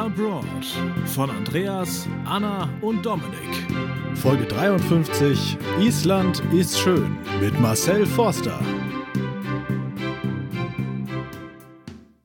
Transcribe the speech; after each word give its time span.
Abroad 0.00 0.64
von 1.04 1.28
Andreas, 1.28 2.08
Anna 2.24 2.70
und 2.80 3.04
Dominik. 3.04 3.66
Folge 4.14 4.46
53 4.46 5.58
Island 5.78 6.42
ist 6.54 6.78
schön 6.78 7.18
mit 7.38 7.60
Marcel 7.60 8.06
Forster. 8.06 8.58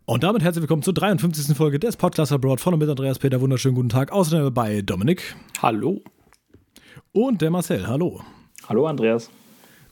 Und 0.06 0.24
damit 0.24 0.42
herzlich 0.42 0.62
willkommen 0.62 0.84
zur 0.84 0.94
53. 0.94 1.54
Folge 1.58 1.78
des 1.78 1.98
Podcast 1.98 2.32
Abroad 2.32 2.62
von 2.62 2.76
und 2.76 2.80
mit 2.80 2.88
Andreas 2.88 3.20
Peter. 3.20 3.42
Wunderschönen 3.42 3.76
guten 3.76 3.90
Tag. 3.90 4.10
Außerdem 4.14 4.54
bei 4.54 4.82
Dominik. 4.82 5.36
Hallo. 5.62 6.02
Und 7.12 7.42
der 7.42 7.52
Marcel. 7.52 7.86
Hallo. 7.88 8.22
Hallo, 8.70 8.88
Andreas. 8.88 9.30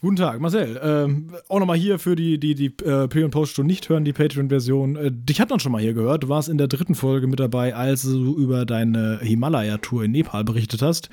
Guten 0.03 0.17
Tag, 0.17 0.41
Marcel. 0.41 0.77
Ähm, 0.83 1.29
auch 1.47 1.59
nochmal 1.59 1.77
hier 1.77 1.97
für 1.97 2.17
die, 2.17 2.37
die, 2.37 2.55
die 2.55 2.65
äh, 2.83 3.07
Pre- 3.07 3.23
und 3.23 3.31
Post-Show 3.31 3.63
nicht 3.63 3.87
hören, 3.87 4.03
die 4.03 4.11
Patreon-Version. 4.11 4.97
Äh, 4.97 5.11
dich 5.13 5.39
hat 5.39 5.49
man 5.49 5.61
schon 5.61 5.71
mal 5.71 5.79
hier 5.79 5.93
gehört. 5.93 6.23
Du 6.23 6.27
warst 6.27 6.49
in 6.49 6.57
der 6.57 6.67
dritten 6.67 6.93
Folge 6.93 7.25
mit 7.27 7.39
dabei, 7.39 7.73
als 7.73 8.01
du 8.01 8.35
über 8.35 8.65
deine 8.65 9.19
Himalaya-Tour 9.21 10.03
in 10.03 10.11
Nepal 10.11 10.43
berichtet 10.43 10.81
hast. 10.81 11.07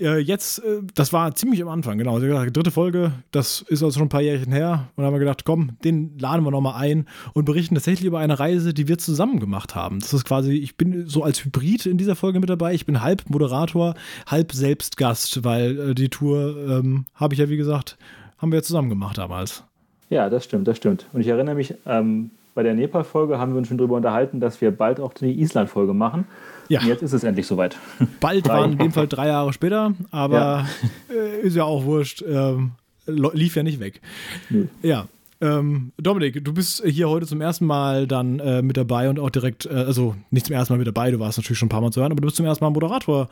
Äh, 0.00 0.18
jetzt, 0.18 0.58
äh, 0.60 0.80
das 0.94 1.12
war 1.12 1.34
ziemlich 1.34 1.62
am 1.62 1.68
Anfang, 1.68 1.98
genau. 1.98 2.18
Die 2.18 2.52
dritte 2.52 2.70
Folge, 2.70 3.12
das 3.30 3.62
ist 3.62 3.82
also 3.82 3.98
schon 3.98 4.06
ein 4.06 4.10
paar 4.10 4.22
Jährchen 4.22 4.52
her. 4.52 4.88
Und 4.96 5.02
da 5.02 5.06
haben 5.06 5.14
wir 5.14 5.20
gedacht, 5.20 5.44
komm, 5.44 5.78
den 5.84 6.18
laden 6.18 6.44
wir 6.44 6.50
nochmal 6.50 6.74
ein 6.80 7.06
und 7.34 7.44
berichten 7.44 7.74
tatsächlich 7.74 8.06
über 8.06 8.18
eine 8.18 8.38
Reise, 8.38 8.74
die 8.74 8.88
wir 8.88 8.98
zusammen 8.98 9.40
gemacht 9.40 9.74
haben. 9.74 10.00
Das 10.00 10.12
ist 10.12 10.24
quasi, 10.24 10.54
ich 10.54 10.76
bin 10.76 11.06
so 11.06 11.22
als 11.22 11.44
Hybrid 11.44 11.86
in 11.86 11.98
dieser 11.98 12.16
Folge 12.16 12.40
mit 12.40 12.50
dabei. 12.50 12.74
Ich 12.74 12.86
bin 12.86 13.02
halb 13.02 13.28
Moderator, 13.28 13.94
halb 14.26 14.52
selbst 14.52 14.96
Gast, 14.96 15.44
weil 15.44 15.90
äh, 15.90 15.94
die 15.94 16.08
Tour, 16.08 16.56
ähm, 16.68 17.06
habe 17.14 17.34
ich 17.34 17.40
ja 17.40 17.48
wie 17.48 17.56
gesagt, 17.56 17.96
haben 18.38 18.50
wir 18.52 18.58
ja 18.58 18.62
zusammen 18.62 18.88
gemacht 18.88 19.18
damals. 19.18 19.64
Ja, 20.10 20.28
das 20.28 20.44
stimmt, 20.44 20.68
das 20.68 20.76
stimmt. 20.76 21.06
Und 21.12 21.22
ich 21.22 21.28
erinnere 21.28 21.54
mich, 21.54 21.74
ähm, 21.86 22.30
bei 22.54 22.62
der 22.62 22.74
Nepal-Folge 22.74 23.38
haben 23.38 23.52
wir 23.52 23.58
uns 23.58 23.68
schon 23.68 23.78
darüber 23.78 23.96
unterhalten, 23.96 24.40
dass 24.40 24.60
wir 24.60 24.70
bald 24.72 25.00
auch 25.00 25.14
die 25.14 25.40
Island-Folge 25.40 25.94
machen. 25.94 26.26
Ja. 26.68 26.80
Und 26.80 26.86
jetzt 26.88 27.02
ist 27.02 27.12
es 27.12 27.24
endlich 27.24 27.46
soweit. 27.46 27.76
Bald 28.20 28.48
waren 28.48 28.72
in 28.72 28.78
dem 28.78 28.92
Fall 28.92 29.08
drei 29.08 29.28
Jahre 29.28 29.52
später, 29.52 29.94
aber 30.10 30.36
ja. 30.36 30.66
Äh, 31.14 31.40
ist 31.40 31.56
ja 31.56 31.64
auch 31.64 31.84
wurscht. 31.84 32.22
Ähm, 32.26 32.72
lief 33.06 33.56
ja 33.56 33.62
nicht 33.62 33.80
weg. 33.80 34.00
Nö. 34.48 34.66
Ja. 34.82 35.06
Ähm, 35.40 35.90
Dominik, 35.96 36.44
du 36.44 36.54
bist 36.54 36.84
hier 36.86 37.08
heute 37.08 37.26
zum 37.26 37.40
ersten 37.40 37.66
Mal 37.66 38.06
dann 38.06 38.38
äh, 38.38 38.62
mit 38.62 38.76
dabei 38.76 39.10
und 39.10 39.18
auch 39.18 39.30
direkt, 39.30 39.66
äh, 39.66 39.70
also 39.70 40.14
nicht 40.30 40.46
zum 40.46 40.54
ersten 40.54 40.72
Mal 40.72 40.78
mit 40.78 40.86
dabei, 40.86 41.10
du 41.10 41.18
warst 41.18 41.36
natürlich 41.36 41.58
schon 41.58 41.66
ein 41.66 41.70
paar 41.70 41.80
Mal 41.80 41.90
zu 41.90 42.00
hören, 42.00 42.12
aber 42.12 42.20
du 42.20 42.26
bist 42.26 42.36
zum 42.36 42.46
ersten 42.46 42.64
Mal 42.64 42.70
Moderator. 42.70 43.28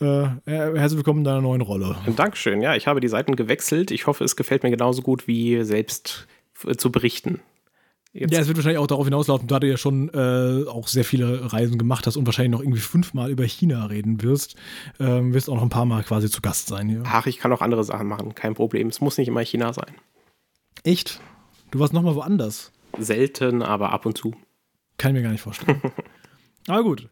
Äh, 0.00 0.26
herzlich 0.46 0.98
willkommen 0.98 1.20
in 1.20 1.24
deiner 1.24 1.40
neuen 1.40 1.60
Rolle. 1.60 1.96
Dankeschön, 2.14 2.62
ja, 2.62 2.76
ich 2.76 2.86
habe 2.86 3.00
die 3.00 3.08
Seiten 3.08 3.34
gewechselt. 3.34 3.90
Ich 3.90 4.06
hoffe, 4.06 4.22
es 4.22 4.36
gefällt 4.36 4.62
mir 4.62 4.70
genauso 4.70 5.02
gut 5.02 5.26
wie 5.26 5.64
selbst 5.64 6.28
zu 6.76 6.92
berichten. 6.92 7.40
Jetzt. 8.18 8.32
Ja, 8.32 8.40
es 8.40 8.48
wird 8.48 8.56
wahrscheinlich 8.56 8.78
auch 8.80 8.88
darauf 8.88 9.06
hinauslaufen, 9.06 9.46
da 9.46 9.60
du 9.60 9.68
ja 9.68 9.76
schon 9.76 10.08
äh, 10.12 10.68
auch 10.68 10.88
sehr 10.88 11.04
viele 11.04 11.52
Reisen 11.52 11.78
gemacht 11.78 12.04
hast 12.06 12.16
und 12.16 12.26
wahrscheinlich 12.26 12.50
noch 12.50 12.60
irgendwie 12.60 12.80
fünfmal 12.80 13.30
über 13.30 13.44
China 13.44 13.86
reden 13.86 14.22
wirst, 14.22 14.56
ähm, 14.98 15.34
wirst 15.34 15.48
auch 15.48 15.54
noch 15.54 15.62
ein 15.62 15.68
paar 15.68 15.84
Mal 15.84 16.02
quasi 16.02 16.28
zu 16.28 16.40
Gast 16.40 16.66
sein 16.66 16.88
hier. 16.88 17.02
Ach, 17.06 17.26
ich 17.26 17.38
kann 17.38 17.52
auch 17.52 17.60
andere 17.60 17.84
Sachen 17.84 18.08
machen, 18.08 18.34
kein 18.34 18.54
Problem. 18.54 18.88
Es 18.88 19.00
muss 19.00 19.18
nicht 19.18 19.28
immer 19.28 19.40
China 19.42 19.72
sein. 19.72 19.94
Echt? 20.82 21.20
Du 21.70 21.78
warst 21.78 21.92
nochmal 21.92 22.16
woanders? 22.16 22.72
Selten, 22.98 23.62
aber 23.62 23.92
ab 23.92 24.04
und 24.04 24.18
zu. 24.18 24.34
Kann 24.96 25.12
ich 25.12 25.18
mir 25.18 25.22
gar 25.22 25.32
nicht 25.32 25.42
vorstellen. 25.42 25.80
aber 26.66 26.82
gut. 26.82 27.08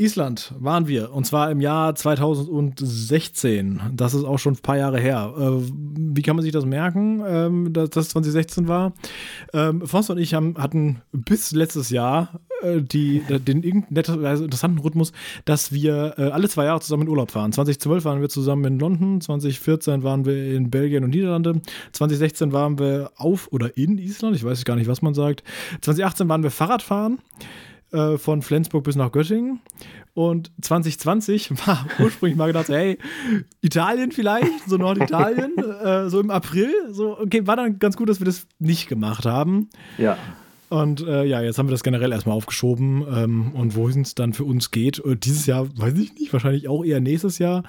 Island 0.00 0.54
waren 0.58 0.88
wir 0.88 1.12
und 1.12 1.26
zwar 1.26 1.50
im 1.50 1.60
Jahr 1.60 1.94
2016. 1.94 3.80
Das 3.92 4.14
ist 4.14 4.24
auch 4.24 4.38
schon 4.38 4.54
ein 4.54 4.62
paar 4.62 4.78
Jahre 4.78 4.98
her. 4.98 5.34
Äh, 5.36 5.62
wie 5.96 6.22
kann 6.22 6.36
man 6.36 6.42
sich 6.42 6.52
das 6.52 6.64
merken, 6.64 7.22
ähm, 7.26 7.72
dass 7.72 7.90
das 7.90 8.08
2016 8.08 8.66
war? 8.66 8.94
Ähm, 9.52 9.86
Forster 9.86 10.14
und 10.14 10.18
ich 10.18 10.32
haben, 10.34 10.56
hatten 10.56 11.02
bis 11.12 11.52
letztes 11.52 11.90
Jahr 11.90 12.40
äh, 12.62 12.80
die, 12.80 13.20
den 13.20 13.62
interessanten 13.62 14.78
Rhythmus, 14.78 15.12
dass 15.44 15.72
wir 15.72 16.14
äh, 16.16 16.30
alle 16.30 16.48
zwei 16.48 16.64
Jahre 16.64 16.80
zusammen 16.80 17.02
in 17.02 17.08
Urlaub 17.10 17.30
fahren. 17.30 17.52
2012 17.52 18.04
waren 18.04 18.20
wir 18.22 18.30
zusammen 18.30 18.64
in 18.64 18.78
London, 18.78 19.20
2014 19.20 20.02
waren 20.02 20.24
wir 20.24 20.54
in 20.54 20.70
Belgien 20.70 21.04
und 21.04 21.10
Niederlande, 21.10 21.60
2016 21.92 22.52
waren 22.52 22.78
wir 22.78 23.12
auf 23.16 23.48
oder 23.52 23.76
in 23.76 23.98
Island, 23.98 24.34
ich 24.34 24.44
weiß 24.44 24.64
gar 24.64 24.76
nicht, 24.76 24.88
was 24.88 25.02
man 25.02 25.14
sagt. 25.14 25.44
2018 25.82 26.28
waren 26.28 26.42
wir 26.42 26.50
Fahrradfahren. 26.50 27.18
Äh, 27.92 28.18
von 28.18 28.40
Flensburg 28.42 28.84
bis 28.84 28.94
nach 28.94 29.10
Göttingen. 29.10 29.58
Und 30.14 30.52
2020 30.62 31.50
war 31.66 31.86
ursprünglich 31.98 32.36
mal 32.36 32.46
gedacht, 32.46 32.68
hey, 32.68 32.98
Italien 33.62 34.12
vielleicht, 34.12 34.68
so 34.68 34.76
Norditalien, 34.76 35.56
äh, 35.84 36.08
so 36.08 36.20
im 36.20 36.30
April. 36.30 36.72
So, 36.90 37.18
okay, 37.18 37.48
war 37.48 37.56
dann 37.56 37.80
ganz 37.80 37.96
gut, 37.96 38.08
dass 38.08 38.20
wir 38.20 38.26
das 38.26 38.46
nicht 38.60 38.88
gemacht 38.88 39.26
haben. 39.26 39.70
Ja. 39.98 40.16
Und 40.68 41.00
äh, 41.00 41.24
ja, 41.24 41.40
jetzt 41.40 41.58
haben 41.58 41.66
wir 41.66 41.72
das 41.72 41.82
generell 41.82 42.12
erstmal 42.12 42.36
aufgeschoben. 42.36 43.04
Ähm, 43.12 43.52
und 43.54 43.74
wohin 43.74 44.02
es 44.02 44.14
dann 44.14 44.34
für 44.34 44.44
uns 44.44 44.70
geht, 44.70 45.00
und 45.00 45.24
dieses 45.24 45.46
Jahr 45.46 45.66
weiß 45.76 45.98
ich 45.98 46.14
nicht, 46.14 46.32
wahrscheinlich 46.32 46.68
auch 46.68 46.84
eher 46.84 47.00
nächstes 47.00 47.38
Jahr, 47.38 47.64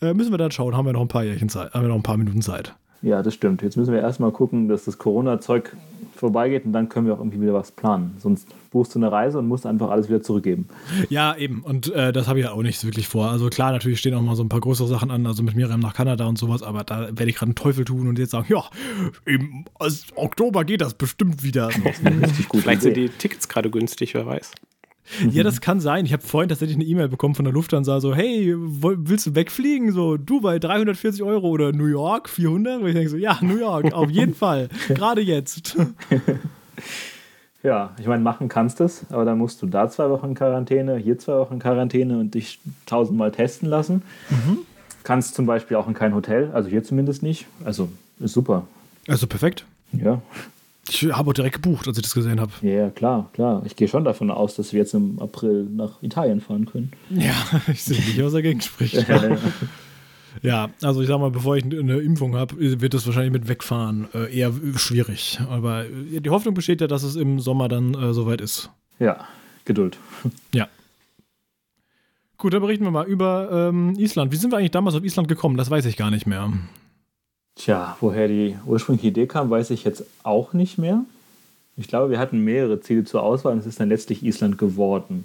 äh, 0.00 0.14
müssen 0.14 0.30
wir 0.30 0.38
dann 0.38 0.52
schauen. 0.52 0.74
Haben 0.74 0.86
wir 0.86 0.94
noch 0.94 1.02
ein 1.02 1.08
paar 1.08 1.24
Jährchen 1.24 1.50
Zeit, 1.50 1.74
haben 1.74 1.82
wir 1.82 1.88
noch 1.88 1.96
ein 1.96 2.02
paar 2.02 2.16
Minuten 2.16 2.40
Zeit. 2.40 2.74
Ja, 3.02 3.22
das 3.22 3.34
stimmt. 3.34 3.62
Jetzt 3.62 3.76
müssen 3.76 3.92
wir 3.92 4.00
erstmal 4.00 4.32
gucken, 4.32 4.68
dass 4.68 4.84
das 4.84 4.98
Corona-Zeug 4.98 5.76
vorbeigeht 6.16 6.64
und 6.64 6.72
dann 6.72 6.88
können 6.88 7.06
wir 7.06 7.14
auch 7.14 7.18
irgendwie 7.18 7.40
wieder 7.40 7.54
was 7.54 7.70
planen. 7.70 8.16
Sonst 8.18 8.48
buchst 8.70 8.94
du 8.94 8.98
eine 8.98 9.12
Reise 9.12 9.38
und 9.38 9.48
musst 9.48 9.66
einfach 9.66 9.90
alles 9.90 10.08
wieder 10.08 10.22
zurückgeben. 10.22 10.68
Ja, 11.08 11.36
eben. 11.36 11.62
Und 11.62 11.92
äh, 11.92 12.12
das 12.12 12.26
habe 12.26 12.38
ich 12.38 12.46
ja 12.46 12.52
auch 12.52 12.62
nicht 12.62 12.84
wirklich 12.84 13.06
vor. 13.06 13.30
Also 13.30 13.48
klar, 13.48 13.72
natürlich 13.72 14.00
stehen 14.00 14.14
auch 14.14 14.22
mal 14.22 14.34
so 14.34 14.42
ein 14.42 14.48
paar 14.48 14.60
größere 14.60 14.88
Sachen 14.88 15.10
an, 15.10 15.26
also 15.26 15.42
mit 15.42 15.54
Miriam 15.54 15.80
nach 15.80 15.94
Kanada 15.94 16.26
und 16.26 16.38
sowas, 16.38 16.62
aber 16.62 16.84
da 16.84 17.08
werde 17.08 17.28
ich 17.28 17.36
gerade 17.36 17.50
einen 17.50 17.54
Teufel 17.54 17.84
tun 17.84 18.08
und 18.08 18.18
jetzt 18.18 18.30
sagen, 18.30 18.46
ja, 18.48 18.64
im 19.24 19.64
Oktober 20.14 20.64
geht 20.64 20.80
das 20.80 20.94
bestimmt 20.94 21.42
wieder. 21.42 21.68
Richtig 22.22 22.48
gut. 22.48 22.62
Vielleicht 22.62 22.82
sind 22.82 22.96
die 22.96 23.08
Tickets 23.08 23.48
gerade 23.48 23.70
günstig, 23.70 24.14
wer 24.14 24.26
weiß. 24.26 24.52
Ja, 25.30 25.42
das 25.42 25.60
kann 25.60 25.80
sein. 25.80 26.04
Ich 26.04 26.12
habe 26.12 26.22
vorhin 26.22 26.48
tatsächlich 26.48 26.76
eine 26.76 26.84
E-Mail 26.84 27.08
bekommen 27.08 27.34
von 27.34 27.44
der 27.44 27.54
Lufthansa, 27.54 28.00
so, 28.00 28.14
hey, 28.14 28.54
willst 28.56 29.26
du 29.26 29.34
wegfliegen? 29.34 29.92
So, 29.92 30.16
Dubai 30.16 30.58
340 30.58 31.22
Euro 31.22 31.48
oder 31.48 31.72
New 31.72 31.86
York 31.86 32.28
400? 32.28 32.80
Und 32.80 32.88
ich 32.88 32.94
denke 32.94 33.10
so, 33.10 33.16
ja, 33.16 33.38
New 33.40 33.58
York, 33.58 33.92
auf 33.92 34.10
jeden 34.10 34.34
Fall. 34.34 34.68
Gerade 34.88 35.20
jetzt. 35.20 35.76
Ja, 37.62 37.90
ich 37.98 38.06
meine, 38.06 38.22
machen 38.22 38.48
kannst 38.48 38.78
du 38.78 38.84
es, 38.84 39.04
aber 39.10 39.24
dann 39.24 39.38
musst 39.38 39.60
du 39.60 39.66
da 39.66 39.90
zwei 39.90 40.08
Wochen 40.08 40.34
Quarantäne, 40.34 40.98
hier 40.98 41.18
zwei 41.18 41.36
Wochen 41.38 41.58
Quarantäne 41.58 42.16
und 42.16 42.34
dich 42.34 42.60
tausendmal 42.86 43.32
testen 43.32 43.68
lassen. 43.68 44.02
Mhm. 44.30 44.58
Kannst 45.02 45.34
zum 45.34 45.46
Beispiel 45.46 45.76
auch 45.76 45.88
in 45.88 45.94
kein 45.94 46.14
Hotel, 46.14 46.52
also 46.52 46.68
hier 46.68 46.84
zumindest 46.84 47.24
nicht. 47.24 47.46
Also 47.64 47.88
ist 48.20 48.34
super. 48.34 48.68
Also 49.08 49.26
perfekt. 49.26 49.64
Ja. 49.90 50.22
Ich 50.88 51.04
habe 51.12 51.30
auch 51.30 51.34
direkt 51.34 51.62
gebucht, 51.62 51.88
als 51.88 51.98
ich 51.98 52.02
das 52.02 52.14
gesehen 52.14 52.40
habe. 52.40 52.52
Ja, 52.62 52.90
klar, 52.90 53.30
klar. 53.32 53.62
Ich 53.66 53.76
gehe 53.76 53.88
schon 53.88 54.04
davon 54.04 54.30
aus, 54.30 54.56
dass 54.56 54.72
wir 54.72 54.80
jetzt 54.80 54.94
im 54.94 55.18
April 55.18 55.64
nach 55.64 56.02
Italien 56.02 56.40
fahren 56.40 56.66
können. 56.66 56.92
Ja, 57.10 57.34
ich 57.72 57.82
sehe 57.82 57.96
nicht, 57.96 58.22
was 58.22 58.32
dagegen 58.32 58.60
spricht. 58.60 59.06
ja, 60.42 60.68
also 60.82 61.00
ich 61.02 61.08
sag 61.08 61.18
mal, 61.18 61.30
bevor 61.30 61.56
ich 61.56 61.64
eine 61.64 61.98
Impfung 61.98 62.36
habe, 62.36 62.56
wird 62.58 62.94
das 62.94 63.06
wahrscheinlich 63.06 63.32
mit 63.32 63.48
Wegfahren 63.48 64.08
äh, 64.14 64.36
eher 64.36 64.52
schwierig. 64.76 65.40
Aber 65.50 65.84
äh, 65.84 66.20
die 66.20 66.30
Hoffnung 66.30 66.54
besteht 66.54 66.80
ja, 66.80 66.86
dass 66.86 67.02
es 67.02 67.16
im 67.16 67.40
Sommer 67.40 67.68
dann 67.68 67.94
äh, 67.94 68.12
soweit 68.12 68.40
ist. 68.40 68.70
Ja, 68.98 69.26
Geduld. 69.66 69.98
Ja. 70.54 70.68
Gut, 72.38 72.52
dann 72.52 72.60
berichten 72.60 72.84
wir 72.84 72.90
mal 72.90 73.06
über 73.06 73.68
ähm, 73.70 73.94
Island. 73.96 74.30
Wie 74.30 74.36
sind 74.36 74.50
wir 74.50 74.58
eigentlich 74.58 74.70
damals 74.70 74.94
auf 74.94 75.04
Island 75.04 75.26
gekommen? 75.26 75.56
Das 75.56 75.70
weiß 75.70 75.86
ich 75.86 75.96
gar 75.96 76.10
nicht 76.10 76.26
mehr. 76.26 76.52
Tja, 77.56 77.96
woher 78.00 78.28
die 78.28 78.56
ursprüngliche 78.66 79.08
Idee 79.08 79.26
kam, 79.26 79.50
weiß 79.50 79.70
ich 79.70 79.82
jetzt 79.84 80.04
auch 80.22 80.52
nicht 80.52 80.78
mehr. 80.78 81.04
Ich 81.76 81.88
glaube, 81.88 82.10
wir 82.10 82.18
hatten 82.18 82.44
mehrere 82.44 82.80
Ziele 82.80 83.04
zur 83.04 83.22
Auswahl 83.22 83.54
und 83.54 83.58
es 83.58 83.66
ist 83.66 83.80
dann 83.80 83.88
letztlich 83.88 84.22
Island 84.22 84.58
geworden. 84.58 85.24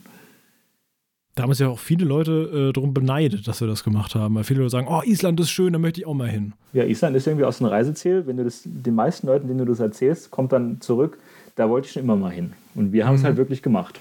Da 1.36 1.44
haben 1.44 1.52
es 1.52 1.60
ja 1.60 1.70
auch 1.70 1.80
viele 1.80 2.06
Leute 2.06 2.70
äh, 2.70 2.74
darum 2.74 2.94
beneidet, 2.94 3.48
dass 3.48 3.62
wir 3.62 3.68
das 3.68 3.84
gemacht 3.84 4.16
haben. 4.16 4.36
Weil 4.36 4.44
viele 4.44 4.60
Leute 4.60 4.72
sagen, 4.72 4.88
oh, 4.90 5.02
Island 5.06 5.40
ist 5.40 5.50
schön, 5.50 5.72
da 5.72 5.80
möchte 5.80 6.02
ich 6.02 6.08
auch 6.08 6.14
mal 6.14 6.28
hin. 6.28 6.54
Ja, 6.74 6.84
Island 6.84 7.16
ist 7.16 7.26
irgendwie 7.26 7.46
aus 7.46 7.60
dem 7.60 7.68
Reiseziel. 7.68 8.28
Wenn 8.28 8.38
du 8.38 8.44
das 8.44 8.62
den 8.66 8.96
meisten 8.96 9.28
Leuten, 9.28 9.48
denen 9.48 9.60
du 9.60 9.66
das 9.66 9.80
erzählst, 9.80 10.30
kommt 10.30 10.52
dann 10.52 10.82
zurück, 10.82 11.18
da 11.56 11.70
wollte 11.70 11.88
ich 11.88 11.94
schon 11.94 12.04
immer 12.04 12.18
mal 12.18 12.32
hin. 12.32 12.54
Und 12.76 12.92
wir 12.92 13.08
haben 13.08 13.16
es 13.16 13.22
mhm. 13.22 13.28
halt 13.28 13.38
wirklich 13.38 13.62
gemacht. 13.62 14.00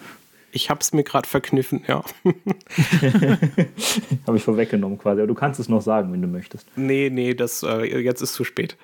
Ich 0.53 0.71
habe 0.71 0.81
es 0.81 0.93
mir 0.93 1.05
gerade 1.05 1.29
verkniffen, 1.29 1.85
ja. 1.87 2.05
habe 4.27 4.37
ich 4.37 4.43
vorweggenommen 4.43 4.99
quasi. 4.99 5.21
Aber 5.21 5.29
du 5.29 5.35
kannst 5.35 5.61
es 5.61 5.69
noch 5.69 5.81
sagen, 5.81 6.13
wenn 6.13 6.23
du 6.23 6.29
möchtest. 6.29 6.67
Nee, 6.77 7.11
nee, 7.11 7.35
das, 7.35 7.63
äh, 7.63 8.01
jetzt 8.01 8.21
ist 8.21 8.35
zu 8.35 8.45
spät. 8.45 8.77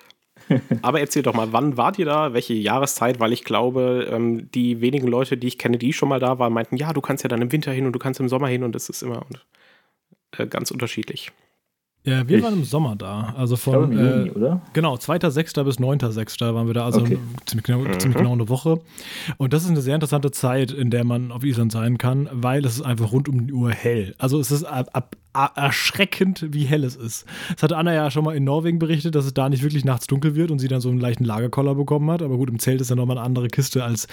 Aber 0.81 0.99
erzähl 0.99 1.23
doch 1.23 1.33
mal, 1.33 1.51
wann 1.51 1.77
wart 1.77 1.99
ihr 1.99 2.05
da? 2.05 2.33
Welche 2.33 2.53
Jahreszeit? 2.53 3.19
Weil 3.19 3.33
ich 3.33 3.43
glaube, 3.43 4.07
ähm, 4.11 4.49
die 4.51 4.81
wenigen 4.81 5.07
Leute, 5.07 5.37
die 5.37 5.47
ich 5.47 5.57
kenne, 5.57 5.77
die 5.77 5.93
schon 5.93 6.09
mal 6.09 6.19
da 6.19 6.39
waren, 6.39 6.53
meinten, 6.53 6.77
ja, 6.77 6.93
du 6.93 7.01
kannst 7.01 7.23
ja 7.23 7.27
dann 7.27 7.41
im 7.41 7.51
Winter 7.51 7.71
hin 7.71 7.85
und 7.85 7.93
du 7.93 7.99
kannst 7.99 8.19
im 8.19 8.29
Sommer 8.29 8.47
hin 8.47 8.63
und 8.63 8.73
das 8.73 8.89
ist 8.89 9.01
immer 9.01 9.25
äh, 10.37 10.47
ganz 10.47 10.71
unterschiedlich. 10.71 11.31
Ja, 12.07 12.25
wir 12.25 12.37
ich 12.37 12.43
waren 12.43 12.53
im 12.53 12.63
Sommer 12.63 12.95
da. 12.95 13.33
Also 13.37 13.57
von. 13.57 13.91
Ich 13.91 13.99
Juni, 13.99 14.29
äh, 14.29 14.31
oder? 14.31 14.61
Genau, 14.71 14.95
2.6. 14.95 15.61
bis 15.65 15.77
9.6. 15.77 16.53
waren 16.53 16.65
wir 16.65 16.73
da. 16.73 16.85
Also 16.85 17.01
okay. 17.01 17.19
ziemlich, 17.45 17.65
genau, 17.65 17.79
mhm. 17.79 17.99
ziemlich 17.99 18.17
genau 18.17 18.31
eine 18.31 18.47
Woche. 18.47 18.79
Und 19.35 19.51
das 19.51 19.63
ist 19.63 19.69
eine 19.69 19.81
sehr 19.81 19.95
interessante 19.95 20.31
Zeit, 20.31 20.71
in 20.71 20.89
der 20.89 21.03
man 21.03 21.33
auf 21.33 21.43
Island 21.43 21.73
sein 21.73 21.97
kann, 21.97 22.29
weil 22.31 22.65
es 22.65 22.75
ist 22.75 22.81
einfach 22.81 23.11
rund 23.11 23.27
um 23.27 23.47
die 23.47 23.51
Uhr 23.51 23.71
hell. 23.71 24.15
Also 24.19 24.39
es 24.39 24.51
ist 24.51 24.63
ab, 24.63 24.89
ab, 24.93 25.17
erschreckend, 25.57 26.45
wie 26.51 26.63
hell 26.63 26.85
es 26.85 26.95
ist. 26.95 27.25
Das 27.55 27.63
hatte 27.63 27.75
Anna 27.75 27.93
ja 27.93 28.09
schon 28.09 28.23
mal 28.23 28.37
in 28.37 28.45
Norwegen 28.45 28.79
berichtet, 28.79 29.13
dass 29.13 29.25
es 29.25 29.33
da 29.33 29.49
nicht 29.49 29.63
wirklich 29.63 29.83
nachts 29.83 30.07
dunkel 30.07 30.33
wird 30.33 30.49
und 30.49 30.59
sie 30.59 30.69
dann 30.69 30.79
so 30.79 30.87
einen 30.89 31.01
leichten 31.01 31.25
Lagerkoller 31.25 31.75
bekommen 31.75 32.09
hat. 32.09 32.21
Aber 32.21 32.37
gut, 32.37 32.49
im 32.49 32.59
Zelt 32.59 32.79
ist 32.79 32.89
ja 32.89 32.95
nochmal 32.95 33.17
eine 33.17 33.25
andere 33.25 33.49
Kiste, 33.49 33.83
als 33.83 34.07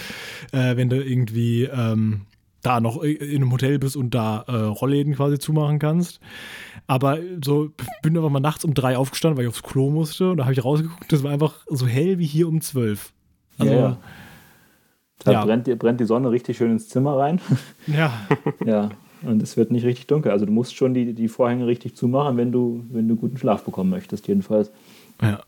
äh, 0.51 0.77
wenn 0.77 0.91
du 0.91 1.01
irgendwie. 1.01 1.65
Ähm, 1.65 2.23
da 2.65 2.81
noch 2.81 3.03
in 3.03 3.37
einem 3.37 3.53
Hotel 3.53 3.79
bist 3.79 3.97
und 3.97 4.15
da 4.15 4.45
äh, 4.49 4.53
Rollläden 4.57 5.15
quasi 5.15 5.39
zumachen 5.39 5.79
kannst. 5.79 6.21
Aber 6.87 7.19
so 7.43 7.71
bin 8.03 8.17
einfach 8.17 8.31
mal 8.31 8.41
nachts 8.41 8.65
um 8.65 8.75
drei 8.75 8.97
aufgestanden, 8.97 9.37
weil 9.37 9.45
ich 9.45 9.49
aufs 9.49 9.63
Klo 9.63 9.91
musste. 9.91 10.31
Und 10.31 10.39
da 10.39 10.45
habe 10.45 10.55
ich 10.55 10.65
rausgeguckt, 10.65 11.13
das 11.13 11.23
war 11.23 11.31
einfach 11.31 11.61
so 11.69 11.87
hell 11.87 12.19
wie 12.19 12.27
hier 12.27 12.49
um 12.49 12.61
zwölf. 12.61 13.13
Also, 13.59 13.73
ja, 13.73 13.79
ja. 13.79 13.99
Da 15.25 15.33
ja. 15.33 15.45
brennt, 15.45 15.79
brennt 15.79 16.01
die 16.01 16.05
Sonne 16.05 16.31
richtig 16.31 16.57
schön 16.57 16.73
ins 16.73 16.89
Zimmer 16.89 17.17
rein. 17.17 17.41
ja. 17.87 18.13
ja. 18.65 18.91
Und 19.23 19.43
es 19.43 19.57
wird 19.57 19.71
nicht 19.71 19.85
richtig 19.85 20.07
dunkel. 20.07 20.33
Also 20.33 20.45
du 20.45 20.53
musst 20.53 20.75
schon 20.75 20.93
die, 20.93 21.15
die 21.15 21.29
Vorhänge 21.29 21.67
richtig 21.67 21.97
zumachen, 21.97 22.37
wenn 22.37 22.53
du, 22.53 22.85
wenn 22.91 23.09
du 23.09 23.17
guten 23.17 23.39
Schlaf 23.39 23.63
bekommen 23.65 23.91
möchtest, 23.91 24.29
jedenfalls. 24.29 24.71
Ja. 25.23 25.41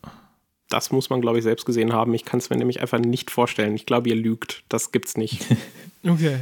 Das 0.69 0.91
muss 0.91 1.09
man, 1.09 1.21
glaube 1.21 1.37
ich, 1.37 1.43
selbst 1.43 1.65
gesehen 1.65 1.93
haben. 1.93 2.13
Ich 2.13 2.25
kann 2.25 2.39
es 2.39 2.49
mir 2.49 2.57
nämlich 2.57 2.81
einfach 2.81 2.99
nicht 2.99 3.31
vorstellen. 3.31 3.75
Ich 3.75 3.85
glaube, 3.85 4.09
ihr 4.09 4.15
lügt. 4.15 4.63
Das 4.67 4.91
gibt's 4.91 5.15
nicht. 5.15 5.45
Okay. 6.05 6.37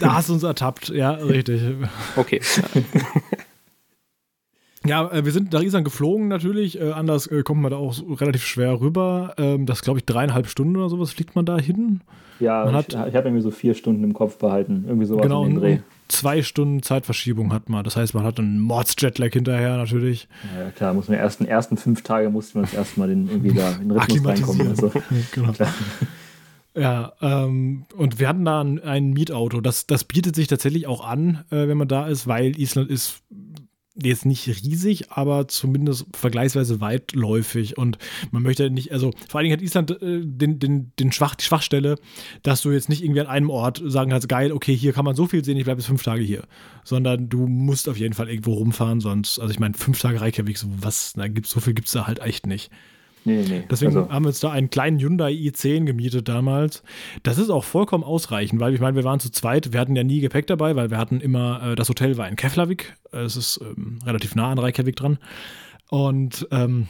Da 0.00 0.14
hast 0.14 0.28
du 0.28 0.34
uns 0.34 0.42
ertappt. 0.42 0.88
Ja, 0.90 1.12
richtig. 1.12 1.60
Okay. 2.16 2.40
Ja, 4.86 5.10
äh, 5.12 5.24
wir 5.24 5.32
sind 5.32 5.52
nach 5.52 5.62
Island 5.62 5.84
geflogen 5.84 6.28
natürlich. 6.28 6.80
Äh, 6.80 6.92
anders 6.92 7.26
äh, 7.26 7.42
kommt 7.42 7.60
man 7.60 7.70
da 7.70 7.76
auch 7.76 7.92
so 7.92 8.14
relativ 8.14 8.44
schwer 8.46 8.80
rüber. 8.80 9.34
Ähm, 9.36 9.66
das 9.66 9.82
glaube 9.82 9.98
ich 9.98 10.06
dreieinhalb 10.06 10.46
Stunden 10.48 10.76
oder 10.76 10.88
sowas 10.88 11.12
fliegt 11.12 11.36
man 11.36 11.44
da 11.44 11.58
hin. 11.58 12.00
Ja, 12.38 12.64
Man 12.64 12.70
ich, 12.70 12.96
hat- 12.96 13.08
ich 13.08 13.14
habe 13.14 13.28
irgendwie 13.28 13.42
so 13.42 13.50
vier 13.50 13.74
Stunden 13.74 14.02
im 14.02 14.14
Kopf 14.14 14.38
behalten. 14.38 14.84
Irgendwie 14.86 15.04
sowas 15.04 15.22
genau, 15.22 15.44
in 15.44 15.50
den 15.50 15.60
Dreh. 15.60 15.78
zwei 16.08 16.40
Stunden 16.42 16.82
Zeitverschiebung 16.82 17.52
hat 17.52 17.68
man. 17.68 17.84
Das 17.84 17.96
heißt, 17.96 18.14
man 18.14 18.24
hat 18.24 18.38
einen 18.38 18.58
Mordsjetlag 18.60 19.34
hinterher 19.34 19.76
natürlich. 19.76 20.26
Ja, 20.56 20.64
ja, 20.64 20.70
klar, 20.70 20.94
muss 20.94 21.08
man 21.08 21.18
ersten, 21.18 21.44
ersten 21.44 21.76
fünf 21.76 22.02
Tage 22.02 22.30
mussten 22.30 22.54
wir 22.54 22.62
uns 22.62 22.72
erstmal 22.72 23.08
den, 23.08 23.28
irgendwie 23.28 23.52
da 23.52 23.72
in 23.72 23.90
den 23.90 23.90
Rhythmus 23.90 24.26
reinkommen. 24.26 24.68
Also, 24.68 24.90
genau. 25.32 25.52
Ja, 26.76 27.14
ähm, 27.20 27.86
und 27.96 28.20
wir 28.20 28.28
hatten 28.28 28.44
da 28.44 28.60
ein, 28.60 28.78
ein 28.80 29.10
Mietauto. 29.10 29.60
Das, 29.60 29.86
das 29.86 30.04
bietet 30.04 30.36
sich 30.36 30.46
tatsächlich 30.46 30.86
auch 30.86 31.04
an, 31.04 31.44
äh, 31.50 31.66
wenn 31.66 31.78
man 31.78 31.88
da 31.88 32.06
ist, 32.06 32.26
weil 32.26 32.58
Island 32.58 32.88
ist 32.90 33.22
jetzt 34.02 34.24
nicht 34.24 34.46
riesig, 34.46 35.10
aber 35.10 35.48
zumindest 35.48 36.06
vergleichsweise 36.14 36.80
weitläufig. 36.80 37.76
Und 37.76 37.98
man 38.30 38.42
möchte 38.42 38.70
nicht, 38.70 38.92
also 38.92 39.10
vor 39.28 39.38
allen 39.38 39.44
Dingen 39.44 39.58
hat 39.58 39.62
Island 39.62 39.90
äh, 40.02 40.20
den, 40.24 40.58
den, 40.58 40.92
den 40.98 41.12
Schwach, 41.12 41.34
die 41.34 41.44
Schwachstelle, 41.44 41.96
dass 42.42 42.62
du 42.62 42.70
jetzt 42.70 42.88
nicht 42.88 43.02
irgendwie 43.02 43.20
an 43.20 43.26
einem 43.26 43.50
Ort 43.50 43.82
sagen 43.84 44.10
kannst, 44.10 44.28
geil, 44.28 44.52
okay, 44.52 44.74
hier 44.74 44.92
kann 44.92 45.04
man 45.04 45.16
so 45.16 45.26
viel 45.26 45.44
sehen, 45.44 45.56
ich 45.56 45.64
bleibe 45.64 45.80
jetzt 45.80 45.88
fünf 45.88 46.02
Tage 46.02 46.22
hier. 46.22 46.44
Sondern 46.84 47.28
du 47.28 47.46
musst 47.46 47.88
auf 47.88 47.98
jeden 47.98 48.14
Fall 48.14 48.28
irgendwo 48.28 48.54
rumfahren, 48.54 49.00
sonst, 49.00 49.38
also 49.38 49.52
ich 49.52 49.58
meine, 49.58 49.74
fünf 49.74 50.00
Tage 50.00 50.20
Reykjavik, 50.20 50.56
so 50.56 50.68
was, 50.70 51.14
da 51.14 51.26
gibt's, 51.28 51.50
so 51.50 51.60
viel 51.60 51.74
gibt 51.74 51.88
es 51.88 51.92
da 51.92 52.06
halt 52.06 52.20
echt 52.20 52.46
nicht. 52.46 52.70
Nee, 53.24 53.44
nee. 53.48 53.64
Deswegen 53.70 53.96
also, 53.96 54.10
haben 54.10 54.24
wir 54.24 54.28
uns 54.28 54.40
da 54.40 54.50
einen 54.50 54.70
kleinen 54.70 54.98
Hyundai 54.98 55.32
i10 55.32 55.84
gemietet 55.84 56.28
damals. 56.28 56.82
Das 57.22 57.38
ist 57.38 57.50
auch 57.50 57.64
vollkommen 57.64 58.04
ausreichend, 58.04 58.60
weil 58.60 58.74
ich 58.74 58.80
meine, 58.80 58.96
wir 58.96 59.04
waren 59.04 59.20
zu 59.20 59.30
zweit, 59.30 59.72
wir 59.72 59.80
hatten 59.80 59.96
ja 59.96 60.04
nie 60.04 60.20
Gepäck 60.20 60.46
dabei, 60.46 60.76
weil 60.76 60.90
wir 60.90 60.98
hatten 60.98 61.20
immer, 61.20 61.72
äh, 61.72 61.74
das 61.74 61.88
Hotel 61.88 62.16
war 62.16 62.28
in 62.28 62.36
Keflavik, 62.36 62.96
es 63.12 63.36
ist 63.36 63.60
ähm, 63.62 63.98
relativ 64.04 64.34
nah 64.34 64.50
an 64.50 64.58
Reykjavik 64.58 64.96
dran. 64.96 65.18
Und 65.90 66.46
ähm, 66.50 66.86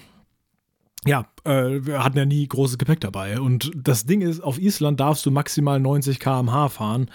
ja, 1.06 1.26
äh, 1.44 1.86
wir 1.86 2.04
hatten 2.04 2.18
ja 2.18 2.26
nie 2.26 2.46
großes 2.46 2.76
Gepäck 2.76 3.00
dabei. 3.00 3.40
Und 3.40 3.70
das 3.74 4.04
Ding 4.04 4.20
ist, 4.20 4.40
auf 4.40 4.58
Island 4.58 5.00
darfst 5.00 5.24
du 5.24 5.30
maximal 5.30 5.80
90 5.80 6.20
km/h 6.20 6.68
fahren. 6.68 7.10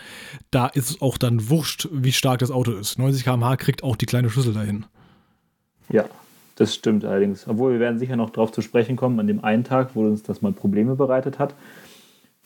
Da 0.50 0.68
ist 0.68 0.90
es 0.90 1.02
auch 1.02 1.18
dann 1.18 1.50
wurscht, 1.50 1.88
wie 1.92 2.12
stark 2.12 2.40
das 2.40 2.50
Auto 2.50 2.72
ist. 2.72 2.98
90 2.98 3.24
km/h 3.24 3.58
kriegt 3.58 3.84
auch 3.84 3.96
die 3.96 4.08
kleine 4.08 4.30
Schüssel 4.30 4.54
dahin. 4.54 4.86
ja, 5.90 6.06
das 6.56 6.74
stimmt 6.74 7.06
allerdings. 7.06 7.48
Obwohl 7.48 7.74
wir 7.74 7.80
werden 7.80 8.00
sicher 8.00 8.16
noch 8.16 8.30
darauf 8.30 8.52
zu 8.52 8.62
sprechen 8.62 8.96
kommen, 8.96 9.20
an 9.20 9.28
dem 9.28 9.44
einen 9.44 9.64
Tag, 9.64 9.90
wo 9.94 10.02
uns 10.02 10.24
das 10.24 10.42
mal 10.42 10.52
Probleme 10.52 10.96
bereitet 10.96 11.40
hat. 11.40 11.54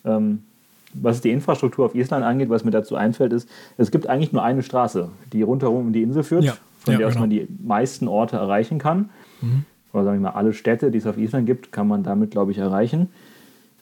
Ähm, 0.03 0.43
was 0.93 1.21
die 1.21 1.29
Infrastruktur 1.29 1.85
auf 1.85 1.93
Island 1.93 2.25
angeht, 2.25 2.49
was 2.49 2.63
mir 2.63 2.71
dazu 2.71 2.95
einfällt, 2.95 3.31
ist, 3.33 3.47
es 3.77 3.91
gibt 3.91 4.07
eigentlich 4.07 4.33
nur 4.33 4.43
eine 4.43 4.63
Straße, 4.63 5.09
die 5.31 5.43
rundherum 5.43 5.87
um 5.87 5.93
die 5.93 6.01
Insel 6.01 6.23
führt, 6.23 6.43
Ja, 6.43 6.57
von 6.79 6.93
ja, 6.93 6.97
der 6.97 7.07
aus 7.07 7.13
genau. 7.13 7.23
man 7.23 7.29
die 7.29 7.47
meisten 7.63 8.07
Orte 8.07 8.37
erreichen 8.37 8.79
kann. 8.79 9.09
Oder 9.93 10.03
sagen 10.03 10.17
wir 10.21 10.29
mal, 10.31 10.35
alle 10.35 10.53
Städte, 10.53 10.89
die 10.89 10.97
es 10.97 11.05
auf 11.05 11.17
Island 11.17 11.45
gibt, 11.45 11.71
kann 11.71 11.87
man 11.87 12.03
damit, 12.03 12.31
glaube 12.31 12.51
ich, 12.51 12.57
erreichen. 12.57 13.09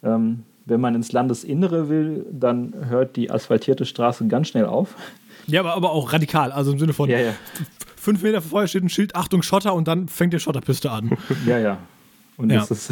Ähm, 0.04 0.44
wenn 0.66 0.82
man 0.82 0.96
ins 0.96 1.14
Landesinnere 1.14 1.88
will, 1.88 2.26
dann 2.30 2.74
hört 2.90 3.16
die 3.16 3.32
asphaltierte 3.32 3.86
Straße 3.86 4.28
ganz 4.28 4.50
schnell 4.50 4.66
auf. 4.66 4.96
Ja, 5.48 5.62
aber, 5.62 5.74
aber 5.76 5.92
auch 5.92 6.14
radikal. 6.14 6.52
Also 6.52 6.72
im 6.72 6.80
Sinne 6.80 6.94
von, 6.94 7.10
Ja, 7.10 7.20
ja. 7.20 7.34
fünf 7.96 8.22
Meter 8.22 8.42
vorher 8.42 8.68
steht 8.68 8.84
ein 8.84 8.90
Schild, 8.90 9.16
Achtung, 9.16 9.42
Schotter 9.42 9.74
und 9.74 9.88
dann 9.88 10.08
fängt 10.08 10.34
die 10.34 10.40
Schotterpiste 10.40 10.92
an. 10.92 11.18
Ja, 11.46 11.58
ja. 11.58 11.78
Und 12.38 12.50
Ja. 12.52 12.60
das 12.60 12.72
ist. 12.72 12.92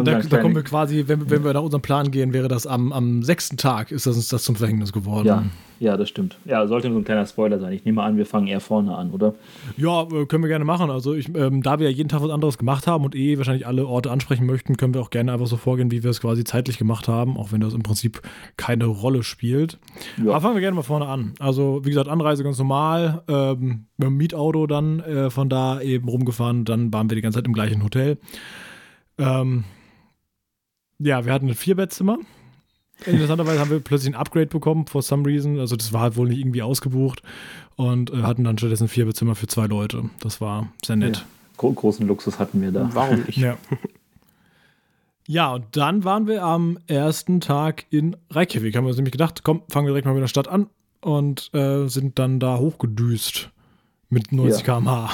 da, 0.00 0.20
da 0.20 0.38
kommen 0.38 0.54
wir 0.54 0.62
quasi, 0.62 1.04
wenn, 1.06 1.30
wenn 1.30 1.44
wir 1.44 1.52
nach 1.52 1.62
unserem 1.62 1.82
Plan 1.82 2.10
gehen, 2.10 2.32
wäre 2.32 2.48
das 2.48 2.66
am, 2.66 2.92
am 2.92 3.22
sechsten 3.22 3.56
Tag, 3.56 3.90
ist 3.90 4.06
das 4.06 4.16
uns 4.16 4.28
das 4.28 4.44
zum 4.44 4.56
Verhängnis 4.56 4.92
geworden. 4.92 5.26
Ja, 5.26 5.44
ja, 5.80 5.96
das 5.96 6.08
stimmt. 6.08 6.38
Ja, 6.44 6.66
sollte 6.66 6.88
nur 6.88 6.96
so 6.96 7.00
ein 7.00 7.04
kleiner 7.04 7.26
Spoiler 7.26 7.58
sein. 7.58 7.72
Ich 7.72 7.84
nehme 7.84 8.02
an, 8.02 8.16
wir 8.16 8.26
fangen 8.26 8.46
eher 8.46 8.60
vorne 8.60 8.96
an, 8.96 9.10
oder? 9.10 9.34
Ja, 9.76 10.02
äh, 10.02 10.26
können 10.26 10.42
wir 10.42 10.48
gerne 10.48 10.64
machen. 10.64 10.90
Also 10.90 11.14
ich, 11.14 11.34
ähm, 11.34 11.62
da 11.62 11.78
wir 11.78 11.90
ja 11.90 11.94
jeden 11.94 12.08
Tag 12.08 12.22
was 12.22 12.30
anderes 12.30 12.58
gemacht 12.58 12.86
haben 12.86 13.04
und 13.04 13.14
eh 13.14 13.36
wahrscheinlich 13.36 13.66
alle 13.66 13.86
Orte 13.86 14.10
ansprechen 14.10 14.46
möchten, 14.46 14.76
können 14.76 14.94
wir 14.94 15.00
auch 15.00 15.10
gerne 15.10 15.32
einfach 15.32 15.46
so 15.46 15.56
vorgehen, 15.56 15.90
wie 15.90 16.02
wir 16.02 16.10
es 16.10 16.20
quasi 16.20 16.44
zeitlich 16.44 16.78
gemacht 16.78 17.08
haben, 17.08 17.36
auch 17.36 17.52
wenn 17.52 17.60
das 17.60 17.74
im 17.74 17.82
Prinzip 17.82 18.22
keine 18.56 18.86
Rolle 18.86 19.22
spielt. 19.22 19.78
Ja. 20.16 20.30
Aber 20.30 20.40
fangen 20.40 20.54
wir 20.54 20.60
gerne 20.60 20.76
mal 20.76 20.82
vorne 20.82 21.06
an. 21.06 21.34
Also 21.38 21.80
wie 21.84 21.90
gesagt, 21.90 22.08
Anreise 22.08 22.44
ganz 22.44 22.58
normal, 22.58 23.22
ähm, 23.28 23.86
mit 23.96 24.08
dem 24.08 24.16
Mietauto 24.16 24.66
dann 24.66 25.00
äh, 25.00 25.30
von 25.30 25.48
da 25.48 25.80
eben 25.80 26.08
rumgefahren, 26.08 26.64
dann 26.64 26.92
waren 26.92 27.10
wir 27.10 27.16
die 27.16 27.22
ganze 27.22 27.38
Zeit 27.38 27.46
im 27.46 27.52
gleichen 27.52 27.82
Hotel. 27.82 28.18
Ähm, 29.18 29.64
ja, 31.04 31.24
wir 31.24 31.32
hatten 31.32 31.48
ein 31.48 31.54
Vierbettzimmer. 31.54 32.18
Interessanterweise 33.06 33.58
haben 33.60 33.70
wir 33.70 33.80
plötzlich 33.80 34.14
ein 34.14 34.18
Upgrade 34.18 34.46
bekommen, 34.46 34.86
for 34.86 35.02
some 35.02 35.26
reason. 35.26 35.58
Also 35.58 35.76
das 35.76 35.92
war 35.92 36.00
halt 36.02 36.16
wohl 36.16 36.28
nicht 36.28 36.38
irgendwie 36.38 36.62
ausgebucht. 36.62 37.22
Und 37.76 38.10
äh, 38.10 38.22
hatten 38.22 38.44
dann 38.44 38.56
stattdessen 38.56 38.84
ein 38.84 38.88
Vierbettzimmer 38.88 39.34
für 39.34 39.46
zwei 39.48 39.66
Leute. 39.66 40.04
Das 40.20 40.40
war 40.40 40.68
sehr 40.84 40.96
nett. 40.96 41.24
Gro 41.56 41.72
großen 41.72 42.06
Luxus 42.06 42.38
hatten 42.38 42.60
wir 42.62 42.70
da. 42.72 42.88
Warum 42.92 43.22
nicht? 43.26 43.36
Ja. 43.38 43.56
Ja, 45.26 45.54
und 45.54 45.64
dann 45.72 46.04
waren 46.04 46.26
wir 46.26 46.42
am 46.44 46.78
ersten 46.86 47.40
Tag 47.40 47.86
in 47.90 48.16
Reykjavik. 48.30 48.76
Haben 48.76 48.84
wir 48.84 48.88
uns 48.88 48.96
nämlich 48.96 49.12
gedacht, 49.12 49.42
komm, 49.42 49.62
fangen 49.70 49.86
wir 49.86 49.92
direkt 49.92 50.06
mal 50.06 50.12
mit 50.14 50.22
der 50.22 50.28
Stadt 50.28 50.48
an 50.48 50.66
und 51.00 51.50
äh, 51.54 51.86
sind 51.88 52.18
dann 52.18 52.40
da 52.40 52.58
hochgedüst 52.58 53.50
mit 54.10 54.32
90 54.32 54.66
Ja. 54.66 54.74
km/h. 54.80 55.10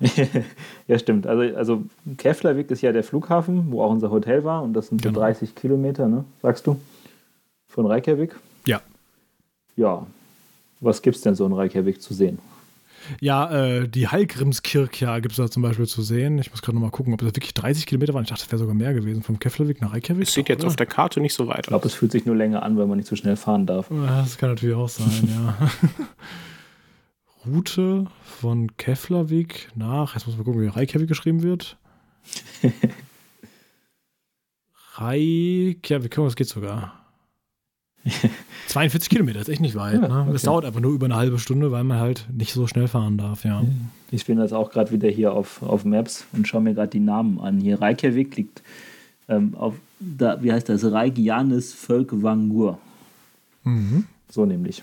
ja, 0.88 0.98
stimmt. 0.98 1.26
Also, 1.26 1.56
also 1.56 1.82
Keflavik 2.18 2.70
ist 2.70 2.80
ja 2.82 2.92
der 2.92 3.04
Flughafen, 3.04 3.70
wo 3.70 3.82
auch 3.82 3.90
unser 3.90 4.10
Hotel 4.10 4.44
war. 4.44 4.62
Und 4.62 4.72
das 4.74 4.88
sind 4.88 5.02
so 5.02 5.08
Genau. 5.08 5.20
30 5.20 5.54
Kilometer, 5.54 6.08
ne? 6.08 6.24
Sagst 6.42 6.66
du? 6.66 6.80
Von 7.68 7.86
Reykjavik? 7.86 8.34
Ja. 8.66 8.80
Ja. 9.76 10.06
Was 10.80 11.02
gibt's 11.02 11.20
denn 11.20 11.34
so 11.34 11.44
in 11.46 11.52
Reykjavik 11.52 12.00
zu 12.00 12.14
sehen? 12.14 12.38
Ja, 13.20 13.50
äh, 13.50 13.88
die 13.88 14.08
Hallgrimskirkja 14.08 15.18
gibt 15.20 15.32
es 15.32 15.36
da 15.38 15.50
zum 15.50 15.62
Beispiel 15.62 15.86
zu 15.86 16.02
sehen. 16.02 16.38
Ich 16.38 16.50
muss 16.50 16.60
gerade 16.62 16.76
noch 16.76 16.82
mal 16.82 16.90
gucken, 16.90 17.12
ob 17.14 17.20
das 17.20 17.28
wirklich 17.34 17.54
30 17.54 17.86
Kilometer 17.86 18.12
waren. 18.14 18.22
Ich 18.24 18.28
dachte, 18.28 18.42
das 18.44 18.52
wäre 18.52 18.58
sogar 18.58 18.74
mehr 18.74 18.92
gewesen. 18.94 19.22
Vom 19.22 19.38
Keflavik 19.38 19.80
nach 19.80 19.92
Reykjavik. 19.94 20.24
Es 20.28 20.34
sieht 20.34 20.48
jetzt 20.48 20.64
auf 20.64 20.76
der 20.76 20.86
Karte 20.86 21.20
nicht 21.20 21.34
so 21.34 21.46
weit 21.48 21.60
Ich 21.60 21.66
glaube, 21.68 21.84
aus. 21.86 21.92
es 21.92 21.98
fühlt 21.98 22.12
sich 22.12 22.26
nur 22.26 22.36
länger 22.36 22.62
an, 22.62 22.76
weil 22.76 22.86
man 22.86 22.98
nicht 22.98 23.08
so 23.08 23.16
schnell 23.16 23.36
fahren 23.36 23.66
darf. 23.66 23.90
Ja, 23.90 24.20
Das 24.22 24.36
kann 24.38 24.50
natürlich 24.50 24.76
auch 24.76 24.88
sein, 24.88 25.28
ja. 25.28 25.56
Route 27.46 28.06
von 28.22 28.76
Keflavik 28.76 29.70
nach, 29.74 30.14
jetzt 30.14 30.26
muss 30.26 30.36
man 30.36 30.44
gucken, 30.44 30.60
wie 30.62 30.66
Reykjavik 30.66 31.08
geschrieben 31.08 31.42
wird. 31.42 31.76
Reykjavik, 34.94 36.10
guck 36.10 36.18
mal, 36.18 36.28
das 36.28 36.36
geht 36.36 36.48
sogar. 36.48 36.94
42 38.68 39.10
Kilometer, 39.10 39.40
ist 39.40 39.48
echt 39.48 39.60
nicht 39.60 39.74
weit. 39.74 40.02
Ja, 40.02 40.08
ne? 40.08 40.20
okay. 40.22 40.32
Das 40.32 40.42
dauert 40.42 40.64
einfach 40.64 40.80
nur 40.80 40.92
über 40.92 41.06
eine 41.06 41.16
halbe 41.16 41.38
Stunde, 41.38 41.72
weil 41.72 41.84
man 41.84 41.98
halt 41.98 42.26
nicht 42.32 42.52
so 42.52 42.66
schnell 42.66 42.88
fahren 42.88 43.18
darf, 43.18 43.44
ja. 43.44 43.62
Ich 44.10 44.26
bin 44.26 44.38
jetzt 44.38 44.52
auch 44.52 44.70
gerade 44.70 44.90
wieder 44.90 45.08
hier 45.08 45.32
auf, 45.32 45.62
auf 45.62 45.84
Maps 45.84 46.26
und 46.32 46.46
schaue 46.46 46.62
mir 46.62 46.74
gerade 46.74 46.88
die 46.88 47.00
Namen 47.00 47.40
an. 47.40 47.60
Hier 47.60 47.80
Reykjavik 47.80 48.36
liegt 48.36 48.62
ähm, 49.28 49.54
auf, 49.56 49.74
da, 49.98 50.42
wie 50.42 50.52
heißt 50.52 50.68
das? 50.68 50.84
Reykjanes 50.84 51.72
Völkvangur. 51.72 52.78
Mhm. 53.64 54.04
So 54.28 54.44
nämlich. 54.44 54.82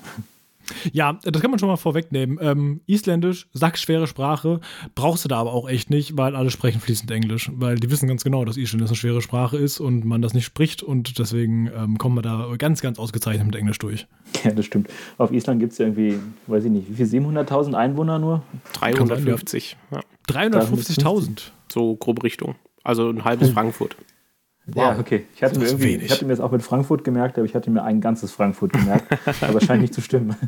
Ja, 0.92 1.20
das 1.24 1.42
kann 1.42 1.52
man 1.52 1.60
schon 1.60 1.70
mal 1.70 1.78
vorwegnehmen. 1.78 2.38
Ähm, 2.42 2.82
Isländisch, 2.86 3.48
sackschwere 3.54 4.08
Sprache, 4.08 4.60
brauchst 4.96 5.24
du 5.24 5.30
da 5.30 5.38
aber 5.38 5.54
auch 5.54 5.70
echt 5.70 5.90
nicht, 5.90 6.18
weil 6.18 6.36
alle 6.36 6.52
sprechen 6.52 6.82
fließend 6.82 7.10
Englisch. 7.12 7.52
Weil 7.54 7.76
die 7.76 7.90
wissen 7.90 8.08
ganz 8.08 8.24
genau, 8.24 8.46
dass 8.46 8.58
Isländisch 8.58 8.90
eine 8.90 8.96
schwere 8.96 9.22
Sprache 9.22 9.58
ist 9.58 9.80
und 9.80 10.06
man 10.06 10.22
das 10.22 10.34
nicht 10.34 10.46
spricht 10.46 10.84
und 10.84 11.20
deswegen 11.20 11.68
ähm, 11.76 11.98
kommen 11.98 12.16
wir 12.16 12.22
da 12.22 12.54
ganz, 12.58 12.82
ganz 12.82 13.00
ausgezeichnet 13.00 13.46
mit 13.48 13.56
Englisch 13.56 13.80
durch. 13.80 14.08
Ja, 14.44 14.52
das 14.52 14.66
stimmt. 14.66 14.90
Auf 15.18 15.32
Island 15.32 15.60
gibt 15.60 15.72
es 15.72 15.78
ja 15.78 15.86
irgendwie, 15.86 16.20
weiß 16.48 16.66
ich 16.66 16.72
nicht, 16.72 16.90
wie 16.90 16.96
viel, 16.96 17.06
700.000 17.06 17.74
Einwohner 17.74 18.20
nur? 18.20 18.44
350. 18.74 19.78
Ja. 19.92 20.02
350.000. 20.30 21.52
So 21.72 21.96
grobe 21.96 22.24
Richtung. 22.24 22.56
Also 22.84 23.10
ein 23.10 23.26
halbes 23.26 23.50
Frankfurt. 23.50 23.96
Ja, 24.76 25.00
okay. 25.00 25.26
Ich 25.36 25.44
hatte, 25.44 25.60
mir 25.60 25.66
irgendwie, 25.66 25.86
wenig. 25.94 26.06
ich 26.06 26.12
hatte 26.12 26.26
mir 26.26 26.32
das 26.32 26.40
auch 26.40 26.52
mit 26.52 26.62
Frankfurt 26.62 27.04
gemerkt, 27.04 27.38
aber 27.38 27.46
ich 27.46 27.56
hatte 27.56 27.70
mir 27.70 27.84
ein 27.84 28.02
ganzes 28.02 28.32
Frankfurt 28.32 28.74
gemerkt. 28.74 29.08
aber 29.42 29.62
scheint 29.62 29.82
nicht 29.82 29.94
zu 29.94 30.02
stimmen. 30.02 30.36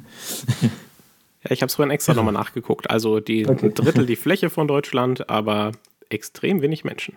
Ja, 1.42 1.52
ich 1.52 1.62
habe 1.62 1.70
es 1.70 1.76
vorhin 1.76 1.92
extra 1.92 2.14
nochmal 2.14 2.34
nachgeguckt. 2.34 2.90
Also 2.90 3.22
die 3.22 3.48
Okay. 3.48 3.68
ein 3.68 3.74
Drittel 3.74 4.06
die 4.06 4.18
Fläche 4.18 4.50
von 4.50 4.68
Deutschland, 4.68 5.30
aber 5.30 5.72
extrem 6.10 6.62
wenig 6.62 6.84
Menschen. 6.84 7.16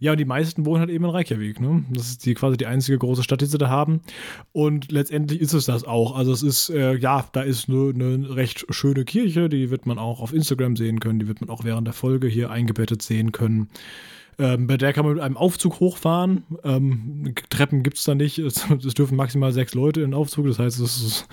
Ja, 0.00 0.12
und 0.12 0.18
die 0.18 0.26
meisten 0.26 0.66
wohnen 0.66 0.80
halt 0.80 0.90
eben 0.90 1.04
in 1.04 1.10
Reykjavik. 1.10 1.60
Ne? 1.60 1.84
Das 1.90 2.10
ist 2.10 2.26
die, 2.26 2.34
quasi 2.34 2.58
die 2.58 2.66
einzige 2.66 2.98
große 2.98 3.22
Stadt, 3.22 3.40
die 3.40 3.46
sie 3.46 3.56
da 3.56 3.70
haben. 3.70 4.02
Und 4.52 4.92
letztendlich 4.92 5.40
ist 5.40 5.54
es 5.54 5.64
das 5.64 5.84
auch. 5.84 6.14
Also 6.14 6.30
es 6.32 6.42
ist, 6.42 6.68
äh, 6.68 6.94
ja, 6.94 7.26
da 7.32 7.40
ist 7.40 7.70
eine, 7.70 7.92
eine 7.94 8.36
recht 8.36 8.66
schöne 8.68 9.06
Kirche, 9.06 9.48
die 9.48 9.70
wird 9.70 9.86
man 9.86 9.98
auch 9.98 10.20
auf 10.20 10.34
Instagram 10.34 10.76
sehen 10.76 11.00
können, 11.00 11.20
die 11.20 11.26
wird 11.28 11.40
man 11.40 11.48
auch 11.48 11.64
während 11.64 11.86
der 11.86 11.94
Folge 11.94 12.28
hier 12.28 12.50
eingebettet 12.50 13.00
sehen 13.00 13.32
können. 13.32 13.70
Ähm, 14.40 14.68
bei 14.68 14.76
der 14.76 14.92
kann 14.92 15.04
man 15.04 15.14
mit 15.14 15.22
einem 15.22 15.36
Aufzug 15.36 15.80
hochfahren. 15.80 16.44
Ähm, 16.62 17.34
Treppen 17.50 17.82
gibt 17.82 17.98
es 17.98 18.04
da 18.04 18.14
nicht. 18.14 18.38
Es, 18.38 18.64
es, 18.70 18.94
dürfen 18.94 19.16
maximal 19.16 19.52
sechs 19.52 19.74
Leute 19.74 20.00
in 20.00 20.12
den 20.12 20.14
Aufzug. 20.14 20.46
Das 20.46 20.60
heißt, 20.60 20.80
ist, 20.80 21.26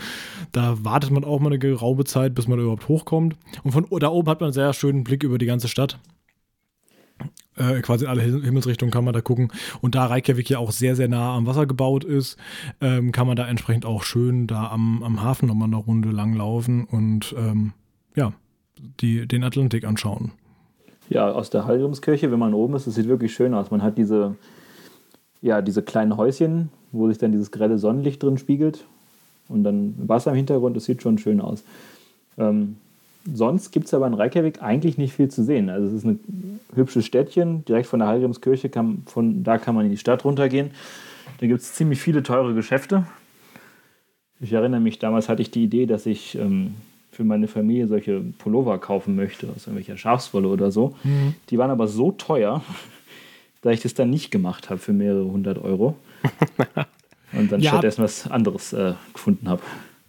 da 0.52 0.84
wartet 0.84 1.12
man 1.12 1.24
auch 1.24 1.40
mal 1.40 1.48
eine 1.48 1.60
geraume 1.60 2.06
Zeit, 2.06 2.34
bis 2.34 2.48
man 2.48 2.60
überhaupt 2.60 2.88
hochkommt. 2.88 3.36
Und 3.64 3.72
von 3.72 3.88
da 4.00 4.10
oben 4.10 4.30
hat 4.30 4.40
man 4.40 4.48
einen 4.48 4.54
sehr 4.54 4.74
schönen 4.74 5.04
Blick 5.04 5.24
über 5.24 5.38
die 5.38 5.46
ganze 5.46 5.68
Stadt. 5.68 6.00
Äh, 7.58 7.82
quasi 7.82 8.06
in 8.06 8.10
alle 8.10 8.24
Himmelsrichtungen 8.24 8.92
kann 8.92 9.06
man 9.06 9.14
da 9.14 9.22
gucken. 9.22 9.52
Und 9.82 9.94
da 9.94 10.08
Reykjavik 10.08 10.50
ja 10.50 10.58
auch 10.58 10.72
sehr, 10.72 10.96
sehr 10.96 11.08
nah 11.08 11.36
am 11.36 11.46
Wasser 11.46 11.68
gebaut 11.68 12.04
ist, 12.04 12.38
ähm, 12.82 13.12
kann 13.12 13.28
man 13.28 13.36
da 13.36 13.48
entsprechend 13.48 13.86
auch 13.86 14.04
schön 14.04 14.48
da 14.48 14.68
am, 14.70 15.04
am 15.04 15.22
Hafen 15.22 15.48
nochmal 15.48 15.68
eine 15.68 15.78
Runde 15.78 16.10
langlaufen 16.10 16.86
und 16.86 17.34
ähm, 17.38 17.74
ja, 18.16 18.34
die, 19.00 19.28
den 19.28 19.44
Atlantik 19.44 19.86
anschauen. 19.86 20.32
Ja, 21.10 21.32
aus 21.32 21.50
der 21.50 21.66
Hallgrimskirche, 21.66 22.32
wenn 22.32 22.40
man 22.40 22.54
oben 22.54 22.76
ist, 22.76 22.88
das 22.88 22.96
sieht 22.96 23.08
wirklich 23.08 23.34
schön 23.34 23.54
aus. 23.54 23.72
Man 23.72 23.84
hat 23.84 23.98
diese, 23.98 24.36
ja, 25.42 25.62
diese 25.62 25.84
kleinen 25.84 26.18
Häuschen, 26.18 26.70
wo 26.92 27.08
sich 27.08 27.18
dann 27.18 27.32
dieses 27.32 27.52
grelle 27.52 27.78
Sonnenlicht 27.78 28.24
drin 28.24 28.38
spiegelt 28.38 28.86
und 29.48 29.64
dann 29.64 29.94
Wasser 29.98 30.32
im 30.32 30.38
Hintergrund, 30.38 30.76
das 30.76 30.86
sieht 30.86 31.02
schon 31.02 31.18
schön 31.18 31.42
aus. 31.42 31.64
Ähm, 32.38 32.78
sonst 33.32 33.72
gibt 33.72 33.86
es 33.86 33.94
aber 33.94 34.08
in 34.08 34.14
Reykjavik 34.14 34.62
eigentlich 34.62 34.98
nicht 34.98 35.14
viel 35.14 35.30
zu 35.30 35.44
sehen. 35.44 35.70
Also 35.70 35.88
es 35.88 35.94
ist 35.94 36.06
ein 36.06 36.60
hübsches 36.74 37.06
Städtchen, 37.06 37.64
direkt 37.66 37.88
von 37.88 38.00
der 38.00 38.08
Hallgrimskirche, 38.08 38.70
kann, 38.70 39.04
von 39.06 39.44
da 39.44 39.58
kann 39.58 39.76
man 39.76 39.86
in 39.86 39.92
die 39.92 39.98
Stadt 39.98 40.26
runtergehen. 40.26 40.72
Da 41.40 41.48
gibt 41.48 41.62
es 41.62 41.74
ziemlich 41.74 42.02
viele 42.02 42.24
teure 42.24 42.54
Geschäfte. 42.54 43.06
Ich 44.40 44.54
erinnere 44.54 44.82
mich, 44.82 45.00
damals 45.00 45.30
hatte 45.30 45.42
ich 45.42 45.52
die 45.52 45.64
Idee, 45.64 45.86
dass 45.86 46.06
ich 46.06 46.36
ähm, 46.38 46.76
für 47.16 47.24
meine 47.24 47.48
Familie 47.48 47.88
solche 47.88 48.20
Pullover 48.20 48.78
kaufen 48.78 49.16
möchte, 49.16 49.48
aus 49.48 49.68
irgendwelcher 49.68 49.98
Schafswolle 49.98 50.50
oder 50.50 50.70
so. 50.70 50.96
Mhm. 51.04 51.34
Die 51.50 51.58
waren 51.58 51.72
aber 51.72 51.88
so 51.88 52.12
teuer, 52.12 52.62
dass 53.62 53.74
ich 53.74 53.82
das 53.82 53.94
dann 53.94 54.10
nicht 54.10 54.32
gemacht 54.32 54.70
habe 54.70 54.80
für 54.80 54.92
mehrere 54.92 55.24
hundert 55.24 55.58
Euro. 55.58 55.96
Und 57.32 57.52
dann 57.52 57.62
ja. 57.62 57.72
stattdessen 57.72 58.04
was 58.04 58.30
anderes 58.30 58.74
äh, 58.74 58.94
gefunden 59.14 59.48
habe. 59.48 59.62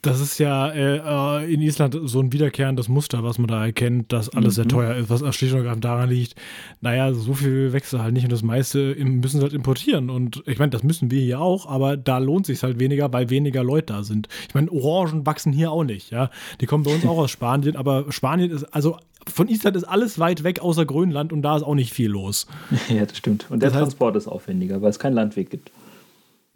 Das 0.07 0.21
ist 0.21 0.39
ja 0.39 0.69
äh, 0.69 0.99
äh, 0.99 1.53
in 1.53 1.61
Island 1.61 1.99
so 2.05 2.21
ein 2.21 2.33
wiederkehrendes 2.33 2.89
Muster, 2.89 3.25
was 3.25 3.39
man 3.39 3.49
da 3.49 3.65
erkennt, 3.65 4.13
dass 4.13 4.29
alles 4.29 4.53
mhm. 4.53 4.55
sehr 4.55 4.69
teuer 4.69 4.95
ist, 4.95 5.11
was 5.11 5.35
schlicht 5.35 5.53
und 5.53 5.59
ergreifend 5.59 5.85
daran 5.85 6.09
liegt, 6.09 6.37
naja, 6.81 7.13
so 7.13 7.35
viel 7.35 7.73
wächst 7.73 7.93
halt 7.93 8.13
nicht 8.15 8.25
und 8.25 8.33
das 8.33 8.43
meiste 8.43 8.95
müssen 8.97 9.39
sie 9.39 9.43
halt 9.43 9.53
importieren. 9.53 10.09
Und 10.09 10.45
ich 10.47 10.59
meine, 10.59 10.71
das 10.71 10.85
müssen 10.85 11.11
wir 11.11 11.21
hier 11.21 11.41
auch, 11.41 11.67
aber 11.67 11.97
da 11.97 12.19
lohnt 12.19 12.47
sich 12.47 12.63
halt 12.63 12.79
weniger, 12.79 13.13
weil 13.13 13.31
weniger 13.31 13.65
Leute 13.65 13.95
da 13.95 14.03
sind. 14.05 14.29
Ich 14.49 14.55
meine, 14.55 14.71
Orangen 14.71 15.27
wachsen 15.27 15.53
hier 15.53 15.73
auch 15.73 15.85
nicht, 15.85 16.11
ja. 16.11 16.31
Die 16.61 16.67
kommen 16.67 16.85
bei 16.85 16.95
uns 16.95 17.05
auch 17.05 17.19
aus 17.19 17.31
Spanien, 17.33 17.75
aber 17.75 18.11
Spanien 18.13 18.51
ist, 18.51 18.65
also 18.75 18.99
von 19.29 19.49
Island 19.49 19.77
ist 19.77 19.85
alles 19.85 20.21
weit 20.21 20.45
weg 20.45 20.61
außer 20.61 20.87
Grönland 20.87 21.33
und 21.33 21.43
da 21.43 21.57
ist 21.57 21.65
auch 21.65 21.75
nicht 21.75 21.93
viel 21.93 22.11
los. 22.11 22.47
Ja, 22.89 23.05
das 23.05 23.17
stimmt. 23.17 23.47
Und 23.51 23.61
der 23.61 23.71
das 23.71 23.77
heißt, 23.77 23.83
Transport 23.83 24.17
ist 24.17 24.29
aufwendiger, 24.29 24.81
weil 24.81 24.91
es 24.91 25.01
keinen 25.01 25.15
Landweg 25.15 25.51
gibt. 25.51 25.71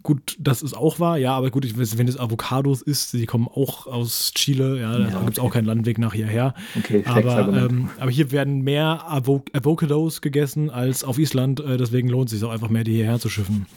Gut, 0.03 0.35
das 0.39 0.63
ist 0.63 0.75
auch 0.75 0.99
wahr, 0.99 1.17
ja, 1.17 1.35
aber 1.35 1.51
gut, 1.51 1.63
ich 1.63 1.77
weiß, 1.77 1.97
wenn 1.97 2.07
es 2.07 2.19
Avocados 2.19 2.81
ist, 2.81 3.13
die 3.13 3.25
kommen 3.25 3.47
auch 3.47 3.85
aus 3.85 4.31
Chile, 4.33 4.79
ja, 4.79 4.93
da 4.93 4.99
ja, 4.99 5.07
okay. 5.07 5.25
gibt 5.25 5.37
es 5.37 5.43
auch 5.43 5.51
keinen 5.51 5.65
Landweg 5.65 5.99
nach 5.99 6.13
hierher. 6.13 6.55
Okay, 6.77 7.03
aber, 7.05 7.49
ähm, 7.53 7.89
aber 7.99 8.09
hier 8.09 8.31
werden 8.31 8.61
mehr 8.61 9.03
Avo 9.07 9.43
Avocados 9.53 10.21
gegessen 10.21 10.69
als 10.69 11.03
auf 11.03 11.19
Island, 11.19 11.59
äh, 11.59 11.77
deswegen 11.77 12.09
lohnt 12.09 12.31
es 12.31 12.39
sich 12.39 12.47
auch 12.47 12.51
einfach 12.51 12.69
mehr, 12.69 12.83
die 12.83 12.93
hierher 12.93 13.19
zu 13.19 13.29
schiffen. 13.29 13.65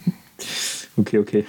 Okay, 0.97 1.19
okay. 1.19 1.45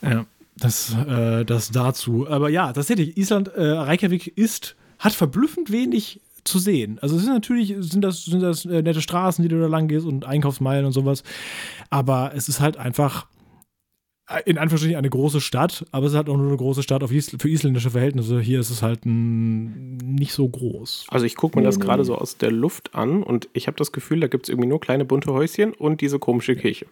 Ja, 0.00 0.24
das, 0.56 0.96
äh, 1.06 1.44
das 1.44 1.70
dazu. 1.70 2.26
Aber 2.28 2.48
ja, 2.48 2.72
tatsächlich, 2.72 3.18
Island, 3.18 3.48
äh, 3.48 3.62
Reykjavik 3.62 4.38
ist, 4.38 4.74
hat 4.98 5.12
verblüffend 5.12 5.70
wenig 5.70 6.22
zu 6.44 6.58
sehen. 6.58 6.98
Also 7.02 7.16
es 7.16 7.24
sind 7.24 7.34
natürlich, 7.34 7.74
sind 7.80 8.02
das, 8.02 8.24
sind 8.24 8.40
das 8.40 8.64
äh, 8.64 8.80
nette 8.82 9.02
Straßen, 9.02 9.42
die 9.42 9.48
du 9.48 9.60
da 9.60 9.66
lang 9.66 9.88
gehst 9.88 10.06
und 10.06 10.24
Einkaufsmeilen 10.24 10.86
und 10.86 10.92
sowas. 10.92 11.24
Aber 11.90 12.32
es 12.34 12.48
ist 12.48 12.60
halt 12.60 12.76
einfach 12.76 13.26
in 14.44 14.58
Anführungsstrichen 14.58 14.96
eine 14.96 15.10
große 15.10 15.40
Stadt, 15.40 15.86
aber 15.92 16.06
es 16.06 16.12
ist 16.12 16.16
halt 16.16 16.28
auch 16.28 16.36
nur 16.36 16.48
eine 16.48 16.56
große 16.56 16.82
Stadt 16.82 17.08
Isl 17.08 17.38
für 17.38 17.48
isländische 17.48 17.90
Verhältnisse. 17.90 18.40
Hier 18.40 18.58
ist 18.58 18.70
es 18.70 18.82
halt 18.82 19.02
nicht 19.04 20.32
so 20.32 20.48
groß. 20.48 21.06
Also 21.08 21.26
ich 21.26 21.36
gucke 21.36 21.58
mir 21.58 21.64
das 21.64 21.78
gerade 21.78 22.04
so 22.04 22.16
aus 22.16 22.36
der 22.36 22.50
Luft 22.50 22.94
an 22.94 23.22
und 23.22 23.48
ich 23.52 23.68
habe 23.68 23.76
das 23.76 23.92
Gefühl, 23.92 24.20
da 24.20 24.26
gibt 24.26 24.46
es 24.46 24.48
irgendwie 24.48 24.68
nur 24.68 24.80
kleine 24.80 25.04
bunte 25.04 25.32
Häuschen 25.32 25.72
und 25.72 26.00
diese 26.00 26.18
komische 26.18 26.56
Kirche, 26.56 26.86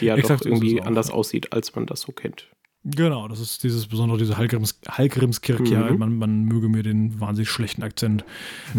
die 0.00 0.06
ja 0.06 0.16
Exakt, 0.16 0.40
doch 0.40 0.46
irgendwie 0.46 0.80
auch, 0.80 0.86
anders 0.86 1.08
ja. 1.08 1.14
aussieht, 1.14 1.52
als 1.52 1.74
man 1.76 1.86
das 1.86 2.00
so 2.00 2.12
kennt. 2.12 2.48
Genau, 2.82 3.28
das 3.28 3.40
ist 3.40 3.62
dieses 3.62 3.86
besondere, 3.86 4.18
diese 4.18 4.36
Hallgrims, 4.36 4.78
Hallgrimskirche. 4.88 5.76
Mhm. 5.76 5.98
Man, 5.98 6.18
man, 6.18 6.44
möge 6.44 6.68
mir 6.68 6.82
den 6.82 7.18
wahnsinnig 7.18 7.48
schlechten 7.48 7.82
Akzent 7.84 8.24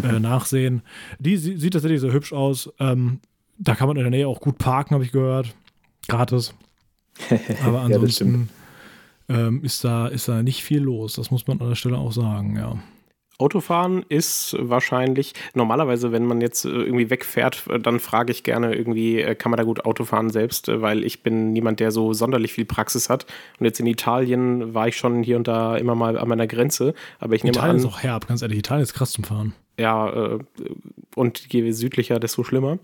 äh, 0.03 0.19
nachsehen. 0.19 0.81
Die 1.17 1.37
sieht 1.37 1.73
tatsächlich 1.73 2.01
sehr 2.01 2.13
hübsch 2.13 2.33
aus. 2.33 2.71
Ähm, 2.79 3.19
da 3.57 3.73
kann 3.73 3.87
man 3.87 3.95
in 3.95 4.03
der 4.03 4.11
Nähe 4.11 4.27
auch 4.27 4.41
gut 4.41 4.57
parken, 4.57 4.93
habe 4.93 5.05
ich 5.05 5.13
gehört. 5.13 5.55
Gratis. 6.07 6.53
Aber 7.63 7.81
ansonsten 7.81 8.49
ja, 9.27 9.47
ähm, 9.47 9.63
ist, 9.63 9.83
da, 9.83 10.07
ist 10.07 10.27
da 10.27 10.43
nicht 10.43 10.63
viel 10.63 10.81
los. 10.81 11.13
Das 11.13 11.31
muss 11.31 11.47
man 11.47 11.59
an 11.61 11.69
der 11.69 11.75
Stelle 11.75 11.97
auch 11.97 12.11
sagen, 12.11 12.55
ja. 12.57 12.77
Autofahren 13.37 14.05
ist 14.07 14.55
wahrscheinlich, 14.59 15.33
normalerweise, 15.53 16.13
wenn 16.13 16.25
man 16.25 16.39
jetzt 16.39 16.63
äh, 16.63 16.69
irgendwie 16.69 17.09
wegfährt, 17.09 17.67
äh, 17.69 17.79
dann 17.79 17.99
frage 17.99 18.31
ich 18.31 18.43
gerne 18.43 18.73
irgendwie, 18.73 19.19
äh, 19.19 19.35
kann 19.35 19.51
man 19.51 19.57
da 19.57 19.63
gut 19.63 19.83
Autofahren 19.83 20.29
selbst, 20.29 20.69
weil 20.69 21.03
ich 21.03 21.21
bin 21.21 21.51
niemand, 21.51 21.81
der 21.81 21.91
so 21.91 22.13
sonderlich 22.13 22.53
viel 22.53 22.63
Praxis 22.65 23.09
hat. 23.09 23.25
Und 23.59 23.65
jetzt 23.65 23.79
in 23.79 23.87
Italien 23.87 24.73
war 24.73 24.87
ich 24.87 24.95
schon 24.95 25.21
hier 25.21 25.35
und 25.35 25.49
da 25.49 25.75
immer 25.75 25.95
mal 25.95 26.17
an 26.17 26.29
meiner 26.29 26.47
Grenze. 26.47 26.93
Aber 27.19 27.35
ich 27.35 27.43
nehme 27.43 27.57
Italien 27.57 27.71
an. 27.71 27.77
Italien 27.77 27.91
ist 27.91 27.97
auch 27.97 28.03
herb, 28.03 28.27
ganz 28.27 28.41
ehrlich. 28.41 28.59
Italien 28.59 28.83
ist 28.83 28.93
krass 28.93 29.11
zum 29.11 29.25
Fahren. 29.25 29.53
Ja, 29.77 30.39
und 31.15 31.53
je 31.53 31.69
südlicher, 31.71 32.17
desto 32.17 32.45
schlimmer. 32.45 32.79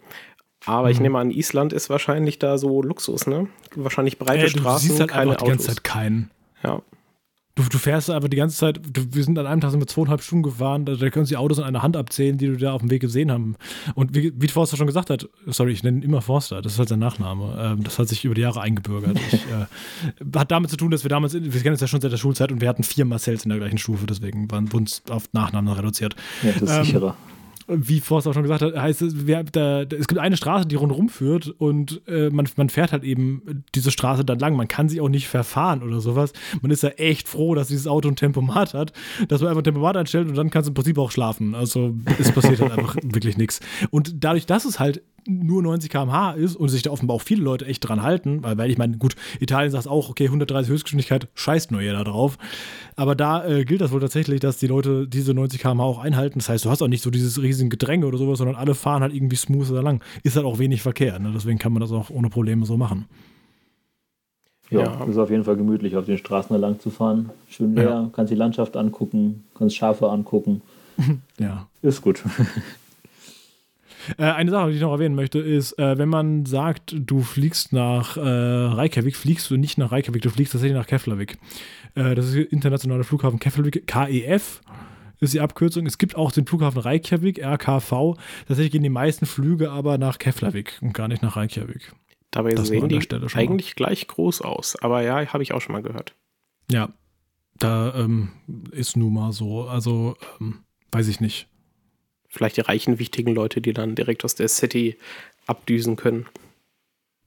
Aber 0.66 0.88
mhm. 0.88 0.92
ich 0.92 1.00
nehme 1.00 1.20
an, 1.20 1.32
Island 1.32 1.74
ist 1.74 1.90
wahrscheinlich 1.90 2.40
da 2.40 2.58
so 2.58 2.82
Luxus, 2.82 3.28
ne? 3.28 3.48
Wahrscheinlich 3.76 4.20
breite 4.20 4.46
äh, 4.46 4.50
Straßen, 4.50 4.90
siehst 4.90 5.00
halt 5.00 5.12
keine 5.12 5.36
die 5.36 5.46
ganze 5.46 5.68
Zeit 5.68 5.84
keinen. 5.84 6.30
Ja. 6.64 6.82
Du, 7.56 7.64
du 7.64 7.78
fährst 7.80 8.10
einfach 8.10 8.30
die 8.30 8.38
ganze 8.38 8.56
Zeit, 8.56 8.80
du, 8.94 9.02
wir 9.12 9.24
sind 9.26 9.38
an 9.38 9.46
einem 9.46 9.60
Tag 9.60 9.72
sind 9.72 9.82
wir 9.82 9.88
zweieinhalb 9.88 10.22
Stunden 10.22 10.44
gefahren, 10.44 10.86
da, 10.86 10.96
da 10.96 11.10
können 11.10 11.26
sie 11.26 11.34
die 11.34 11.38
Autos 11.38 11.60
an 11.60 11.66
einer 11.66 11.82
Hand 11.82 11.98
abzählen, 11.98 12.38
die 12.38 12.48
du 12.48 12.56
da 12.56 12.72
auf 12.72 12.82
dem 12.82 12.90
Weg 12.90 13.02
gesehen 13.02 13.30
haben. 13.30 13.56
Und 13.94 14.16
wie, 14.16 14.32
wie 14.36 14.48
Forster 14.48 14.78
schon 14.78 14.88
gesagt 14.88 15.10
hat, 15.10 15.28
sorry, 15.48 15.74
ich 15.74 15.84
nenne 15.84 15.98
ihn 15.98 16.04
immer 16.04 16.22
Forster, 16.22 16.62
das 16.62 16.74
ist 16.74 16.80
halt 16.80 16.90
sein 16.90 17.00
Nachname. 17.00 17.58
Ähm, 17.60 17.84
das 17.84 18.00
hat 18.00 18.08
sich 18.08 18.24
über 18.24 18.36
die 18.36 18.42
Jahre 18.42 18.62
eingebürgert. 18.62 19.20
Ich, 19.32 19.46
äh, 19.46 20.38
hat 20.38 20.52
damit 20.52 20.70
zu 20.70 20.78
tun, 20.78 20.92
dass 20.92 21.04
wir 21.04 21.10
damals, 21.10 21.34
wir 21.34 21.62
kennen 21.62 21.74
uns 21.74 21.82
ja 21.82 21.88
schon 21.88 22.02
seit 22.02 22.12
der 22.12 22.18
Schulzeit 22.18 22.52
und 22.52 22.60
wir 22.60 22.68
hatten 22.68 22.84
vier 22.84 23.06
Marcells 23.06 23.44
in 23.44 23.50
der 23.50 23.60
gleichen 23.60 23.78
Stufe, 23.78 24.06
deswegen 24.06 24.50
waren 24.52 24.72
wir 24.72 24.76
uns 24.76 25.04
auf 25.10 25.32
Nachnamen 25.32 25.74
reduziert. 25.74 26.16
Ja, 26.44 26.52
das 26.54 26.62
ist 26.62 26.78
ähm, 26.78 26.84
sicherer 26.84 27.16
wie 27.68 28.00
Forst 28.00 28.28
auch 28.28 28.34
schon 28.34 28.44
gesagt 28.44 28.62
hat, 28.62 28.76
heißt 28.76 29.02
es, 29.02 29.28
wer, 29.28 29.44
da, 29.44 29.82
es 29.82 30.08
gibt 30.08 30.20
eine 30.20 30.38
Straße, 30.38 30.68
die 30.68 30.76
rundherum 30.76 31.10
führt 31.10 31.48
und 31.48 32.02
äh, 32.08 32.30
man, 32.30 32.48
man 32.56 32.70
fährt 32.70 32.92
halt 32.92 33.04
eben 33.04 33.64
diese 33.76 33.92
Straße 33.92 34.26
dann 34.26 34.40
lang. 34.40 34.56
Man 34.56 34.68
kann 34.68 34.90
sie 34.90 35.02
auch 35.02 35.10
nicht 35.10 35.28
verfahren 35.28 35.84
oder 35.84 36.00
sowas. 36.02 36.34
Man 36.62 36.72
ist 36.72 36.84
ja 36.84 36.90
echt 36.90 37.28
froh, 37.28 37.56
dass 37.56 37.68
dieses 37.68 37.88
Auto 37.88 38.10
ein 38.10 38.16
Tempomat 38.16 38.74
hat, 38.74 38.94
dass 39.28 39.42
man 39.42 39.50
einfach 39.50 39.62
ein 39.62 39.66
Tempomat 39.66 39.98
einstellt 39.98 40.28
und 40.30 40.36
dann 40.36 40.50
kannst 40.50 40.68
du 40.68 40.72
im 40.72 40.76
Prinzip 40.76 40.98
auch 40.98 41.12
schlafen. 41.12 41.56
Also 41.56 41.96
es 42.20 42.32
passiert 42.32 42.62
halt 42.62 42.72
einfach 42.78 42.96
wirklich 43.02 43.38
nichts. 43.38 43.60
Und 43.90 44.24
dadurch, 44.24 44.46
dass 44.46 44.66
es 44.66 44.80
halt 44.80 45.02
nur 45.28 45.62
90 45.62 45.90
km/h 45.90 46.32
ist 46.34 46.56
und 46.56 46.70
sich 46.70 46.82
da 46.82 46.92
offenbar 46.92 47.16
auch 47.16 47.22
viele 47.22 47.44
Leute 47.44 47.66
echt 47.66 47.88
dran 47.88 48.02
halten, 48.02 48.44
weil, 48.44 48.58
weil 48.58 48.70
ich 48.70 48.78
meine, 48.78 48.98
gut, 48.98 49.16
Italien 49.40 49.72
sagt 49.72 49.88
auch, 49.88 50.10
okay, 50.10 50.26
130 50.26 50.72
Höchstgeschwindigkeit, 50.72 51.28
scheißt 51.36 51.72
nur 51.72 51.82
jeder 51.82 52.04
drauf. 52.04 52.38
Aber 52.96 53.16
da 53.16 53.46
äh, 53.46 53.66
gilt 53.66 53.82
das 53.82 53.92
wohl 53.92 54.00
tatsächlich, 54.00 54.40
dass 54.40 54.58
die 54.58 54.68
Leute 54.68 55.08
diese 55.08 55.34
90 55.34 55.62
km/h 55.62 55.84
auch 55.84 56.00
einhalten. 56.00 56.40
Das 56.40 56.50
heißt, 56.50 56.66
du 56.66 56.70
hast 56.70 56.82
auch 56.82 56.88
nicht 56.88 57.04
so 57.04 57.10
dieses 57.10 57.42
riesige 57.42 57.70
Gedränge 57.70 58.06
oder 58.06 58.18
sowas, 58.18 58.38
sondern 58.38 58.56
alle 58.56 58.76
fahren 58.76 59.02
halt 59.02 59.14
irgendwie 59.14 59.36
smooth 59.36 59.72
oder 59.72 59.84
lang. 59.84 60.04
Ist 60.24 60.36
halt 60.36 60.46
auch 60.46 60.60
wenig 60.60 60.82
Verkehr, 60.82 61.20
ne? 61.20 61.32
deswegen 61.34 61.60
kann 61.60 61.74
man 61.74 61.82
das 61.82 61.92
auch 61.92 62.10
ohne 62.10 62.30
Probleme 62.30 62.66
so 62.66 62.78
machen. 62.78 63.06
Ja, 64.72 64.84
ja, 64.84 65.04
ist 65.04 65.18
auf 65.18 65.30
jeden 65.30 65.44
Fall 65.44 65.58
gemütlich, 65.58 65.98
auf 65.98 66.06
den 66.06 66.18
Straßen 66.18 66.58
lang 66.58 66.80
zu 66.80 66.90
fahren. 66.90 67.30
Schön 67.50 67.76
leer, 67.76 67.84
ja. 67.84 68.10
kannst 68.14 68.32
die 68.32 68.38
Landschaft 68.38 68.78
angucken, 68.78 69.44
kannst 69.54 69.76
Schafe 69.76 70.10
angucken. 70.10 70.62
ja. 71.40 71.68
Ist 71.82 72.02
gut. 72.02 72.24
Äh, 74.18 74.24
eine 74.24 74.52
Sache, 74.52 74.70
die 74.70 74.76
ich 74.76 74.82
noch 74.82 74.92
erwähnen 74.92 75.16
möchte, 75.16 75.40
ist, 75.40 75.78
äh, 75.80 75.98
wenn 75.98 76.10
man 76.10 76.46
sagt, 76.46 76.96
du 76.96 77.22
fliegst 77.22 77.74
nach 77.74 78.18
äh, 78.18 78.22
Reykjavik, 78.22 79.16
fliegst 79.16 79.50
du 79.50 79.58
nicht 79.58 79.78
nach 79.78 79.92
Reykjavik, 79.92 80.22
du 80.22 80.30
fliegst 80.30 80.54
tatsächlich 80.54 80.78
nach 80.78 80.88
Keflavik. 80.88 81.38
Äh, 81.96 82.16
das 82.16 82.28
ist 82.28 82.36
der 82.36 82.52
internationale 82.52 83.04
Flughafen 83.04 83.40
Keflavik, 83.40 83.88
KEF 83.88 84.62
ist 85.20 85.34
die 85.34 85.40
Abkürzung. 85.40 85.86
Es 85.86 85.98
gibt 85.98 86.16
auch 86.16 86.32
den 86.32 86.48
Flughafen 86.48 86.80
Reykjavik, 86.80 87.40
RKV. 87.40 88.18
Tatsächlich 88.48 88.72
gehen 88.72 88.84
die 88.84 88.90
meisten 88.90 89.26
Flüge 89.26 89.72
aber 89.72 89.98
nach 89.98 90.18
Keflavik 90.18 90.80
und 90.82 90.94
gar 90.94 91.08
nicht 91.08 91.22
nach 91.22 91.36
Reykjavik. 91.36 91.94
Dabei 92.32 92.54
das 92.54 92.70
sehen 92.70 92.90
die 92.90 93.00
eigentlich 93.36 93.76
gleich 93.76 94.08
groß 94.08 94.42
aus. 94.42 94.76
Aber 94.82 95.04
ja, 95.04 95.26
habe 95.32 95.44
ich 95.44 95.54
auch 95.54 95.62
schon 95.62 95.74
mal 95.74 95.84
gehört. 95.84 96.16
Ja, 96.72 96.90
da 97.60 97.94
ähm, 97.94 98.30
ist 98.72 98.98
nun 98.98 99.14
mal 99.14 99.32
so. 99.32 99.64
Also, 99.64 100.16
ähm, 100.40 100.64
weiß 100.92 101.08
ich 101.08 101.20
nicht 101.20 101.51
vielleicht 102.32 102.58
die 102.58 102.62
reichen, 102.62 102.98
wichtigen 102.98 103.34
Leute, 103.36 103.62
die 103.62 103.74
dann 103.74 103.94
direkt 103.96 104.26
aus 104.26 104.36
der 104.36 104.48
City 104.48 104.98
abdüsen 105.48 105.96
können. 105.98 106.26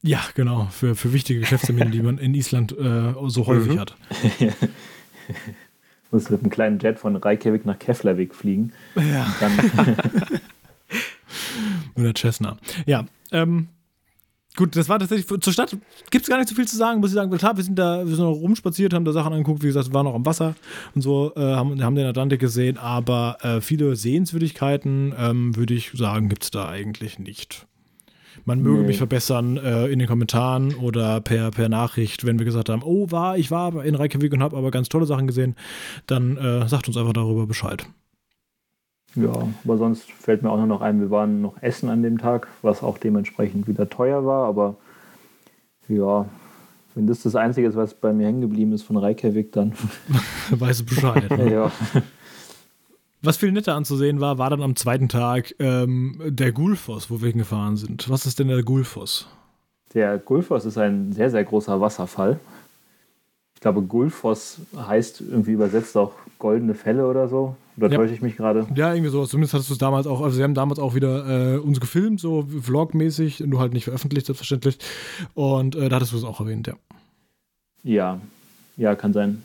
Ja, 0.03 0.21
genau, 0.35 0.69
für, 0.71 0.95
für 0.97 1.13
wichtige 1.13 1.41
Geschäftstermine, 1.41 1.91
die 1.91 2.03
man 2.03 2.19
in 2.19 2.35
Island 2.35 2.73
äh, 2.73 3.15
so 3.29 3.47
häufig 3.47 3.73
Mhm. 3.75 3.81
hat. 3.81 3.95
Muss 6.11 6.29
mit 6.31 6.41
einem 6.43 6.51
kleinen 6.51 6.79
Jet 6.79 6.99
von 6.99 7.17
Reykjavik 7.17 7.65
nach 7.65 7.79
Keflavik 7.79 8.35
fliegen. 8.35 8.73
Ja. 8.97 9.35
Dann, 9.41 9.97
Oder 11.97 12.13
Cessna. 12.15 12.57
Ja, 12.87 13.07
ähm, 13.33 13.69
gut, 14.57 14.77
das 14.77 14.89
war 14.89 14.99
tatsächlich 14.99 15.27
zur 15.41 15.53
Stadt. 15.53 15.77
Gibt 16.11 16.25
es 16.25 16.29
gar 16.29 16.39
nicht 16.39 16.49
so 16.49 16.55
viel 16.55 16.67
zu 16.67 16.77
sagen, 16.77 17.01
muss 17.01 17.11
ich 17.11 17.15
sagen. 17.15 17.31
Klar, 17.37 17.57
wir 17.57 17.65
sind 17.65 17.79
da, 17.79 18.07
wir 18.07 18.15
sind 18.15 18.25
noch 18.25 18.33
rumspaziert, 18.33 18.93
haben 18.95 19.05
da 19.05 19.13
Sachen 19.13 19.33
angeguckt, 19.33 19.63
wie 19.63 19.69
gesagt, 19.69 19.93
waren 19.93 20.05
noch 20.05 20.15
am 20.15 20.27
Wasser 20.27 20.55
und 20.95 21.03
so, 21.03 21.33
äh, 21.37 21.41
haben, 21.41 21.83
haben 21.83 21.95
den 21.95 22.07
Atlantik 22.07 22.41
gesehen, 22.41 22.79
aber 22.79 23.39
äh, 23.43 23.61
viele 23.61 23.97
Sehenswürdigkeiten, 23.97 25.15
ähm, 25.19 25.57
würde 25.57 25.75
ich 25.75 25.91
sagen, 25.95 26.29
gibt 26.29 26.45
es 26.45 26.51
da 26.51 26.69
eigentlich 26.69 27.19
nicht. 27.19 27.67
Man 28.45 28.61
möge 28.61 28.81
Nee. 28.81 28.89
mich 28.89 28.99
verbessern 28.99 29.57
äh, 29.57 29.87
in 29.87 30.01
den 30.01 30.09
Kommentaren 30.09 30.75
oder 30.75 31.21
per, 31.21 31.51
per 31.51 31.69
Nachricht, 31.69 32.27
wenn 32.27 32.39
wir 32.39 32.45
gesagt 32.45 32.69
haben, 32.69 32.83
oh, 32.85 33.11
war, 33.11 33.39
ich 33.39 33.51
war 33.51 33.85
in 33.85 33.95
Reykjavik 33.95 34.33
und 34.33 34.43
habe 34.43 34.57
aber 34.57 34.71
ganz 34.71 34.89
tolle 34.89 35.07
Sachen 35.07 35.27
gesehen, 35.27 35.55
dann 36.07 36.37
äh, 36.37 36.69
sagt 36.69 36.89
uns 36.89 36.97
einfach 36.97 37.13
darüber 37.13 37.47
Bescheid. 37.47 37.87
Ja, 39.15 39.49
aber 39.65 39.79
sonst 39.79 40.11
fällt 40.11 40.43
mir 40.43 40.51
auch 40.51 40.57
nur 40.57 40.67
noch 40.67 40.81
ein, 40.81 41.01
wir 41.01 41.11
waren 41.11 41.41
noch 41.41 41.63
essen 41.63 41.89
an 41.89 42.03
dem 42.03 42.19
Tag, 42.19 42.49
was 42.63 42.83
auch 42.83 42.99
dementsprechend 42.99 43.69
wieder 43.69 43.89
teuer 43.89 44.25
war, 44.25 44.47
aber 44.47 44.77
ja, 45.89 46.27
wenn 46.95 47.07
das 47.07 47.23
das 47.23 47.35
Einzige 47.35 47.67
ist, 47.67 47.77
was 47.77 47.95
bei 47.95 48.13
mir 48.13 48.27
hängen 48.27 48.41
geblieben 48.41 48.73
ist 48.73 48.83
von 48.83 48.97
Reykjavik, 48.97 49.53
dann 49.53 49.73
Weißt 50.51 50.81
du 50.81 50.85
Bescheid. 50.85 51.31
ne? 51.31 51.53
ja. 51.53 51.73
Was 53.23 53.39
viel 53.39 53.53
netter 53.53 53.75
anzusehen 53.75 54.21
war, 54.21 54.39
war 54.39 54.51
dann 54.51 54.63
am 54.63 54.77
zweiten 54.77 55.09
Tag 55.09 55.55
ähm, 55.59 56.21
der 56.27 56.53
Gulfoss, 56.53 57.11
wo 57.11 57.23
wir 57.23 57.29
hingefahren 57.31 57.77
sind. 57.77 58.09
Was 58.11 58.27
ist 58.27 58.39
denn 58.39 58.49
der 58.49 58.63
Gulfoss? 58.63 59.29
Der 59.95 60.19
Gulfoss 60.19 60.67
ist 60.67 60.77
ein 60.77 61.13
sehr, 61.13 61.31
sehr 61.31 61.43
großer 61.43 61.81
Wasserfall. 61.81 62.39
Ich 63.65 63.67
glaube, 63.67 63.81
Gulfoss 63.81 64.59
heißt 64.77 65.23
irgendwie 65.23 65.53
übersetzt 65.53 65.97
auch 65.97 66.13
goldene 66.39 66.75
Fälle 66.75 67.09
oder 67.09 67.29
so. 67.29 67.57
Oder 67.79 67.89
Ja. 67.89 67.97
täusche 67.97 68.13
ich 68.13 68.21
mich 68.21 68.37
gerade? 68.37 68.67
Ja, 68.75 68.93
irgendwie 68.93 69.11
sowas. 69.11 69.31
Zumindest 69.31 69.55
hattest 69.55 69.71
du 69.71 69.73
es 69.73 69.79
damals 69.79 70.07
auch, 70.07 70.21
also 70.21 70.37
sie 70.37 70.43
haben 70.43 70.53
damals 70.53 70.79
auch 70.79 70.95
wieder 70.95 71.55
äh, 71.55 71.57
uns 71.57 71.81
gefilmt, 71.81 72.21
so 72.21 72.47
vlogmäßig, 72.61 73.41
nur 73.41 73.61
halt 73.61 73.73
nicht 73.73 73.85
veröffentlicht, 73.85 74.27
selbstverständlich. 74.27 74.77
Und 75.33 75.77
äh, 75.77 75.89
da 75.89 75.97
hattest 75.97 76.13
du 76.13 76.19
es 76.19 76.25
auch 76.25 76.41
erwähnt, 76.41 76.67
ja. 76.67 76.75
Ja, 77.85 78.21
ja, 78.77 78.95
kann 78.97 79.15
sein. 79.15 79.43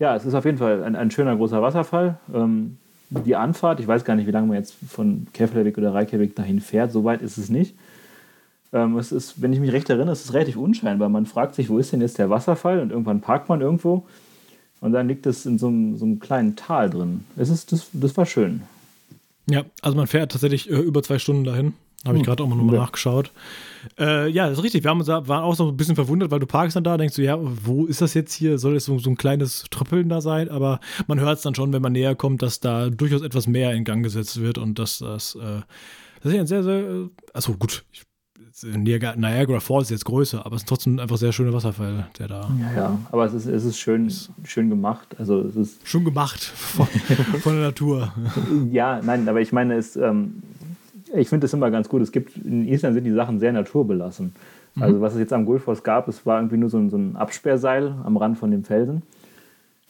Ja, 0.00 0.16
es 0.16 0.24
ist 0.24 0.34
auf 0.34 0.46
jeden 0.46 0.58
Fall 0.58 0.82
ein, 0.82 0.96
ein 0.96 1.12
schöner 1.12 1.36
großer 1.36 1.62
Wasserfall. 1.62 2.18
Ähm, 2.34 2.76
die 3.10 3.36
Anfahrt, 3.36 3.78
ich 3.78 3.86
weiß 3.86 4.04
gar 4.04 4.16
nicht, 4.16 4.26
wie 4.26 4.32
lange 4.32 4.48
man 4.48 4.56
jetzt 4.56 4.74
von 4.88 5.28
Keflavik 5.32 5.78
oder 5.78 5.94
Reykjavik 5.94 6.34
dahin 6.34 6.58
fährt, 6.58 6.90
so 6.90 7.04
weit 7.04 7.22
ist 7.22 7.38
es 7.38 7.50
nicht. 7.50 7.76
Ähm, 8.72 8.96
es 8.98 9.10
ist, 9.12 9.42
wenn 9.42 9.52
ich 9.52 9.60
mich 9.60 9.72
recht 9.72 9.90
erinnere, 9.90 10.12
es 10.12 10.24
ist 10.24 10.32
relativ 10.34 10.56
unscheinbar. 10.56 11.08
Man 11.08 11.26
fragt 11.26 11.54
sich, 11.56 11.68
wo 11.68 11.78
ist 11.78 11.92
denn 11.92 12.00
jetzt 12.00 12.18
der 12.18 12.30
Wasserfall? 12.30 12.80
Und 12.80 12.90
irgendwann 12.90 13.20
parkt 13.20 13.48
man 13.48 13.60
irgendwo 13.60 14.06
und 14.80 14.92
dann 14.92 15.08
liegt 15.08 15.26
es 15.26 15.44
in 15.46 15.58
so 15.58 15.68
einem, 15.68 15.96
so 15.96 16.04
einem 16.04 16.20
kleinen 16.20 16.56
Tal 16.56 16.88
drin. 16.90 17.24
Es 17.36 17.48
ist, 17.50 17.72
das, 17.72 17.88
das 17.92 18.16
war 18.16 18.26
schön. 18.26 18.62
Ja, 19.48 19.64
also 19.82 19.96
man 19.96 20.06
fährt 20.06 20.30
tatsächlich 20.32 20.70
äh, 20.70 20.74
über 20.74 21.02
zwei 21.02 21.18
Stunden 21.18 21.44
dahin. 21.44 21.72
Habe 22.06 22.16
ich 22.16 22.20
Hm. 22.22 22.26
gerade 22.26 22.42
auch 22.44 22.48
mal 22.48 22.56
nochmal 22.56 22.76
Ja. 22.76 22.80
nachgeschaut. 22.82 23.30
Äh, 23.98 24.28
ja, 24.30 24.48
das 24.48 24.56
ist 24.58 24.64
richtig. 24.64 24.84
Wir 24.84 24.90
haben 24.90 24.98
uns, 25.00 25.08
da- 25.08 25.26
waren 25.28 25.42
auch 25.42 25.54
so 25.54 25.68
ein 25.68 25.76
bisschen 25.76 25.96
verwundert, 25.96 26.30
weil 26.30 26.38
du 26.38 26.46
parkst 26.46 26.74
dann 26.76 26.84
da, 26.84 26.96
denkst 26.96 27.16
du, 27.16 27.22
ja, 27.22 27.36
wo 27.40 27.84
ist 27.84 28.00
das 28.00 28.14
jetzt 28.14 28.32
hier? 28.32 28.56
Soll 28.58 28.76
es 28.76 28.86
so, 28.86 28.98
so 28.98 29.10
ein 29.10 29.16
kleines 29.18 29.64
Tröppeln 29.70 30.08
da 30.08 30.22
sein? 30.22 30.48
Aber 30.48 30.80
man 31.08 31.20
hört 31.20 31.36
es 31.38 31.42
dann 31.42 31.54
schon, 31.54 31.72
wenn 31.74 31.82
man 31.82 31.92
näher 31.92 32.14
kommt, 32.14 32.40
dass 32.40 32.60
da 32.60 32.88
durchaus 32.88 33.20
etwas 33.20 33.46
mehr 33.48 33.74
in 33.74 33.84
Gang 33.84 34.02
gesetzt 34.02 34.40
wird 34.40 34.56
und 34.56 34.78
dass 34.78 35.00
das, 35.00 35.34
äh, 35.34 35.60
das 36.22 36.32
ist 36.32 36.34
ja 36.34 36.40
ein 36.40 36.46
sehr, 36.46 36.62
sehr, 36.62 36.78
äh, 36.78 37.08
achso, 37.34 37.52
gut. 37.54 37.84
Ich, 37.92 38.02
Niagara, 38.62 39.60
Falls 39.60 39.84
ist 39.84 39.90
jetzt 39.90 40.04
größer, 40.04 40.44
aber 40.44 40.56
es 40.56 40.62
ist 40.62 40.68
trotzdem 40.68 40.98
einfach 40.98 41.16
sehr 41.16 41.32
schöner 41.32 41.52
Wasserfall, 41.52 42.06
der 42.18 42.28
da 42.28 42.50
Ja, 42.76 42.98
aber 43.10 43.24
es 43.24 43.34
ist, 43.34 43.46
es 43.46 43.64
ist 43.64 43.78
schön, 43.78 44.12
schön 44.44 44.68
gemacht. 44.68 45.16
Also 45.18 45.40
es 45.40 45.56
ist 45.56 45.88
schon 45.88 46.04
gemacht 46.04 46.42
von, 46.42 46.86
von 47.40 47.54
der 47.54 47.64
Natur. 47.64 48.12
Ja, 48.70 49.00
nein, 49.02 49.28
aber 49.28 49.40
ich 49.40 49.52
meine, 49.52 49.74
es, 49.74 49.96
ähm, 49.96 50.42
ich 51.14 51.28
finde 51.28 51.46
es 51.46 51.52
immer 51.52 51.70
ganz 51.70 51.88
gut. 51.88 52.02
Es 52.02 52.12
gibt, 52.12 52.36
in 52.36 52.66
Island 52.66 52.94
sind 52.94 53.04
die 53.04 53.12
Sachen 53.12 53.38
sehr 53.38 53.52
naturbelassen. 53.52 54.34
Also 54.78 55.00
was 55.00 55.14
es 55.14 55.18
jetzt 55.18 55.32
am 55.32 55.46
Gulfoss 55.46 55.82
gab, 55.82 56.08
es 56.08 56.24
war 56.26 56.38
irgendwie 56.38 56.56
nur 56.56 56.70
so 56.70 56.78
ein, 56.78 56.90
so 56.90 56.96
ein 56.96 57.16
Absperrseil 57.16 57.94
am 58.04 58.16
Rand 58.16 58.38
von 58.38 58.50
dem 58.50 58.64
Felsen 58.64 59.02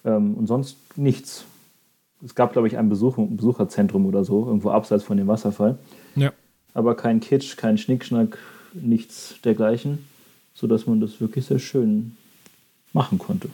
ähm, 0.04 0.34
und 0.34 0.46
sonst 0.46 0.78
nichts. 0.96 1.44
Es 2.24 2.34
gab, 2.34 2.52
glaube 2.52 2.68
ich, 2.68 2.76
ein 2.76 2.88
Besuch, 2.88 3.16
Besucherzentrum 3.16 4.06
oder 4.06 4.24
so, 4.24 4.46
irgendwo 4.46 4.70
abseits 4.70 5.04
von 5.04 5.16
dem 5.16 5.26
Wasserfall. 5.26 5.78
Ja. 6.16 6.32
Aber 6.74 6.96
kein 6.96 7.20
Kitsch, 7.20 7.56
kein 7.56 7.78
Schnickschnack, 7.78 8.38
nichts 8.74 9.36
dergleichen, 9.44 10.06
sodass 10.54 10.86
man 10.86 11.00
das 11.00 11.20
wirklich 11.20 11.46
sehr 11.46 11.58
schön 11.58 12.16
machen 12.92 13.18
konnte. 13.18 13.48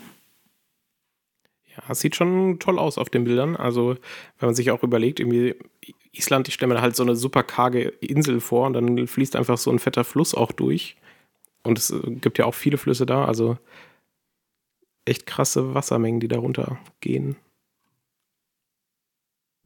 Ja, 1.77 1.83
es 1.91 2.01
sieht 2.01 2.17
schon 2.17 2.59
toll 2.59 2.79
aus 2.79 2.97
auf 2.97 3.11
den 3.11 3.25
Bildern. 3.25 3.55
Also, 3.55 3.97
wenn 4.39 4.49
man 4.49 4.55
sich 4.55 4.71
auch 4.71 4.83
überlegt, 4.83 5.21
irgendwie 5.21 5.57
Island, 6.13 6.49
ich 6.49 6.55
stelle 6.55 6.73
mir 6.73 6.81
halt 6.81 6.97
so 6.97 7.03
eine 7.03 7.17
super 7.17 7.43
karge 7.43 7.89
Insel 8.01 8.41
vor 8.41 8.67
und 8.67 8.73
dann 8.73 9.07
fließt 9.07 9.37
einfach 9.37 9.59
so 9.59 9.71
ein 9.71 9.79
fetter 9.79 10.05
Fluss 10.05 10.35
auch 10.35 10.53
durch. 10.53 10.97
Und 11.63 11.79
es 11.79 11.91
äh, 11.91 12.01
gibt 12.21 12.39
ja 12.39 12.47
auch 12.47 12.55
viele 12.55 12.79
Flüsse 12.79 13.05
da, 13.05 13.25
also 13.25 13.59
echt 15.05 15.27
krasse 15.27 15.75
Wassermengen, 15.75 16.21
die 16.21 16.29
darunter 16.29 16.79
gehen. 17.01 17.37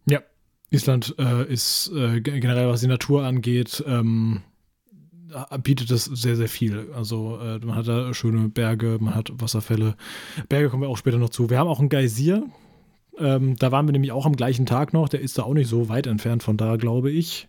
Ja, 0.06 0.22
Island 0.70 1.14
äh, 1.18 1.44
ist 1.50 1.92
äh, 1.94 2.20
ge- 2.20 2.40
generell, 2.40 2.68
was 2.68 2.80
die 2.80 2.88
Natur 2.88 3.24
angeht, 3.24 3.84
ähm, 3.86 4.42
äh, 4.42 4.49
bietet 5.62 5.90
es 5.90 6.04
sehr, 6.04 6.36
sehr 6.36 6.48
viel. 6.48 6.88
Also 6.94 7.38
äh, 7.42 7.58
man 7.64 7.76
hat 7.76 7.88
da 7.88 8.12
schöne 8.14 8.48
Berge, 8.48 8.98
man 9.00 9.14
hat 9.14 9.30
Wasserfälle. 9.34 9.94
Berge 10.48 10.68
kommen 10.68 10.82
wir 10.82 10.88
auch 10.88 10.96
später 10.96 11.18
noch 11.18 11.30
zu. 11.30 11.50
Wir 11.50 11.58
haben 11.58 11.68
auch 11.68 11.80
einen 11.80 11.88
Geysir. 11.88 12.44
Ähm, 13.18 13.56
da 13.58 13.70
waren 13.72 13.86
wir 13.86 13.92
nämlich 13.92 14.12
auch 14.12 14.26
am 14.26 14.36
gleichen 14.36 14.66
Tag 14.66 14.92
noch. 14.92 15.08
Der 15.08 15.20
ist 15.20 15.38
da 15.38 15.42
auch 15.42 15.54
nicht 15.54 15.68
so 15.68 15.88
weit 15.88 16.06
entfernt 16.06 16.42
von 16.42 16.56
da, 16.56 16.76
glaube 16.76 17.10
ich. 17.10 17.48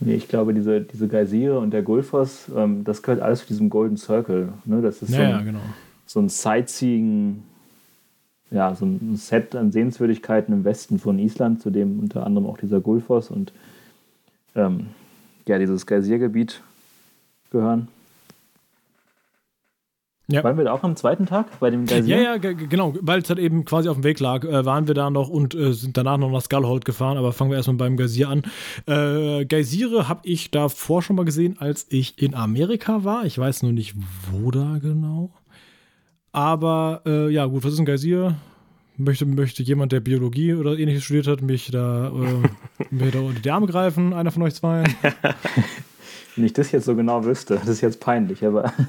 Nee, 0.00 0.14
ich 0.14 0.28
glaube, 0.28 0.54
diese, 0.54 0.80
diese 0.80 1.08
Geysire 1.08 1.58
und 1.58 1.70
der 1.70 1.82
Gulfoss, 1.82 2.50
ähm, 2.54 2.84
das 2.84 3.02
gehört 3.02 3.22
alles 3.22 3.40
zu 3.40 3.46
diesem 3.46 3.70
Golden 3.70 3.96
Circle. 3.96 4.52
Ne? 4.64 4.82
Das 4.82 5.02
ist 5.02 5.10
so 5.10 5.16
Ja, 5.16 5.30
ja, 5.30 5.36
ein, 5.38 5.44
genau. 5.44 5.60
so 6.06 6.20
ein 6.20 6.28
Sightseeing, 6.28 7.42
ja, 8.50 8.74
so 8.74 8.86
ein 8.86 9.16
Set 9.16 9.54
an 9.54 9.72
Sehenswürdigkeiten 9.72 10.52
im 10.52 10.64
Westen 10.64 10.98
von 10.98 11.18
Island, 11.18 11.62
zu 11.62 11.70
dem 11.70 12.00
unter 12.00 12.26
anderem 12.26 12.46
auch 12.48 12.58
dieser 12.58 12.80
Gulfoss 12.80 13.30
und 13.30 13.52
ähm, 14.56 14.86
ja, 15.46 15.58
dieses 15.58 15.86
Geysirgebiet 15.86 16.62
gehören. 17.54 17.88
Ja. 20.26 20.42
Waren 20.42 20.56
wir 20.56 20.64
da 20.64 20.72
auch 20.72 20.82
am 20.82 20.96
zweiten 20.96 21.26
Tag 21.26 21.60
bei 21.60 21.68
dem 21.68 21.84
Geysir? 21.84 22.16
Ja, 22.16 22.22
ja, 22.22 22.36
ge- 22.38 22.54
ge- 22.54 22.66
genau, 22.66 22.94
weil 23.02 23.20
es 23.20 23.28
halt 23.28 23.38
eben 23.38 23.66
quasi 23.66 23.90
auf 23.90 23.96
dem 23.98 24.04
Weg 24.04 24.20
lag, 24.20 24.42
äh, 24.44 24.64
waren 24.64 24.86
wir 24.86 24.94
da 24.94 25.10
noch 25.10 25.28
und 25.28 25.54
äh, 25.54 25.72
sind 25.74 25.98
danach 25.98 26.16
noch 26.16 26.30
nach 26.30 26.40
Skullhold 26.40 26.86
gefahren, 26.86 27.18
aber 27.18 27.32
fangen 27.34 27.50
wir 27.50 27.58
erstmal 27.58 27.76
beim 27.76 27.98
Geysir 27.98 28.30
an. 28.30 28.42
Äh, 28.86 29.44
Geysire 29.44 30.08
habe 30.08 30.20
ich 30.24 30.50
davor 30.50 31.02
schon 31.02 31.16
mal 31.16 31.26
gesehen, 31.26 31.56
als 31.58 31.86
ich 31.90 32.20
in 32.22 32.34
Amerika 32.34 33.04
war. 33.04 33.26
Ich 33.26 33.36
weiß 33.38 33.62
nur 33.64 33.72
nicht, 33.72 33.94
wo 34.32 34.50
da 34.50 34.78
genau. 34.80 35.30
Aber 36.32 37.02
äh, 37.04 37.28
ja, 37.28 37.44
gut, 37.44 37.62
was 37.62 37.74
ist 37.74 37.78
ein 37.78 37.84
Geysir? 37.84 38.34
Möchte, 38.96 39.26
möchte 39.26 39.62
jemand, 39.62 39.92
der 39.92 40.00
Biologie 40.00 40.54
oder 40.54 40.78
ähnliches 40.78 41.04
studiert 41.04 41.26
hat, 41.26 41.42
mich 41.42 41.70
da, 41.70 42.08
äh, 42.08 42.84
mir 42.94 43.10
da 43.10 43.20
unter 43.20 43.40
die 43.40 43.50
Arme 43.50 43.66
greifen? 43.66 44.14
Einer 44.14 44.30
von 44.30 44.42
euch 44.42 44.54
zwei? 44.54 44.84
Wenn 46.36 46.44
ich 46.44 46.52
das 46.52 46.72
jetzt 46.72 46.84
so 46.84 46.96
genau 46.96 47.24
wüsste, 47.24 47.54
das 47.56 47.68
ist 47.68 47.80
jetzt 47.80 48.00
peinlich, 48.00 48.44
aber 48.44 48.72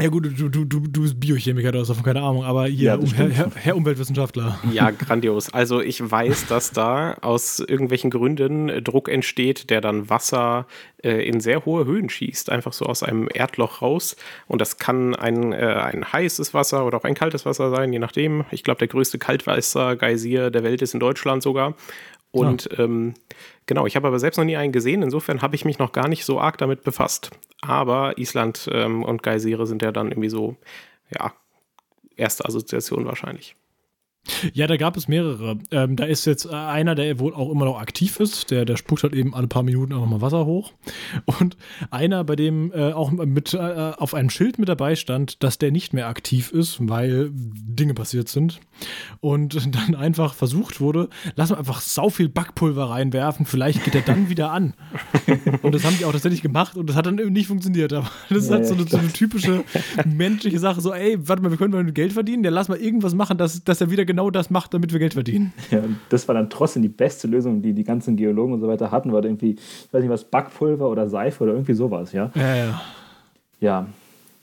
Ja, 0.00 0.08
gut, 0.08 0.24
du, 0.24 0.48
du, 0.48 0.64
du, 0.64 0.80
du 0.80 1.02
bist 1.02 1.20
Biochemiker, 1.20 1.70
du 1.70 1.80
hast 1.80 1.88
davon 1.88 2.04
keine 2.04 2.22
Ahnung, 2.22 2.42
aber 2.42 2.66
hier, 2.66 2.92
Ja, 2.92 2.94
um, 2.94 3.12
Herr, 3.12 3.28
Herr, 3.28 3.50
Herr 3.54 3.76
Umweltwissenschaftler. 3.76 4.58
Ja, 4.72 4.90
grandios. 4.90 5.52
Also 5.52 5.82
ich 5.82 6.10
weiß, 6.10 6.46
dass 6.46 6.70
da 6.70 7.18
aus 7.20 7.60
irgendwelchen 7.60 8.10
Gründen 8.10 8.82
Druck 8.82 9.10
entsteht, 9.10 9.68
der 9.68 9.82
dann 9.82 10.08
Wasser 10.08 10.66
äh, 11.02 11.28
in 11.28 11.40
sehr 11.40 11.66
hohe 11.66 11.84
Höhen 11.84 12.08
schießt, 12.08 12.50
einfach 12.50 12.72
so 12.72 12.86
aus 12.86 13.02
einem 13.02 13.28
Erdloch 13.32 13.82
raus. 13.82 14.16
Und 14.46 14.62
das 14.62 14.78
kann 14.78 15.14
ein, 15.14 15.52
äh, 15.52 15.56
ein 15.56 16.12
heißes 16.12 16.54
Wasser 16.54 16.86
oder 16.86 16.96
auch 16.96 17.04
ein 17.04 17.14
kaltes 17.14 17.44
Wasser 17.44 17.68
sein, 17.68 17.92
je 17.92 17.98
nachdem. 17.98 18.44
Ich 18.50 18.64
glaube, 18.64 18.78
der 18.78 18.88
größte 18.88 19.18
Kaltwasser-Geysir 19.18 20.50
der 20.50 20.64
Welt 20.64 20.80
ist 20.80 20.94
in 20.94 21.00
Deutschland 21.00 21.42
sogar. 21.42 21.74
Und 22.34 22.68
ähm, 22.78 23.14
genau, 23.66 23.86
ich 23.86 23.96
habe 23.96 24.08
aber 24.08 24.18
selbst 24.18 24.36
noch 24.38 24.44
nie 24.44 24.56
einen 24.56 24.72
gesehen. 24.72 25.02
Insofern 25.02 25.42
habe 25.42 25.54
ich 25.54 25.64
mich 25.64 25.78
noch 25.78 25.92
gar 25.92 26.08
nicht 26.08 26.24
so 26.24 26.40
arg 26.40 26.58
damit 26.58 26.82
befasst. 26.82 27.30
Aber 27.60 28.18
Island 28.18 28.68
ähm, 28.72 29.02
und 29.04 29.22
Geysire 29.22 29.66
sind 29.66 29.82
ja 29.82 29.92
dann 29.92 30.08
irgendwie 30.08 30.28
so, 30.28 30.56
ja, 31.16 31.32
erste 32.16 32.44
Assoziation 32.44 33.06
wahrscheinlich. 33.06 33.54
Ja, 34.52 34.66
da 34.66 34.76
gab 34.76 34.96
es 34.96 35.08
mehrere. 35.08 35.58
Ähm, 35.70 35.96
da 35.96 36.04
ist 36.04 36.24
jetzt 36.24 36.46
einer, 36.46 36.94
der 36.94 37.18
wohl 37.18 37.34
auch 37.34 37.50
immer 37.50 37.66
noch 37.66 37.78
aktiv 37.78 38.20
ist. 38.20 38.50
Der, 38.50 38.64
der 38.64 38.76
spuckt 38.76 39.02
halt 39.02 39.14
eben 39.14 39.34
alle 39.34 39.46
paar 39.46 39.62
Minuten 39.62 39.92
auch 39.92 40.00
nochmal 40.00 40.22
Wasser 40.22 40.46
hoch. 40.46 40.72
Und 41.24 41.56
einer, 41.90 42.24
bei 42.24 42.36
dem 42.36 42.72
äh, 42.72 42.92
auch 42.92 43.10
mit 43.10 43.54
äh, 43.54 43.58
auf 43.58 44.14
einem 44.14 44.30
Schild 44.30 44.58
mit 44.58 44.68
dabei 44.68 44.96
stand, 44.96 45.42
dass 45.42 45.58
der 45.58 45.72
nicht 45.72 45.92
mehr 45.92 46.08
aktiv 46.08 46.52
ist, 46.52 46.78
weil 46.80 47.30
Dinge 47.32 47.94
passiert 47.94 48.28
sind. 48.28 48.60
Und 49.20 49.74
dann 49.74 49.94
einfach 49.94 50.34
versucht 50.34 50.80
wurde, 50.80 51.08
lass 51.36 51.50
mal 51.50 51.58
einfach 51.58 51.80
sau 51.80 52.08
viel 52.08 52.28
Backpulver 52.28 52.90
reinwerfen, 52.90 53.46
vielleicht 53.46 53.84
geht 53.84 53.94
er 53.94 54.02
dann 54.02 54.28
wieder 54.28 54.52
an. 54.52 54.74
Und 55.62 55.74
das 55.74 55.84
haben 55.84 55.96
die 55.98 56.04
auch 56.04 56.12
tatsächlich 56.12 56.42
gemacht 56.42 56.76
und 56.76 56.88
das 56.88 56.96
hat 56.96 57.06
dann 57.06 57.18
eben 57.18 57.32
nicht 57.32 57.48
funktioniert. 57.48 57.92
Aber 57.92 58.10
das 58.30 58.44
ist 58.44 58.50
halt 58.50 58.66
so 58.66 58.74
eine, 58.74 58.86
so 58.88 58.96
eine 58.96 59.12
typische 59.12 59.64
menschliche 60.06 60.58
Sache. 60.58 60.80
So, 60.80 60.92
ey, 60.92 61.16
warte 61.28 61.42
mal, 61.42 61.50
wir 61.50 61.58
können 61.58 61.72
mal 61.72 61.84
Geld 61.92 62.12
verdienen, 62.12 62.42
der 62.42 62.52
lass 62.52 62.68
mal 62.68 62.78
irgendwas 62.78 63.14
machen, 63.14 63.36
dass, 63.36 63.62
dass 63.64 63.80
er 63.80 63.90
wieder 63.90 64.04
genau 64.04 64.13
das 64.30 64.50
macht, 64.50 64.74
damit 64.74 64.92
wir 64.92 64.98
Geld 64.98 65.14
verdienen. 65.14 65.52
Ja, 65.70 65.80
das 66.08 66.28
war 66.28 66.34
dann 66.34 66.50
trotzdem 66.50 66.82
die 66.82 66.88
beste 66.88 67.26
Lösung, 67.26 67.62
die 67.62 67.72
die 67.72 67.84
ganzen 67.84 68.16
Geologen 68.16 68.52
und 68.52 68.60
so 68.60 68.68
weiter 68.68 68.90
hatten, 68.90 69.12
war 69.12 69.24
irgendwie, 69.24 69.52
ich 69.52 69.88
weiß 69.92 70.02
nicht 70.02 70.10
was, 70.10 70.24
Backpulver 70.24 70.88
oder 70.88 71.08
Seife 71.08 71.44
oder 71.44 71.52
irgendwie 71.52 71.74
sowas, 71.74 72.12
ja. 72.12 72.30
Ja, 72.34 72.54
ja. 72.54 72.80
Ja, 73.60 73.86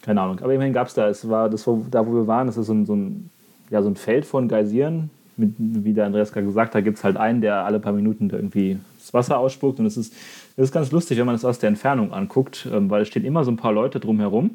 keine 0.01 0.21
Ahnung. 0.21 0.39
Aber 0.39 0.53
immerhin 0.53 0.73
gab 0.73 0.87
es 0.87 0.93
da, 0.93 1.07
es 1.07 1.27
war 1.29 1.49
das, 1.49 1.65
wo, 1.67 1.85
da 1.89 2.05
wo 2.05 2.13
wir 2.13 2.27
waren, 2.27 2.47
das 2.47 2.57
ist 2.57 2.67
so 2.67 2.73
ein, 2.73 2.85
so 2.85 2.95
ein, 2.95 3.29
ja, 3.69 3.81
so 3.81 3.89
ein 3.89 3.95
Feld 3.95 4.25
von 4.25 4.47
Geysiren. 4.47 5.09
Mit, 5.37 5.55
wie 5.57 5.93
der 5.93 6.05
Andreas 6.05 6.33
gerade 6.33 6.45
gesagt 6.45 6.75
hat, 6.75 6.83
gibt 6.83 6.97
es 6.97 7.03
halt 7.03 7.17
einen, 7.17 7.41
der 7.41 7.65
alle 7.65 7.79
paar 7.79 7.93
Minuten 7.93 8.29
da 8.29 8.35
irgendwie 8.35 8.77
das 8.99 9.13
Wasser 9.13 9.37
ausspuckt. 9.37 9.79
Und 9.79 9.85
es 9.85 9.95
ist, 9.95 10.13
ist 10.57 10.73
ganz 10.73 10.91
lustig, 10.91 11.17
wenn 11.17 11.25
man 11.25 11.35
es 11.35 11.45
aus 11.45 11.59
der 11.59 11.69
Entfernung 11.69 12.13
anguckt, 12.13 12.67
ähm, 12.71 12.89
weil 12.89 13.03
es 13.03 13.07
stehen 13.07 13.23
immer 13.25 13.43
so 13.43 13.51
ein 13.51 13.57
paar 13.57 13.73
Leute 13.73 13.99
drumherum. 13.99 14.51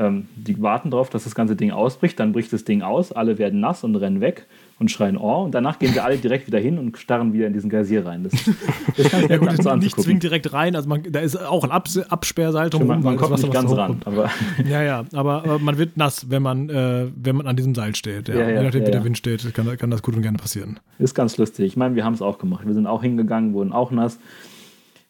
Ähm, 0.00 0.28
die 0.34 0.62
warten 0.62 0.90
darauf, 0.90 1.10
dass 1.10 1.24
das 1.24 1.34
ganze 1.34 1.56
Ding 1.56 1.72
ausbricht. 1.72 2.18
Dann 2.18 2.32
bricht 2.32 2.50
das 2.54 2.64
Ding 2.64 2.80
aus, 2.80 3.12
alle 3.12 3.36
werden 3.36 3.60
nass 3.60 3.84
und 3.84 3.94
rennen 3.96 4.22
weg 4.22 4.46
und 4.78 4.90
schreien 4.90 5.18
Oh. 5.18 5.42
Und 5.44 5.54
danach 5.54 5.78
gehen 5.78 5.92
wir 5.92 6.04
alle 6.04 6.16
direkt 6.16 6.46
wieder 6.46 6.58
hin 6.58 6.78
und 6.78 6.96
starren 6.96 7.34
wieder 7.34 7.46
in 7.46 7.52
diesen 7.52 7.68
Geysir 7.68 8.06
rein. 8.06 8.24
Das, 8.24 8.32
das 8.32 8.98
ist 8.98 9.10
ganz 9.10 9.28
Ja, 9.28 9.36
gut, 9.36 9.48
anzugucken. 9.50 9.78
nicht 9.80 10.00
zwingend 10.00 10.22
direkt 10.22 10.54
rein. 10.54 10.74
Also 10.74 10.88
man, 10.88 11.02
da 11.10 11.20
ist 11.20 11.36
auch 11.36 11.64
ein 11.64 11.70
Abs 11.70 11.98
Absperrseil 11.98 12.68
Stimmt, 12.68 12.86
man, 12.86 13.02
man 13.02 13.16
kommt 13.18 13.32
nicht 13.32 13.42
Wasser, 13.42 13.48
was 13.48 13.54
ganz 13.54 13.76
ran, 13.76 14.00
aber 14.06 14.30
Ja, 14.66 14.82
ja, 14.82 15.04
aber, 15.12 15.44
aber 15.44 15.58
man 15.58 15.76
wird 15.76 15.98
nass, 15.98 16.30
wenn 16.30 16.42
man, 16.42 16.70
äh, 16.70 17.08
wenn 17.14 17.36
man 17.36 17.46
an 17.46 17.56
diesem 17.56 17.74
Seil 17.74 17.94
steht. 17.94 18.28
Ja. 18.28 18.36
Ja, 18.36 18.40
ja, 18.48 18.48
Je 18.48 18.62
nachdem, 18.64 18.80
ja, 18.80 18.86
wie 18.86 18.90
der 18.92 19.00
ja. 19.00 19.04
Wind 19.04 19.18
steht, 19.18 19.52
kann, 19.52 19.76
kann 19.76 19.90
das 19.90 20.00
gut 20.02 20.16
und 20.16 20.22
gerne 20.22 20.38
passieren. 20.38 20.80
ist 20.98 21.14
ganz 21.14 21.36
lustig. 21.36 21.66
Ich 21.66 21.76
meine, 21.76 21.94
wir 21.94 22.06
haben 22.06 22.14
es 22.14 22.22
auch 22.22 22.38
gemacht. 22.38 22.64
Wir 22.66 22.72
sind 22.72 22.86
auch 22.86 23.02
hingegangen, 23.02 23.52
wurden 23.52 23.72
auch 23.72 23.90
nass. 23.90 24.18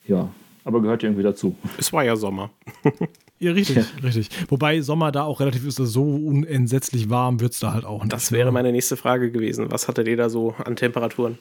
Ja, 0.05 0.31
aber 0.65 0.83
gehört 0.83 1.05
ja 1.05 1.09
irgendwie 1.11 1.23
dazu. 1.23 1.55
Es 1.79 1.93
war 1.93 2.03
ja 2.03 2.17
Sommer. 2.17 2.51
Ja, 3.41 3.53
richtig, 3.53 3.79
richtig. 4.03 4.29
Wobei 4.49 4.81
Sommer 4.83 5.11
da 5.13 5.23
auch 5.25 5.41
relativ 5.41 5.67
ist, 5.67 5.77
so 5.77 6.03
unentsetzlich 6.05 7.09
warm 7.09 7.41
wird 7.41 7.53
es 7.55 7.61
da 7.61 7.73
halt 7.73 7.85
auch 7.87 8.03
nicht. 8.03 8.13
Das 8.13 8.33
wäre 8.33 8.53
meine 8.53 8.71
nächste 8.71 8.97
Frage 8.97 9.31
gewesen. 9.31 9.67
Was 9.71 9.89
hattet 9.89 10.07
ihr 10.09 10.17
da 10.19 10.29
so 10.29 10.55
an 10.65 10.77
Temperaturen? 10.77 11.39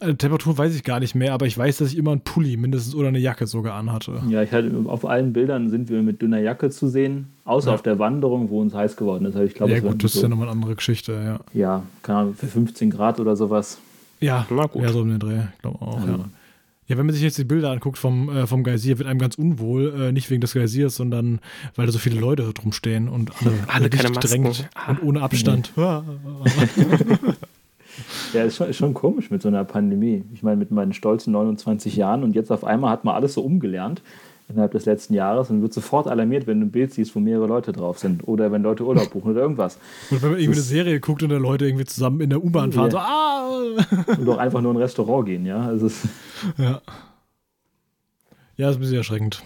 Äh, 0.00 0.14
Temperatur 0.14 0.56
weiß 0.58 0.74
ich 0.74 0.82
gar 0.84 1.00
nicht 1.00 1.14
mehr, 1.14 1.32
aber 1.34 1.46
ich 1.46 1.56
weiß, 1.56 1.76
dass 1.76 1.92
ich 1.92 1.98
immer 1.98 2.12
einen 2.12 2.22
Pulli 2.22 2.56
mindestens 2.56 2.94
oder 2.94 3.08
eine 3.08 3.18
Jacke 3.18 3.46
sogar 3.46 3.74
anhatte. 3.74 4.22
Ja, 4.28 4.42
ich 4.42 4.50
hatte, 4.52 4.72
auf 4.86 5.04
allen 5.04 5.32
Bildern 5.32 5.68
sind 5.68 5.90
wir 5.90 6.02
mit 6.02 6.22
dünner 6.22 6.40
Jacke 6.40 6.70
zu 6.70 6.88
sehen, 6.88 7.28
außer 7.44 7.68
Ja. 7.68 7.74
auf 7.74 7.82
der 7.82 7.98
Wanderung, 7.98 8.48
wo 8.50 8.60
uns 8.60 8.74
heiß 8.74 8.96
geworden 8.96 9.26
ist. 9.26 9.36
Also 9.36 9.46
ich 9.46 9.54
glaube, 9.54 9.72
Ja, 9.72 9.80
gut, 9.80 10.02
das 10.02 10.14
ist 10.14 10.20
so, 10.20 10.22
ja 10.22 10.28
nochmal 10.28 10.48
eine 10.48 10.56
andere 10.56 10.74
Geschichte, 10.74 11.12
ja. 11.12 11.40
ja, 11.52 11.82
keine 12.02 12.18
Ahnung, 12.20 12.34
für 12.34 12.46
15 12.46 12.90
Grad 12.90 13.20
oder 13.20 13.36
sowas. 13.36 13.78
Ja, 14.18 14.46
Na 14.50 14.66
gut. 14.66 14.82
ja 14.82 14.88
so 14.92 15.02
um 15.02 15.08
den 15.10 15.20
Dreh, 15.20 15.40
ich 15.54 15.58
glaube 15.60 15.82
auch, 15.82 16.00
Also, 16.00 16.08
ja. 16.08 16.24
Ja, 16.92 16.98
wenn 16.98 17.06
man 17.06 17.14
sich 17.14 17.22
jetzt 17.24 17.38
die 17.38 17.44
Bilder 17.44 17.70
anguckt 17.70 17.96
vom, 17.96 18.28
äh, 18.28 18.46
vom 18.46 18.64
Geysir, 18.64 18.98
wird 18.98 19.08
einem 19.08 19.18
ganz 19.18 19.36
unwohl, 19.36 19.94
äh, 19.98 20.12
nicht 20.12 20.28
wegen 20.28 20.42
des 20.42 20.52
Geysirs, 20.52 20.94
sondern 20.94 21.40
weil 21.74 21.86
da 21.86 21.92
so 21.92 21.98
viele 21.98 22.20
Leute 22.20 22.52
drum 22.52 22.70
stehen 22.72 23.08
und 23.08 23.30
alle, 23.40 23.50
Alle 23.66 23.88
keine 23.88 23.88
dicht 23.88 24.14
Masken. 24.14 24.20
gedrängt 24.44 24.68
Ah. 24.74 24.90
und 24.90 25.02
ohne 25.02 25.22
Abstand. 25.22 25.72
Ja, 28.32 28.44
ist 28.44 28.56
schon, 28.56 28.68
ist 28.68 28.76
schon 28.78 28.94
komisch 28.94 29.30
mit 29.30 29.42
so 29.42 29.48
einer 29.48 29.64
Pandemie. 29.64 30.24
Ich 30.32 30.42
meine, 30.42 30.56
mit 30.56 30.70
meinen 30.70 30.92
stolzen 30.94 31.32
29 31.32 31.94
Jahren 31.96 32.24
und 32.24 32.34
jetzt 32.34 32.50
auf 32.50 32.64
einmal 32.64 32.90
hat 32.90 33.04
man 33.04 33.14
alles 33.14 33.34
so 33.34 33.42
umgelernt 33.42 34.02
innerhalb 34.52 34.72
des 34.72 34.84
letzten 34.86 35.14
Jahres 35.14 35.50
und 35.50 35.62
wird 35.62 35.72
sofort 35.72 36.06
alarmiert, 36.06 36.46
wenn 36.46 36.60
du 36.60 36.66
ein 36.66 36.70
Bild 36.70 36.92
siehst, 36.92 37.14
wo 37.16 37.20
mehrere 37.20 37.46
Leute 37.46 37.72
drauf 37.72 37.98
sind 37.98 38.26
oder 38.28 38.52
wenn 38.52 38.62
Leute 38.62 38.84
Urlaub 38.84 39.10
buchen 39.10 39.32
oder 39.32 39.40
irgendwas. 39.42 39.78
Und 40.10 40.22
wenn 40.22 40.30
man 40.32 40.40
irgendwie 40.40 40.58
eine 40.58 40.62
Serie 40.62 41.00
guckt 41.00 41.22
und 41.22 41.28
da 41.30 41.36
Leute 41.38 41.66
irgendwie 41.66 41.84
zusammen 41.84 42.20
in 42.20 42.30
der 42.30 42.42
U-Bahn 42.44 42.72
fahren, 42.72 42.86
Ja. 42.86 42.90
so, 42.90 42.98
ah! 42.98 44.16
Und 44.18 44.28
auch 44.28 44.38
einfach 44.38 44.60
nur 44.60 44.70
in 44.72 44.76
ein 44.78 44.82
Restaurant 44.82 45.26
gehen, 45.26 45.44
ja. 45.46 45.60
Also 45.60 45.90
Ja. 46.58 46.80
Ja, 48.56 48.68
ist 48.70 48.76
ein 48.76 48.80
bisschen 48.80 48.96
erschreckend. 48.98 49.42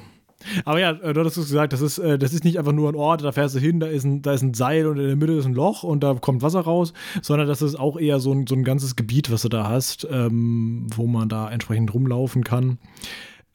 Aber 0.65 0.79
ja, 0.79 0.91
äh, 0.93 1.13
du 1.13 1.21
hattest 1.21 1.39
es 1.39 1.47
gesagt, 1.47 1.73
das 1.73 1.81
ist, 1.81 1.99
äh, 1.99 2.19
das 2.19 2.33
ist 2.33 2.45
nicht 2.45 2.59
einfach 2.59 2.73
nur 2.73 2.89
ein 2.91 2.95
Ort, 2.95 3.25
da 3.25 3.33
fährst 3.33 3.55
du 3.55 3.59
hin, 3.59 3.81
da 3.81 3.87
ist, 3.87 4.05
ein, 4.05 4.23
da 4.23 4.33
ist 4.33 4.43
ein 4.43 4.55
Seil 4.55 4.87
und 4.87 4.99
in 4.99 5.07
der 5.07 5.17
Mitte 5.17 5.33
ist 5.33 5.47
ein 5.47 5.55
Loch 5.55 5.83
und 5.83 6.03
da 6.03 6.15
kommt 6.15 6.43
Wasser 6.43 6.61
raus, 6.61 6.93
sondern 7.23 7.49
das 7.49 7.63
ist 7.63 7.75
auch 7.77 7.99
eher 7.99 8.21
so 8.21 8.33
ein, 8.33 8.47
so 8.47 8.55
ein 8.55 8.63
ganzes 8.65 8.97
Gebiet, 8.97 9.31
was 9.31 9.43
du 9.43 9.49
da 9.49 9.69
hast, 9.69 10.07
ähm, 10.11 10.87
wo 10.95 11.07
man 11.07 11.29
da 11.29 11.51
entsprechend 11.51 11.93
rumlaufen 11.95 12.45
kann. 12.45 12.79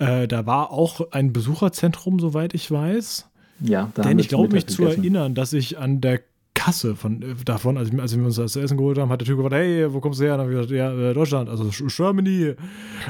Äh, 0.01 0.27
da 0.27 0.45
war 0.45 0.71
auch 0.71 1.11
ein 1.11 1.31
Besucherzentrum, 1.33 2.19
soweit 2.19 2.53
ich 2.53 2.69
weiß. 2.71 3.29
ja, 3.59 3.89
da 3.93 4.03
haben 4.03 4.09
Denn 4.09 4.19
ich 4.19 4.27
glaube 4.29 4.53
mich 4.53 4.67
zu 4.67 4.81
gegessen. 4.83 5.01
erinnern, 5.01 5.35
dass 5.35 5.53
ich 5.53 5.77
an 5.77 6.01
der 6.01 6.21
Kasse 6.53 6.95
von, 6.95 7.21
äh, 7.21 7.35
davon, 7.45 7.77
als, 7.77 7.91
als 7.97 8.15
wir 8.17 8.25
uns 8.25 8.35
das 8.35 8.55
Essen 8.55 8.77
geholt 8.77 8.97
haben, 8.97 9.09
hat 9.09 9.21
der 9.21 9.25
Typ 9.27 9.37
gefragt, 9.37 9.55
hey, 9.55 9.91
wo 9.93 9.99
kommst 9.99 10.19
du 10.19 10.25
her? 10.25 10.33
Und 10.33 10.39
dann 10.39 10.47
habe 10.47 10.61
ich 10.61 10.67
gesagt, 10.69 10.77
ja, 10.77 11.09
äh, 11.11 11.13
Deutschland, 11.13 11.49
also 11.49 11.69
Germany. 11.87 12.55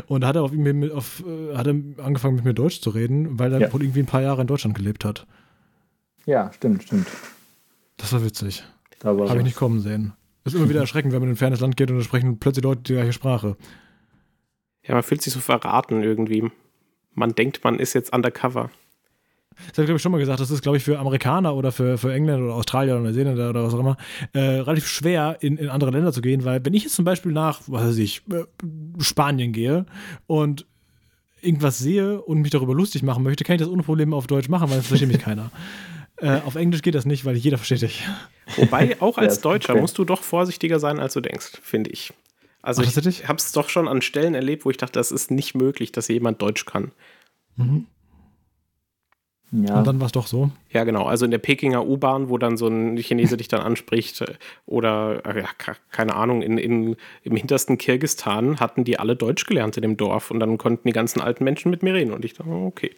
Und 0.07 0.21
da 0.21 0.27
hat 0.27 0.35
er, 0.35 0.43
auf, 0.43 0.51
mit, 0.51 0.91
auf, 0.91 1.23
hat 1.55 1.67
er 1.67 1.75
angefangen 2.03 2.35
mit 2.35 2.45
mir 2.45 2.53
Deutsch 2.53 2.81
zu 2.81 2.89
reden, 2.91 3.39
weil 3.39 3.51
er 3.53 3.59
Ja. 3.61 3.73
wohl 3.73 3.81
irgendwie 3.83 4.01
ein 4.01 4.05
paar 4.05 4.21
Jahre 4.21 4.41
in 4.41 4.47
Deutschland 4.47 4.75
gelebt 4.75 5.03
hat. 5.05 5.25
Ja, 6.25 6.51
stimmt, 6.53 6.83
stimmt. 6.83 7.07
Das 7.97 8.13
war 8.13 8.23
witzig. 8.23 8.63
Da 8.99 9.09
war 9.17 9.21
Habe 9.21 9.25
ich 9.25 9.35
was. 9.39 9.43
nicht 9.45 9.55
kommen 9.57 9.79
sehen. 9.79 10.13
Ist 10.43 10.55
immer 10.55 10.69
wieder 10.69 10.79
erschreckend, 10.81 11.13
wenn 11.13 11.19
man 11.21 11.29
in 11.29 11.33
ein 11.33 11.37
fernes 11.37 11.59
Land 11.59 11.77
geht 11.77 11.89
und 11.91 11.97
da 11.97 12.03
sprechen 12.03 12.37
plötzlich 12.39 12.63
Leute 12.63 12.81
die 12.83 12.93
gleiche 12.93 13.13
Sprache. 13.13 13.57
Ja, 14.83 14.93
man 14.95 15.03
fühlt 15.03 15.21
sich 15.21 15.33
so 15.33 15.39
verraten 15.39 16.01
irgendwie. 16.03 16.49
Man 17.13 17.35
denkt, 17.35 17.63
man 17.63 17.79
ist 17.79 17.93
jetzt 17.93 18.13
undercover. 18.13 18.69
Das 19.67 19.77
habe 19.77 19.81
ich, 19.81 19.85
glaube 19.85 19.97
ich, 19.97 20.01
schon 20.01 20.11
mal 20.11 20.17
gesagt. 20.17 20.39
Das 20.39 20.49
ist, 20.49 20.61
glaube 20.61 20.77
ich, 20.77 20.83
für 20.83 20.97
Amerikaner 20.97 21.55
oder 21.55 21.71
für, 21.71 21.97
für 21.97 22.13
Engländer 22.13 22.45
oder 22.45 22.55
Australier 22.55 22.93
oder 22.93 23.03
Neuseeländer 23.03 23.49
oder 23.49 23.63
was 23.63 23.73
auch 23.73 23.79
immer, 23.79 23.97
äh, 24.33 24.39
relativ 24.39 24.87
schwer, 24.87 25.37
in, 25.41 25.57
in 25.57 25.69
andere 25.69 25.91
Länder 25.91 26.11
zu 26.13 26.21
gehen, 26.21 26.45
weil 26.45 26.63
wenn 26.65 26.73
ich 26.73 26.83
jetzt 26.83 26.95
zum 26.95 27.05
Beispiel 27.05 27.31
nach, 27.31 27.61
was 27.67 27.83
weiß 27.83 27.97
ich, 27.97 28.23
äh, 28.31 28.43
Spanien 28.99 29.51
gehe 29.51 29.85
und 30.27 30.65
irgendwas 31.41 31.79
sehe 31.79 32.21
und 32.21 32.41
mich 32.41 32.51
darüber 32.51 32.73
lustig 32.73 33.03
machen 33.03 33.23
möchte, 33.23 33.43
kann 33.43 33.55
ich 33.55 33.61
das 33.61 33.69
ohne 33.69 33.83
Probleme 33.83 34.15
auf 34.15 34.27
Deutsch 34.27 34.49
machen, 34.49 34.69
weil 34.69 34.77
das 34.77 34.87
versteht 34.87 35.09
mich 35.09 35.19
keiner. 35.21 35.51
Äh, 36.17 36.39
auf 36.45 36.55
Englisch 36.55 36.81
geht 36.81 36.95
das 36.95 37.05
nicht, 37.05 37.25
weil 37.25 37.35
jeder 37.35 37.57
versteht 37.57 37.81
dich. 37.81 38.03
Wobei, 38.55 39.01
auch 39.01 39.17
als 39.17 39.41
Deutscher 39.41 39.75
musst 39.75 39.97
du 39.97 40.05
doch 40.05 40.23
vorsichtiger 40.23 40.79
sein, 40.79 40.99
als 40.99 41.13
du 41.13 41.21
denkst, 41.21 41.59
finde 41.63 41.89
ich. 41.89 42.13
Also 42.61 42.81
Ach, 42.83 42.87
ich 43.05 43.27
habe 43.27 43.37
es 43.37 43.51
doch 43.51 43.69
schon 43.69 43.87
an 43.87 44.01
Stellen 44.01 44.35
erlebt, 44.35 44.65
wo 44.65 44.69
ich 44.69 44.77
dachte, 44.77 44.93
das 44.99 45.11
ist 45.11 45.31
nicht 45.31 45.55
möglich, 45.55 45.91
dass 45.91 46.07
jemand 46.07 46.41
Deutsch 46.41 46.65
kann. 46.65 46.91
Mhm. 47.55 47.87
Ja, 49.53 49.79
Und 49.79 49.87
dann 49.87 49.99
war 49.99 50.05
es 50.05 50.13
doch 50.13 50.27
so. 50.27 50.49
Ja, 50.69 50.85
genau. 50.85 51.05
Also 51.07 51.25
in 51.25 51.31
der 51.31 51.37
Pekinger 51.37 51.85
U-Bahn, 51.85 52.29
wo 52.29 52.37
dann 52.37 52.55
so 52.55 52.67
ein 52.67 52.95
Chinese 52.97 53.35
dich 53.35 53.49
dann 53.49 53.59
anspricht 53.59 54.21
äh, 54.21 54.35
oder, 54.65 55.25
äh, 55.25 55.41
ja, 55.41 55.49
ke- 55.57 55.75
keine 55.89 56.15
Ahnung, 56.15 56.41
in, 56.41 56.57
in, 56.57 56.95
im 57.23 57.35
hintersten 57.35 57.77
Kirgistan 57.77 58.61
hatten 58.61 58.85
die 58.85 58.97
alle 58.97 59.17
Deutsch 59.17 59.45
gelernt 59.47 59.75
in 59.75 59.81
dem 59.81 59.97
Dorf 59.97 60.31
und 60.31 60.39
dann 60.39 60.57
konnten 60.57 60.87
die 60.87 60.93
ganzen 60.93 61.19
alten 61.19 61.43
Menschen 61.43 61.69
mit 61.69 61.83
mir 61.83 61.93
reden 61.93 62.13
und 62.13 62.23
ich 62.23 62.33
dachte, 62.33 62.49
okay, 62.49 62.95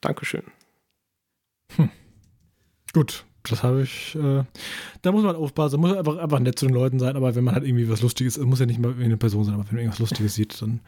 Dankeschön. 0.00 0.42
Gut, 2.92 3.24
das 3.48 3.62
habe 3.62 3.82
ich. 3.82 4.14
Äh, 4.14 4.44
da 5.02 5.12
muss 5.12 5.24
man 5.24 5.36
aufpassen, 5.36 5.80
muss 5.80 5.96
einfach, 5.96 6.18
einfach 6.18 6.40
nett 6.40 6.58
zu 6.58 6.66
den 6.66 6.74
Leuten 6.74 6.98
sein, 6.98 7.16
aber 7.16 7.34
wenn 7.34 7.44
man 7.44 7.54
halt 7.54 7.64
irgendwie 7.64 7.88
was 7.88 8.02
Lustiges, 8.02 8.36
es 8.36 8.44
muss 8.44 8.60
ja 8.60 8.66
nicht 8.66 8.80
mal 8.80 8.94
eine 8.98 9.16
Person 9.16 9.44
sein, 9.44 9.54
aber 9.54 9.64
wenn 9.64 9.76
man 9.76 9.78
irgendwas 9.80 10.00
Lustiges 10.00 10.34
sieht, 10.34 10.60
dann 10.62 10.80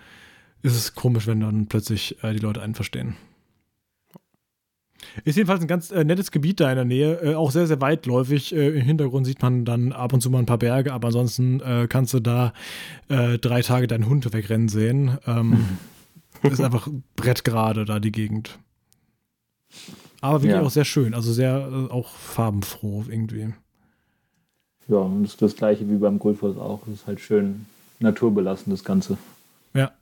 ist 0.62 0.76
es 0.76 0.94
komisch, 0.94 1.26
wenn 1.26 1.40
dann 1.40 1.66
plötzlich 1.66 2.22
äh, 2.22 2.32
die 2.32 2.38
Leute 2.38 2.62
einen 2.62 2.74
verstehen. 2.74 3.16
Ist 5.24 5.36
jedenfalls 5.36 5.60
ein 5.60 5.68
ganz 5.68 5.90
äh, 5.90 6.04
nettes 6.04 6.30
Gebiet 6.30 6.60
da 6.60 6.70
in 6.70 6.76
der 6.76 6.84
Nähe, 6.84 7.20
äh, 7.22 7.34
auch 7.34 7.50
sehr, 7.50 7.66
sehr 7.66 7.80
weitläufig. 7.80 8.54
Äh, 8.54 8.70
Im 8.70 8.82
Hintergrund 8.84 9.26
sieht 9.26 9.42
man 9.42 9.64
dann 9.64 9.92
ab 9.92 10.12
und 10.12 10.20
zu 10.20 10.30
mal 10.30 10.38
ein 10.38 10.46
paar 10.46 10.58
Berge, 10.58 10.92
aber 10.92 11.08
ansonsten 11.08 11.60
äh, 11.60 11.86
kannst 11.88 12.14
du 12.14 12.20
da 12.20 12.52
äh, 13.08 13.38
drei 13.38 13.62
Tage 13.62 13.86
deinen 13.86 14.06
Hund 14.06 14.32
wegrennen 14.32 14.68
sehen. 14.68 15.18
Ähm, 15.26 15.78
ist 16.42 16.60
einfach 16.60 16.88
brettgerade 17.16 17.84
da 17.84 18.00
die 18.00 18.12
Gegend. 18.12 18.58
Aber 20.24 20.42
wirklich 20.42 20.56
Ja. 20.58 20.62
auch 20.62 20.70
sehr 20.70 20.84
schön, 20.86 21.12
also 21.14 21.32
sehr 21.32 21.68
äh, 21.70 21.92
auch 21.92 22.08
farbenfroh 22.14 23.04
irgendwie. 23.08 23.52
ja, 24.88 24.96
und 24.96 25.24
das 25.24 25.36
das 25.36 25.54
gleiche 25.56 25.88
wie 25.90 25.96
beim 25.96 26.18
Gullfoss 26.18 26.56
auch. 26.56 26.80
Das 26.86 26.94
ist 26.94 27.06
halt 27.06 27.20
schön 27.20 27.66
naturbelassen, 28.00 28.70
das 28.70 28.84
Ganze. 28.84 29.18
Ja. 29.74 29.92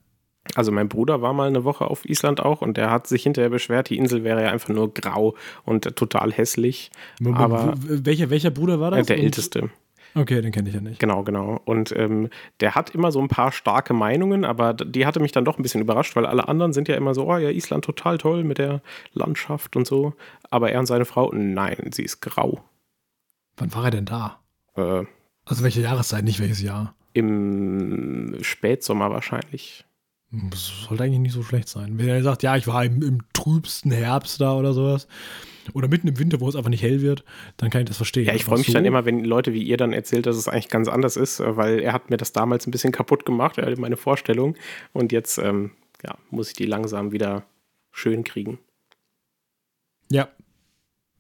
Also 0.55 0.71
mein 0.73 0.89
Bruder 0.89 1.23
war 1.23 1.33
mal 1.33 1.47
eine 1.49 1.65
Woche 1.65 1.85
auf 1.89 2.05
Island 2.05 2.41
auch 2.41 2.63
und 2.63 2.77
der 2.77 2.91
hat 2.91 3.07
sich 3.07 3.23
hinterher 3.25 3.51
beschwert, 3.51 3.91
die 3.91 3.97
Insel 3.97 4.25
wäre 4.25 4.43
ja 4.43 4.51
einfach 4.51 4.69
nur 4.71 4.93
grau 4.93 5.35
und 5.65 5.85
total 5.97 6.33
hässlich. 6.33 6.91
Aber- 7.25 7.75
welcher, 7.81 8.29
welcher 8.31 8.51
Bruder 8.51 8.79
war 8.81 8.91
das? 8.93 9.07
der 9.07 9.17
Und- 9.19 9.23
älteste. 9.25 9.71
Okay, 10.15 10.43
den 10.43 10.53
kenne 10.53 10.69
ich 10.69 10.75
ja 10.75 10.81
nicht. 10.81 10.99
Genau, 10.99 11.23
genau. 11.23 11.61
Und 11.65 11.95
ähm, 11.97 12.29
der 12.61 12.75
hat 12.75 12.91
immer 12.91 13.11
so 13.13 13.21
ein 13.21 13.29
paar 13.29 13.51
starke 13.53 13.95
Meinungen, 13.95 14.45
aber 14.45 14.75
die 14.75 15.07
hatte 15.07 15.21
mich 15.21 15.33
dann 15.33 15.45
doch 15.45 15.59
ein 15.59 15.63
bisschen 15.63 15.81
überrascht, 15.81 16.15
weil 16.17 16.27
alle 16.27 16.49
anderen 16.49 16.73
sind 16.73 16.89
ja 16.89 16.97
immer 16.97 17.15
so, 17.15 17.27
oh 17.27 17.37
ja, 17.39 17.49
Island 17.49 17.85
total 17.85 18.19
toll 18.19 18.45
mit 18.45 18.59
der 18.59 18.83
Landschaft 19.15 19.75
und 19.77 19.87
so. 19.87 20.15
Aber 20.51 20.71
er 20.71 20.81
und 20.81 20.87
seine 20.87 21.05
Frau, 21.07 21.33
nein, 21.33 21.91
sie 21.93 22.03
ist 22.03 22.21
grau. 22.21 22.63
Wann 23.57 23.75
war 23.75 23.87
er 23.87 23.91
denn 23.91 24.05
da? 24.05 24.41
Äh, 24.77 25.05
Also 25.45 25.63
welche 25.65 25.81
Jahreszeit, 25.81 26.25
nicht 26.25 26.41
welches 26.41 26.61
Jahr? 26.63 26.95
Im 27.15 28.37
Spätsommer 28.43 29.11
wahrscheinlich. 29.11 29.85
Das 30.31 30.87
sollte 30.89 31.05
eigentlich 31.05 31.19
nicht 31.21 31.35
so 31.35 31.43
schlecht 31.43 31.69
sein. 31.69 31.99
Wenn 31.99 32.09
er 32.09 32.23
sagt, 32.23 32.43
ja, 32.43 32.57
ich 32.57 32.67
war 32.67 32.85
im, 32.85 33.03
im 33.03 33.19
trübsten 33.35 33.93
Herbst 33.93 34.41
da 34.41 34.55
oder 34.55 34.73
sowas. 34.73 35.07
Oder 35.73 35.89
mitten 35.89 36.09
im 36.09 36.19
Winter, 36.19 36.41
wo 36.41 36.49
es 36.49 36.57
einfach 36.57 36.71
nicht 36.71 36.83
hell 36.83 37.03
wird, 37.03 37.25
dann 37.57 37.71
kann 37.71 37.83
ich 37.83 37.89
das 37.89 37.97
verstehen. 37.97 38.27
Ja, 38.27 38.35
ich 38.35 38.45
freue 38.45 38.59
mich 38.59 38.69
so. 38.69 38.73
dann 38.73 38.85
immer, 38.85 39.05
wenn 39.05 39.25
Leute 39.25 39.53
wie 39.53 39.63
ihr 39.63 39.77
dann 39.77 39.93
erzählt, 39.93 40.27
dass 40.27 40.37
es 40.37 40.49
eigentlich 40.49 40.69
ganz 40.69 40.89
anders 40.89 41.17
ist, 41.17 41.41
äh, 41.41 41.57
weil 41.57 41.81
er 41.81 41.93
hat 41.93 42.11
mir 42.11 42.17
das 42.17 42.33
damals 42.33 42.67
ein 42.67 42.71
bisschen 42.71 42.93
kaputt 42.93 43.25
gemacht, 43.25 43.57
meine 43.79 43.97
Vorstellung. 43.97 44.57
Und 44.93 45.13
jetzt 45.13 45.39
ähm, 45.39 45.73
ja, 46.05 46.17
muss 46.31 46.49
ich 46.49 46.55
die 46.55 46.67
langsam 46.67 47.13
wieder 47.13 47.45
schön 47.91 48.25
kriegen. 48.25 48.59
Ja, 50.11 50.29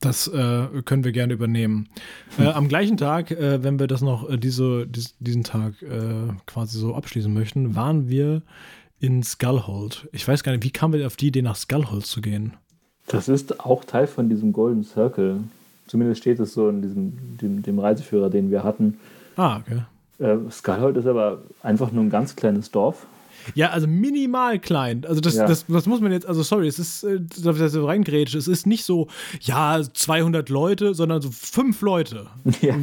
das 0.02 0.26
äh, 0.26 0.82
können 0.84 1.04
wir 1.04 1.12
gerne 1.12 1.32
übernehmen. 1.32 1.88
Hm. 2.36 2.46
Äh, 2.46 2.48
am 2.50 2.68
gleichen 2.68 2.96
Tag, 2.96 3.30
äh, 3.30 3.62
wenn 3.62 3.78
wir 3.78 3.86
das 3.86 4.02
noch, 4.02 4.28
äh, 4.28 4.36
diese, 4.36 4.86
dies, 4.86 5.14
diesen 5.20 5.44
Tag 5.44 5.80
äh, 5.82 6.32
quasi 6.46 6.78
so 6.78 6.94
abschließen 6.94 7.32
möchten, 7.32 7.76
waren 7.76 8.08
wir 8.08 8.42
in 8.98 9.22
Skullhold. 9.22 10.08
Ich 10.12 10.26
weiß 10.26 10.42
gar 10.42 10.52
nicht, 10.52 10.64
wie 10.64 10.70
kamen 10.70 10.94
wir 10.94 11.06
auf 11.06 11.16
die 11.16 11.28
Idee, 11.28 11.42
nach 11.42 11.56
Skullhold 11.56 12.04
zu 12.04 12.20
gehen? 12.20 12.54
Das 13.12 13.28
ist 13.28 13.60
auch 13.60 13.84
Teil 13.84 14.06
von 14.06 14.28
diesem 14.28 14.52
Golden 14.52 14.84
Circle. 14.84 15.40
Zumindest 15.86 16.22
steht 16.22 16.40
es 16.40 16.54
so 16.54 16.68
in 16.68 16.82
diesem 16.82 17.12
dem, 17.40 17.62
dem 17.62 17.78
Reiseführer, 17.78 18.30
den 18.30 18.50
wir 18.50 18.64
hatten. 18.64 18.98
Ah, 19.36 19.58
okay. 19.58 19.82
Äh, 20.18 20.50
Skullhold 20.50 20.96
ist 20.96 21.06
aber 21.06 21.42
einfach 21.62 21.92
nur 21.92 22.04
ein 22.04 22.10
ganz 22.10 22.36
kleines 22.36 22.70
Dorf. 22.70 23.06
Ja, 23.54 23.70
also 23.70 23.86
minimal 23.86 24.58
klein. 24.58 25.04
Also 25.06 25.20
das, 25.20 25.34
ja. 25.34 25.46
das, 25.46 25.66
das 25.66 25.86
muss 25.86 26.00
man 26.00 26.12
jetzt, 26.12 26.26
also 26.26 26.42
sorry, 26.42 26.68
es 26.68 26.78
ist, 26.78 27.04
äh, 27.04 27.20
dass 27.42 27.60
ich 27.60 27.70
so 27.70 27.86
reingrätsche, 27.86 28.38
es 28.38 28.48
ist 28.48 28.66
nicht 28.66 28.84
so, 28.84 29.08
ja, 29.40 29.80
200 29.82 30.48
Leute, 30.48 30.94
sondern 30.94 31.20
so 31.20 31.30
fünf 31.30 31.82
Leute. 31.82 32.26
Ja, 32.60 32.74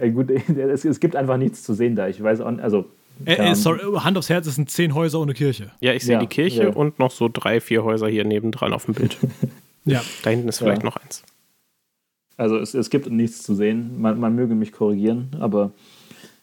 ja 0.00 0.08
gut, 0.08 0.30
es, 0.56 0.84
es, 0.84 1.00
gibt 1.00 1.16
einfach 1.16 1.36
nichts 1.36 1.62
zu 1.62 1.74
sehen 1.74 1.96
da. 1.96 2.08
Ich 2.08 2.22
weiß 2.22 2.40
auch, 2.40 2.58
also 2.58 2.86
äh, 3.24 3.34
äh, 3.34 3.54
sorry, 3.54 3.80
Hand 4.00 4.18
aufs 4.18 4.28
Herz, 4.28 4.46
es 4.46 4.56
sind 4.56 4.70
zehn 4.70 4.94
Häuser 4.94 5.20
ohne 5.20 5.34
Kirche. 5.34 5.70
Ja, 5.80 5.92
ich 5.92 6.04
sehe 6.04 6.14
ja, 6.14 6.20
die 6.20 6.26
Kirche 6.26 6.64
ja. 6.64 6.68
und 6.70 6.98
noch 6.98 7.10
so 7.10 7.28
drei, 7.32 7.60
vier 7.60 7.84
Häuser 7.84 8.08
hier 8.08 8.24
nebendran 8.24 8.72
auf 8.72 8.86
dem 8.86 8.94
Bild. 8.94 9.16
ja. 9.84 10.02
Da 10.22 10.30
hinten 10.30 10.48
ist 10.48 10.58
vielleicht 10.58 10.82
ja. 10.82 10.88
noch 10.88 10.96
eins. 10.96 11.22
Also 12.36 12.58
es, 12.58 12.74
es 12.74 12.90
gibt 12.90 13.08
nichts 13.10 13.42
zu 13.42 13.54
sehen. 13.54 14.00
Man, 14.00 14.18
man 14.18 14.34
möge 14.34 14.54
mich 14.54 14.72
korrigieren, 14.72 15.28
aber 15.38 15.72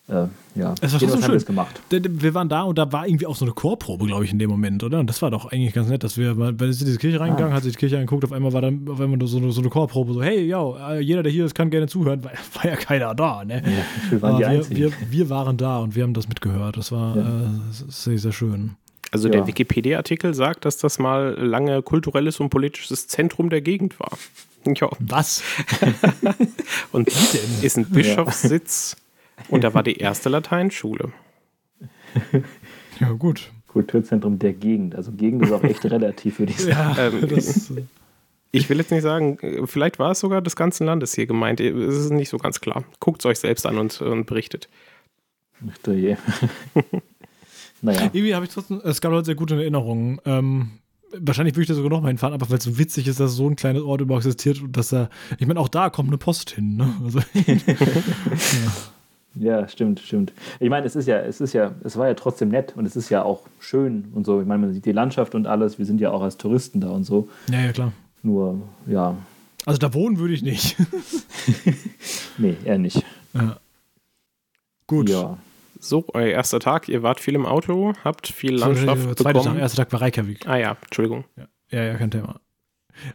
äh, 0.07 0.27
ja, 0.55 0.75
es 0.81 0.91
war 0.91 0.99
schon 0.99 1.09
so 1.09 1.21
schön. 1.21 1.45
gemacht. 1.45 1.81
Wir 1.89 2.33
waren 2.33 2.49
da 2.49 2.63
und 2.63 2.77
da 2.77 2.91
war 2.91 3.07
irgendwie 3.07 3.27
auch 3.27 3.35
so 3.35 3.45
eine 3.45 3.53
Chorprobe, 3.53 4.07
glaube 4.07 4.25
ich, 4.25 4.31
in 4.31 4.39
dem 4.39 4.49
Moment, 4.49 4.83
oder? 4.83 4.99
Und 4.99 5.07
das 5.07 5.21
war 5.21 5.31
doch 5.31 5.51
eigentlich 5.51 5.73
ganz 5.73 5.87
nett, 5.87 6.03
dass 6.03 6.17
wir, 6.17 6.37
weil 6.37 6.59
wir 6.59 6.73
sind 6.73 6.81
in 6.81 6.87
diese 6.87 6.99
Kirche 6.99 7.19
reingegangen, 7.19 7.53
ah. 7.53 7.55
hat 7.55 7.63
sich 7.63 7.73
die 7.73 7.79
Kirche 7.79 7.95
angeguckt, 7.97 8.25
auf 8.25 8.33
einmal 8.33 8.51
war 8.51 8.61
dann 8.61 8.87
auf 8.89 8.99
einmal 8.99 9.25
so 9.27 9.37
eine, 9.37 9.51
so 9.51 9.61
eine 9.61 9.69
Chorprobe, 9.69 10.13
so, 10.13 10.21
hey, 10.21 10.45
ja, 10.45 10.99
jeder, 10.99 11.23
der 11.23 11.31
hier 11.31 11.45
ist, 11.45 11.55
kann 11.55 11.69
gerne 11.69 11.87
zuhören, 11.87 12.23
weil 12.23 12.33
war 12.53 12.65
ja 12.65 12.75
keiner 12.75 13.15
da, 13.15 13.45
ne? 13.45 13.63
Ja, 13.63 14.11
wir, 14.11 14.21
waren 14.21 14.39
wir, 14.39 14.69
wir, 14.69 14.91
wir, 15.09 15.29
waren 15.29 15.55
da 15.55 15.79
und 15.79 15.95
wir 15.95 16.03
haben 16.03 16.13
das 16.13 16.27
mitgehört. 16.27 16.75
Das 16.75 16.91
war 16.91 17.15
ja. 17.15 17.21
äh, 17.21 17.45
sehr, 17.69 18.17
sehr 18.17 18.31
schön. 18.33 18.71
Also 19.11 19.27
ja. 19.27 19.33
der 19.33 19.47
Wikipedia-Artikel 19.47 20.33
sagt, 20.33 20.65
dass 20.65 20.77
das 20.77 20.99
mal 20.99 21.35
lange 21.39 21.81
kulturelles 21.81 22.39
und 22.39 22.49
politisches 22.49 23.07
Zentrum 23.07 23.49
der 23.49 23.61
Gegend 23.61 23.99
war. 23.99 24.17
Ja. 24.65 24.89
Was? 24.99 25.43
und 26.91 27.09
ist 27.61 27.77
ein 27.77 27.85
Bischofssitz 27.85 28.95
und 29.49 29.63
da 29.63 29.73
war 29.73 29.83
die 29.83 29.97
erste 29.97 30.29
Lateinschule. 30.29 31.11
ja, 32.99 33.11
gut. 33.11 33.51
Kulturzentrum 33.67 34.37
der 34.37 34.53
Gegend. 34.53 34.95
Also 34.95 35.11
Gegend 35.11 35.43
ist 35.43 35.51
auch 35.51 35.63
echt 35.63 35.85
relativ, 35.85 36.39
würde 36.39 36.51
ich 36.51 36.59
sagen. 36.61 36.95
Ja, 36.97 37.07
ähm, 37.07 37.87
ich 38.51 38.69
will 38.69 38.77
jetzt 38.79 38.91
nicht 38.91 39.03
sagen, 39.03 39.37
vielleicht 39.65 39.97
war 39.97 40.11
es 40.11 40.19
sogar 40.19 40.41
des 40.41 40.57
ganzen 40.57 40.85
Landes 40.85 41.15
hier 41.15 41.25
gemeint. 41.25 41.61
Es 41.61 41.95
ist 41.95 42.11
nicht 42.11 42.29
so 42.29 42.37
ganz 42.37 42.59
klar. 42.59 42.83
Guckt 42.99 43.21
es 43.21 43.25
euch 43.25 43.39
selbst 43.39 43.65
an 43.65 43.77
und, 43.77 44.01
und 44.01 44.25
berichtet. 44.25 44.67
Ach 45.69 45.77
du 45.83 45.93
je. 45.93 46.17
naja. 47.81 48.03
Irgendwie 48.03 48.35
habe 48.35 48.45
ich 48.45 48.51
trotzdem, 48.51 48.81
es 48.83 48.99
gab 48.99 49.13
heute 49.13 49.27
sehr 49.27 49.35
gute 49.35 49.55
Erinnerungen. 49.55 50.19
Ähm, 50.25 50.71
wahrscheinlich 51.17 51.55
würde 51.55 51.61
ich 51.61 51.67
da 51.69 51.75
sogar 51.75 51.91
noch 51.91 52.01
mal 52.01 52.09
hinfahren, 52.09 52.33
aber 52.33 52.49
weil 52.49 52.57
es 52.57 52.65
so 52.65 52.77
witzig 52.77 53.07
ist, 53.07 53.21
dass 53.21 53.35
so 53.35 53.47
ein 53.47 53.55
kleines 53.55 53.83
Ort 53.83 54.01
überhaupt 54.01 54.25
existiert 54.25 54.61
und 54.61 54.75
dass 54.75 54.89
da, 54.89 55.09
ich 55.37 55.47
meine, 55.47 55.59
auch 55.59 55.69
da 55.69 55.89
kommt 55.89 56.09
eine 56.09 56.17
Post 56.17 56.49
hin. 56.51 56.75
Ne? 56.75 56.93
Also, 57.05 57.19
ja. 57.19 57.53
Ja, 59.35 59.67
stimmt, 59.67 59.99
stimmt. 60.01 60.33
Ich 60.59 60.69
meine, 60.69 60.85
es 60.85 60.95
ist 60.95 61.07
ja, 61.07 61.17
es 61.19 61.39
ist 61.39 61.53
ja, 61.53 61.73
es 61.83 61.97
war 61.97 62.07
ja 62.07 62.13
trotzdem 62.15 62.49
nett 62.49 62.73
und 62.75 62.85
es 62.85 62.95
ist 62.95 63.09
ja 63.09 63.23
auch 63.23 63.47
schön 63.59 64.09
und 64.13 64.25
so. 64.25 64.41
Ich 64.41 64.47
meine, 64.47 64.65
man 64.65 64.73
sieht 64.73 64.85
die 64.85 64.91
Landschaft 64.91 65.35
und 65.35 65.47
alles. 65.47 65.77
Wir 65.77 65.85
sind 65.85 66.01
ja 66.01 66.11
auch 66.11 66.21
als 66.21 66.37
Touristen 66.37 66.81
da 66.81 66.89
und 66.89 67.05
so. 67.05 67.29
Ja, 67.49 67.61
ja, 67.61 67.71
klar. 67.71 67.93
Nur, 68.23 68.61
ja. 68.87 69.15
Also 69.65 69.79
da 69.79 69.93
wohnen 69.93 70.19
würde 70.19 70.33
ich 70.33 70.41
nicht. 70.41 70.75
nee, 72.37 72.57
eher 72.65 72.77
nicht. 72.77 73.03
Ja. 73.33 73.57
Gut. 74.87 75.09
Ja. 75.09 75.37
So, 75.79 76.05
euer 76.13 76.27
erster 76.27 76.59
Tag. 76.59 76.89
Ihr 76.89 77.01
wart 77.01 77.19
viel 77.19 77.35
im 77.35 77.45
Auto, 77.45 77.93
habt 78.03 78.27
viel 78.27 78.55
Landschaft 78.55 79.01
so, 79.01 79.13
Zweiter 79.15 79.41
Tag, 79.41 79.57
erster 79.57 79.83
Tag 79.83 79.93
war 79.93 80.01
Reykjavik. 80.01 80.47
Ah 80.47 80.57
ja, 80.57 80.77
Entschuldigung. 80.83 81.23
Ja, 81.37 81.47
ja, 81.69 81.83
ja 81.85 81.93
kein 81.95 82.11
Thema. 82.11 82.39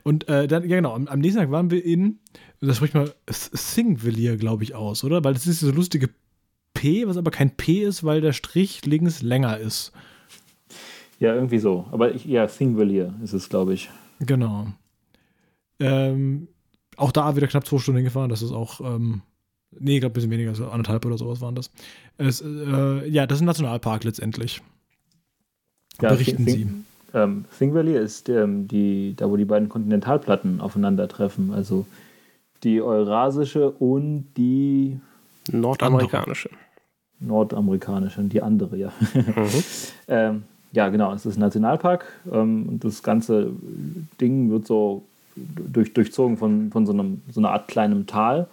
Und 0.03 0.29
äh, 0.29 0.46
dann, 0.46 0.68
ja 0.68 0.77
genau, 0.77 0.94
am, 0.94 1.09
am 1.09 1.20
nächsten 1.20 1.40
Tag 1.40 1.51
waren 1.51 1.70
wir 1.70 1.85
in 1.85 2.18
das 2.61 2.77
spricht 2.77 2.94
mal 2.94 3.12
Thingvellir, 3.27 4.37
glaube 4.37 4.64
ich, 4.64 4.75
aus, 4.75 5.05
oder? 5.05 5.22
Weil 5.25 5.35
das 5.35 5.46
ist 5.46 5.61
so 5.61 5.70
lustige 5.70 6.11
P, 6.75 7.07
was 7.07 7.16
aber 7.16 7.31
kein 7.31 7.57
P 7.57 7.83
ist, 7.83 8.05
weil 8.05 8.20
der 8.20 8.33
Strich 8.33 8.85
links 8.87 9.22
länger 9.22 9.59
ist. 9.59 9.92
Ja, 11.18 11.35
irgendwie 11.35 11.59
so. 11.59 11.87
Aber 11.90 12.14
ich, 12.14 12.25
ja, 12.25 12.46
Thingvellir 12.46 13.14
ist 13.22 13.33
es, 13.33 13.49
glaube 13.49 13.75
ich. 13.75 13.90
Genau. 14.20 14.66
Ähm, 15.79 16.49
auch 16.96 17.12
da 17.12 17.37
wieder 17.37 17.46
knapp 17.46 17.66
zwei 17.66 17.79
Stunden 17.79 18.05
gefahren. 18.05 18.31
Das 18.31 18.42
ist 18.42 18.53
auch, 18.53 18.81
ähm, 18.81 19.22
nee, 19.79 19.96
ich 19.96 20.01
glaube, 20.01 20.12
ein 20.12 20.14
bisschen 20.14 20.31
weniger, 20.31 20.55
so 20.55 20.68
anderthalb 20.68 21.05
oder 21.05 21.18
sowas 21.18 21.40
waren 21.40 21.55
das. 21.55 21.70
Es, 22.16 22.40
äh, 22.40 23.09
ja, 23.09 23.27
das 23.27 23.38
ist 23.38 23.42
ein 23.42 23.46
Nationalpark 23.46 24.05
letztendlich. 24.05 24.62
Ja, 26.01 26.11
Berichten 26.11 26.44
Thing, 26.44 26.55
Sie. 26.55 26.68
Ähm, 27.16 27.46
Thingvellir 27.57 28.00
ist 28.00 28.29
ähm, 28.29 28.68
die, 28.68 29.14
da, 29.16 29.31
wo 29.31 29.37
die 29.37 29.46
beiden 29.46 29.70
Kontinentalplatten 29.70 30.61
aufeinandertreffen. 30.61 31.52
Also 31.55 31.87
die 32.62 32.83
eurasische 32.83 33.70
und 33.70 34.26
die 34.37 35.00
nordamerikanische. 35.50 36.50
Nordamerikanische, 37.18 38.22
die 38.24 38.42
andere, 38.42 38.76
ja. 38.76 38.92
Mhm. 39.14 39.64
ähm, 40.09 40.42
ja, 40.72 40.90
genau, 40.90 41.14
es 41.14 41.24
ist 41.24 41.38
ein 41.38 41.40
Nationalpark 41.40 42.05
ähm, 42.31 42.68
und 42.68 42.85
das 42.85 43.02
ganze 43.02 43.50
Ding 44.20 44.50
wird 44.50 44.66
so 44.66 45.02
durch, 45.37 45.94
durchzogen 45.94 46.37
von, 46.37 46.70
von 46.70 46.85
so, 46.85 46.92
einem, 46.92 47.22
so 47.31 47.40
einer 47.40 47.52
Art 47.52 47.68
kleinem 47.68 48.07
Tal, 48.07 48.46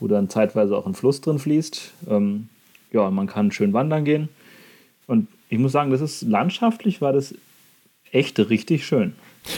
wo 0.00 0.08
dann 0.08 0.28
zeitweise 0.28 0.76
auch 0.76 0.86
ein 0.86 0.94
Fluss 0.94 1.20
drin 1.20 1.38
fließt. 1.38 1.92
Ähm, 2.08 2.48
ja, 2.90 3.08
man 3.10 3.28
kann 3.28 3.52
schön 3.52 3.72
wandern 3.72 4.04
gehen. 4.04 4.28
Und 5.06 5.28
ich 5.48 5.58
muss 5.58 5.70
sagen, 5.70 5.92
das 5.92 6.00
ist 6.00 6.22
landschaftlich 6.22 7.00
war 7.00 7.12
das 7.12 7.34
echt 8.12 8.38
richtig 8.38 8.86
schön. 8.86 9.14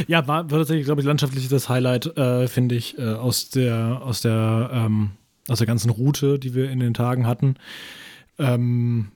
Ja, 0.07 0.27
war, 0.27 0.51
war 0.51 0.59
tatsächlich, 0.59 0.87
glaube 0.87 1.03
ich, 1.03 1.07
landschaftlich 1.07 1.49
das 1.49 1.69
Highlight, 1.69 2.17
äh, 2.17 2.49
finde 2.49 2.75
ich, 2.75 2.99
äh, 2.99 3.03
aus 3.03 3.51
der, 3.51 4.01
aus 4.03 4.23
der, 4.23 4.71
ähm, 4.73 5.11
aus 5.49 5.59
der 5.59 5.67
ganzen 5.67 5.91
Route, 5.91 6.39
die 6.39 6.55
wir 6.55 6.71
in 6.71 6.81
den 6.81 6.95
Tagen 6.95 7.27
hatten. 7.27 7.57
Ähm, 8.39 9.09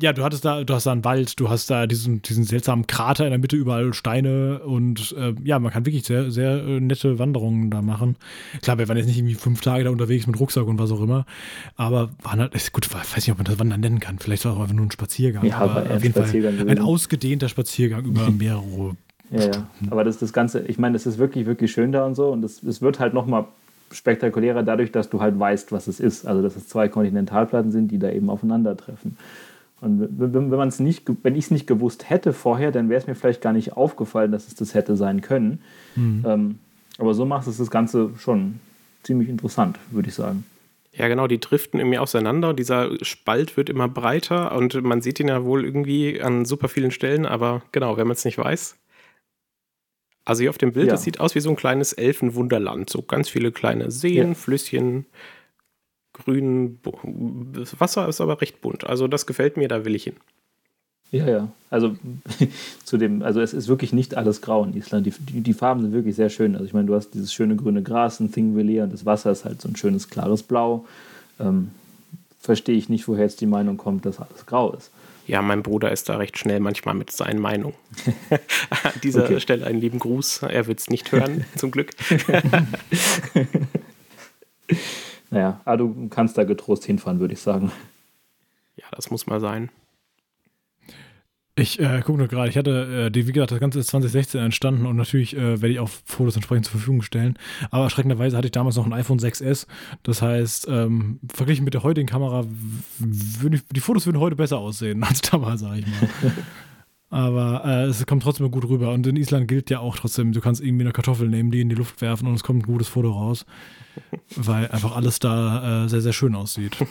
ja, 0.00 0.12
du 0.12 0.22
hattest 0.22 0.44
da, 0.44 0.64
du 0.64 0.74
hast 0.74 0.86
da 0.86 0.92
einen 0.92 1.04
Wald, 1.04 1.38
du 1.40 1.48
hast 1.48 1.70
da 1.70 1.86
diesen, 1.86 2.22
diesen 2.22 2.44
seltsamen 2.44 2.86
Krater 2.86 3.24
in 3.24 3.30
der 3.30 3.38
Mitte, 3.38 3.56
überall 3.56 3.92
Steine 3.94 4.60
und 4.60 5.14
äh, 5.18 5.34
ja, 5.42 5.58
man 5.58 5.72
kann 5.72 5.86
wirklich 5.86 6.04
sehr, 6.04 6.30
sehr 6.30 6.64
äh, 6.64 6.80
nette 6.80 7.18
Wanderungen 7.18 7.70
da 7.70 7.82
machen. 7.82 8.16
Klar, 8.62 8.78
wir 8.78 8.88
waren 8.88 8.96
jetzt 8.96 9.06
nicht 9.06 9.18
irgendwie 9.18 9.34
fünf 9.34 9.60
Tage 9.60 9.84
da 9.84 9.90
unterwegs 9.90 10.26
mit 10.26 10.38
Rucksack 10.38 10.66
und 10.66 10.78
was 10.78 10.92
auch 10.92 11.00
immer, 11.00 11.26
aber 11.76 12.10
waren 12.22 12.40
halt, 12.40 12.54
ist 12.54 12.72
gut, 12.72 12.92
weiß 12.92 13.16
nicht, 13.16 13.30
ob 13.30 13.38
man 13.38 13.44
das 13.44 13.58
Wandern 13.58 13.80
nennen 13.80 14.00
kann. 14.00 14.18
Vielleicht 14.18 14.44
war 14.44 14.52
es 14.52 14.58
auch 14.58 14.62
einfach 14.62 14.74
nur 14.74 14.86
ein 14.86 14.90
Spaziergang. 14.90 15.44
Ja, 15.44 15.58
aber 15.58 15.90
auf 15.90 16.02
jeden 16.02 16.14
Fall 16.14 16.68
ein 16.68 16.78
ausgedehnter 16.78 17.48
Spaziergang 17.48 18.04
über 18.04 18.30
mehrere 18.38 18.96
ja, 19.30 19.40
ja. 19.40 19.66
Aber 19.90 20.04
das, 20.04 20.18
das 20.18 20.32
Ganze, 20.32 20.60
ich 20.60 20.78
meine, 20.78 20.96
es 20.96 21.04
ist 21.04 21.18
wirklich, 21.18 21.44
wirklich 21.44 21.70
schön 21.70 21.92
da 21.92 22.06
und 22.06 22.14
so. 22.14 22.28
Und 22.28 22.42
es 22.44 22.80
wird 22.80 22.98
halt 22.98 23.12
nochmal 23.12 23.44
spektakulärer 23.92 24.62
dadurch, 24.62 24.92
dass 24.92 25.10
du 25.10 25.20
halt 25.20 25.38
weißt, 25.38 25.72
was 25.72 25.86
es 25.86 26.00
ist. 26.00 26.26
Also, 26.26 26.42
dass 26.42 26.56
es 26.56 26.68
zwei 26.68 26.88
Kontinentalplatten 26.88 27.70
sind, 27.70 27.90
die 27.90 27.98
da 27.98 28.10
eben 28.10 28.30
aufeinandertreffen. 28.30 29.16
Und 29.80 30.08
wenn, 30.18 30.32
wenn 30.34 30.50
man 30.50 30.68
es 30.68 30.80
nicht, 30.80 31.08
wenn 31.22 31.36
ich 31.36 31.46
es 31.46 31.50
nicht 31.50 31.66
gewusst 31.66 32.10
hätte 32.10 32.32
vorher, 32.32 32.72
dann 32.72 32.88
wäre 32.88 33.00
es 33.00 33.06
mir 33.06 33.14
vielleicht 33.14 33.40
gar 33.40 33.52
nicht 33.52 33.76
aufgefallen, 33.76 34.32
dass 34.32 34.48
es 34.48 34.54
das 34.54 34.74
hätte 34.74 34.96
sein 34.96 35.20
können. 35.20 35.60
Mhm. 35.94 36.24
Ähm, 36.26 36.58
aber 36.98 37.14
so 37.14 37.24
macht 37.24 37.46
es 37.46 37.58
das 37.58 37.70
Ganze 37.70 38.10
schon 38.18 38.58
ziemlich 39.04 39.28
interessant, 39.28 39.78
würde 39.90 40.08
ich 40.08 40.14
sagen. 40.14 40.44
Ja, 40.92 41.06
genau, 41.06 41.28
die 41.28 41.38
driften 41.38 41.78
irgendwie 41.78 41.98
auseinander 41.98 42.48
und 42.48 42.58
dieser 42.58 42.90
Spalt 43.02 43.56
wird 43.56 43.70
immer 43.70 43.86
breiter 43.88 44.56
und 44.56 44.82
man 44.82 45.00
sieht 45.00 45.20
ihn 45.20 45.28
ja 45.28 45.44
wohl 45.44 45.64
irgendwie 45.64 46.20
an 46.20 46.44
super 46.44 46.68
vielen 46.68 46.90
Stellen, 46.90 47.24
aber 47.24 47.62
genau, 47.70 47.96
wenn 47.96 48.08
man 48.08 48.16
es 48.16 48.24
nicht 48.24 48.38
weiß, 48.38 48.76
also 50.28 50.42
hier 50.42 50.50
auf 50.50 50.58
dem 50.58 50.72
Bild, 50.72 50.88
ja. 50.88 50.92
das 50.92 51.04
sieht 51.04 51.20
aus 51.20 51.34
wie 51.34 51.40
so 51.40 51.48
ein 51.48 51.56
kleines 51.56 51.94
Elfenwunderland. 51.94 52.90
So 52.90 53.00
ganz 53.00 53.30
viele 53.30 53.50
kleine 53.50 53.90
Seen, 53.90 54.28
ja. 54.28 54.34
Flüsschen, 54.34 55.06
grün. 56.24 56.78
Das 57.52 57.80
Wasser 57.80 58.08
ist 58.08 58.20
aber 58.20 58.40
recht 58.40 58.60
bunt. 58.60 58.86
Also 58.86 59.08
das 59.08 59.26
gefällt 59.26 59.56
mir, 59.56 59.68
da 59.68 59.84
will 59.84 59.94
ich 59.94 60.04
hin. 60.04 60.16
Ja, 61.10 61.26
ja. 61.26 61.48
Also 61.70 61.96
zu 62.84 62.98
dem, 62.98 63.22
also 63.22 63.40
es 63.40 63.54
ist 63.54 63.68
wirklich 63.68 63.92
nicht 63.92 64.16
alles 64.16 64.42
grau 64.42 64.64
in 64.64 64.74
Island. 64.74 65.06
Die, 65.06 65.10
die, 65.10 65.40
die 65.40 65.54
Farben 65.54 65.82
sind 65.82 65.92
wirklich 65.92 66.16
sehr 66.16 66.30
schön. 66.30 66.54
Also 66.54 66.66
ich 66.66 66.74
meine, 66.74 66.86
du 66.86 66.94
hast 66.94 67.10
dieses 67.14 67.32
schöne 67.32 67.56
grüne 67.56 67.82
Gras 67.82 68.20
in 68.20 68.30
Thingvellir 68.30 68.84
und 68.84 68.92
das 68.92 69.06
Wasser 69.06 69.30
ist 69.30 69.44
halt 69.44 69.60
so 69.60 69.68
ein 69.68 69.76
schönes 69.76 70.10
klares 70.10 70.42
Blau. 70.42 70.84
ähm, 71.40 71.70
verstehe 72.40 72.76
ich 72.76 72.88
nicht, 72.88 73.08
woher 73.08 73.24
jetzt 73.24 73.40
die 73.40 73.46
Meinung 73.46 73.76
kommt, 73.76 74.06
dass 74.06 74.20
alles 74.20 74.46
grau 74.46 74.72
ist. 74.72 74.90
Ja, 75.26 75.42
mein 75.42 75.62
Bruder 75.62 75.92
ist 75.92 76.08
da 76.08 76.16
recht 76.16 76.38
schnell 76.38 76.60
manchmal 76.60 76.94
mit 76.94 77.10
seinen 77.10 77.40
Meinungen. 77.40 77.74
An 78.30 78.92
dieser 79.02 79.24
okay. 79.24 79.40
Stelle 79.40 79.66
einen 79.66 79.80
lieben 79.80 79.98
Gruß. 79.98 80.42
Er 80.42 80.66
wird 80.66 80.80
es 80.80 80.88
nicht 80.88 81.12
hören, 81.12 81.44
zum 81.56 81.70
Glück. 81.70 81.90
Naja, 85.30 85.60
aber 85.64 85.76
du 85.78 86.08
kannst 86.08 86.38
da 86.38 86.44
getrost 86.44 86.84
hinfahren, 86.84 87.20
würde 87.20 87.34
ich 87.34 87.40
sagen. 87.40 87.70
Ja, 88.76 88.86
das 88.92 89.10
muss 89.10 89.26
mal 89.26 89.40
sein. 89.40 89.70
Ich 91.58 91.80
äh, 91.80 92.02
gucke 92.02 92.18
nur 92.18 92.28
gerade, 92.28 92.48
ich 92.48 92.56
hatte, 92.56 93.06
äh, 93.06 93.10
die, 93.10 93.26
wie 93.26 93.32
gesagt, 93.32 93.50
das 93.50 93.58
Ganze 93.58 93.80
ist 93.80 93.88
2016 93.88 94.40
entstanden 94.40 94.86
und 94.86 94.94
natürlich 94.94 95.36
äh, 95.36 95.60
werde 95.60 95.70
ich 95.70 95.80
auch 95.80 95.88
Fotos 96.04 96.36
entsprechend 96.36 96.66
zur 96.66 96.72
Verfügung 96.72 97.02
stellen. 97.02 97.36
Aber 97.72 97.84
erschreckenderweise 97.84 98.36
hatte 98.36 98.46
ich 98.46 98.52
damals 98.52 98.76
noch 98.76 98.86
ein 98.86 98.92
iPhone 98.92 99.18
6S. 99.18 99.66
Das 100.04 100.22
heißt, 100.22 100.68
ähm, 100.68 101.18
verglichen 101.32 101.64
mit 101.64 101.74
der 101.74 101.82
heutigen 101.82 102.06
Kamera, 102.06 102.44
ich, 103.00 103.62
die 103.74 103.80
Fotos 103.80 104.06
würden 104.06 104.20
heute 104.20 104.36
besser 104.36 104.58
aussehen 104.58 105.02
als 105.04 105.20
damals, 105.20 105.62
sage 105.62 105.80
ich 105.80 105.86
mal. 105.86 106.32
Aber 107.10 107.62
äh, 107.64 107.84
es 107.84 108.04
kommt 108.06 108.22
trotzdem 108.22 108.50
gut 108.50 108.68
rüber. 108.68 108.92
Und 108.92 109.06
in 109.06 109.16
Island 109.16 109.48
gilt 109.48 109.70
ja 109.70 109.80
auch 109.80 109.96
trotzdem, 109.96 110.32
du 110.32 110.40
kannst 110.40 110.62
irgendwie 110.62 110.84
eine 110.84 110.92
Kartoffel 110.92 111.28
nehmen, 111.28 111.50
die 111.50 111.60
in 111.60 111.68
die 111.68 111.74
Luft 111.74 112.00
werfen 112.02 112.28
und 112.28 112.34
es 112.34 112.42
kommt 112.42 112.62
ein 112.62 112.66
gutes 112.66 112.88
Foto 112.88 113.10
raus. 113.10 113.46
Weil 114.36 114.68
einfach 114.68 114.94
alles 114.94 115.18
da 115.18 115.84
äh, 115.84 115.88
sehr, 115.88 116.02
sehr 116.02 116.12
schön 116.12 116.34
aussieht. 116.34 116.76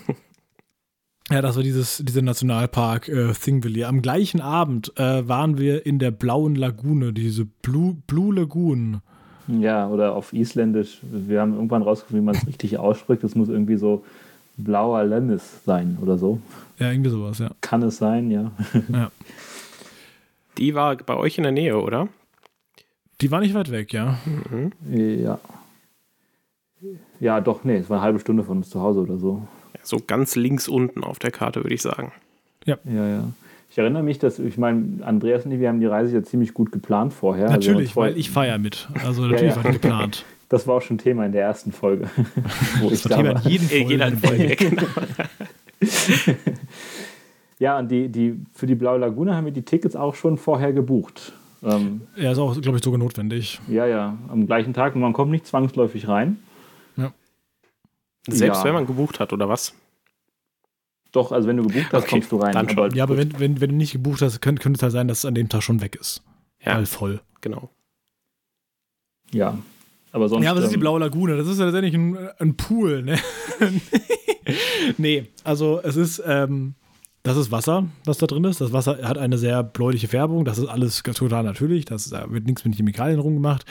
Ja, 1.29 1.41
das 1.41 1.57
war 1.57 1.63
dieses, 1.63 1.97
dieser 1.97 2.21
Nationalpark 2.21 3.09
äh, 3.09 3.33
Thingvellir. 3.33 3.89
Am 3.89 4.01
gleichen 4.01 4.39
Abend 4.39 4.97
äh, 4.97 5.27
waren 5.27 5.57
wir 5.57 5.85
in 5.85 5.99
der 5.99 6.11
blauen 6.11 6.55
Lagune, 6.55 7.11
diese 7.11 7.43
Blue, 7.43 7.97
Blue 8.07 8.33
Lagoon. 8.33 9.01
Ja, 9.47 9.89
oder 9.89 10.15
auf 10.15 10.31
Isländisch. 10.31 10.99
Wir 11.01 11.41
haben 11.41 11.53
irgendwann 11.53 11.81
rausgefunden, 11.81 12.21
wie 12.21 12.25
man 12.25 12.35
es 12.35 12.47
richtig 12.47 12.77
ausspricht. 12.77 13.23
Das 13.23 13.35
muss 13.35 13.49
irgendwie 13.49 13.75
so 13.75 14.05
blauer 14.55 15.03
Lemmis 15.03 15.63
sein 15.65 15.97
oder 16.01 16.17
so. 16.17 16.39
Ja, 16.79 16.91
irgendwie 16.91 17.09
sowas, 17.09 17.39
ja. 17.39 17.51
Kann 17.59 17.83
es 17.83 17.97
sein, 17.97 18.31
ja. 18.31 18.51
ja. 18.89 19.11
Die 20.57 20.75
war 20.75 20.95
bei 20.97 21.15
euch 21.15 21.37
in 21.37 21.43
der 21.43 21.51
Nähe, 21.51 21.79
oder? 21.79 22.07
Die 23.21 23.31
war 23.31 23.39
nicht 23.39 23.53
weit 23.53 23.71
weg, 23.71 23.93
ja. 23.93 24.17
Mhm. 24.25 24.71
Ja. 25.21 25.39
Ja, 27.19 27.41
doch, 27.41 27.63
nee, 27.63 27.77
es 27.77 27.89
war 27.89 27.97
eine 27.97 28.03
halbe 28.05 28.19
Stunde 28.19 28.43
von 28.43 28.57
uns 28.57 28.69
zu 28.69 28.81
Hause 28.81 28.99
oder 28.99 29.17
so. 29.17 29.47
So 29.81 29.99
ganz 30.05 30.35
links 30.35 30.67
unten 30.67 31.03
auf 31.03 31.17
der 31.17 31.31
Karte, 31.31 31.63
würde 31.63 31.73
ich 31.73 31.81
sagen. 31.81 32.11
Ja. 32.65 32.77
Ja, 32.83 33.07
ja. 33.07 33.23
Ich 33.69 33.77
erinnere 33.77 34.03
mich, 34.03 34.19
dass, 34.19 34.39
ich 34.39 34.57
meine, 34.57 35.03
Andreas 35.03 35.45
und 35.45 35.51
ich, 35.51 35.59
wir 35.59 35.69
haben 35.69 35.79
die 35.79 35.85
Reise 35.85 36.15
ja 36.15 36.23
ziemlich 36.23 36.53
gut 36.53 36.71
geplant 36.71 37.13
vorher. 37.13 37.45
Also 37.45 37.71
natürlich, 37.71 37.89
also 37.89 38.01
weil 38.01 38.17
ich 38.17 38.29
feiere 38.29 38.57
mit. 38.59 38.87
Also 39.03 39.21
natürlich 39.27 39.41
ja, 39.41 39.49
ja. 39.49 39.55
war 39.55 39.63
die 39.63 39.79
geplant. 39.79 40.25
Das 40.49 40.65
war 40.65 40.75
auch 40.75 40.81
schon 40.81 40.97
Thema 40.97 41.25
in 41.25 41.33
der 41.33 41.41
ersten 41.41 41.73
Folge. 41.73 42.09
wo 42.79 42.89
das 42.89 42.99
ich 42.99 43.03
da 43.03 43.17
Thema 43.17 43.33
war. 43.33 43.45
in 43.45 43.51
jedem 43.51 43.67
Folge. 43.67 43.89
Jeder 43.89 44.11
Folge. 44.13 44.57
Ja, 47.59 47.79
und 47.79 47.89
die, 47.89 48.09
die, 48.09 48.39
für 48.53 48.67
die 48.67 48.75
Blaue 48.75 48.99
Lagune 48.99 49.35
haben 49.35 49.45
wir 49.45 49.51
die 49.51 49.63
Tickets 49.63 49.95
auch 49.95 50.15
schon 50.15 50.37
vorher 50.37 50.73
gebucht. 50.73 51.33
Ähm, 51.63 52.01
ja, 52.15 52.31
ist 52.31 52.37
auch, 52.37 52.59
glaube 52.61 52.77
ich, 52.77 52.83
sogar 52.83 52.99
notwendig. 52.99 53.59
Ja, 53.67 53.87
ja, 53.87 54.17
am 54.29 54.45
gleichen 54.45 54.73
Tag. 54.73 54.93
Und 54.93 55.01
man 55.01 55.13
kommt 55.13 55.31
nicht 55.31 55.47
zwangsläufig 55.47 56.07
rein. 56.07 56.37
Selbst 58.27 58.59
ja. 58.59 58.63
wenn 58.65 58.73
man 58.73 58.85
gebucht 58.85 59.19
hat, 59.19 59.31
oder 59.31 59.47
was? 59.47 59.73
Doch, 61.11 61.31
also 61.31 61.47
wenn 61.47 61.57
du 61.57 61.63
gebucht 61.63 61.93
hast, 61.93 62.03
okay, 62.03 62.09
kommst 62.09 62.31
du 62.31 62.37
rein. 62.37 62.55
Aber 62.55 62.93
ja, 62.93 63.03
aber 63.03 63.17
wenn, 63.17 63.39
wenn, 63.39 63.61
wenn 63.61 63.69
du 63.69 63.75
nicht 63.75 63.93
gebucht 63.93 64.21
hast, 64.21 64.41
könnte, 64.41 64.61
könnte 64.61 64.77
es 64.77 64.83
halt 64.83 64.91
sein, 64.91 65.07
dass 65.07 65.19
es 65.19 65.25
an 65.25 65.33
dem 65.33 65.47
Tag 65.47 65.63
schon 65.63 65.81
weg 65.81 65.95
ist. 65.95 66.21
Ja. 66.63 66.75
Weil 66.75 66.85
voll. 66.85 67.21
Genau. 67.39 67.69
Ja. 69.31 69.57
Aber 70.11 70.27
sonst. 70.27 70.43
Ja, 70.43 70.51
aber 70.51 70.59
das 70.59 70.65
ist 70.65 70.71
die 70.71 70.75
ähm, 70.75 70.81
Blaue 70.81 70.99
Lagune. 70.99 71.37
Das 71.37 71.47
ist 71.47 71.59
ja 71.59 71.65
letztendlich 71.65 71.93
ein, 71.93 72.17
ein 72.37 72.57
Pool, 72.57 73.03
ne? 73.03 73.17
nee, 74.97 75.27
also 75.43 75.79
es 75.81 75.95
ist. 75.95 76.21
Ähm, 76.25 76.75
das 77.27 77.37
ist 77.37 77.51
Wasser, 77.51 77.85
was 78.05 78.17
da 78.17 78.25
drin 78.25 78.45
ist. 78.45 78.61
Das 78.61 78.71
Wasser 78.71 78.99
hat 79.03 79.17
eine 79.17 79.37
sehr 79.37 79.61
bläuliche 79.61 80.07
Färbung. 80.07 80.45
Das 80.45 80.57
ist 80.57 80.67
alles 80.67 81.03
total 81.03 81.43
natürlich. 81.43 81.85
Das, 81.85 82.09
da 82.09 82.31
wird 82.31 82.45
nichts 82.45 82.63
mit 82.63 82.75
Chemikalien 82.75 83.19
rumgemacht. 83.19 83.65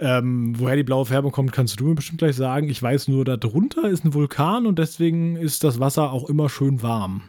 Ähm, 0.00 0.54
woher 0.58 0.76
die 0.76 0.84
blaue 0.84 1.04
Färbung 1.04 1.30
kommt, 1.30 1.52
kannst 1.52 1.78
du 1.78 1.84
mir 1.84 1.94
bestimmt 1.94 2.18
gleich 2.18 2.36
sagen. 2.36 2.68
Ich 2.68 2.82
weiß 2.82 3.08
nur, 3.08 3.24
darunter 3.24 3.88
ist 3.88 4.04
ein 4.04 4.14
Vulkan 4.14 4.66
und 4.66 4.78
deswegen 4.78 5.36
ist 5.36 5.64
das 5.64 5.80
Wasser 5.80 6.12
auch 6.12 6.28
immer 6.30 6.48
schön 6.48 6.82
warm. 6.82 7.22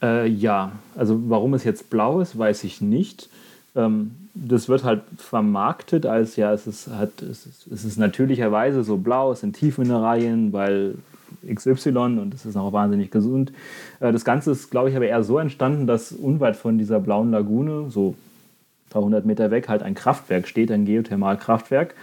Äh, 0.00 0.28
ja, 0.28 0.72
also 0.94 1.18
warum 1.28 1.54
es 1.54 1.64
jetzt 1.64 1.90
blau 1.90 2.20
ist, 2.20 2.38
weiß 2.38 2.64
ich 2.64 2.80
nicht. 2.80 3.28
Ähm, 3.74 4.12
das 4.34 4.68
wird 4.68 4.84
halt 4.84 5.02
vermarktet 5.16 6.06
als 6.06 6.36
ja, 6.36 6.52
es 6.52 6.66
ist, 6.66 6.88
hat, 6.88 7.22
es 7.22 7.46
ist, 7.46 7.66
es 7.66 7.84
ist 7.84 7.96
natürlicherweise 7.96 8.84
so 8.84 8.98
blau, 8.98 9.32
es 9.32 9.40
sind 9.40 9.56
Tiefmineralien, 9.56 10.52
weil 10.52 10.96
XY 11.46 11.90
und 12.18 12.34
es 12.34 12.44
ist 12.46 12.56
auch 12.56 12.72
wahnsinnig 12.72 13.10
gesund. 13.10 13.52
Äh, 14.00 14.12
das 14.12 14.24
Ganze 14.24 14.50
ist, 14.50 14.70
glaube 14.70 14.90
ich, 14.90 14.96
aber 14.96 15.06
eher 15.06 15.22
so 15.22 15.38
entstanden, 15.38 15.86
dass 15.86 16.12
unweit 16.12 16.56
von 16.56 16.78
dieser 16.78 17.00
blauen 17.00 17.30
Lagune, 17.30 17.90
so 17.90 18.10
ein 18.10 18.90
paar 18.90 19.02
hundert 19.02 19.26
Meter 19.26 19.50
weg, 19.50 19.68
halt 19.68 19.82
ein 19.82 19.94
Kraftwerk 19.94 20.48
steht, 20.48 20.70
ein 20.70 20.84
Geothermalkraftwerk, 20.84 21.94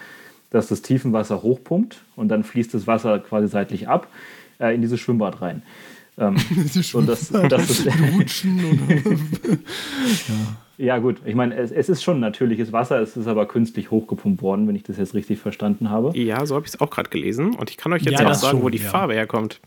das 0.50 0.68
das 0.68 0.82
Tiefenwasser 0.82 1.42
hochpumpt 1.42 2.02
und 2.16 2.30
dann 2.30 2.44
fließt 2.44 2.74
das 2.74 2.88
Wasser 2.88 3.20
quasi 3.20 3.48
seitlich 3.48 3.88
ab 3.88 4.08
äh, 4.60 4.74
in 4.76 4.82
dieses 4.82 5.00
Schwimmbad 5.00 5.42
rein. 5.42 5.64
Ähm, 6.18 6.36
und 6.94 7.08
das, 7.08 7.30
das 7.30 7.70
ist, 7.70 7.86
ja. 7.86 7.94
Ja. 10.78 10.98
gut. 11.00 11.22
Ich 11.26 11.36
meine, 11.36 11.56
es, 11.56 11.72
es, 11.72 11.90
ist 11.90 12.04
schon 12.04 12.20
natürliches 12.20 12.72
Wasser, 12.72 13.00
es 13.00 13.18
ist 13.18 13.28
aber 13.28 13.48
künstlich 13.48 13.92
hochgepumpt 13.92 14.42
worden, 14.42 14.68
wenn 14.68 14.76
ich 14.76 14.84
das 14.84 14.98
jetzt 14.98 15.14
richtig 15.14 15.40
verstanden 15.40 15.90
habe. 15.90 16.18
Ja, 16.18 16.46
so 16.46 16.56
habe 16.56 16.66
ich 16.66 16.74
es 16.74 16.82
auch 16.82 16.90
gerade 16.90 17.10
gelesen. 17.10 17.56
Und 17.56 17.70
ich 17.70 17.78
kann 17.78 17.94
euch 17.94 18.04
jetzt 18.04 18.20
ja, 18.20 18.28
auch 18.28 18.34
sagen, 18.34 18.58
schon, 18.58 18.64
wo 18.64 18.70
die 18.70 18.80
ja. 18.80 18.90
Farbe 18.90 19.14
herkommt. 19.14 19.60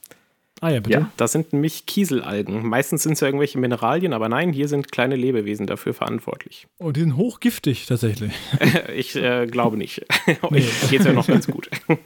Ah 0.60 0.70
ja, 0.70 0.80
bitte. 0.80 0.98
Ja. 0.98 1.10
Das 1.18 1.32
sind 1.32 1.52
nämlich 1.52 1.84
Kieselalgen. 1.84 2.66
Meistens 2.66 3.02
sind 3.02 3.12
es 3.12 3.20
ja 3.20 3.28
irgendwelche 3.28 3.58
Mineralien, 3.58 4.14
aber 4.14 4.30
nein, 4.30 4.52
hier 4.52 4.68
sind 4.68 4.90
kleine 4.90 5.14
Lebewesen 5.14 5.66
dafür 5.66 5.92
verantwortlich. 5.92 6.66
Und 6.78 6.86
oh, 6.86 6.92
die 6.92 7.00
sind 7.00 7.16
hochgiftig 7.16 7.86
tatsächlich. 7.86 8.32
ich 8.96 9.16
äh, 9.16 9.46
glaube 9.46 9.76
nicht. 9.76 10.06
nee. 10.50 10.64
Geht 10.88 11.00
es 11.00 11.06
ja 11.06 11.12
noch 11.12 11.26
ganz 11.26 11.46
gut. 11.46 11.68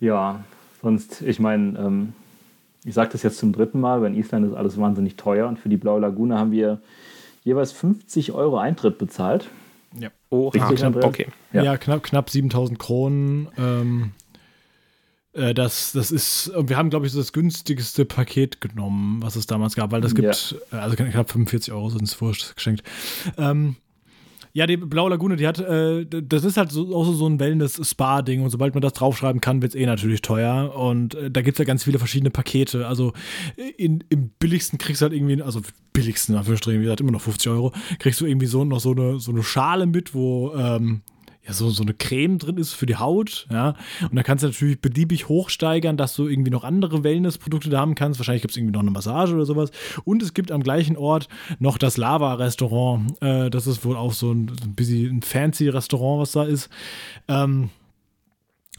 ja, 0.00 0.42
sonst, 0.80 1.20
ich 1.20 1.38
meine, 1.38 1.78
ähm, 1.78 2.12
ich 2.84 2.94
sage 2.94 3.10
das 3.12 3.22
jetzt 3.22 3.38
zum 3.38 3.52
dritten 3.52 3.80
Mal, 3.80 4.00
weil 4.00 4.12
in 4.12 4.18
Island 4.18 4.46
ist 4.46 4.54
alles 4.54 4.78
wahnsinnig 4.78 5.16
teuer 5.16 5.48
und 5.48 5.58
für 5.58 5.68
die 5.68 5.76
Blaue 5.76 6.00
Lagune 6.00 6.38
haben 6.38 6.52
wir 6.52 6.80
jeweils 7.44 7.72
50 7.72 8.32
Euro 8.32 8.58
Eintritt 8.58 8.98
bezahlt. 8.98 9.48
Ja. 9.98 10.10
Oh, 10.30 10.48
Richtig, 10.48 10.78
knapp, 10.78 11.04
okay. 11.04 11.26
Ja. 11.52 11.62
ja, 11.62 11.76
knapp, 11.76 12.02
knapp 12.02 12.30
7000 12.30 12.78
Kronen. 12.78 13.48
Ähm, 13.56 14.12
äh, 15.32 15.54
das, 15.54 15.92
das 15.92 16.10
ist, 16.10 16.52
wir 16.54 16.76
haben, 16.76 16.90
glaube 16.90 17.06
ich, 17.06 17.12
das 17.14 17.32
günstigste 17.32 18.04
Paket 18.04 18.60
genommen, 18.60 19.22
was 19.22 19.36
es 19.36 19.46
damals 19.46 19.74
gab, 19.74 19.92
weil 19.92 20.00
das 20.00 20.14
gibt, 20.14 20.56
ja. 20.70 20.78
Äh, 20.78 20.80
also 20.80 20.96
knapp 20.96 21.30
45 21.30 21.72
Euro 21.72 21.90
sind 21.90 22.02
es 22.02 22.20
wurscht 22.20 22.54
geschenkt. 22.54 22.82
Ähm, 23.38 23.76
ja, 24.58 24.66
die 24.66 24.76
Blaue 24.76 25.10
Lagune, 25.10 25.36
die 25.36 25.46
hat, 25.46 25.60
äh, 25.60 26.04
das 26.04 26.42
ist 26.42 26.56
halt 26.56 26.72
so, 26.72 26.92
auch 26.92 27.04
so 27.04 27.28
ein 27.28 27.38
Wellness-Spa-Ding 27.38 28.42
und 28.42 28.50
sobald 28.50 28.74
man 28.74 28.82
das 28.82 28.92
draufschreiben 28.92 29.40
kann, 29.40 29.62
wird 29.62 29.76
es 29.76 29.80
eh 29.80 29.86
natürlich 29.86 30.20
teuer 30.20 30.74
und 30.74 31.14
äh, 31.14 31.30
da 31.30 31.42
gibt 31.42 31.54
es 31.54 31.58
ja 31.60 31.64
ganz 31.64 31.84
viele 31.84 32.00
verschiedene 32.00 32.30
Pakete. 32.30 32.88
Also 32.88 33.12
in, 33.76 34.02
im 34.08 34.30
billigsten 34.40 34.76
kriegst 34.76 35.00
du 35.00 35.04
halt 35.04 35.12
irgendwie, 35.12 35.40
also 35.40 35.60
billigsten, 35.92 36.34
wie 36.36 36.82
gesagt, 36.82 37.00
immer 37.00 37.12
noch 37.12 37.20
50 37.20 37.52
Euro, 37.52 37.72
kriegst 38.00 38.20
du 38.20 38.26
irgendwie 38.26 38.48
so 38.48 38.64
noch 38.64 38.80
so 38.80 38.90
eine, 38.90 39.20
so 39.20 39.30
eine 39.30 39.44
Schale 39.44 39.86
mit, 39.86 40.12
wo 40.12 40.52
ähm, 40.56 41.02
ja, 41.48 41.54
so, 41.54 41.70
so 41.70 41.82
eine 41.82 41.94
Creme 41.94 42.38
drin 42.38 42.58
ist 42.58 42.74
für 42.74 42.84
die 42.84 42.96
Haut, 42.96 43.46
ja. 43.50 43.74
Und 44.02 44.16
da 44.16 44.22
kannst 44.22 44.44
du 44.44 44.48
natürlich 44.48 44.80
beliebig 44.80 45.28
hochsteigern, 45.28 45.96
dass 45.96 46.14
du 46.14 46.28
irgendwie 46.28 46.50
noch 46.50 46.62
andere 46.62 47.02
Wellness-Produkte 47.04 47.70
da 47.70 47.80
haben 47.80 47.94
kannst. 47.94 48.20
Wahrscheinlich 48.20 48.42
gibt 48.42 48.52
es 48.52 48.58
irgendwie 48.58 48.74
noch 48.74 48.82
eine 48.82 48.90
Massage 48.90 49.34
oder 49.34 49.46
sowas. 49.46 49.70
Und 50.04 50.22
es 50.22 50.34
gibt 50.34 50.52
am 50.52 50.62
gleichen 50.62 50.96
Ort 50.98 51.28
noch 51.58 51.78
das 51.78 51.96
Lava-Restaurant. 51.96 53.22
Äh, 53.22 53.48
das 53.48 53.66
ist 53.66 53.82
wohl 53.84 53.96
auch 53.96 54.12
so 54.12 54.30
ein, 54.30 54.52
ein 54.62 54.74
bisschen 54.74 55.18
ein 55.18 55.22
fancy 55.22 55.70
Restaurant, 55.70 56.20
was 56.20 56.32
da 56.32 56.44
ist. 56.44 56.68
Ähm, 57.28 57.70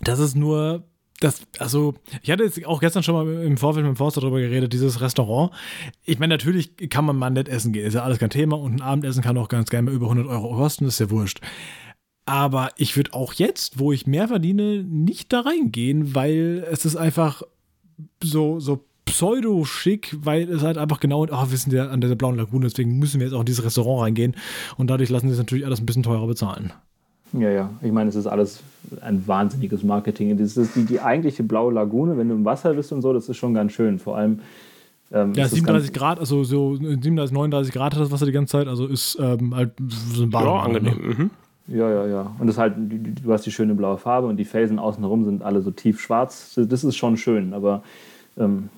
das 0.01 0.19
ist 0.19 0.35
nur 0.35 0.83
das, 1.19 1.41
also, 1.57 1.95
ich 2.21 2.31
hatte 2.31 2.43
jetzt 2.43 2.65
auch 2.65 2.79
gestern 2.79 3.03
schon 3.03 3.15
mal 3.15 3.43
im 3.43 3.57
Vorfeld 3.57 3.85
mit 3.85 3.93
dem 3.93 3.97
Forster 3.97 4.21
darüber 4.21 4.39
geredet, 4.39 4.71
dieses 4.71 5.01
Restaurant. 5.01 5.51
Ich 6.05 6.17
meine, 6.17 6.33
natürlich 6.33 6.71
kann 6.89 7.03
man 7.03 7.17
mal 7.17 7.29
nett 7.29 7.49
essen 7.49 7.73
gehen, 7.73 7.85
ist 7.85 7.95
ja 7.95 8.03
alles 8.03 8.19
kein 8.19 8.29
Thema 8.29 8.57
und 8.57 8.75
ein 8.75 8.81
Abendessen 8.81 9.21
kann 9.21 9.37
auch 9.37 9.49
ganz 9.49 9.69
gerne 9.69 9.89
mal 9.89 9.95
über 9.95 10.05
100 10.05 10.27
Euro 10.27 10.55
kosten, 10.55 10.85
ist 10.85 10.99
ja 10.99 11.09
wurscht. 11.09 11.41
Aber 12.29 12.69
ich 12.77 12.95
würde 12.95 13.15
auch 13.15 13.33
jetzt, 13.33 13.79
wo 13.79 13.91
ich 13.91 14.05
mehr 14.05 14.27
verdiene, 14.27 14.83
nicht 14.83 15.33
da 15.33 15.39
reingehen, 15.39 16.13
weil 16.13 16.63
es 16.69 16.85
ist 16.85 16.95
einfach 16.95 17.41
so, 18.23 18.59
so 18.59 18.85
pseudo-schick, 19.05 20.15
weil 20.21 20.47
es 20.47 20.61
halt 20.61 20.77
einfach 20.77 20.99
genau, 20.99 21.23
oh, 21.23 21.45
wir 21.49 21.57
sind 21.57 21.73
ja 21.73 21.87
an 21.87 22.01
der 22.01 22.13
blauen 22.13 22.35
Lagune, 22.35 22.67
deswegen 22.67 22.99
müssen 22.99 23.19
wir 23.19 23.25
jetzt 23.25 23.33
auch 23.33 23.39
in 23.39 23.47
dieses 23.47 23.65
Restaurant 23.65 24.03
reingehen. 24.03 24.35
Und 24.77 24.91
dadurch 24.91 25.09
lassen 25.09 25.25
sie 25.25 25.33
es 25.33 25.39
natürlich 25.39 25.65
alles 25.65 25.79
ein 25.79 25.87
bisschen 25.87 26.03
teurer 26.03 26.27
bezahlen. 26.27 26.71
Ja, 27.33 27.49
ja. 27.49 27.71
Ich 27.81 27.91
meine, 27.91 28.11
es 28.11 28.15
ist 28.15 28.27
alles 28.27 28.59
ein 29.01 29.27
wahnsinniges 29.27 29.81
Marketing. 29.81 30.37
Das 30.37 30.55
ist 30.55 30.75
die, 30.75 30.85
die 30.85 31.01
eigentliche 31.01 31.41
blaue 31.41 31.73
Lagune, 31.73 32.15
wenn 32.15 32.29
du 32.29 32.35
im 32.35 32.45
Wasser 32.45 32.75
bist 32.75 32.91
und 32.91 33.01
so, 33.01 33.11
das 33.11 33.27
ist 33.27 33.37
schon 33.37 33.55
ganz 33.55 33.73
schön. 33.73 33.97
Vor 33.97 34.17
allem. 34.17 34.41
Ähm, 35.11 35.33
ja, 35.33 35.47
37 35.47 35.93
Grad, 35.93 36.19
also 36.19 36.43
so 36.43 36.75
37, 36.75 37.33
39 37.33 37.73
Grad 37.73 37.95
hat 37.95 38.01
das 38.01 38.11
Wasser 38.11 38.27
die 38.27 38.31
ganze 38.31 38.51
Zeit, 38.51 38.67
also 38.67 38.85
ist 38.85 39.17
ähm, 39.19 39.55
halt 39.55 39.71
so 40.13 40.21
ein 40.21 40.29
Bad. 40.29 40.43
Ja, 40.43 40.59
angenehm. 40.59 41.01
Ne? 41.01 41.15
Mhm. 41.15 41.29
Ja, 41.71 41.89
ja, 41.89 42.07
ja. 42.07 42.35
Und 42.39 42.47
das 42.47 42.57
halt, 42.57 42.73
du 42.77 43.31
hast 43.31 43.45
die 43.45 43.51
schöne 43.51 43.75
blaue 43.75 43.97
Farbe 43.97 44.27
und 44.27 44.37
die 44.37 44.45
Felsen 44.45 44.79
außenrum 44.79 45.25
sind 45.25 45.43
alle 45.43 45.61
so 45.61 45.71
tief 45.71 46.01
schwarz. 46.01 46.53
Das 46.55 46.83
ist 46.83 46.97
schon 46.97 47.15
schön, 47.15 47.53
aber 47.53 47.83
ähm, 48.37 48.69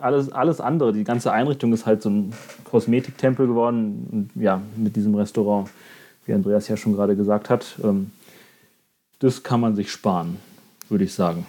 alles, 0.00 0.30
alles 0.30 0.60
andere, 0.60 0.92
die 0.92 1.04
ganze 1.04 1.32
Einrichtung 1.32 1.72
ist 1.72 1.86
halt 1.86 2.02
so 2.02 2.10
ein 2.10 2.32
Kosmetiktempel 2.64 3.46
geworden. 3.46 4.30
Und 4.34 4.42
ja, 4.42 4.60
mit 4.76 4.94
diesem 4.94 5.14
Restaurant, 5.14 5.68
wie 6.24 6.34
Andreas 6.34 6.68
ja 6.68 6.76
schon 6.76 6.94
gerade 6.94 7.16
gesagt 7.16 7.50
hat, 7.50 7.76
ähm, 7.82 8.12
das 9.18 9.42
kann 9.42 9.60
man 9.60 9.74
sich 9.74 9.90
sparen, 9.90 10.36
würde 10.88 11.04
ich 11.04 11.14
sagen. 11.14 11.46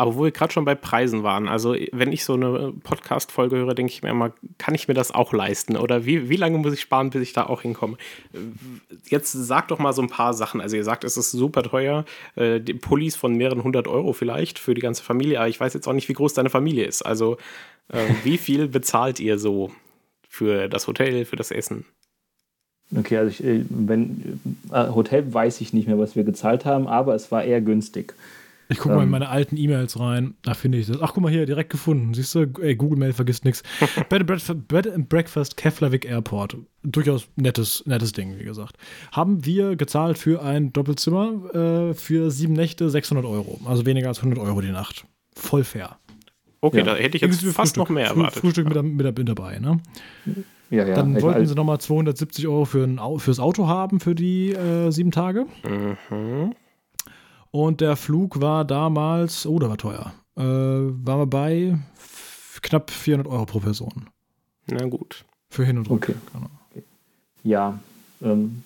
Aber 0.00 0.16
wo 0.16 0.24
wir 0.24 0.30
gerade 0.30 0.50
schon 0.50 0.64
bei 0.64 0.74
Preisen 0.74 1.24
waren, 1.24 1.46
also 1.46 1.76
wenn 1.92 2.10
ich 2.10 2.24
so 2.24 2.32
eine 2.32 2.72
Podcast-Folge 2.72 3.56
höre, 3.56 3.74
denke 3.74 3.92
ich 3.92 4.02
mir 4.02 4.08
immer, 4.08 4.32
kann 4.56 4.74
ich 4.74 4.88
mir 4.88 4.94
das 4.94 5.14
auch 5.14 5.34
leisten? 5.34 5.76
Oder 5.76 6.06
wie, 6.06 6.30
wie 6.30 6.36
lange 6.36 6.56
muss 6.56 6.72
ich 6.72 6.80
sparen, 6.80 7.10
bis 7.10 7.20
ich 7.20 7.34
da 7.34 7.44
auch 7.44 7.60
hinkomme? 7.60 7.98
Jetzt 9.10 9.32
sagt 9.32 9.70
doch 9.70 9.78
mal 9.78 9.92
so 9.92 10.00
ein 10.00 10.08
paar 10.08 10.32
Sachen. 10.32 10.62
Also 10.62 10.74
ihr 10.74 10.84
sagt, 10.84 11.04
es 11.04 11.18
ist 11.18 11.32
super 11.32 11.62
teuer, 11.62 12.06
äh, 12.34 12.60
die 12.60 12.72
Pullis 12.72 13.14
von 13.14 13.34
mehreren 13.34 13.62
hundert 13.62 13.88
Euro 13.88 14.14
vielleicht 14.14 14.58
für 14.58 14.72
die 14.72 14.80
ganze 14.80 15.02
Familie, 15.02 15.38
aber 15.38 15.50
ich 15.50 15.60
weiß 15.60 15.74
jetzt 15.74 15.86
auch 15.86 15.92
nicht, 15.92 16.08
wie 16.08 16.14
groß 16.14 16.32
deine 16.32 16.48
Familie 16.48 16.86
ist. 16.86 17.02
Also 17.02 17.36
äh, 17.88 17.98
wie 18.24 18.38
viel 18.38 18.68
bezahlt 18.68 19.20
ihr 19.20 19.38
so 19.38 19.70
für 20.30 20.70
das 20.70 20.86
Hotel, 20.86 21.26
für 21.26 21.36
das 21.36 21.50
Essen? 21.50 21.84
Okay, 22.96 23.18
also 23.18 23.28
ich, 23.28 23.44
äh, 23.44 23.66
wenn 23.68 24.40
äh, 24.72 24.88
Hotel 24.88 25.34
weiß 25.34 25.60
ich 25.60 25.74
nicht 25.74 25.88
mehr, 25.88 25.98
was 25.98 26.16
wir 26.16 26.24
gezahlt 26.24 26.64
haben, 26.64 26.88
aber 26.88 27.14
es 27.14 27.30
war 27.30 27.44
eher 27.44 27.60
günstig. 27.60 28.14
Ich 28.70 28.78
gucke 28.78 28.94
mal 28.94 29.02
in 29.02 29.08
ähm. 29.08 29.10
meine 29.10 29.28
alten 29.28 29.56
E-Mails 29.56 29.98
rein, 29.98 30.34
da 30.42 30.54
finde 30.54 30.78
ich 30.78 30.86
das. 30.86 31.02
Ach, 31.02 31.12
guck 31.12 31.22
mal 31.22 31.30
hier, 31.30 31.44
direkt 31.44 31.70
gefunden. 31.70 32.14
Siehst 32.14 32.34
du, 32.34 32.46
ey, 32.60 32.76
Google 32.76 32.98
Mail 32.98 33.12
vergisst 33.12 33.44
nichts. 33.44 33.62
Bed, 34.08 34.26
Bed 34.68 34.86
and 34.86 35.08
Breakfast 35.08 35.56
Keflavik 35.56 36.04
Airport. 36.04 36.56
Durchaus 36.82 37.28
nettes, 37.36 37.82
nettes 37.86 38.12
Ding, 38.12 38.38
wie 38.38 38.44
gesagt. 38.44 38.76
Haben 39.12 39.44
wir 39.44 39.76
gezahlt 39.76 40.18
für 40.18 40.42
ein 40.42 40.72
Doppelzimmer 40.72 41.90
äh, 41.90 41.94
für 41.94 42.30
sieben 42.30 42.52
Nächte 42.52 42.88
600 42.88 43.24
Euro. 43.24 43.60
Also 43.64 43.84
weniger 43.86 44.08
als 44.08 44.18
100 44.18 44.38
Euro 44.38 44.60
die 44.60 44.70
Nacht. 44.70 45.04
Voll 45.34 45.64
fair. 45.64 45.98
Okay, 46.60 46.78
ja. 46.78 46.84
da 46.84 46.94
hätte 46.94 47.16
ich 47.16 47.22
jetzt 47.22 47.42
fast 47.42 47.56
Frühstück, 47.56 47.76
noch 47.76 47.88
mehr 47.88 48.06
erwartet. 48.06 48.40
Frühstück 48.40 48.68
mit, 48.68 48.82
mit, 48.82 49.18
mit 49.18 49.28
dabei, 49.28 49.58
ne? 49.58 49.80
Ja, 50.70 50.86
ja. 50.86 50.94
Dann 50.94 51.20
wollten 51.20 51.46
sie 51.46 51.54
nochmal 51.54 51.80
270 51.80 52.46
Euro 52.46 52.64
für 52.64 52.84
ein, 52.84 53.00
fürs 53.18 53.40
Auto 53.40 53.66
haben 53.66 53.98
für 53.98 54.14
die 54.14 54.52
äh, 54.52 54.90
sieben 54.90 55.10
Tage. 55.10 55.46
Mhm. 55.64 56.54
Und 57.50 57.80
der 57.80 57.96
Flug 57.96 58.40
war 58.40 58.64
damals, 58.64 59.46
oh, 59.46 59.58
der 59.58 59.68
war 59.68 59.76
teuer. 59.76 60.12
Äh, 60.36 60.42
waren 60.42 61.18
wir 61.18 61.26
bei 61.26 61.78
knapp 62.62 62.90
400 62.90 63.30
Euro 63.30 63.46
pro 63.46 63.60
Person. 63.60 64.06
Na 64.70 64.86
gut. 64.86 65.24
Für 65.48 65.64
hin 65.64 65.78
und 65.78 65.90
rück. 65.90 66.08
Okay. 66.08 66.14
Genau. 66.32 66.46
Ja, 67.42 67.78
ähm, 68.22 68.62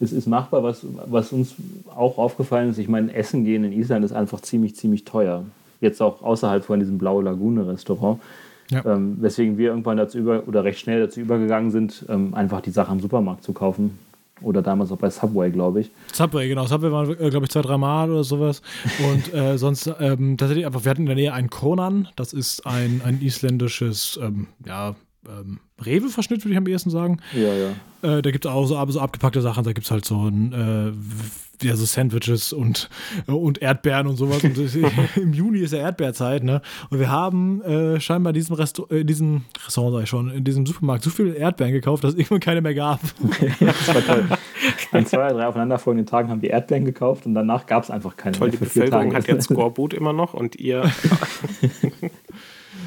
es 0.00 0.12
ist 0.12 0.26
machbar. 0.26 0.62
Was, 0.62 0.84
was 1.06 1.32
uns 1.32 1.54
auch 1.94 2.18
aufgefallen 2.18 2.70
ist, 2.70 2.78
ich 2.78 2.88
meine, 2.88 3.12
Essen 3.14 3.44
gehen 3.44 3.64
in 3.64 3.72
Island 3.72 4.04
ist 4.04 4.12
einfach 4.12 4.40
ziemlich, 4.40 4.74
ziemlich 4.76 5.04
teuer. 5.04 5.44
Jetzt 5.80 6.02
auch 6.02 6.22
außerhalb 6.22 6.64
von 6.64 6.80
diesem 6.80 6.98
Blaue 6.98 7.22
Lagune 7.22 7.68
Restaurant. 7.68 8.20
Ja. 8.70 8.84
Ähm, 8.84 9.16
weswegen 9.20 9.56
wir 9.56 9.70
irgendwann 9.70 9.96
dazu 9.96 10.18
über 10.18 10.46
oder 10.46 10.64
recht 10.64 10.80
schnell 10.80 11.00
dazu 11.00 11.20
übergegangen 11.20 11.70
sind, 11.70 12.04
ähm, 12.08 12.34
einfach 12.34 12.60
die 12.60 12.70
Sachen 12.70 12.96
im 12.96 13.00
Supermarkt 13.00 13.42
zu 13.42 13.52
kaufen. 13.52 13.98
Oder 14.40 14.62
damals 14.62 14.92
auch 14.92 14.98
bei 14.98 15.10
Subway, 15.10 15.50
glaube 15.50 15.80
ich. 15.80 15.90
Subway, 16.12 16.48
genau. 16.48 16.66
Subway 16.66 16.92
waren, 16.92 17.10
äh, 17.10 17.30
glaube 17.30 17.46
ich, 17.46 17.50
zwei, 17.50 17.62
drei 17.62 17.76
Mal 17.76 18.10
oder 18.10 18.24
sowas. 18.24 18.62
Und 19.10 19.34
äh, 19.34 19.58
sonst 19.58 19.90
ähm, 20.00 20.36
tatsächlich 20.36 20.66
einfach, 20.66 20.84
wir 20.84 20.90
hatten 20.90 21.02
in 21.02 21.06
der 21.06 21.16
Nähe 21.16 21.32
einen 21.32 21.50
Konan. 21.50 22.08
Das 22.16 22.32
ist 22.32 22.66
ein, 22.66 23.02
ein 23.04 23.20
isländisches, 23.20 24.18
ähm, 24.22 24.48
ja, 24.66 24.94
ähm, 25.28 25.60
Rewe-Verschnitt, 25.84 26.44
würde 26.44 26.52
ich 26.52 26.58
am 26.58 26.66
ehesten 26.66 26.90
sagen. 26.90 27.20
Ja, 27.34 27.52
ja. 27.54 28.18
Äh, 28.18 28.22
da 28.22 28.30
gibt 28.30 28.44
es 28.44 28.50
auch 28.50 28.66
so, 28.66 28.84
so 28.90 29.00
abgepackte 29.00 29.40
Sachen. 29.40 29.64
Da 29.64 29.72
gibt 29.72 29.86
es 29.86 29.90
halt 29.90 30.04
so 30.04 30.28
ein, 30.28 30.52
äh, 30.52 30.92
ja, 31.62 31.76
so 31.76 31.84
Sandwiches 31.84 32.52
und, 32.52 32.88
und 33.26 33.60
Erdbeeren 33.60 34.06
und 34.06 34.16
sowas. 34.16 34.42
Und 34.44 34.58
Im 35.16 35.32
Juni 35.32 35.60
ist 35.60 35.72
ja 35.72 35.80
Erdbeerzeit, 35.80 36.44
ne? 36.44 36.62
Und 36.90 36.98
wir 36.98 37.10
haben 37.10 37.62
äh, 37.62 38.00
scheinbar 38.00 38.30
in 38.30 38.34
diesem, 38.34 38.56
Resta 38.56 38.82
äh, 38.90 39.04
diesem 39.04 39.42
Restaurant, 39.64 39.94
sag 39.94 40.02
ich 40.04 40.08
schon, 40.08 40.30
in 40.30 40.44
diesem 40.44 40.66
Supermarkt 40.66 41.04
so 41.04 41.10
viele 41.10 41.34
Erdbeeren 41.34 41.72
gekauft, 41.72 42.04
dass 42.04 42.12
es 42.12 42.18
irgendwann 42.18 42.40
keine 42.40 42.60
mehr 42.60 42.74
gab. 42.74 43.00
ja, 43.60 43.66
das 43.66 43.94
war 43.94 44.04
toll. 44.04 44.24
An 44.92 45.06
zwei 45.06 45.26
oder 45.26 45.34
drei 45.34 45.46
aufeinanderfolgenden 45.46 46.06
Tagen 46.06 46.30
haben 46.30 46.42
wir 46.42 46.50
Erdbeeren 46.50 46.84
gekauft 46.84 47.26
und 47.26 47.34
danach 47.34 47.66
gab 47.66 47.82
es 47.82 47.90
einfach 47.90 48.16
keine 48.16 48.36
toll, 48.36 48.48
mehr. 48.48 48.58
Die 48.58 48.64
Bevölkerung 48.64 49.14
hat 49.14 49.26
jetzt 49.28 49.44
Scoreboot 49.44 49.94
immer 49.94 50.12
noch 50.12 50.34
und 50.34 50.56
ihr. 50.56 50.90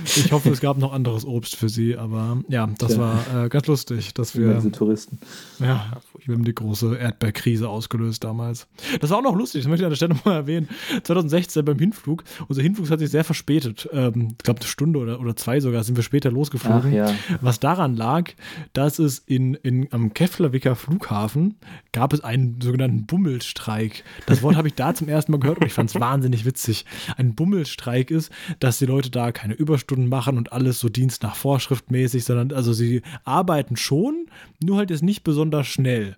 Ich 0.05 0.31
hoffe, 0.31 0.49
es 0.49 0.61
gab 0.61 0.77
noch 0.77 0.93
anderes 0.93 1.25
Obst 1.25 1.55
für 1.55 1.69
sie, 1.69 1.97
aber 1.97 2.41
ja, 2.47 2.69
das 2.77 2.93
ja. 2.93 2.99
war 2.99 3.45
äh, 3.45 3.49
ganz 3.49 3.67
lustig, 3.67 4.13
dass 4.13 4.37
wir. 4.37 4.53
Diese 4.55 4.71
Touristen. 4.71 5.19
Ja, 5.59 5.91
wir 6.25 6.35
haben 6.35 6.43
die 6.43 6.53
große 6.53 6.97
Erdbeerkrise 6.97 7.69
ausgelöst 7.69 8.23
damals. 8.23 8.67
Das 8.99 9.09
war 9.09 9.17
auch 9.17 9.23
noch 9.23 9.35
lustig, 9.35 9.63
das 9.63 9.69
möchte 9.69 9.83
ich 9.83 9.85
an 9.85 9.91
der 9.91 9.95
Stelle 9.95 10.13
nochmal 10.15 10.35
erwähnen. 10.35 10.69
2016 11.03 11.65
beim 11.65 11.79
Hinflug. 11.79 12.23
Unser 12.47 12.61
Hinflug 12.61 12.89
hat 12.89 12.99
sich 12.99 13.09
sehr 13.09 13.23
verspätet. 13.23 13.89
Ähm, 13.91 14.29
ich 14.31 14.43
glaube, 14.43 14.59
eine 14.59 14.67
Stunde 14.67 14.99
oder, 14.99 15.19
oder 15.19 15.35
zwei 15.35 15.59
sogar 15.59 15.83
sind 15.83 15.95
wir 15.95 16.03
später 16.03 16.31
losgeflogen. 16.31 16.93
Ja. 16.93 17.13
Was 17.41 17.59
daran 17.59 17.95
lag, 17.95 18.31
dass 18.73 18.99
es 18.99 19.19
in, 19.19 19.55
in, 19.55 19.87
am 19.91 20.13
Keflaviker 20.13 20.75
Flughafen 20.75 21.55
gab 21.91 22.13
es 22.13 22.21
einen 22.21 22.59
sogenannten 22.61 23.05
Bummelstreik. 23.05 24.03
Das 24.25 24.41
Wort 24.41 24.55
habe 24.55 24.67
ich 24.67 24.75
da 24.75 24.93
zum 24.93 25.07
ersten 25.07 25.31
Mal 25.31 25.39
gehört 25.39 25.59
und 25.59 25.67
ich 25.67 25.73
fand 25.73 25.89
es 25.89 25.99
wahnsinnig 25.99 26.45
witzig. 26.45 26.85
Ein 27.17 27.35
Bummelstreik 27.35 28.11
ist, 28.11 28.31
dass 28.59 28.79
die 28.79 28.85
Leute 28.85 29.09
da 29.09 29.31
keine 29.31 29.53
Überstunden 29.53 29.90
machen 29.97 30.37
und 30.37 30.53
alles 30.53 30.79
so 30.79 30.89
Dienst 30.89 31.23
nach 31.23 31.35
Vorschrift 31.35 31.91
mäßig, 31.91 32.25
sondern 32.25 32.51
also 32.51 32.73
sie 32.73 33.01
arbeiten 33.23 33.75
schon, 33.75 34.27
nur 34.63 34.77
halt 34.77 34.89
jetzt 34.89 35.03
nicht 35.03 35.23
besonders 35.23 35.67
schnell. 35.67 36.15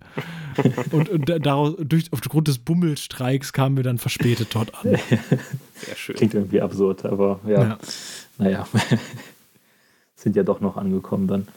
und, 0.92 1.08
und 1.08 1.46
daraus, 1.46 1.74
durch, 1.78 2.12
aufgrund 2.12 2.48
des 2.48 2.58
Bummelstreiks 2.58 3.52
kamen 3.52 3.76
wir 3.76 3.84
dann 3.84 3.98
verspätet 3.98 4.48
dort 4.52 4.74
an. 4.74 4.96
Sehr 5.74 5.96
schön. 5.96 6.16
Klingt 6.16 6.34
irgendwie 6.34 6.60
absurd, 6.60 7.04
aber 7.04 7.40
ja. 7.46 7.62
ja. 7.62 7.78
Naja. 8.38 8.68
Sind 10.14 10.36
ja 10.36 10.42
doch 10.42 10.60
noch 10.60 10.76
angekommen 10.76 11.28
dann. 11.28 11.48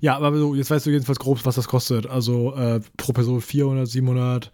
Ja, 0.00 0.16
aber 0.16 0.36
so, 0.36 0.54
jetzt 0.54 0.70
weißt 0.70 0.86
du 0.86 0.90
jedenfalls 0.90 1.18
grob, 1.18 1.44
was 1.44 1.54
das 1.54 1.68
kostet. 1.68 2.06
Also 2.06 2.54
äh, 2.54 2.80
pro 2.96 3.12
Person 3.12 3.40
400, 3.40 3.88
700. 3.88 4.52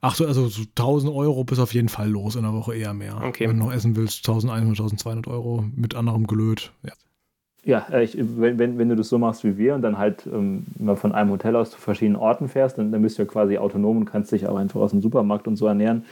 Ach 0.00 0.14
so, 0.14 0.26
also 0.26 0.46
so 0.48 0.62
1000 0.62 1.12
Euro 1.12 1.44
bis 1.44 1.58
auf 1.58 1.74
jeden 1.74 1.88
Fall 1.88 2.08
los 2.08 2.36
in 2.36 2.42
der 2.42 2.52
Woche 2.52 2.74
eher 2.74 2.94
mehr. 2.94 3.20
Okay. 3.24 3.48
Wenn 3.48 3.58
du 3.58 3.64
noch 3.64 3.72
essen 3.72 3.96
willst, 3.96 4.18
1100, 4.28 4.78
1200 4.78 5.26
Euro 5.26 5.64
mit 5.74 5.94
anderem 5.94 6.26
Gelöt. 6.26 6.72
Ja. 6.84 6.92
Ja, 7.64 7.86
äh, 7.90 8.04
ich, 8.04 8.16
wenn, 8.16 8.58
wenn, 8.58 8.78
wenn 8.78 8.88
du 8.88 8.96
das 8.96 9.08
so 9.08 9.18
machst 9.18 9.44
wie 9.44 9.58
wir 9.58 9.74
und 9.74 9.82
dann 9.82 9.98
halt 9.98 10.26
ähm, 10.26 10.64
mal 10.78 10.96
von 10.96 11.12
einem 11.12 11.30
Hotel 11.30 11.56
aus 11.56 11.70
zu 11.70 11.78
verschiedenen 11.78 12.16
Orten 12.16 12.48
fährst, 12.48 12.78
dann, 12.78 12.92
dann 12.92 13.02
bist 13.02 13.18
du 13.18 13.22
ja 13.22 13.28
quasi 13.28 13.58
autonom 13.58 13.98
und 13.98 14.04
kannst 14.04 14.32
dich 14.32 14.46
auch 14.46 14.56
einfach 14.56 14.80
aus 14.80 14.92
dem 14.92 15.02
Supermarkt 15.02 15.46
und 15.46 15.56
so 15.56 15.66
ernähren. 15.66 16.04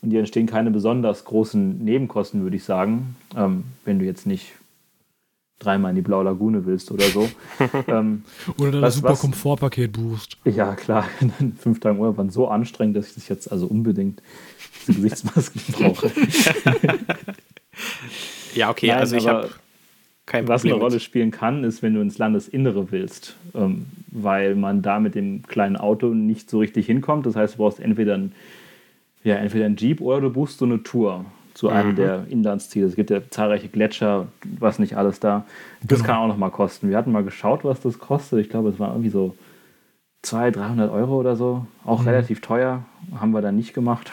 Und 0.00 0.10
dir 0.10 0.20
entstehen 0.20 0.46
keine 0.46 0.70
besonders 0.70 1.24
großen 1.24 1.84
Nebenkosten, 1.84 2.42
würde 2.42 2.56
ich 2.56 2.64
sagen, 2.64 3.16
ähm, 3.36 3.64
wenn 3.84 3.98
du 3.98 4.04
jetzt 4.04 4.26
nicht 4.26 4.52
dreimal 5.58 5.90
in 5.90 5.96
die 5.96 6.02
Blaue 6.02 6.24
Lagune 6.24 6.66
willst 6.66 6.90
oder 6.90 7.06
so. 7.06 7.28
ähm, 7.88 8.24
oder 8.58 8.72
dann 8.72 8.82
das 8.82 8.96
super 8.96 9.16
Komfortpaket 9.16 9.92
buchst. 9.92 10.36
Ja, 10.44 10.74
klar. 10.74 11.08
Fünf 11.58 11.80
Tage 11.80 11.98
Urlaub 11.98 12.18
waren 12.18 12.30
so 12.30 12.48
anstrengend, 12.48 12.96
dass 12.96 13.08
ich 13.08 13.14
das 13.14 13.28
jetzt 13.28 13.50
also 13.50 13.66
unbedingt 13.66 14.22
diese 14.86 15.00
Gesichtsmasken 15.00 15.62
brauche. 15.72 16.10
ja, 18.54 18.70
okay, 18.70 18.88
Nein, 18.88 18.98
also 18.98 19.16
ich 19.16 19.26
habe 19.26 19.50
kein 20.26 20.48
Was 20.48 20.64
eine 20.64 20.74
Rolle 20.74 20.98
spielen 20.98 21.30
kann, 21.30 21.62
ist, 21.62 21.82
wenn 21.82 21.94
du 21.94 22.00
ins 22.00 22.18
Landesinnere 22.18 22.90
willst, 22.90 23.36
ähm, 23.54 23.86
weil 24.08 24.56
man 24.56 24.82
da 24.82 24.98
mit 24.98 25.14
dem 25.14 25.42
kleinen 25.42 25.76
Auto 25.76 26.08
nicht 26.08 26.50
so 26.50 26.58
richtig 26.58 26.86
hinkommt. 26.86 27.26
Das 27.26 27.36
heißt, 27.36 27.54
du 27.54 27.58
brauchst 27.58 27.78
entweder 27.78 28.14
ein, 28.14 28.32
ja, 29.22 29.36
entweder 29.36 29.66
ein 29.66 29.76
Jeep 29.76 30.00
oder 30.00 30.20
du 30.20 30.30
buchst 30.30 30.58
so 30.58 30.64
eine 30.64 30.82
Tour 30.82 31.24
zu 31.56 31.70
einem 31.70 31.92
mhm. 31.92 31.96
der 31.96 32.26
Inlandsziele. 32.28 32.86
Es 32.86 32.96
gibt 32.96 33.08
ja 33.08 33.20
zahlreiche 33.30 33.68
Gletscher, 33.68 34.26
was 34.58 34.78
nicht 34.78 34.96
alles 34.96 35.20
da. 35.20 35.46
Das 35.82 36.00
genau. 36.00 36.04
kann 36.04 36.16
auch 36.18 36.28
noch 36.28 36.36
mal 36.36 36.50
kosten. 36.50 36.90
Wir 36.90 36.98
hatten 36.98 37.12
mal 37.12 37.24
geschaut, 37.24 37.64
was 37.64 37.80
das 37.80 37.98
kostet. 37.98 38.40
Ich 38.40 38.50
glaube, 38.50 38.68
es 38.68 38.78
war 38.78 38.90
irgendwie 38.90 39.08
so 39.08 39.34
200, 40.20 40.56
300 40.56 40.92
Euro 40.92 41.16
oder 41.18 41.34
so. 41.34 41.66
Auch 41.84 42.02
mhm. 42.02 42.08
relativ 42.08 42.42
teuer. 42.42 42.84
Haben 43.18 43.30
wir 43.30 43.40
dann 43.40 43.56
nicht 43.56 43.72
gemacht. 43.72 44.12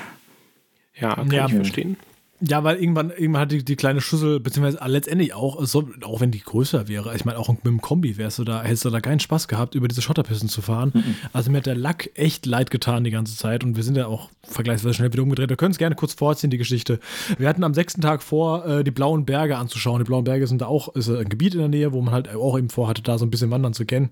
Ja, 0.95 1.15
kann 1.15 1.31
ja, 1.31 1.45
ich 1.45 1.53
verstehen. 1.53 1.97
Ja, 2.45 2.61
weil 2.65 2.75
irgendwann, 2.75 3.09
irgendwann 3.09 3.43
hat 3.43 3.51
die, 3.53 3.63
die 3.63 3.77
kleine 3.77 4.01
Schüssel, 4.01 4.41
beziehungsweise 4.41 4.85
letztendlich 4.85 5.33
auch, 5.33 5.63
so, 5.63 5.87
auch 6.03 6.19
wenn 6.19 6.31
die 6.31 6.41
größer 6.41 6.89
wäre, 6.89 7.15
ich 7.15 7.23
meine, 7.23 7.39
auch 7.39 7.47
mit 7.47 7.65
dem 7.65 7.79
Kombi 7.79 8.17
wärst 8.17 8.37
du 8.39 8.43
da, 8.43 8.61
hättest 8.63 8.83
du 8.83 8.89
da 8.89 8.99
keinen 8.99 9.21
Spaß 9.21 9.47
gehabt, 9.47 9.75
über 9.75 9.87
diese 9.87 10.01
Schotterpisten 10.01 10.49
zu 10.49 10.61
fahren. 10.61 10.91
Mhm. 10.93 11.15
Also 11.31 11.51
mir 11.51 11.57
hat 11.59 11.67
der 11.67 11.75
Lack 11.75 12.09
echt 12.15 12.45
leid 12.45 12.69
getan 12.69 13.05
die 13.05 13.11
ganze 13.11 13.37
Zeit 13.37 13.63
und 13.63 13.77
wir 13.77 13.83
sind 13.83 13.95
ja 13.95 14.07
auch 14.07 14.29
vergleichsweise 14.43 14.93
schnell 14.93 15.13
wieder 15.13 15.23
umgedreht. 15.23 15.49
Wir 15.49 15.55
können 15.55 15.71
es 15.71 15.77
gerne 15.77 15.95
kurz 15.95 16.15
vorziehen, 16.15 16.49
die 16.49 16.57
Geschichte. 16.57 16.99
Wir 17.37 17.47
hatten 17.47 17.63
am 17.63 17.73
sechsten 17.73 18.01
Tag 18.01 18.21
vor, 18.21 18.65
äh, 18.65 18.83
die 18.83 18.91
blauen 18.91 19.25
Berge 19.25 19.55
anzuschauen. 19.55 19.99
Die 19.99 20.05
blauen 20.05 20.25
Berge 20.25 20.45
sind 20.45 20.61
da 20.61 20.65
auch, 20.65 20.93
ist 20.95 21.09
ein 21.09 21.29
Gebiet 21.29 21.53
in 21.53 21.61
der 21.61 21.69
Nähe, 21.69 21.93
wo 21.93 22.01
man 22.01 22.13
halt 22.13 22.27
auch 22.35 22.57
eben 22.57 22.69
vorhatte, 22.69 23.01
da 23.01 23.17
so 23.17 23.25
ein 23.25 23.31
bisschen 23.31 23.51
wandern 23.51 23.73
zu 23.73 23.85
kennen. 23.85 24.09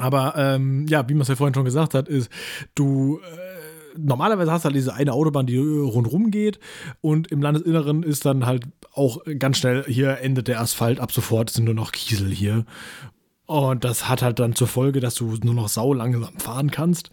Aber 0.00 0.34
ähm, 0.36 0.86
ja, 0.88 1.08
wie 1.08 1.14
man 1.14 1.22
es 1.22 1.28
ja 1.28 1.36
vorhin 1.36 1.54
schon 1.54 1.64
gesagt 1.64 1.94
hat, 1.94 2.08
ist, 2.08 2.28
du 2.74 3.20
äh, 3.20 3.43
normalerweise 3.96 4.52
hast 4.52 4.64
du 4.64 4.66
halt 4.66 4.76
diese 4.76 4.94
eine 4.94 5.12
Autobahn, 5.12 5.46
die 5.46 5.58
rundherum 5.58 6.30
geht 6.30 6.58
und 7.00 7.30
im 7.30 7.42
Landesinneren 7.42 8.02
ist 8.02 8.24
dann 8.24 8.46
halt 8.46 8.64
auch 8.92 9.18
ganz 9.38 9.58
schnell, 9.58 9.84
hier 9.86 10.18
endet 10.18 10.48
der 10.48 10.60
Asphalt, 10.60 11.00
ab 11.00 11.12
sofort 11.12 11.50
sind 11.50 11.64
nur 11.64 11.74
noch 11.74 11.92
Kiesel 11.92 12.30
hier. 12.30 12.64
Und 13.46 13.84
das 13.84 14.08
hat 14.08 14.22
halt 14.22 14.38
dann 14.38 14.54
zur 14.54 14.68
Folge, 14.68 15.00
dass 15.00 15.16
du 15.16 15.36
nur 15.42 15.54
noch 15.54 15.68
sau 15.68 15.92
langsam 15.92 16.38
fahren 16.38 16.70
kannst 16.70 17.10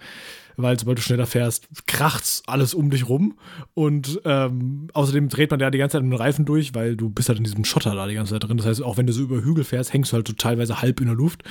weil 0.61 0.79
sobald 0.79 0.97
du 0.97 1.01
schneller 1.01 1.25
fährst, 1.25 1.67
kracht's 1.87 2.43
alles 2.47 2.73
um 2.73 2.89
dich 2.89 3.07
rum. 3.07 3.37
Und 3.73 4.21
ähm, 4.25 4.87
außerdem 4.93 5.29
dreht 5.29 5.51
man 5.51 5.59
ja 5.59 5.69
die 5.69 5.77
ganze 5.77 5.97
Zeit 5.97 6.03
mit 6.03 6.13
den 6.13 6.17
Reifen 6.17 6.45
durch, 6.45 6.73
weil 6.73 6.95
du 6.95 7.09
bist 7.09 7.29
halt 7.29 7.37
in 7.37 7.43
diesem 7.43 7.65
Schotter 7.65 7.95
da 7.95 8.07
die 8.07 8.15
ganze 8.15 8.33
Zeit 8.33 8.43
drin. 8.43 8.57
Das 8.57 8.65
heißt, 8.65 8.81
auch 8.83 8.97
wenn 8.97 9.07
du 9.07 9.13
so 9.13 9.21
über 9.23 9.41
Hügel 9.41 9.63
fährst, 9.63 9.93
hängst 9.93 10.11
du 10.11 10.15
halt 10.15 10.27
so 10.27 10.33
teilweise 10.33 10.81
halb 10.81 10.99
in 11.01 11.07
der 11.07 11.15
Luft. 11.15 11.43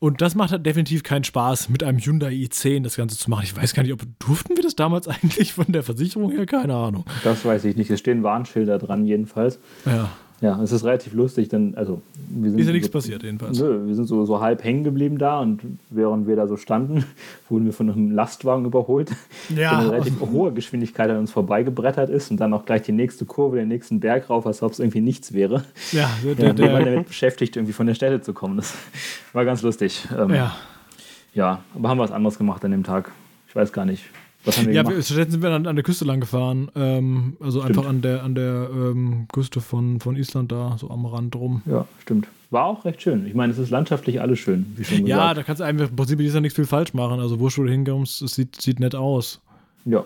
Und 0.00 0.20
das 0.20 0.34
macht 0.34 0.52
halt 0.52 0.66
definitiv 0.66 1.02
keinen 1.02 1.24
Spaß, 1.24 1.68
mit 1.68 1.82
einem 1.82 1.98
Hyundai 1.98 2.32
i10 2.32 2.82
das 2.82 2.96
Ganze 2.96 3.16
zu 3.16 3.30
machen. 3.30 3.44
Ich 3.44 3.56
weiß 3.56 3.74
gar 3.74 3.82
nicht, 3.82 3.92
ob 3.92 4.00
durften 4.18 4.56
wir 4.56 4.62
das 4.62 4.76
damals 4.76 5.08
eigentlich 5.08 5.52
von 5.52 5.66
der 5.68 5.82
Versicherung 5.82 6.30
her? 6.30 6.46
Keine 6.46 6.74
Ahnung. 6.74 7.04
Das 7.24 7.44
weiß 7.44 7.64
ich 7.64 7.76
nicht. 7.76 7.90
Es 7.90 8.00
stehen 8.00 8.22
Warnschilder 8.22 8.78
dran, 8.78 9.04
jedenfalls. 9.06 9.58
Ja. 9.86 10.10
Ja, 10.42 10.60
es 10.60 10.72
ist 10.72 10.84
relativ 10.84 11.14
lustig, 11.14 11.48
denn, 11.48 11.76
also, 11.76 12.02
wir 12.28 12.50
sind. 12.50 12.58
Ist 12.58 12.66
ja 12.66 12.72
nichts 12.72 12.88
so, 12.88 12.92
passiert, 12.92 13.22
jedenfalls. 13.22 13.60
Nö, 13.60 13.86
wir 13.86 13.94
sind 13.94 14.06
so, 14.06 14.24
so 14.24 14.40
halb 14.40 14.64
hängen 14.64 14.82
geblieben 14.82 15.16
da 15.16 15.38
und 15.38 15.62
während 15.88 16.26
wir 16.26 16.34
da 16.34 16.48
so 16.48 16.56
standen, 16.56 17.04
wurden 17.48 17.64
wir 17.64 17.72
von 17.72 17.88
einem 17.88 18.10
Lastwagen 18.10 18.64
überholt, 18.64 19.12
ja. 19.50 19.56
der 19.56 19.78
eine 19.78 19.92
relativ 19.92 20.20
hohe 20.20 20.52
Geschwindigkeit 20.52 21.08
an 21.10 21.18
uns 21.18 21.30
vorbeigebrettert 21.30 22.10
ist 22.10 22.32
und 22.32 22.38
dann 22.38 22.52
auch 22.54 22.66
gleich 22.66 22.82
die 22.82 22.90
nächste 22.90 23.24
Kurve, 23.24 23.56
den 23.56 23.68
nächsten 23.68 24.00
Berg 24.00 24.30
rauf, 24.30 24.44
als 24.44 24.64
ob 24.64 24.72
es 24.72 24.80
irgendwie 24.80 25.00
nichts 25.00 25.32
wäre. 25.32 25.64
Ja, 25.92 26.10
der, 26.24 26.34
der, 26.34 26.54
der 26.54 26.72
war 26.72 26.84
damit 26.84 27.06
beschäftigt, 27.06 27.54
irgendwie 27.54 27.72
von 27.72 27.86
der 27.86 27.94
Stelle 27.94 28.20
zu 28.20 28.34
kommen. 28.34 28.56
Das 28.56 28.74
war 29.32 29.44
ganz 29.44 29.62
lustig. 29.62 30.08
Ähm, 30.18 30.34
ja. 30.34 30.56
Ja, 31.34 31.62
aber 31.74 31.88
haben 31.88 31.98
wir 31.98 32.04
was 32.04 32.10
anderes 32.10 32.36
gemacht 32.36 32.64
an 32.64 32.72
dem 32.72 32.82
Tag. 32.82 33.12
Ich 33.48 33.54
weiß 33.54 33.72
gar 33.72 33.84
nicht. 33.84 34.04
Was 34.44 34.58
haben 34.58 34.66
wir 34.66 34.74
ja, 34.74 34.82
gemacht? 34.82 35.04
stattdessen 35.04 35.30
sind 35.30 35.42
wir 35.42 35.50
an, 35.50 35.66
an 35.66 35.76
der 35.76 35.84
Küste 35.84 36.04
lang 36.04 36.20
gefahren. 36.20 36.70
Ähm, 36.74 37.36
also 37.40 37.60
stimmt. 37.60 37.78
einfach 37.78 37.88
an 37.88 38.02
der, 38.02 38.22
an 38.22 38.34
der 38.34 38.68
ähm, 38.72 39.26
Küste 39.32 39.60
von, 39.60 40.00
von 40.00 40.16
Island 40.16 40.50
da, 40.50 40.76
so 40.78 40.90
am 40.90 41.06
Rand 41.06 41.36
rum. 41.36 41.62
Ja, 41.66 41.86
stimmt. 42.00 42.28
War 42.50 42.66
auch 42.66 42.84
recht 42.84 43.00
schön. 43.00 43.26
Ich 43.26 43.34
meine, 43.34 43.52
es 43.52 43.58
ist 43.58 43.70
landschaftlich 43.70 44.20
alles 44.20 44.38
schön, 44.38 44.66
wie 44.76 44.84
schon 44.84 45.04
gesagt. 45.04 45.08
Ja, 45.08 45.34
da 45.34 45.42
kannst 45.42 45.60
du 45.60 45.64
einfach 45.64 45.88
im 45.88 45.96
Prinzip 45.96 46.20
ist 46.20 46.34
ja 46.34 46.40
nichts 46.40 46.56
viel 46.56 46.66
falsch 46.66 46.92
machen. 46.92 47.20
Also, 47.20 47.40
wo 47.40 47.48
du 47.48 47.66
hinkommst, 47.66 48.20
es 48.20 48.34
sieht, 48.34 48.60
sieht 48.60 48.78
nett 48.80 48.94
aus. 48.94 49.40
Ja. 49.84 50.04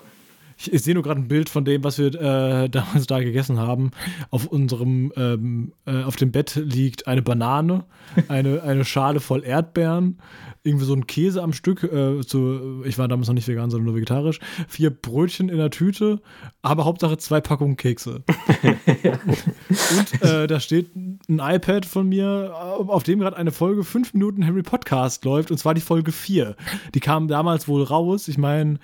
Ich, 0.59 0.73
ich 0.73 0.83
sehe 0.83 0.95
nur 0.95 1.03
gerade 1.03 1.21
ein 1.21 1.29
Bild 1.29 1.49
von 1.49 1.65
dem, 1.65 1.85
was 1.85 1.99
wir 1.99 2.15
äh, 2.15 2.69
damals 2.71 3.07
da 3.07 3.21
gegessen 3.21 3.59
haben. 3.59 3.91
Auf 4.31 4.47
unserem, 4.47 5.13
ähm, 5.17 5.73
äh, 5.87 6.03
auf 6.03 6.17
dem 6.17 6.33
Bett 6.33 6.55
liegt 6.57 7.07
eine 7.07 7.23
Banane, 7.23 7.85
eine, 8.29 8.63
eine 8.63 8.85
Schale 8.85 9.21
voll 9.21 9.45
Erdbeeren, 9.45 10.19
irgendwie 10.63 10.85
so 10.85 10.95
ein 10.95 11.07
Käse 11.07 11.43
am 11.43 11.53
Stück, 11.53 11.85
äh, 11.85 12.21
zu, 12.23 12.83
ich 12.85 12.99
war 12.99 13.07
damals 13.09 13.29
noch 13.29 13.35
nicht 13.35 13.49
vegan, 13.49 13.71
sondern 13.71 13.87
nur 13.87 13.95
vegetarisch, 13.95 14.41
vier 14.67 14.91
Brötchen 14.91 15.49
in 15.49 15.59
der 15.59 15.71
Tüte, 15.71 16.21
aber 16.63 16.85
Hauptsache 16.85 17.19
zwei 17.19 17.41
Packungen 17.41 17.77
Kekse. 17.77 18.25
und 18.63 20.23
äh, 20.23 20.47
da 20.47 20.59
steht 20.59 20.97
ein 20.97 21.21
iPad 21.29 21.87
von 21.87 22.09
mir, 22.09 22.53
auf 22.57 23.03
dem 23.03 23.21
gerade 23.21 23.37
eine 23.37 23.53
Folge 23.53 23.85
5 23.85 24.15
Minuten 24.15 24.45
Harry 24.47 24.63
Podcast 24.63 25.25
läuft, 25.25 25.51
und 25.51 25.59
zwar 25.59 25.75
die 25.75 25.81
Folge 25.81 26.13
4. 26.13 26.57
Die 26.95 27.01
kam 27.01 27.29
damals 27.29 27.69
wohl 27.69 27.83
raus. 27.83 28.29
Ich 28.29 28.39
meine, 28.39 28.79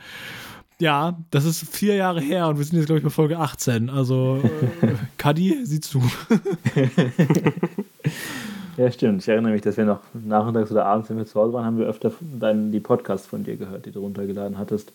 ja, 0.80 1.18
das 1.30 1.44
ist 1.44 1.68
vier 1.68 1.96
Jahre 1.96 2.20
her 2.20 2.48
und 2.48 2.58
wir 2.58 2.64
sind 2.64 2.76
jetzt, 2.76 2.86
glaube 2.86 2.98
ich, 2.98 3.04
bei 3.04 3.10
Folge 3.10 3.38
18. 3.38 3.90
Also, 3.90 4.40
äh, 4.82 4.88
Kadi, 5.16 5.60
siehst 5.64 5.94
du. 5.94 6.02
Ja, 8.76 8.90
stimmt. 8.90 9.22
Ich 9.22 9.28
erinnere 9.28 9.52
mich, 9.52 9.60
dass 9.60 9.76
wir 9.76 9.84
noch 9.84 10.00
nachmittags 10.14 10.70
oder 10.70 10.86
abends, 10.86 11.10
wenn 11.10 11.18
wir 11.18 11.26
zu 11.26 11.38
Hause 11.38 11.52
waren, 11.52 11.64
haben 11.64 11.78
wir 11.78 11.86
öfter 11.86 12.10
deinen, 12.20 12.72
die 12.72 12.80
Podcasts 12.80 13.26
von 13.26 13.44
dir 13.44 13.56
gehört, 13.56 13.84
die 13.86 13.90
du 13.90 14.00
runtergeladen 14.00 14.58
hattest. 14.58 14.92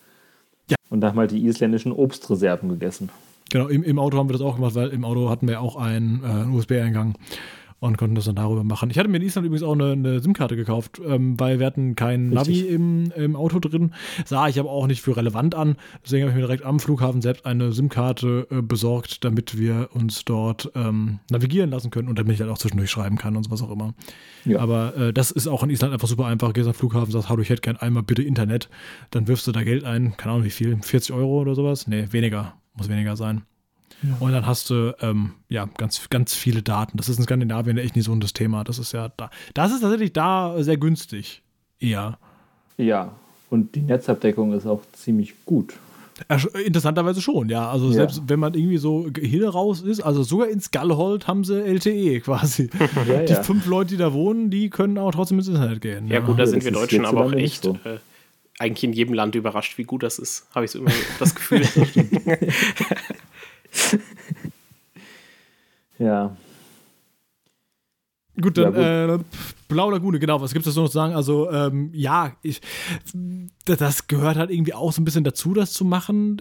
Ja. 0.69 0.75
Und 0.89 1.01
da 1.01 1.09
haben 1.09 1.19
halt 1.19 1.31
die 1.31 1.45
isländischen 1.45 1.91
Obstreserven 1.91 2.69
gegessen. 2.69 3.09
Genau, 3.51 3.67
im, 3.67 3.83
im 3.83 3.99
Auto 3.99 4.17
haben 4.17 4.27
wir 4.27 4.33
das 4.33 4.41
auch 4.41 4.55
gemacht, 4.55 4.75
weil 4.75 4.89
im 4.89 5.05
Auto 5.05 5.29
hatten 5.29 5.47
wir 5.47 5.61
auch 5.61 5.75
einen 5.77 6.23
äh, 6.23 6.55
USB-Eingang 6.55 7.15
und 7.79 7.97
konnten 7.97 8.15
das 8.15 8.25
dann 8.25 8.35
darüber 8.35 8.63
machen. 8.63 8.89
Ich 8.89 8.97
hatte 8.97 9.07
mir 9.07 9.17
in 9.17 9.23
Island 9.23 9.45
übrigens 9.45 9.63
auch 9.63 9.73
eine, 9.73 9.91
eine 9.91 10.19
SIM-Karte 10.19 10.55
gekauft, 10.55 10.99
ähm, 11.05 11.39
weil 11.39 11.59
wir 11.59 11.65
hatten 11.65 11.95
kein 11.95 12.29
Navi 12.29 12.61
im, 12.61 13.11
im 13.15 13.35
Auto 13.35 13.59
drin. 13.59 13.93
Sah 14.25 14.47
ich 14.47 14.59
aber 14.59 14.71
auch 14.71 14.87
nicht 14.87 15.01
für 15.01 15.15
relevant 15.15 15.53
an. 15.53 15.75
Deswegen 16.03 16.23
habe 16.23 16.31
ich 16.31 16.35
mir 16.35 16.41
direkt 16.41 16.65
am 16.65 16.79
Flughafen 16.79 17.21
selbst 17.21 17.45
eine 17.45 17.71
SIM-Karte 17.71 18.47
äh, 18.49 18.61
besorgt, 18.61 19.23
damit 19.23 19.57
wir 19.57 19.89
uns 19.93 20.25
dort 20.25 20.71
ähm, 20.73 21.19
navigieren 21.29 21.69
lassen 21.69 21.91
können 21.91 22.07
und 22.07 22.17
damit 22.17 22.33
ich 22.33 22.41
halt 22.41 22.49
auch 22.49 22.57
zwischendurch 22.57 22.89
schreiben 22.89 23.17
kann 23.17 23.35
und 23.35 23.43
so 23.43 23.51
was 23.51 23.61
auch 23.61 23.71
immer. 23.71 23.93
Ja. 24.45 24.59
Aber 24.59 24.95
äh, 24.97 25.13
das 25.13 25.29
ist 25.29 25.47
auch 25.47 25.61
in 25.61 25.69
Island 25.69 25.93
einfach 25.93 26.07
super 26.07 26.25
einfach. 26.25 26.53
Gehst 26.53 26.67
am 26.67 26.73
Flughafen, 26.73 27.11
sagst, 27.11 27.29
hallo, 27.29 27.41
ich 27.41 27.49
hätte 27.49 27.61
gern 27.61 27.77
einmal 27.77 28.03
bitte 28.03 28.23
Internet. 28.23 28.69
Dann 29.11 29.27
wirfst 29.27 29.45
du 29.45 29.51
da 29.51 29.63
Geld 29.63 29.83
ein, 29.83 30.17
keine 30.17 30.33
Ahnung 30.33 30.45
wie 30.45 30.49
viel, 30.49 30.77
40 30.81 31.13
Euro 31.13 31.41
oder 31.41 31.53
sowas? 31.53 31.87
Nee, 31.87 32.07
weniger. 32.11 32.53
Muss 32.75 32.89
weniger 32.89 33.15
sein. 33.15 33.43
Ja. 34.03 34.17
Und 34.19 34.31
dann 34.31 34.45
hast 34.45 34.69
du 34.69 34.95
ähm, 35.01 35.33
ja 35.49 35.67
ganz, 35.77 36.09
ganz 36.09 36.33
viele 36.33 36.61
Daten. 36.61 36.97
Das 36.97 37.09
ist 37.09 37.17
in 37.17 37.23
Skandinavien 37.23 37.77
echt 37.77 37.95
nicht 37.95 38.05
so 38.05 38.11
ein 38.11 38.19
das 38.19 38.33
Thema. 38.33 38.63
Das 38.63 38.79
ist 38.79 38.91
ja 38.91 39.09
da. 39.17 39.29
Das 39.53 39.71
ist 39.71 39.81
tatsächlich 39.81 40.13
da 40.13 40.55
sehr 40.61 40.77
günstig. 40.77 41.41
Eher. 41.79 42.17
Ja, 42.77 43.13
und 43.49 43.75
die 43.75 43.81
Netzabdeckung 43.81 44.53
ist 44.53 44.65
auch 44.65 44.81
ziemlich 44.93 45.33
gut. 45.45 45.73
Interessanterweise 46.65 47.21
schon, 47.21 47.47
ja. 47.49 47.69
Also 47.69 47.91
selbst 47.91 48.23
wenn 48.27 48.39
man 48.39 48.55
irgendwie 48.55 48.77
so 48.77 49.07
hier 49.19 49.49
raus 49.49 49.81
ist, 49.81 50.01
also 50.01 50.23
sogar 50.23 50.47
in 50.47 50.59
Skullhold 50.59 51.27
haben 51.27 51.43
sie 51.43 51.61
LTE 51.61 52.21
quasi. 52.21 52.69
Ja, 53.07 53.23
die 53.23 53.33
ja. 53.33 53.43
fünf 53.43 53.67
Leute, 53.67 53.91
die 53.91 53.97
da 53.97 54.13
wohnen, 54.13 54.49
die 54.49 54.69
können 54.69 54.97
auch 54.97 55.11
trotzdem 55.11 55.37
ins 55.37 55.47
Internet 55.47 55.81
gehen. 55.81 56.07
Ja, 56.07 56.15
ja. 56.15 56.19
gut, 56.21 56.39
da 56.39 56.47
sind 56.47 56.63
wir 56.63 56.71
Deutschen 56.71 57.05
aber 57.05 57.25
auch 57.25 57.31
echt 57.33 57.63
so. 57.63 57.77
äh, 57.83 57.99
eigentlich 58.57 58.83
in 58.83 58.93
jedem 58.93 59.13
Land 59.13 59.35
überrascht, 59.35 59.77
wie 59.77 59.83
gut 59.83 60.01
das 60.01 60.17
ist. 60.17 60.47
Habe 60.55 60.65
ich 60.65 60.71
so 60.71 60.79
immer 60.79 60.91
das 61.19 61.35
Gefühl. 61.35 61.61
ja. 65.99 66.35
Gut, 68.39 68.57
dann 68.57 68.75
ja, 68.75 69.07
gut. 69.07 69.21
Äh, 69.21 69.25
Blau 69.67 69.89
Lagune, 69.89 70.19
genau, 70.19 70.39
was 70.39 70.53
gibt 70.53 70.65
es 70.65 70.75
da 70.75 70.81
noch 70.81 70.87
zu 70.87 70.93
sagen? 70.93 71.15
Also, 71.15 71.51
ähm, 71.51 71.89
ja, 71.93 72.33
ich, 72.41 72.61
das 73.65 74.07
gehört 74.07 74.37
halt 74.37 74.51
irgendwie 74.51 74.73
auch 74.73 74.93
so 74.93 75.01
ein 75.01 75.05
bisschen 75.05 75.23
dazu, 75.23 75.53
das 75.53 75.73
zu 75.73 75.85
machen. 75.85 76.37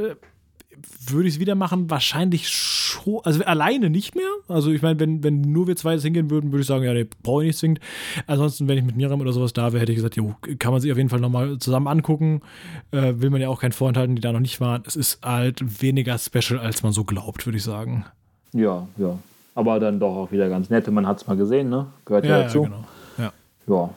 Würde 1.08 1.28
ich 1.28 1.34
es 1.34 1.40
wieder 1.40 1.54
machen? 1.54 1.90
Wahrscheinlich 1.90 2.48
schon. 2.48 3.20
Also 3.24 3.44
alleine 3.44 3.90
nicht 3.90 4.14
mehr. 4.14 4.28
Also 4.48 4.70
ich 4.72 4.82
meine, 4.82 4.98
wenn, 5.00 5.22
wenn 5.22 5.40
nur 5.40 5.66
wir 5.66 5.76
zwei 5.76 5.94
das 5.94 6.02
hingehen 6.02 6.30
würden, 6.30 6.52
würde 6.52 6.62
ich 6.62 6.66
sagen, 6.66 6.84
ja, 6.84 6.92
nee, 6.92 7.06
brauche 7.22 7.42
ich 7.42 7.48
nicht 7.48 7.58
zwingend. 7.58 7.80
Ansonsten, 8.26 8.68
wenn 8.68 8.78
ich 8.78 8.84
mit 8.84 8.96
Miriam 8.96 9.20
oder 9.20 9.32
sowas 9.32 9.52
da 9.52 9.72
wäre, 9.72 9.82
hätte 9.82 9.92
ich 9.92 9.96
gesagt, 9.96 10.16
jo, 10.16 10.34
kann 10.58 10.72
man 10.72 10.80
sich 10.80 10.90
auf 10.90 10.98
jeden 10.98 11.08
Fall 11.08 11.20
nochmal 11.20 11.58
zusammen 11.58 11.86
angucken. 11.86 12.42
Äh, 12.90 13.14
will 13.16 13.30
man 13.30 13.40
ja 13.40 13.48
auch 13.48 13.60
keinen 13.60 13.72
vorenthalten, 13.72 14.16
die 14.16 14.22
da 14.22 14.32
noch 14.32 14.40
nicht 14.40 14.60
waren. 14.60 14.82
Es 14.86 14.96
ist 14.96 15.24
halt 15.24 15.82
weniger 15.82 16.18
special, 16.18 16.58
als 16.58 16.82
man 16.82 16.92
so 16.92 17.04
glaubt, 17.04 17.46
würde 17.46 17.58
ich 17.58 17.64
sagen. 17.64 18.04
Ja, 18.52 18.86
ja. 18.96 19.18
Aber 19.54 19.80
dann 19.80 20.00
doch 20.00 20.16
auch 20.16 20.32
wieder 20.32 20.48
ganz 20.48 20.70
nett. 20.70 20.86
Man 20.88 21.06
hat 21.06 21.18
es 21.18 21.26
mal 21.26 21.36
gesehen, 21.36 21.70
ne? 21.70 21.86
Gehört 22.04 22.24
ja, 22.24 22.38
ja 22.38 22.42
dazu. 22.44 22.62
Ja, 22.62 22.64
genau. 22.64 22.84
Ja. 23.18 23.32
ja. 23.66 23.90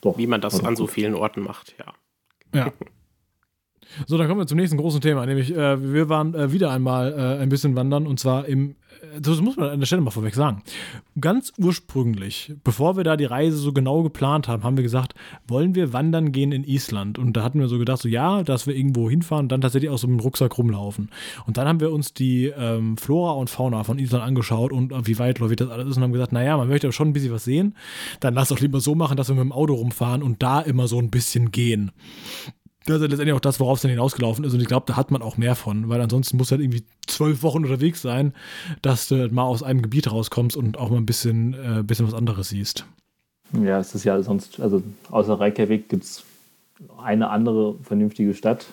Doch. 0.00 0.18
Wie 0.18 0.26
man 0.26 0.40
das 0.40 0.62
an 0.62 0.76
so 0.76 0.86
vielen 0.86 1.14
Orten 1.14 1.42
macht, 1.42 1.74
ja. 1.78 1.92
Ja. 2.52 2.72
So, 4.06 4.18
dann 4.18 4.28
kommen 4.28 4.40
wir 4.40 4.46
zum 4.46 4.58
nächsten 4.58 4.76
großen 4.76 5.00
Thema, 5.00 5.26
nämlich 5.26 5.54
äh, 5.54 5.92
wir 5.92 6.08
waren 6.08 6.34
äh, 6.34 6.52
wieder 6.52 6.70
einmal 6.70 7.12
äh, 7.12 7.42
ein 7.42 7.48
bisschen 7.48 7.76
wandern 7.76 8.06
und 8.06 8.18
zwar 8.18 8.46
im, 8.46 8.70
äh, 8.70 9.20
das 9.20 9.40
muss 9.40 9.56
man 9.56 9.70
an 9.70 9.80
der 9.80 9.86
Stelle 9.86 10.02
mal 10.02 10.10
vorweg 10.10 10.34
sagen. 10.34 10.62
Ganz 11.20 11.52
ursprünglich, 11.58 12.52
bevor 12.64 12.96
wir 12.96 13.04
da 13.04 13.16
die 13.16 13.24
Reise 13.24 13.56
so 13.56 13.72
genau 13.72 14.02
geplant 14.02 14.48
haben, 14.48 14.64
haben 14.64 14.76
wir 14.76 14.82
gesagt, 14.82 15.14
wollen 15.46 15.74
wir 15.74 15.92
wandern 15.92 16.32
gehen 16.32 16.52
in 16.52 16.64
Island? 16.64 17.18
Und 17.18 17.34
da 17.34 17.42
hatten 17.42 17.60
wir 17.60 17.68
so 17.68 17.78
gedacht, 17.78 18.00
so 18.02 18.08
ja, 18.08 18.42
dass 18.42 18.66
wir 18.66 18.74
irgendwo 18.74 19.08
hinfahren 19.08 19.44
und 19.44 19.52
dann 19.52 19.60
tatsächlich 19.60 19.90
aus 19.90 20.02
so 20.02 20.06
einem 20.06 20.20
Rucksack 20.20 20.58
rumlaufen. 20.58 21.10
Und 21.46 21.56
dann 21.56 21.68
haben 21.68 21.80
wir 21.80 21.92
uns 21.92 22.14
die 22.14 22.46
ähm, 22.46 22.96
Flora 22.96 23.32
und 23.32 23.50
Fauna 23.50 23.84
von 23.84 23.98
Island 23.98 24.24
angeschaut 24.24 24.72
und 24.72 24.92
äh, 24.92 25.06
wie 25.06 25.18
weitläufig 25.18 25.56
das 25.56 25.70
alles 25.70 25.88
ist 25.88 25.96
und 25.96 26.02
haben 26.02 26.12
gesagt, 26.12 26.32
naja, 26.32 26.56
man 26.56 26.68
möchte 26.68 26.90
schon 26.92 27.08
ein 27.08 27.12
bisschen 27.12 27.32
was 27.32 27.44
sehen. 27.44 27.76
Dann 28.20 28.34
lass 28.34 28.48
doch 28.48 28.60
lieber 28.60 28.80
so 28.80 28.94
machen, 28.94 29.16
dass 29.16 29.28
wir 29.28 29.34
mit 29.34 29.44
dem 29.44 29.52
Auto 29.52 29.74
rumfahren 29.74 30.22
und 30.22 30.42
da 30.42 30.60
immer 30.60 30.88
so 30.88 30.98
ein 30.98 31.10
bisschen 31.10 31.50
gehen. 31.50 31.92
Das 32.86 32.96
ist 32.96 33.02
ja 33.02 33.08
letztendlich 33.08 33.34
auch 33.34 33.40
das, 33.40 33.60
worauf 33.60 33.78
es 33.78 33.82
dann 33.82 33.90
hinausgelaufen 33.90 34.44
ist. 34.44 34.52
Und 34.52 34.60
ich 34.60 34.66
glaube, 34.66 34.84
da 34.86 34.96
hat 34.96 35.10
man 35.10 35.22
auch 35.22 35.36
mehr 35.38 35.54
von, 35.54 35.88
weil 35.88 36.00
ansonsten 36.00 36.36
muss 36.36 36.50
halt 36.50 36.60
irgendwie 36.60 36.84
zwölf 37.06 37.42
Wochen 37.42 37.64
unterwegs 37.64 38.02
sein, 38.02 38.34
dass 38.82 39.08
du 39.08 39.28
mal 39.30 39.44
aus 39.44 39.62
einem 39.62 39.80
Gebiet 39.80 40.10
rauskommst 40.10 40.56
und 40.56 40.78
auch 40.78 40.90
mal 40.90 40.98
ein 40.98 41.06
bisschen, 41.06 41.54
äh, 41.54 41.82
bisschen 41.82 42.06
was 42.06 42.14
anderes 42.14 42.50
siehst. 42.50 42.84
Ja, 43.62 43.78
es 43.78 43.94
ist 43.94 44.04
ja 44.04 44.20
sonst, 44.22 44.60
also 44.60 44.82
außer 45.10 45.38
Reykjavik 45.38 45.88
gibt 45.88 46.04
es 46.04 46.24
eine 47.02 47.30
andere 47.30 47.76
vernünftige 47.82 48.34
Stadt, 48.34 48.66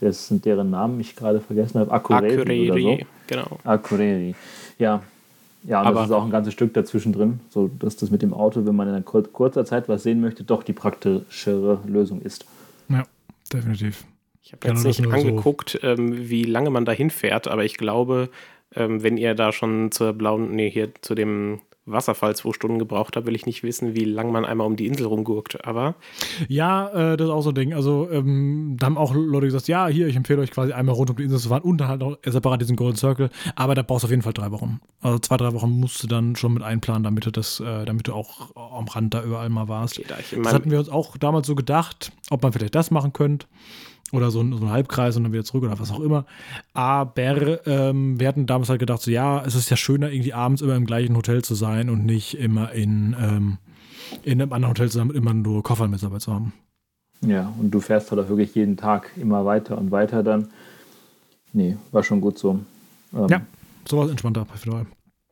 dessen, 0.00 0.42
deren 0.42 0.70
Namen 0.70 1.00
ich 1.00 1.16
gerade 1.16 1.40
vergessen 1.40 1.80
habe. 1.80 1.92
Akureyri. 1.92 2.40
Akureyri, 2.40 2.70
oder 2.70 2.80
so. 2.80 3.06
genau. 3.26 3.58
Akureyri. 3.64 4.34
Ja. 4.78 5.02
Ja, 5.64 5.80
und 5.80 5.86
Aber 5.88 6.00
das 6.00 6.10
ist 6.10 6.14
auch 6.14 6.24
ein 6.24 6.30
ganzes 6.30 6.52
Stück 6.52 6.74
dazwischen 6.74 7.12
drin, 7.12 7.40
so 7.50 7.68
dass 7.80 7.96
das 7.96 8.10
mit 8.10 8.22
dem 8.22 8.32
Auto, 8.32 8.64
wenn 8.66 8.76
man 8.76 8.94
in 8.94 9.04
kurzer 9.04 9.64
Zeit 9.64 9.88
was 9.88 10.04
sehen 10.04 10.20
möchte, 10.20 10.44
doch 10.44 10.62
die 10.62 10.72
praktischere 10.72 11.80
Lösung 11.86 12.22
ist. 12.22 12.44
Ja, 12.88 13.04
definitiv. 13.52 14.04
Ich 14.42 14.52
habe 14.52 14.68
jetzt 14.68 14.84
nicht 14.84 15.04
angeguckt, 15.04 15.78
so. 15.80 15.86
ähm, 15.86 16.28
wie 16.28 16.44
lange 16.44 16.70
man 16.70 16.84
da 16.84 16.92
hinfährt, 16.92 17.48
aber 17.48 17.64
ich 17.64 17.76
glaube, 17.76 18.30
ähm, 18.74 19.02
wenn 19.02 19.16
ihr 19.16 19.34
da 19.34 19.52
schon 19.52 19.90
zur 19.90 20.12
blauen, 20.12 20.52
nee, 20.52 20.70
hier 20.70 20.92
zu 21.00 21.14
dem 21.14 21.60
Wasserfall 21.86 22.34
zwei 22.36 22.52
Stunden 22.52 22.78
gebraucht 22.78 23.16
habe, 23.16 23.26
will 23.26 23.34
ich 23.36 23.46
nicht 23.46 23.62
wissen, 23.62 23.94
wie 23.94 24.04
lange 24.04 24.32
man 24.32 24.44
einmal 24.44 24.66
um 24.66 24.76
die 24.76 24.86
Insel 24.86 25.06
rumgurkt. 25.06 25.64
Aber 25.64 25.94
Ja, 26.48 26.88
äh, 26.88 27.16
das 27.16 27.28
ist 27.28 27.32
auch 27.32 27.42
so 27.42 27.50
ein 27.50 27.54
Ding. 27.54 27.72
Also, 27.74 28.08
ähm, 28.10 28.76
da 28.78 28.86
haben 28.86 28.98
auch 28.98 29.14
Leute 29.14 29.46
gesagt, 29.46 29.68
ja, 29.68 29.86
hier, 29.86 30.08
ich 30.08 30.16
empfehle 30.16 30.40
euch 30.40 30.50
quasi 30.50 30.72
einmal 30.72 30.94
rund 30.94 31.10
um 31.10 31.16
die 31.16 31.22
Insel 31.24 31.38
zu 31.38 31.48
fahren 31.48 31.62
und 31.62 31.78
dann 31.78 31.88
halt 31.88 32.02
auch 32.02 32.16
separat 32.24 32.60
diesen 32.60 32.76
Golden 32.76 32.96
Circle. 32.96 33.30
Aber 33.54 33.74
da 33.74 33.82
brauchst 33.82 34.02
du 34.02 34.06
auf 34.06 34.10
jeden 34.10 34.22
Fall 34.22 34.32
drei 34.32 34.50
Wochen. 34.50 34.80
Also 35.00 35.18
zwei, 35.20 35.36
drei 35.36 35.52
Wochen 35.52 35.70
musst 35.70 36.02
du 36.02 36.06
dann 36.06 36.36
schon 36.36 36.54
mit 36.54 36.62
einplanen, 36.62 37.04
damit 37.04 37.26
du 37.26 37.30
das, 37.30 37.60
äh, 37.60 37.84
damit 37.84 38.08
du 38.08 38.12
auch 38.12 38.50
am 38.56 38.88
Rand 38.88 39.14
da 39.14 39.22
überall 39.22 39.48
mal 39.48 39.68
warst. 39.68 39.98
okay, 39.98 40.06
da 40.08 40.42
Das 40.42 40.52
hatten 40.52 40.70
wir 40.70 40.78
uns 40.78 40.88
auch 40.88 41.16
damals 41.16 41.46
so 41.46 41.54
gedacht, 41.54 42.12
ob 42.30 42.42
man 42.42 42.52
vielleicht 42.52 42.74
das 42.74 42.90
machen 42.90 43.12
könnte. 43.12 43.46
Oder 44.12 44.30
so 44.30 44.40
ein, 44.40 44.52
so 44.52 44.64
ein 44.64 44.70
Halbkreis 44.70 45.16
und 45.16 45.24
dann 45.24 45.32
wieder 45.32 45.44
zurück 45.44 45.64
oder 45.64 45.78
was 45.80 45.90
auch 45.90 46.00
immer. 46.00 46.24
Aber 46.74 47.66
ähm, 47.66 48.20
wir 48.20 48.28
hatten 48.28 48.46
damals 48.46 48.68
halt 48.68 48.78
gedacht, 48.80 49.02
so 49.02 49.10
ja, 49.10 49.44
es 49.44 49.54
ist 49.54 49.68
ja 49.70 49.76
schöner, 49.76 50.10
irgendwie 50.10 50.32
abends 50.32 50.62
immer 50.62 50.76
im 50.76 50.86
gleichen 50.86 51.16
Hotel 51.16 51.42
zu 51.42 51.54
sein 51.54 51.90
und 51.90 52.04
nicht 52.06 52.38
immer 52.38 52.72
in, 52.72 53.16
ähm, 53.20 53.58
in 54.22 54.40
einem 54.40 54.52
anderen 54.52 54.70
Hotel 54.70 54.88
zu 54.90 54.98
sein, 54.98 55.10
immer 55.10 55.34
nur 55.34 55.62
Koffer 55.62 55.88
mit 55.88 56.02
dabei 56.02 56.18
zu 56.18 56.32
haben. 56.32 56.52
Ja, 57.22 57.52
und 57.58 57.70
du 57.70 57.80
fährst 57.80 58.10
halt 58.10 58.20
auch 58.20 58.28
wirklich 58.28 58.54
jeden 58.54 58.76
Tag 58.76 59.10
immer 59.16 59.44
weiter 59.44 59.76
und 59.78 59.90
weiter 59.90 60.22
dann. 60.22 60.48
Nee, 61.52 61.76
war 61.90 62.02
schon 62.02 62.20
gut 62.20 62.38
so. 62.38 62.60
Ähm, 63.14 63.26
Ja, 63.28 63.40
sowas 63.88 64.10
entspannter 64.10 64.44
bei 64.44 64.56
Federal. 64.56 64.86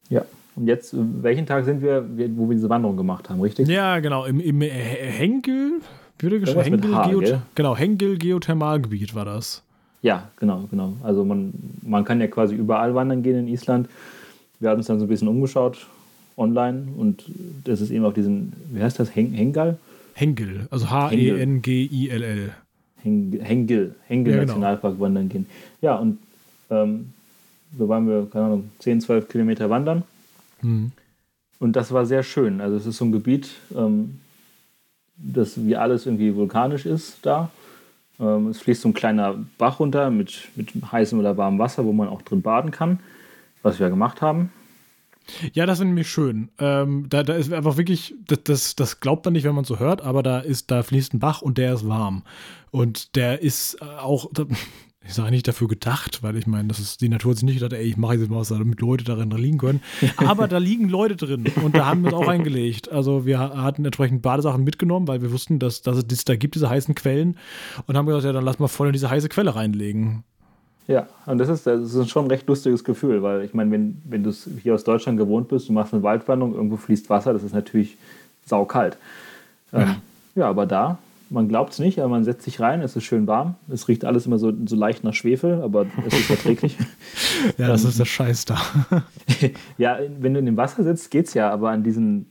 ja. 0.09 0.23
Und 0.57 0.69
jetzt, 0.69 0.95
welchen 0.97 1.47
Tag 1.47 1.65
sind 1.65 1.83
wir, 1.83 2.09
wo 2.37 2.49
wir 2.49 2.55
diese 2.55 2.69
Wanderung 2.69 2.97
gemacht 2.97 3.29
haben, 3.29 3.41
richtig? 3.41 3.67
Ja, 3.67 3.99
genau, 3.99 4.25
im, 4.25 4.39
im 4.39 4.61
He- 4.61 4.69
Henkel, 4.71 5.81
wie 6.19 6.31
wird 6.31 6.45
geschrieben? 6.45 6.83
Henkel, 6.83 6.95
H, 6.95 7.09
gell? 7.09 7.43
genau, 7.55 7.77
Henkel 7.77 8.19
Geothermalgebiet 8.19 9.15
war 9.15 9.25
das. 9.25 9.63
Ja, 10.03 10.29
genau, 10.37 10.69
genau. 10.71 10.93
Also 11.03 11.25
man, 11.25 11.55
man 11.83 12.05
kann 12.05 12.21
ja 12.21 12.27
quasi 12.27 12.55
überall 12.55 12.95
wandern 12.95 13.23
gehen 13.23 13.39
in 13.39 13.49
Island. 13.49 13.89
Wir 14.61 14.71
haben 14.71 14.79
uns 14.79 14.87
dann 14.87 14.99
so 14.99 15.07
ein 15.07 15.09
bisschen 15.09 15.29
umgeschaut 15.29 15.87
online 16.37 16.89
und 16.97 17.25
das 17.65 17.81
ist 17.81 17.91
eben 17.91 18.05
auf 18.05 18.15
diesen, 18.15 18.53
wie 18.71 18.83
heißt 18.83 18.99
das, 18.99 19.15
Heng, 19.15 19.33
Hengal? 19.33 19.79
Henkel, 20.15 20.69
also. 20.71 20.91
H-E-N-G-I-L-L. 20.91 22.51
Heng, 23.03 23.39
Hengil, 23.43 23.95
Hengil 24.07 24.33
Ja, 24.33 24.41
genau. 24.41 24.53
Nationalpark 24.53 25.01
wandern 25.01 25.29
gehen. 25.29 25.47
Ja, 25.81 25.97
und 25.97 26.19
ähm, 26.71 27.13
da 27.73 27.89
waren 27.89 28.09
wir, 28.09 28.29
keine 28.31 28.47
Ahnung, 28.47 28.71
10, 28.79 29.01
12 29.01 29.29
Kilometer 29.29 29.71
wandern. 29.71 30.03
Hm. 30.61 30.93
Und 31.59 31.77
das 31.77 31.93
war 31.93 32.07
sehr 32.07 32.23
schön. 32.23 32.61
Also 32.61 32.77
es 32.77 32.87
ist 32.87 32.97
so 32.99 33.05
ein 33.05 33.13
Gebiet, 33.13 33.51
ähm, 33.77 34.21
das 35.17 35.65
wie 35.65 35.77
alles 35.77 36.07
irgendwie 36.07 36.35
vulkanisch 36.35 36.87
ist 36.87 37.25
da. 37.25 37.51
Ähm, 38.21 38.49
es 38.49 38.61
fließt 38.61 38.83
so 38.83 38.89
ein 38.89 38.95
kleiner 38.95 39.37
Bach 39.59 39.81
runter 39.81 40.11
mit, 40.11 40.49
mit 40.57 40.71
heißem 40.93 41.19
oder 41.19 41.37
warmem 41.37 41.59
Wasser, 41.59 41.85
wo 41.85 41.93
man 41.93 42.09
auch 42.09 42.23
drin 42.23 42.43
baden 42.43 42.71
kann, 42.71 43.01
was 43.63 43.81
wir 43.81 43.91
gemacht 43.91 44.21
haben. 44.23 44.51
Ja, 45.53 45.65
das 45.65 45.81
ist 45.81 45.87
nämlich 45.87 46.11
schön. 46.11 46.51
Ähm, 46.59 47.07
da, 47.09 47.23
da 47.23 47.35
ist 47.35 47.53
einfach 47.53 47.77
wirklich, 47.77 48.15
das, 48.27 48.43
das, 48.45 48.77
das 48.77 49.01
glaubt 49.01 49.25
man 49.25 49.33
nicht, 49.33 49.45
wenn 49.45 49.55
man 49.55 49.65
so 49.65 49.79
hört, 49.79 50.03
aber 50.03 50.23
da 50.23 50.41
ist, 50.41 50.71
da 50.71 50.83
fließt 50.83 51.15
ein 51.15 51.19
Bach 51.19 51.41
und 51.41 51.57
der 51.57 51.75
ist 51.75 51.89
warm. 51.89 52.25
Und 52.71 53.17
der 53.17 53.43
ist 53.43 53.81
äh, 53.81 53.85
auch, 53.85 54.31
ich 55.07 55.15
sage 55.15 55.31
nicht 55.31 55.47
dafür 55.47 55.69
gedacht, 55.69 56.23
weil 56.23 56.37
ich 56.37 56.47
meine, 56.47 56.69
das 56.69 56.79
ist, 56.79 57.01
die 57.01 57.09
Natur 57.09 57.31
hat 57.33 57.39
sich 57.39 57.45
nicht 57.45 57.61
gedacht, 57.61 57.73
ey, 57.73 57.85
ich 57.87 57.97
mache 57.97 58.15
jetzt 58.15 58.31
mal 58.31 58.39
was, 58.39 58.49
damit 58.49 58.81
Leute 58.81 59.05
darin 59.05 59.31
liegen 59.31 59.59
können. 59.59 59.83
Aber 60.17 60.49
da 60.49 60.59
liegen 60.59 60.89
Leute 60.89 61.17
drin 61.17 61.45
und 61.63 61.77
da 61.77 61.87
haben 61.87 62.03
wir 62.03 62.09
es 62.09 62.15
auch 62.15 62.29
eingelegt. 62.29 62.91
Also 62.91 63.27
wir 63.27 63.39
ha- 63.39 63.63
hatten 63.63 63.85
entsprechend 63.85 64.23
Badesachen 64.23 64.65
mitgenommen, 64.65 65.07
weil 65.07 65.21
wir 65.23 65.31
wussten, 65.33 65.59
dass, 65.59 65.83
dass 65.83 65.99
es 65.99 66.07
das 66.07 66.25
da 66.25 66.37
gibt, 66.37 66.55
diese 66.55 66.71
heißen 66.71 66.95
Quellen. 66.95 67.37
Und 67.87 67.97
haben 67.97 68.07
gesagt, 68.07 68.25
ja, 68.25 68.33
dann 68.33 68.45
lass 68.45 68.59
mal 68.59 68.69
voll 68.69 68.87
in 68.89 68.93
diese 68.95 69.11
heiße 69.11 69.29
Quelle 69.29 69.55
reinlegen. 69.55 70.25
Ja, 70.87 71.07
und 71.27 71.39
das 71.39 71.49
ist, 71.49 71.67
das 71.67 71.95
ist 71.95 72.11
schon 72.11 72.27
ein 72.27 72.31
recht 72.31 72.47
lustiges 72.47 72.85
Gefühl, 72.85 73.23
weil 73.23 73.43
ich 73.43 73.55
meine, 73.55 73.71
wenn, 73.71 74.03
wenn 74.05 74.23
du 74.23 74.31
es 74.31 74.49
hier 74.63 74.75
aus 74.75 74.85
Deutschland 74.85 75.19
gewohnt 75.19 75.49
bist, 75.49 75.69
du 75.69 75.73
machst 75.73 75.95
eine 75.95 76.03
Waldwanderung, 76.03 76.55
irgendwo 76.55 76.77
fließt 76.77 77.09
Wasser, 77.09 77.33
das 77.33 77.43
ist 77.43 77.55
natürlich 77.55 77.97
saukalt. 78.45 78.99
Ähm, 79.73 79.97
ja, 80.35 80.47
aber 80.49 80.67
da, 80.67 80.99
man 81.31 81.49
glaubt 81.49 81.73
es 81.73 81.79
nicht, 81.79 81.99
aber 81.99 82.09
man 82.09 82.25
setzt 82.25 82.45
sich 82.45 82.61
rein, 82.61 82.81
es 82.81 82.97
ist 82.97 83.05
schön 83.05 83.27
warm, 83.27 83.57
es 83.69 83.89
riecht 83.89 84.05
alles 84.05 84.27
immer 84.27 84.39
so, 84.39 84.53
so 84.67 84.77
leicht 84.77 85.05
nach 85.05 85.15
Schwefel, 85.15 85.63
aber 85.63 85.87
es 86.07 86.15
ist 86.15 86.31
erträglich. 86.31 86.77
Ja, 87.59 87.69
das 87.69 87.85
ist 87.85 87.99
der 87.99 88.05
Scheiß 88.05 88.47
da. 88.47 88.61
ja, 89.79 89.99
wenn 90.19 90.33
du 90.35 90.41
in 90.41 90.47
dem 90.47 90.57
Wasser 90.57 90.83
sitzt, 90.83 91.11
geht's 91.11 91.35
ja, 91.35 91.51
aber 91.51 91.71
an 91.71 91.83
diesen, 91.83 92.27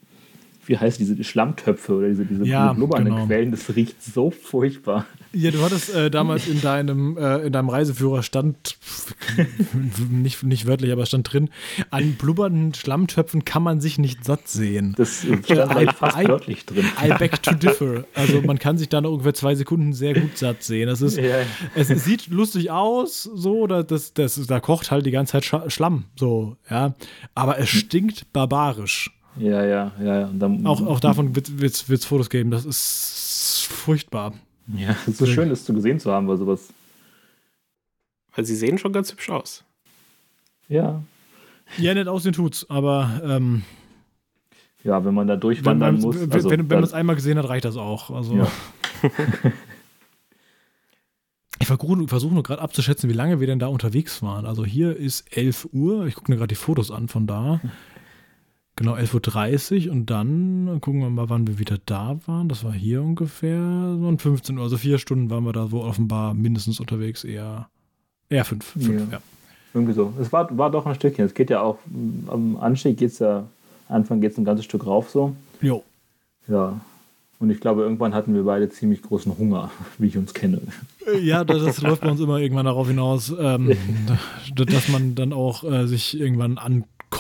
wie 0.66 0.78
heißt 0.78 1.00
diese 1.00 1.22
Schlammtöpfe 1.24 1.94
oder 1.94 2.08
diese, 2.10 2.26
diese 2.26 2.46
Ja, 2.46 2.74
blubbernden 2.74 3.14
genau. 3.14 3.26
Quellen, 3.28 3.52
das 3.52 3.76
riecht 3.76 4.02
so 4.04 4.32
furchtbar. 4.32 5.06
Ja, 5.34 5.52
du 5.52 5.62
hattest 5.62 5.94
äh, 5.94 6.10
damals 6.12 6.48
in 6.48 6.62
deinem, 6.62 7.18
äh, 7.18 7.38
in 7.46 7.54
deinem 7.54 7.70
Reiseführer 7.70 8.24
stand, 8.24 8.78
nicht, 10.10 10.44
nicht 10.44 10.66
wörtlich, 10.68 10.92
aber 10.92 11.06
stand 11.06 11.32
drin, 11.32 11.50
an 11.90 12.14
blubbernden 12.14 12.74
Schlammtöpfen 12.74 13.46
kann 13.46 13.64
man 13.64 13.82
sich 13.82 13.98
nicht 13.98 14.24
satt 14.26 14.48
sehen. 14.48 14.94
Das 14.98 15.22
stand 15.24 15.46
gleich 15.46 15.92
fast 15.94 16.18
I- 16.20 16.28
wörtlich 16.28 16.66
drin. 16.66 16.86
I 17.04 17.10
beg 17.18 17.42
to 17.44 17.54
differ. 17.56 18.06
Also 18.14 18.42
man 18.42 18.60
kann 18.60 18.78
sich 18.78 18.90
da 18.90 19.02
nach 19.02 19.10
ungefähr 19.10 19.34
zwei 19.34 19.56
Sekunden 19.56 19.94
sehr 19.94 20.14
gut 20.14 20.38
satt 20.38 20.64
sehen. 20.64 20.88
Das 20.88 21.02
ist, 21.02 21.18
Ja. 21.24 21.38
es, 21.76 21.88
sieht 21.88 22.28
lustig 22.28 22.70
aus, 22.72 23.24
so, 23.24 23.60
oder 23.60 23.84
das, 23.84 24.14
das, 24.14 24.36
da 24.48 24.60
kocht 24.60 24.92
halt 24.92 25.06
die 25.06 25.12
ganze 25.12 25.40
Zeit 25.42 25.72
Schlamm, 25.72 26.06
so, 26.16 26.58
ja. 26.70 26.94
Aber 27.36 27.58
es 27.60 27.70
stinkt 27.70 28.32
barbarisch. 28.34 29.12
Ja, 29.38 29.64
ja, 29.66 29.92
ja. 30.00 30.20
ja. 30.20 30.26
Und 30.28 30.40
dann, 30.40 30.66
Auch, 30.66 30.82
auch 30.86 31.00
davon 31.00 31.36
wird 31.36 31.50
es 31.90 32.06
Fotos 32.06 32.30
geben. 32.30 32.52
Das 32.52 32.66
ist 32.66 33.68
furchtbar. 33.70 34.34
Ja, 34.76 34.92
es 35.02 35.08
ist 35.10 35.18
so 35.18 35.26
schön, 35.26 35.50
das 35.50 35.66
zu 35.66 35.74
gesehen 35.74 36.00
zu 36.00 36.12
haben, 36.12 36.28
weil 36.28 36.38
sowas. 36.38 36.70
weil 38.36 38.46
sie 38.46 38.56
sehen 38.56 38.78
schon 38.78 38.94
ganz 38.94 39.12
hübsch 39.12 39.30
aus. 39.30 39.64
Ja. 40.70 41.04
Ja, 41.78 41.94
nicht 41.94 42.08
aussehen 42.08 42.34
tut's, 42.34 42.66
aber 42.70 43.22
ähm, 43.26 43.64
Ja, 44.84 45.04
wenn 45.04 45.14
man 45.14 45.28
da 45.28 45.34
wenn 45.34 45.40
durchwandern 45.42 45.96
man 45.96 46.02
muss. 46.02 46.20
wenn, 46.20 46.32
Also, 46.32 46.50
wenn, 46.50 46.70
wenn 46.70 46.78
man 46.78 46.84
es 46.84 46.94
einmal 46.94 47.16
gesehen 47.16 47.38
hat, 47.38 47.50
reicht 47.50 47.66
das 47.66 47.76
auch. 47.78 48.10
Also, 48.12 48.36
Ja. 48.36 48.48
ich 51.60 51.68
versuche 51.68 52.08
versuch 52.08 52.32
nur 52.32 52.44
gerade 52.44 52.62
abzuschätzen, 52.62 53.10
wie 53.10 53.14
lange 53.14 53.40
wir 53.40 53.48
denn 53.48 53.60
da 53.60 53.68
unterwegs 53.68 54.22
waren. 54.22 54.46
Also 54.46 54.66
hier 54.66 54.96
ist 54.96 55.36
11 55.36 55.70
Uhr. 55.72 56.06
Ich 56.08 56.16
gucke 56.16 56.32
mir 56.32 56.38
gerade 56.38 56.48
die 56.50 56.56
Fotos 56.56 56.92
an 56.92 57.08
von 57.08 57.28
da. 57.28 57.62
Genau, 58.76 58.96
11.30 58.96 59.88
Uhr 59.88 59.92
und 59.92 60.10
dann 60.10 60.80
gucken 60.82 61.02
wir 61.02 61.10
mal, 61.10 61.30
wann 61.30 61.46
wir 61.46 61.60
wieder 61.60 61.78
da 61.86 62.20
waren. 62.26 62.50
Das 62.50 62.64
war 62.64 62.74
hier 62.74 63.04
ungefähr 63.04 63.60
so 64.00 64.08
um 64.08 64.18
15 64.18 64.58
Uhr. 64.58 64.64
Also 64.64 64.78
vier 64.78 64.98
Stunden 64.98 65.30
waren 65.30 65.44
wir 65.44 65.54
da 65.54 65.68
so 65.68 65.84
offenbar 65.84 66.34
mindestens 66.34 66.80
unterwegs. 66.80 67.24
Eher, 67.24 67.70
eher 68.30 68.46
fünf. 68.46 68.66
fünf 68.66 68.88
Ja. 68.88 69.18
ja. 69.18 69.22
Irgendwie 69.76 69.94
so. 69.94 70.14
Es 70.20 70.32
war, 70.32 70.56
war 70.58 70.72
doch 70.72 70.86
ein 70.88 70.96
Stückchen. 70.96 71.26
Es 71.26 71.34
geht 71.36 71.52
ja 71.52 71.62
auch, 71.62 71.78
am 72.28 72.58
Anstieg 72.60 72.98
geht 72.98 73.12
es 73.12 73.20
ja, 73.20 73.46
Anfang 73.90 74.22
geht 74.22 74.32
es 74.32 74.38
ein 74.38 74.46
ganzes 74.46 74.66
Stück 74.66 74.88
rauf 74.88 75.10
so. 75.10 75.36
Jo. 75.62 75.84
Ja. 76.48 76.80
Und 77.40 77.50
ich 77.50 77.60
glaube, 77.60 77.82
irgendwann 77.82 78.14
hatten 78.14 78.34
wir 78.34 78.44
beide 78.44 78.70
ziemlich 78.70 79.02
großen 79.02 79.38
Hunger, 79.38 79.70
wie 80.00 80.08
ich 80.08 80.18
uns 80.18 80.34
kenne. 80.34 80.62
Ja, 81.22 81.44
das, 81.44 81.64
das 81.64 81.82
läuft 81.82 82.02
bei 82.02 82.10
uns 82.10 82.22
immer 82.22 82.38
irgendwann 82.38 82.66
darauf 82.66 82.88
hinaus, 82.88 83.34
ähm, 83.38 83.76
dass 84.56 84.88
man 84.90 85.14
dann 85.14 85.34
auch 85.34 85.64
äh, 85.64 85.86
sich 85.86 86.20
irgendwann 86.20 86.58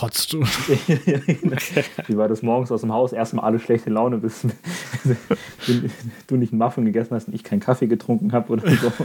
ankotzt. 0.03 0.33
Wie 2.07 2.17
war 2.17 2.27
das 2.27 2.41
morgens 2.41 2.71
aus 2.71 2.81
dem 2.81 2.91
Haus? 2.91 3.13
Erstmal 3.13 3.45
alle 3.45 3.59
schlechte 3.59 3.89
Laune, 3.89 4.17
bis 4.17 4.41
du- 6.27 6.35
nicht 6.35 6.51
einen 6.51 6.59
Muffin 6.59 6.85
gegessen 6.85 7.15
hast 7.15 7.27
und 7.27 7.33
ich 7.35 7.43
keinen 7.43 7.59
Kaffee 7.59 7.87
getrunken 7.87 8.31
habe 8.31 8.51
oder 8.53 8.63
so. 8.69 8.91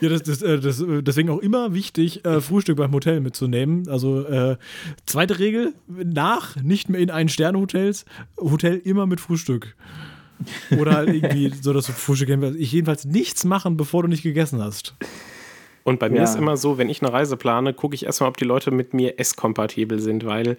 Ja, 0.00 0.08
das, 0.10 0.22
das, 0.22 0.42
äh, 0.42 0.58
das, 0.58 0.80
äh, 0.80 1.02
deswegen 1.02 1.30
auch 1.30 1.38
immer 1.38 1.74
wichtig, 1.74 2.24
äh, 2.24 2.40
Frühstück 2.40 2.76
beim 2.76 2.92
Hotel 2.92 3.20
mitzunehmen. 3.20 3.88
Also 3.88 4.24
äh, 4.26 4.56
zweite 5.06 5.38
Regel, 5.38 5.72
nach, 5.88 6.56
nicht 6.56 6.88
mehr 6.88 7.00
in 7.00 7.10
ein 7.10 7.28
Sterne-Hotels, 7.28 8.04
Hotel 8.38 8.76
immer 8.76 9.06
mit 9.06 9.20
Frühstück. 9.20 9.74
Oder 10.78 10.94
halt 10.94 11.08
irgendwie 11.08 11.52
so, 11.60 11.72
dass 11.72 11.86
du 11.86 11.92
Frühstück 11.92 12.28
ich 12.58 12.72
jedenfalls 12.72 13.04
nichts 13.04 13.44
machen, 13.44 13.76
bevor 13.76 14.02
du 14.02 14.08
nicht 14.08 14.22
gegessen 14.22 14.62
hast. 14.62 14.94
Und 15.88 15.98
bei 15.98 16.10
mir 16.10 16.18
Ja. 16.18 16.24
ist 16.24 16.36
immer 16.36 16.56
so, 16.58 16.76
wenn 16.76 16.90
ich 16.90 17.00
eine 17.02 17.12
Reise 17.12 17.36
plane, 17.38 17.72
gucke 17.72 17.94
ich 17.94 18.04
erstmal, 18.04 18.28
ob 18.28 18.36
die 18.36 18.44
Leute 18.44 18.70
mit 18.70 18.92
mir 18.92 19.18
esskompatibel 19.18 19.98
sind, 20.00 20.26
weil 20.26 20.56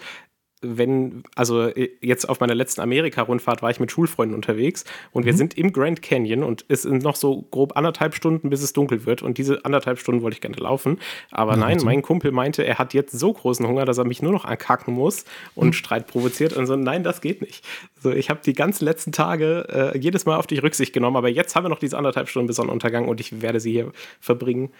wenn, 0.62 1.24
also 1.36 1.72
jetzt 2.02 2.28
auf 2.28 2.42
meiner 2.42 2.56
letzten 2.56 2.82
Amerika-Rundfahrt 2.82 3.62
war 3.62 3.70
ich 3.70 3.80
mit 3.80 3.92
Schulfreunden 3.92 4.36
unterwegs 4.36 4.84
und 5.12 5.26
wir 5.26 5.34
sind 5.34 5.58
im 5.58 5.72
Grand 5.72 6.02
Canyon 6.02 6.44
und 6.44 6.66
es 6.68 6.82
sind 6.82 7.02
noch 7.02 7.16
so 7.16 7.44
grob 7.50 7.78
anderthalb 7.78 8.14
Stunden, 8.14 8.50
bis 8.50 8.62
es 8.62 8.74
dunkel 8.74 9.06
wird 9.06 9.22
und 9.22 9.38
diese 9.38 9.64
anderthalb 9.64 10.00
Stunden 10.00 10.22
wollte 10.22 10.36
ich 10.36 10.42
gerne 10.42 10.58
laufen. 10.58 11.00
Aber 11.32 11.56
nein, 11.56 11.80
mein 11.84 12.02
Kumpel 12.02 12.32
meinte, 12.32 12.66
er 12.66 12.78
hat 12.78 12.94
jetzt 12.94 13.18
so 13.18 13.32
großen 13.32 13.66
Hunger, 13.66 13.86
dass 13.86 13.98
er 13.98 14.06
mich 14.06 14.22
nur 14.22 14.34
noch 14.34 14.44
ankacken 14.44 14.94
muss 14.94 15.24
und 15.56 15.76
Streit 15.76 16.08
provoziert 16.08 16.54
und 16.54 16.66
so, 16.66 16.76
nein, 16.76 17.04
das 17.04 17.22
geht 17.22 17.42
nicht. 17.42 17.66
So, 18.02 18.12
ich 18.12 18.30
habe 18.30 18.42
die 18.46 18.54
ganzen 18.54 18.84
letzten 18.84 19.14
Tage 19.14 19.94
äh, 19.94 19.98
jedes 19.98 20.26
Mal 20.26 20.36
auf 20.36 20.48
dich 20.48 20.62
Rücksicht 20.62 20.92
genommen, 20.92 21.16
aber 21.16 21.30
jetzt 21.30 21.56
haben 21.56 21.64
wir 21.64 21.70
noch 21.70 21.80
diese 21.80 21.98
anderthalb 21.98 22.28
Stunden 22.28 22.48
bis 22.48 22.58
Sonnenuntergang 22.58 23.08
und 23.08 23.22
ich 23.22 23.42
werde 23.42 23.60
sie 23.60 23.72
hier 23.72 23.92
verbringen. 24.20 24.72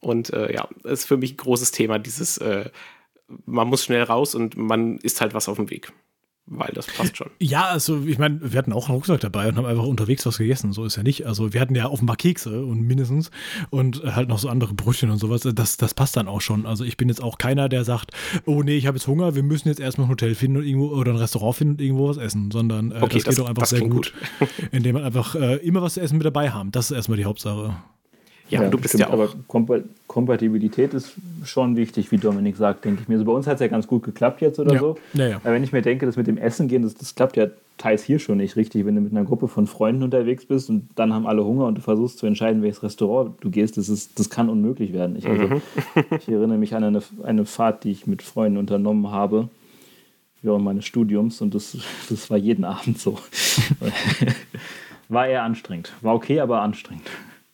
Und 0.00 0.32
äh, 0.32 0.52
ja, 0.52 0.68
ist 0.84 1.06
für 1.06 1.16
mich 1.16 1.34
ein 1.34 1.36
großes 1.38 1.70
Thema, 1.72 1.98
dieses, 1.98 2.38
äh, 2.38 2.70
man 3.44 3.68
muss 3.68 3.84
schnell 3.84 4.02
raus 4.02 4.34
und 4.34 4.56
man 4.56 4.98
isst 4.98 5.20
halt 5.20 5.34
was 5.34 5.48
auf 5.48 5.56
dem 5.56 5.70
Weg. 5.70 5.92
weil 6.48 6.70
das 6.74 6.86
passt 6.86 7.16
schon. 7.16 7.28
Ja, 7.40 7.64
also 7.64 8.04
ich 8.06 8.18
meine, 8.18 8.38
wir 8.52 8.56
hatten 8.56 8.72
auch 8.72 8.86
einen 8.88 8.94
Rucksack 8.94 9.18
dabei 9.18 9.48
und 9.48 9.56
haben 9.56 9.66
einfach 9.66 9.82
unterwegs 9.84 10.24
was 10.26 10.38
gegessen. 10.38 10.72
So 10.72 10.84
ist 10.84 10.94
ja 10.96 11.02
nicht. 11.02 11.26
Also 11.26 11.52
wir 11.52 11.60
hatten 11.60 11.74
ja 11.74 11.88
offenbar 11.88 12.14
Kekse 12.14 12.64
und 12.64 12.82
mindestens 12.82 13.32
und 13.70 14.04
halt 14.04 14.28
noch 14.28 14.38
so 14.38 14.48
andere 14.48 14.72
Brötchen 14.72 15.10
und 15.10 15.18
sowas. 15.18 15.40
Das, 15.40 15.76
das 15.76 15.92
passt 15.94 16.16
dann 16.16 16.28
auch 16.28 16.40
schon. 16.40 16.64
Also 16.64 16.84
ich 16.84 16.96
bin 16.96 17.08
jetzt 17.08 17.20
auch 17.20 17.38
keiner, 17.38 17.68
der 17.68 17.82
sagt, 17.84 18.12
oh 18.44 18.62
nee, 18.62 18.76
ich 18.76 18.86
habe 18.86 18.96
jetzt 18.96 19.08
Hunger, 19.08 19.34
wir 19.34 19.42
müssen 19.42 19.66
jetzt 19.66 19.80
erstmal 19.80 20.06
ein 20.06 20.10
Hotel 20.10 20.36
finden 20.36 20.58
und 20.58 20.64
irgendwo 20.64 20.90
oder 20.90 21.10
ein 21.10 21.18
Restaurant 21.18 21.56
finden 21.56 21.72
und 21.74 21.80
irgendwo 21.80 22.08
was 22.08 22.16
essen, 22.16 22.52
sondern 22.52 22.92
äh, 22.92 23.00
Okay, 23.02 23.14
das, 23.14 23.24
das- 23.24 23.34
geht 23.34 23.44
doch 23.44 23.48
einfach 23.48 23.66
sehr 23.66 23.80
klingt 23.80 23.92
gut, 23.94 24.12
indem 24.70 24.94
man 24.94 25.02
einfach 25.02 25.34
äh, 25.34 25.56
immer 25.66 25.82
was 25.82 25.94
zu 25.94 26.00
essen 26.00 26.16
mit 26.18 26.26
dabei 26.26 26.50
haben. 26.52 26.70
Das 26.70 26.92
ist 26.92 26.96
erstmal 26.96 27.18
die 27.18 27.24
Hauptsache. 27.24 27.74
Ja, 28.48 28.68
du 28.68 28.78
bist 28.78 28.90
stimmt, 28.94 29.00
ja 29.00 29.08
auch. 29.08 29.12
Aber 29.14 29.28
Kompa 29.48 29.78
Kompatibilität 30.06 30.94
ist 30.94 31.12
schon 31.44 31.76
wichtig, 31.76 32.10
wie 32.12 32.16
Dominik 32.16 32.56
sagt, 32.56 32.84
denke 32.84 33.02
ich 33.02 33.08
mir. 33.08 33.18
So 33.18 33.24
bei 33.24 33.32
uns 33.32 33.46
hat 33.46 33.54
es 33.54 33.60
ja 33.60 33.66
ganz 33.68 33.86
gut 33.86 34.02
geklappt 34.04 34.40
jetzt 34.40 34.58
oder 34.58 34.74
Ja. 34.74 34.80
so. 34.80 34.96
Ja, 35.14 35.26
ja. 35.28 35.36
Aber 35.38 35.52
wenn 35.52 35.62
ich 35.64 35.72
mir 35.72 35.82
denke, 35.82 36.06
das 36.06 36.16
mit 36.16 36.26
dem 36.26 36.38
Essen 36.38 36.68
gehen, 36.68 36.82
das, 36.82 36.94
das 36.94 37.14
klappt 37.14 37.36
ja 37.36 37.48
teils 37.76 38.02
hier 38.04 38.18
schon 38.18 38.38
nicht 38.38 38.56
richtig. 38.56 38.86
Wenn 38.86 38.94
du 38.94 39.00
mit 39.02 39.12
einer 39.12 39.24
Gruppe 39.24 39.48
von 39.48 39.66
Freunden 39.66 40.02
unterwegs 40.02 40.46
bist 40.46 40.70
und 40.70 40.88
dann 40.94 41.12
haben 41.12 41.26
alle 41.26 41.44
Hunger 41.44 41.66
und 41.66 41.76
du 41.76 41.82
versuchst 41.82 42.18
zu 42.18 42.26
entscheiden, 42.26 42.62
welches 42.62 42.82
Restaurant 42.82 43.34
du 43.40 43.50
gehst, 43.50 43.76
das, 43.76 43.88
ist, 43.88 44.18
das 44.18 44.30
kann 44.30 44.48
unmöglich 44.48 44.92
werden. 44.94 45.16
Ich, 45.16 45.26
also, 45.26 45.60
ich 46.18 46.28
erinnere 46.28 46.56
mich 46.56 46.74
an 46.74 46.84
eine, 46.84 47.02
eine 47.24 47.44
Fahrt, 47.44 47.84
die 47.84 47.90
ich 47.90 48.06
mit 48.06 48.22
Freunden 48.22 48.56
unternommen 48.58 49.10
habe 49.10 49.48
während 50.42 50.64
meines 50.64 50.84
Studiums 50.86 51.40
und 51.40 51.54
das, 51.54 51.76
das 52.08 52.30
war 52.30 52.36
jeden 52.38 52.64
Abend 52.64 52.98
so. 52.98 53.18
war 55.08 55.26
eher 55.26 55.42
anstrengend. 55.42 55.92
War 56.02 56.14
okay, 56.14 56.40
aber 56.40 56.62
anstrengend. 56.62 57.04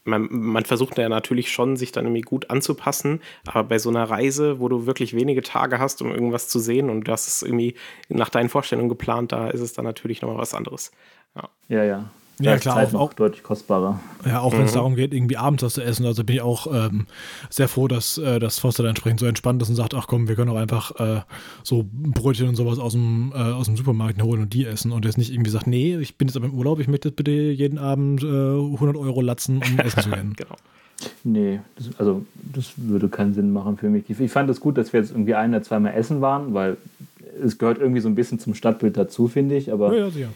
Man, 0.05 0.28
man 0.30 0.64
versucht 0.64 0.98
ja 0.98 1.09
natürlich 1.09 1.53
schon, 1.53 1.76
sich 1.76 1.92
dann 1.92 2.07
irgendwie 2.07 2.22
gut 2.22 2.50
anzupassen, 2.50 3.20
aber 3.46 3.64
bei 3.64 3.78
so 3.78 3.90
einer 3.90 4.05
Reise, 4.05 4.61
wo 4.61 4.68
du 4.68 4.86
wirklich 4.86 5.14
wenige 5.14 5.42
Tage 5.42 5.78
hast, 5.78 6.03
um 6.03 6.11
irgendwas 6.11 6.48
zu 6.48 6.59
sehen 6.59 6.90
und 6.90 7.09
das 7.09 7.28
ist 7.28 7.42
irgendwie 7.42 7.74
nach 8.09 8.28
deinen 8.28 8.48
Vorstellungen 8.48 8.88
geplant, 8.88 9.32
da 9.32 9.48
ist 9.48 9.61
es 9.61 9.72
dann 9.72 9.84
natürlich 9.84 10.22
nochmal 10.22 10.38
was 10.38 10.55
anderes. 10.55 10.92
Ja. 11.36 11.48
Ja, 11.68 11.84
ja. 11.84 12.11
Ja, 12.41 12.57
klar, 12.57 12.76
Zeit 12.76 12.95
auch- 12.95 13.01
auch- 13.01 13.12
deutlich 13.12 13.43
kostbarer. 13.43 14.01
Ja, 14.24 14.41
auch 14.41 14.53
wenn 14.53 14.62
es 14.62 14.72
darum 14.72 14.97
geht, 14.97 15.12
irgendwie 15.14 15.37
abends 15.37 15.62
was 15.62 15.74
zu 15.74 15.83
essen. 15.83 16.07
Also 16.07 16.24
bin 16.24 16.37
ich 16.37 16.43
auch 16.43 16.66
ähm, 16.72 17.07
sehr 17.51 17.68
froh, 17.68 17.87
dass, 17.89 18.18
äh, 18.18 18.39
dass 18.41 18.59
Foster 18.59 18.83
da 18.83 18.89
entsprechend 18.89 19.20
so 19.20 19.26
entspannt 19.26 19.61
ist 19.62 19.68
und 19.68 19.74
sagt, 19.76 19.95
ach 19.95 20.07
komm, 20.09 20.28
wir 20.28 20.35
können 20.35 20.51
auch 20.51 20.57
einfach 20.57 20.99
äh, 20.99 21.20
so 21.62 21.85
Brötchen 21.93 22.49
und 22.49 22.57
sowas 22.57 22.78
aus 22.78 22.93
dem, 22.93 23.33
äh, 23.35 23.39
aus 23.39 23.66
dem 23.66 23.76
Supermarkt 23.76 24.20
holen 24.22 24.43
und 24.43 24.55
die 24.55 24.64
essen. 24.66 24.93
Und 24.93 25.05
jetzt 25.05 25.18
nicht 25.18 25.33
irgendwie 25.33 25.51
sagt, 25.51 25.66
nee, 25.66 25.97
ich 25.99 26.16
bin 26.16 26.26
jetzt 26.28 26.37
aber 26.37 26.47
im 26.47 26.55
Urlaub, 26.55 26.80
ich 26.80 26.89
möchte 26.89 27.09
jetzt 27.11 27.16
bitte 27.16 27.30
jeden 27.33 27.78
Abend 27.78 28.22
äh, 28.22 28.26
100 28.26 28.97
Euro 28.97 29.20
latzen, 29.20 29.59
um 29.59 29.78
essen 29.78 30.01
zu 30.03 30.11
gehen. 30.11 30.35
Genau. 30.37 30.57
Nee, 31.24 31.61
das, 31.76 31.91
also 31.99 32.24
das 32.55 32.72
würde 32.76 33.09
keinen 33.09 33.35
Sinn 33.35 33.53
machen 33.53 33.76
für 33.76 33.89
mich. 33.89 34.05
Ich 34.09 34.30
fand 34.30 34.49
es 34.51 34.61
gut, 34.61 34.78
dass 34.78 34.93
wir 34.93 35.01
jetzt 35.01 35.11
irgendwie 35.11 35.35
ein 35.35 35.51
oder 35.51 35.62
zweimal 35.62 35.95
essen 35.95 36.20
waren, 36.20 36.55
weil 36.55 36.76
es 37.43 37.59
gehört 37.59 37.78
irgendwie 37.78 38.01
so 38.01 38.09
ein 38.09 38.14
bisschen 38.14 38.39
zum 38.39 38.55
Stadtbild 38.55 38.97
dazu, 38.97 39.26
finde 39.26 39.57
ich. 39.57 39.72
Aber 39.72 39.93
Ja, 39.93 40.05
ja, 40.05 40.11
sicher. 40.11 40.28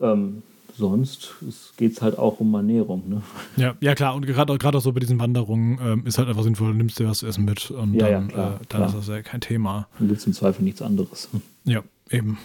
ähm, 0.00 0.42
sonst 0.76 1.34
geht 1.76 1.92
es 1.92 2.02
halt 2.02 2.18
auch 2.18 2.40
um 2.40 2.54
Ernährung. 2.54 3.08
Ne? 3.08 3.22
Ja, 3.56 3.74
ja 3.80 3.94
klar, 3.94 4.14
und 4.14 4.26
gerade 4.26 4.52
auch 4.52 4.80
so 4.80 4.92
bei 4.92 5.00
diesen 5.00 5.18
Wanderungen 5.20 5.78
ähm, 5.82 6.06
ist 6.06 6.18
halt 6.18 6.28
einfach 6.28 6.42
sinnvoll, 6.42 6.72
du 6.72 6.74
nimmst 6.78 6.98
dir 6.98 7.08
was 7.08 7.18
zu 7.18 7.26
essen 7.26 7.44
mit 7.44 7.70
und 7.70 7.94
Ja, 7.94 8.08
ja, 8.08 8.18
dann, 8.18 8.28
klar, 8.28 8.54
äh, 8.54 8.58
dann 8.68 8.78
klar. 8.80 8.88
ist 8.88 8.96
das 8.96 9.08
ja 9.08 9.22
kein 9.22 9.40
Thema. 9.40 9.88
Dann 9.98 10.08
gibt 10.08 10.20
es 10.20 10.26
im 10.26 10.32
Zweifel 10.32 10.62
nichts 10.62 10.82
anderes. 10.82 11.28
Ja, 11.64 11.82
eben. 12.10 12.38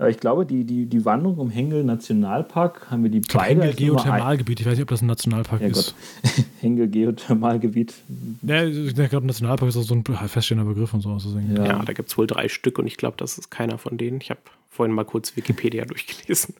Aber 0.00 0.08
ich 0.08 0.18
glaube, 0.18 0.46
die, 0.46 0.64
die, 0.64 0.86
die 0.86 1.04
Wanderung 1.04 1.38
im 1.48 1.50
Hengel 1.50 1.84
Nationalpark 1.84 2.90
haben 2.90 3.02
wir 3.02 3.10
die 3.10 3.18
Ich 3.18 3.28
beide 3.28 3.60
Hengel 3.60 3.74
Geothermalgebiet, 3.74 4.58
ich 4.60 4.64
weiß 4.64 4.72
nicht, 4.72 4.82
ob 4.84 4.88
das 4.88 5.02
ein 5.02 5.06
Nationalpark 5.06 5.60
Ja, 5.60 5.66
ist. 5.66 5.94
Gott. 6.22 6.44
Hengel 6.62 6.88
Geothermalgebiet. 6.88 7.92
Ja, 8.40 8.64
ich 8.64 8.94
glaube, 8.94 9.26
Nationalpark 9.26 9.68
ist 9.68 9.76
auch 9.76 9.82
so 9.82 9.94
ein 9.94 10.02
feststehender 10.02 10.64
Begriff 10.64 10.94
und 10.94 11.02
sowas. 11.02 11.24
Deswegen. 11.26 11.54
Ja. 11.54 11.66
Ja, 11.66 11.82
da 11.84 11.92
gibt 11.92 12.08
es 12.08 12.16
wohl 12.16 12.26
drei 12.26 12.48
Stück 12.48 12.78
und 12.78 12.86
ich 12.86 12.96
glaube, 12.96 13.18
das 13.18 13.36
ist 13.36 13.50
keiner 13.50 13.76
von 13.76 13.98
denen. 13.98 14.22
Ich 14.22 14.30
habe 14.30 14.40
vorhin 14.70 14.94
mal 14.94 15.04
kurz 15.04 15.36
Wikipedia 15.36 15.84
durchgelesen. 15.86 16.54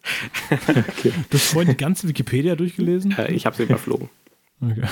Okay. 0.51 1.13
Du 1.31 1.39
hast 1.39 1.53
vorhin 1.53 1.71
die 1.71 1.79
ganze 1.79 2.09
Wikipedia 2.09 2.57
durchgelesen? 2.57 3.15
Äh, 3.17 3.33
ich 3.33 3.47
habe 3.47 3.57
sie 3.57 3.63
überflogen. 3.63 4.11
Okay. 4.61 4.83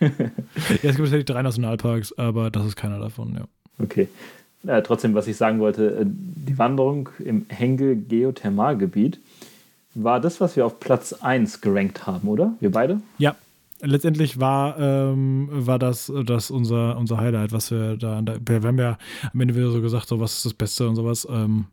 ja, 0.00 0.06
es 0.70 0.80
gibt 0.80 0.96
tatsächlich 0.96 1.26
drei 1.26 1.42
Nationalparks, 1.42 2.16
aber 2.16 2.50
das 2.50 2.64
ist 2.64 2.76
keiner 2.76 2.98
davon, 2.98 3.34
ja. 3.34 3.44
Okay. 3.78 4.08
Äh, 4.66 4.82
trotzdem, 4.82 5.14
was 5.14 5.26
ich 5.26 5.36
sagen 5.36 5.58
wollte, 5.60 6.00
äh, 6.00 6.04
die 6.06 6.58
Wanderung 6.58 7.08
im 7.18 7.46
Hengel 7.48 7.96
Geothermalgebiet 7.96 9.18
war 9.94 10.20
das, 10.20 10.40
was 10.40 10.54
wir 10.56 10.66
auf 10.66 10.78
Platz 10.80 11.12
1 11.14 11.60
gerankt 11.62 12.06
haben, 12.06 12.28
oder? 12.28 12.54
Wir 12.60 12.70
beide? 12.70 13.00
Ja, 13.18 13.34
letztendlich 13.80 14.38
war, 14.38 14.78
ähm, 14.78 15.48
war 15.50 15.78
das, 15.78 16.12
das 16.26 16.50
unser, 16.50 16.96
unser 16.98 17.16
Highlight, 17.18 17.52
was 17.52 17.70
wir 17.70 17.96
da, 17.96 18.18
an 18.18 18.26
der- 18.26 18.38
wir 18.46 18.60
haben 18.62 18.78
ja 18.78 18.98
am 19.32 19.40
Ende 19.40 19.54
wieder 19.56 19.70
so 19.70 19.80
gesagt, 19.80 20.06
so 20.08 20.20
was 20.20 20.36
ist 20.36 20.44
das 20.46 20.54
Beste 20.54 20.88
und 20.88 20.96
sowas. 20.96 21.26
Ähm, 21.30 21.66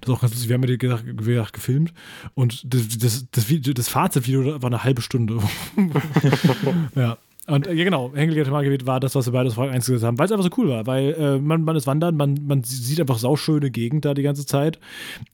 das 0.00 0.08
ist 0.08 0.14
auch 0.14 0.20
ganz 0.20 0.32
lustig, 0.34 0.48
wir 0.48 0.54
haben 0.54 0.62
ja 0.64 0.76
gesagt, 0.76 1.04
wie 1.06 1.16
gesagt, 1.32 1.52
gefilmt 1.54 1.92
und 2.34 2.72
das, 2.72 2.86
das, 2.98 3.26
das, 3.32 3.48
Video, 3.48 3.72
das 3.72 3.88
Fazitvideo 3.88 4.62
war 4.62 4.70
eine 4.70 4.84
halbe 4.84 5.02
Stunde. 5.02 5.38
ja. 6.94 7.18
Und 7.48 7.66
äh, 7.66 7.74
ja, 7.74 7.84
genau, 7.84 8.10
Gebiet 8.10 8.86
war 8.86 9.00
das, 9.00 9.16
was 9.16 9.26
wir 9.26 9.32
beide 9.32 9.50
1 9.50 9.86
gesagt 9.86 10.04
haben, 10.04 10.18
weil 10.18 10.26
es 10.26 10.32
einfach 10.32 10.44
so 10.44 10.50
cool 10.58 10.68
war, 10.68 10.86
weil 10.86 11.12
äh, 11.14 11.38
man, 11.38 11.64
man 11.64 11.74
ist 11.74 11.88
wandern, 11.88 12.16
man, 12.16 12.38
man 12.46 12.62
sieht 12.62 13.00
einfach 13.00 13.18
sauschöne 13.18 13.72
Gegend 13.72 14.04
da 14.04 14.14
die 14.14 14.22
ganze 14.22 14.46
Zeit. 14.46 14.78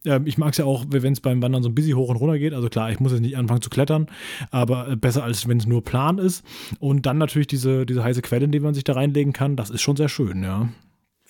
Ähm, 0.07 0.27
ich 0.27 0.39
mag 0.39 0.53
es 0.53 0.59
ja 0.59 0.65
auch, 0.65 0.87
wenn 0.89 1.13
es 1.13 1.21
beim 1.21 1.43
Wandern 1.43 1.63
so 1.63 1.69
ein 1.69 1.75
bisschen 1.75 1.97
hoch 1.97 2.09
und 2.09 2.17
runter 2.17 2.39
geht. 2.39 2.55
Also 2.55 2.69
klar, 2.71 2.91
ich 2.91 2.99
muss 2.99 3.13
jetzt 3.13 3.21
nicht 3.21 3.37
anfangen 3.37 3.61
zu 3.61 3.69
klettern, 3.69 4.07
aber 4.51 4.89
äh, 4.89 4.97
besser 4.97 5.23
als 5.23 5.47
wenn 5.47 5.59
es 5.59 5.67
nur 5.67 5.85
plan 5.85 6.17
ist. 6.17 6.45
Und 6.81 7.05
dann 7.05 7.19
natürlich 7.19 7.47
diese, 7.47 7.85
diese 7.85 8.03
heiße 8.03 8.23
Quelle, 8.23 8.47
in 8.47 8.53
die 8.53 8.61
man 8.61 8.73
sich 8.73 8.85
da 8.85 8.95
reinlegen 8.95 9.35
kann, 9.35 9.57
das 9.57 9.69
ist 9.69 9.83
schon 9.83 9.97
sehr 9.97 10.09
schön, 10.09 10.43
ja. 10.43 10.69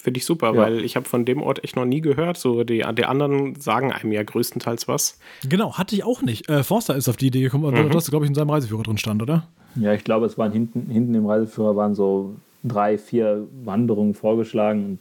Finde 0.01 0.19
ich 0.19 0.25
super, 0.25 0.55
Ja. 0.55 0.63
weil 0.63 0.85
ich 0.85 0.95
habe 0.95 1.09
von 1.09 1.25
dem 1.25 1.43
Ort 1.43 1.65
echt 1.65 1.75
noch 1.75 1.85
nie 1.85 2.01
gehört. 2.01 2.37
So 2.37 2.63
die, 2.63 2.85
die 2.97 3.05
anderen 3.05 3.57
sagen 3.57 3.93
einem 3.93 4.13
ja 4.13 4.23
größtenteils 4.23 4.87
was. 4.87 5.19
Genau, 5.49 5.77
hatte 5.77 5.97
ich 5.97 6.05
auch 6.05 6.23
nicht. 6.23 6.49
Äh, 6.49 6.63
Forster 6.63 6.95
ist 6.95 7.09
auf 7.09 7.17
die 7.17 7.27
Idee 7.27 7.43
gekommen, 7.43 7.75
mhm. 7.75 7.91
das, 7.91 8.09
glaube 8.09 8.25
ich, 8.25 8.29
in 8.29 8.35
seinem 8.37 8.51
Reiseführer 8.51 8.85
drin 8.85 8.97
stand, 8.97 9.23
oder? 9.23 9.49
Ja, 9.75 9.93
ich 9.93 10.05
glaube, 10.05 10.27
es 10.27 10.39
waren 10.39 10.53
hinten, 10.53 10.89
hinten 10.89 11.15
im 11.15 11.27
Reiseführer 11.27 11.75
waren 11.75 11.97
so 11.97 12.37
drei, 12.63 12.97
vier 12.97 13.49
Wanderungen 13.65 14.15
vorgeschlagen. 14.15 14.85
Und 14.85 14.99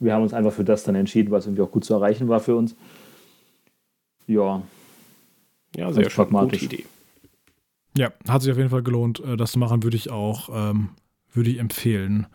wir 0.00 0.12
haben 0.12 0.22
uns 0.24 0.34
einfach 0.34 0.52
für 0.52 0.64
das 0.64 0.82
dann 0.82 0.96
entschieden, 0.96 1.30
was 1.30 1.46
irgendwie 1.46 1.62
auch 1.62 1.70
gut 1.70 1.84
zu 1.84 1.94
erreichen 1.94 2.28
war 2.28 2.40
für 2.40 2.56
uns. 2.56 2.74
Ja, 4.26 4.62
Ja, 5.76 5.92
sehr 5.92 6.10
schön. 6.10 6.16
pragmatisch. 6.16 6.62
Gute 6.62 6.74
Idee. 6.74 6.84
Ja, 7.96 8.10
hat 8.28 8.42
sich 8.42 8.50
auf 8.50 8.58
jeden 8.58 8.70
Fall 8.70 8.82
gelohnt, 8.82 9.20
äh, 9.20 9.36
das 9.36 9.52
zu 9.52 9.58
machen, 9.60 9.82
würde 9.84 9.96
ich 9.96 10.10
auch, 10.10 10.48
ähm, 10.52 10.90
würde 11.32 11.50
ich 11.50 11.58
empfehlen. 11.58 12.26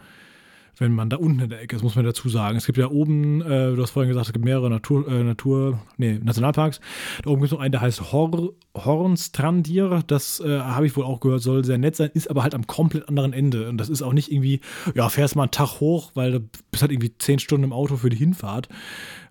Wenn 0.77 0.93
man 0.93 1.09
da 1.09 1.17
unten 1.17 1.39
in 1.41 1.49
der 1.49 1.61
Ecke 1.61 1.75
ist, 1.75 1.83
muss 1.83 1.95
man 1.95 2.05
dazu 2.05 2.29
sagen. 2.29 2.57
Es 2.57 2.65
gibt 2.65 2.77
ja 2.77 2.89
oben, 2.89 3.41
äh, 3.41 3.75
du 3.75 3.81
hast 3.81 3.91
vorhin 3.91 4.09
gesagt, 4.09 4.27
es 4.27 4.33
gibt 4.33 4.45
mehrere 4.45 4.69
Natur, 4.69 5.07
äh, 5.07 5.23
Natur 5.23 5.79
nee, 5.97 6.19
Nationalparks. 6.23 6.79
Da 7.23 7.29
oben 7.29 7.41
gibt 7.41 7.51
es 7.51 7.57
noch 7.57 7.59
einen, 7.59 7.71
der 7.71 7.81
heißt 7.81 8.11
Hor 8.11 8.53
Hornstrandir. 8.73 10.03
Das 10.07 10.39
äh, 10.39 10.59
habe 10.59 10.85
ich 10.85 10.95
wohl 10.95 11.03
auch 11.03 11.19
gehört, 11.19 11.41
soll 11.41 11.65
sehr 11.65 11.77
nett 11.77 11.95
sein, 11.95 12.09
ist 12.13 12.29
aber 12.29 12.43
halt 12.43 12.55
am 12.55 12.67
komplett 12.67 13.09
anderen 13.09 13.33
Ende. 13.33 13.69
Und 13.69 13.77
das 13.77 13.89
ist 13.89 14.01
auch 14.01 14.13
nicht 14.13 14.31
irgendwie, 14.31 14.61
ja, 14.95 15.09
fährst 15.09 15.35
mal 15.35 15.43
einen 15.43 15.51
Tag 15.51 15.79
hoch, 15.79 16.11
weil 16.13 16.31
du 16.31 16.39
bist 16.71 16.81
halt 16.81 16.91
irgendwie 16.91 17.17
zehn 17.17 17.39
Stunden 17.39 17.65
im 17.65 17.73
Auto 17.73 17.97
für 17.97 18.09
die 18.09 18.17
Hinfahrt. 18.17 18.69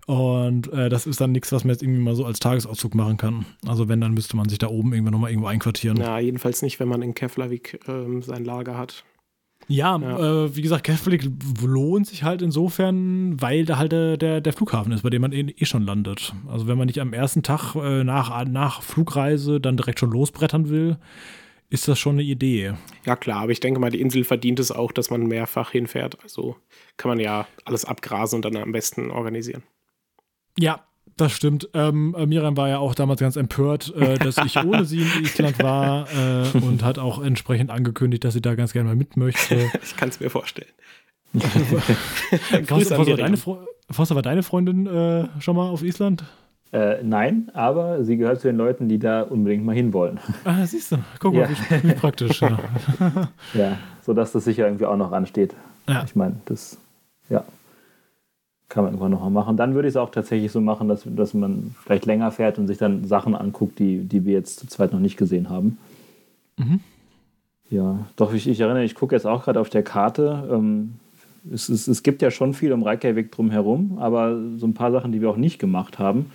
Und 0.07 0.71
äh, 0.73 0.89
das 0.89 1.07
ist 1.07 1.21
dann 1.21 1.31
nichts, 1.31 1.51
was 1.51 1.63
man 1.63 1.71
jetzt 1.71 1.83
irgendwie 1.83 2.01
mal 2.01 2.15
so 2.15 2.25
als 2.25 2.39
Tagesauszug 2.39 2.95
machen 2.95 3.17
kann. 3.17 3.45
Also 3.65 3.87
wenn, 3.87 4.01
dann 4.01 4.13
müsste 4.13 4.35
man 4.35 4.49
sich 4.49 4.57
da 4.57 4.67
oben 4.67 4.93
irgendwann 4.93 5.13
nochmal 5.13 5.31
irgendwo 5.31 5.47
einquartieren. 5.47 5.97
Ja, 5.97 6.19
jedenfalls 6.19 6.61
nicht, 6.61 6.79
wenn 6.79 6.87
man 6.87 7.01
in 7.01 7.13
Keflavik 7.13 7.79
ähm, 7.87 8.21
sein 8.21 8.43
Lager 8.43 8.77
hat. 8.77 9.03
Ja, 9.67 9.97
Ja. 9.97 10.45
Äh, 10.45 10.55
wie 10.55 10.61
gesagt, 10.61 10.83
Keflavik 10.83 11.29
lohnt 11.63 12.07
sich 12.07 12.23
halt 12.23 12.41
insofern, 12.41 13.41
weil 13.41 13.65
da 13.65 13.77
halt 13.77 13.91
der, 13.91 14.41
der 14.41 14.53
Flughafen 14.53 14.91
ist, 14.91 15.03
bei 15.03 15.09
dem 15.09 15.21
man 15.21 15.31
eh, 15.31 15.53
eh 15.57 15.65
schon 15.65 15.85
landet. 15.85 16.33
Also 16.47 16.67
wenn 16.67 16.77
man 16.77 16.87
nicht 16.87 16.99
am 16.99 17.13
ersten 17.13 17.43
Tag 17.43 17.75
äh, 17.75 18.03
nach, 18.03 18.45
nach 18.45 18.81
Flugreise 18.81 19.61
dann 19.61 19.77
direkt 19.77 19.99
schon 19.99 20.11
losbrettern 20.11 20.69
will, 20.69 20.97
ist 21.69 21.87
das 21.87 21.97
schon 21.99 22.15
eine 22.15 22.23
Idee. 22.23 22.73
Ja, 23.05 23.15
klar, 23.15 23.43
aber 23.43 23.53
ich 23.53 23.61
denke 23.61 23.79
mal, 23.79 23.89
die 23.91 24.01
Insel 24.01 24.25
verdient 24.25 24.59
es 24.59 24.71
auch, 24.71 24.91
dass 24.91 25.09
man 25.09 25.25
mehrfach 25.25 25.71
hinfährt. 25.71 26.17
Also 26.21 26.57
kann 26.97 27.09
man 27.09 27.19
ja 27.19 27.47
alles 27.63 27.85
abgrasen 27.85 28.37
und 28.37 28.45
dann 28.45 28.57
am 28.57 28.73
besten 28.73 29.09
organisieren. 29.09 29.63
Ja, 30.59 30.83
das 31.17 31.31
stimmt. 31.33 31.69
Ähm, 31.73 32.15
äh, 32.17 32.25
Miriam 32.25 32.57
war 32.57 32.69
ja 32.69 32.79
auch 32.79 32.95
damals 32.95 33.19
ganz 33.19 33.35
empört, 33.35 33.93
äh, 33.95 34.17
dass 34.17 34.37
ich 34.37 34.57
ohne 34.57 34.85
sie 34.85 35.01
in 35.01 35.07
Island 35.23 35.61
war 35.61 36.07
äh, 36.11 36.57
und 36.57 36.83
hat 36.83 36.99
auch 36.99 37.21
entsprechend 37.23 37.69
angekündigt, 37.69 38.23
dass 38.23 38.33
sie 38.33 38.41
da 38.41 38.55
ganz 38.55 38.73
gerne 38.73 38.89
mal 38.89 38.95
mit 38.95 39.17
möchte. 39.17 39.69
Ich 39.83 39.95
kann 39.97 40.09
es 40.09 40.19
mir 40.19 40.29
vorstellen. 40.29 40.69
Forster, 41.39 42.61
Grüße 42.61 42.95
an 43.23 43.37
Forster, 43.37 44.15
war 44.15 44.15
deine, 44.15 44.15
war 44.15 44.21
deine 44.21 44.43
Freundin 44.43 44.87
äh, 44.87 45.27
schon 45.39 45.55
mal 45.55 45.69
auf 45.69 45.81
Island? 45.83 46.23
äh, 46.73 47.03
nein, 47.03 47.49
aber 47.53 48.03
sie 48.03 48.17
gehört 48.17 48.41
zu 48.41 48.47
den 48.47 48.57
Leuten, 48.57 48.87
die 48.89 48.99
da 48.99 49.21
unbedingt 49.23 49.65
mal 49.65 49.75
hinwollen. 49.75 50.19
Ah, 50.45 50.65
siehst 50.65 50.91
du. 50.93 50.97
Guck 51.19 51.33
mal, 51.33 51.41
Ja. 51.41 51.49
wie, 51.49 51.89
wie 51.89 51.93
praktisch. 51.93 52.41
Ja. 52.41 52.59
Ja, 53.53 53.77
sodass 54.01 54.31
das 54.31 54.45
sicher 54.45 54.65
irgendwie 54.65 54.85
auch 54.85 54.97
noch 54.97 55.11
ansteht. 55.11 55.53
Ja. 55.87 56.03
Ich 56.05 56.15
meine, 56.15 56.37
das, 56.45 56.77
ja, 57.29 57.43
kann 58.71 58.83
man 58.85 58.93
irgendwann 58.93 59.11
noch 59.11 59.21
mal 59.21 59.29
machen. 59.29 59.57
Dann 59.57 59.75
würde 59.75 59.87
ich 59.87 59.93
es 59.93 59.97
auch 59.97 60.09
tatsächlich 60.09 60.51
so 60.51 60.61
machen, 60.61 60.87
dass, 60.87 61.03
dass 61.05 61.33
man 61.33 61.75
vielleicht 61.83 62.05
länger 62.05 62.31
fährt 62.31 62.57
und 62.57 62.67
sich 62.67 62.77
dann 62.77 63.03
Sachen 63.05 63.35
anguckt, 63.35 63.77
die, 63.79 63.99
die 63.99 64.25
wir 64.25 64.33
jetzt 64.33 64.59
zu 64.59 64.67
zweit 64.67 64.93
noch 64.93 64.99
nicht 64.99 65.17
gesehen 65.17 65.49
haben. 65.49 65.77
Mhm. 66.57 66.79
Ja, 67.69 68.05
doch, 68.15 68.33
ich, 68.33 68.47
ich 68.47 68.59
erinnere, 68.59 68.83
ich 68.83 68.95
gucke 68.95 69.15
jetzt 69.15 69.27
auch 69.27 69.43
gerade 69.43 69.59
auf 69.59 69.69
der 69.69 69.83
Karte. 69.83 70.49
Ähm, 70.51 70.93
es, 71.51 71.69
es, 71.69 71.87
es 71.87 72.01
gibt 72.03 72.21
ja 72.21 72.31
schon 72.31 72.53
viel 72.53 72.71
um 72.73 72.83
Reykjavik 72.83 73.31
drumherum, 73.31 73.97
aber 73.99 74.39
so 74.57 74.67
ein 74.67 74.73
paar 74.73 74.91
Sachen, 74.91 75.11
die 75.11 75.21
wir 75.21 75.29
auch 75.29 75.37
nicht 75.37 75.59
gemacht 75.59 75.99
haben, 75.99 76.27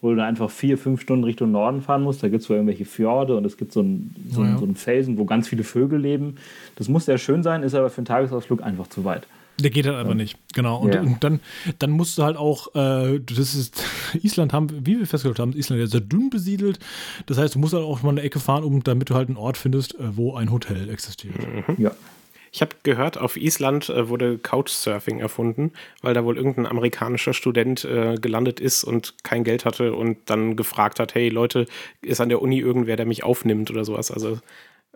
wo 0.00 0.10
du 0.10 0.16
da 0.16 0.24
einfach 0.24 0.50
vier, 0.50 0.78
fünf 0.78 1.00
Stunden 1.00 1.24
Richtung 1.24 1.50
Norden 1.52 1.80
fahren 1.82 2.02
musst. 2.02 2.22
Da 2.22 2.28
gibt 2.28 2.42
es 2.42 2.48
so 2.48 2.54
irgendwelche 2.54 2.84
Fjorde 2.84 3.36
und 3.36 3.44
es 3.44 3.56
gibt 3.56 3.72
so 3.72 3.80
einen, 3.80 4.14
so, 4.30 4.42
Ja. 4.44 4.58
so 4.58 4.64
einen 4.64 4.74
Felsen, 4.76 5.18
wo 5.18 5.24
ganz 5.24 5.48
viele 5.48 5.64
Vögel 5.64 5.98
leben. 6.00 6.36
Das 6.76 6.88
muss 6.88 7.06
sehr 7.06 7.18
schön 7.18 7.42
sein, 7.42 7.62
ist 7.62 7.74
aber 7.74 7.90
für 7.90 7.98
einen 7.98 8.06
Tagesausflug 8.06 8.62
einfach 8.62 8.88
zu 8.88 9.04
weit. 9.04 9.26
Der 9.60 9.70
geht 9.70 9.86
halt 9.86 9.96
einfach 9.96 10.14
nicht, 10.14 10.38
genau. 10.54 10.78
Und, 10.78 10.94
Ja. 10.94 11.00
und 11.02 11.22
dann, 11.22 11.40
dann 11.78 11.90
musst 11.90 12.18
du 12.18 12.22
halt 12.24 12.36
auch, 12.36 12.74
äh, 12.74 13.20
das 13.20 13.54
ist, 13.54 13.82
Island 14.22 14.52
haben, 14.52 14.68
wie 14.86 14.98
wir 14.98 15.06
festgestellt 15.06 15.38
haben, 15.38 15.50
ist 15.52 15.66
Island 15.70 15.80
ja 15.80 15.86
sehr 15.86 16.00
dünn 16.00 16.30
besiedelt. 16.30 16.78
Das 17.26 17.38
heißt, 17.38 17.54
du 17.54 17.58
musst 17.58 17.74
halt 17.74 17.84
auch 17.84 18.02
mal 18.02 18.10
eine 18.10 18.22
Ecke 18.22 18.40
fahren, 18.40 18.64
um, 18.64 18.82
damit 18.82 19.10
du 19.10 19.14
halt 19.14 19.28
einen 19.28 19.36
Ort 19.36 19.56
findest, 19.56 19.94
äh, 19.94 20.16
wo 20.16 20.34
ein 20.34 20.50
Hotel 20.50 20.88
existiert. 20.88 21.34
Ja. 21.78 21.92
Ich 22.54 22.60
habe 22.60 22.76
gehört, 22.82 23.16
auf 23.16 23.38
Island 23.38 23.88
äh, 23.88 24.10
wurde 24.10 24.36
Couchsurfing 24.36 25.20
erfunden, 25.20 25.72
weil 26.02 26.12
da 26.12 26.22
wohl 26.24 26.36
irgendein 26.36 26.66
amerikanischer 26.66 27.32
Student 27.32 27.84
äh, 27.86 28.16
gelandet 28.16 28.60
ist 28.60 28.84
und 28.84 29.14
kein 29.22 29.42
Geld 29.42 29.64
hatte 29.64 29.94
und 29.94 30.18
dann 30.26 30.54
gefragt 30.54 31.00
hat, 31.00 31.14
hey 31.14 31.30
Leute, 31.30 31.66
ist 32.02 32.20
an 32.20 32.28
der 32.28 32.42
Uni 32.42 32.58
irgendwer, 32.58 32.96
der 32.96 33.06
mich 33.06 33.24
aufnimmt 33.24 33.70
oder 33.70 33.86
sowas. 33.86 34.10
Also 34.10 34.38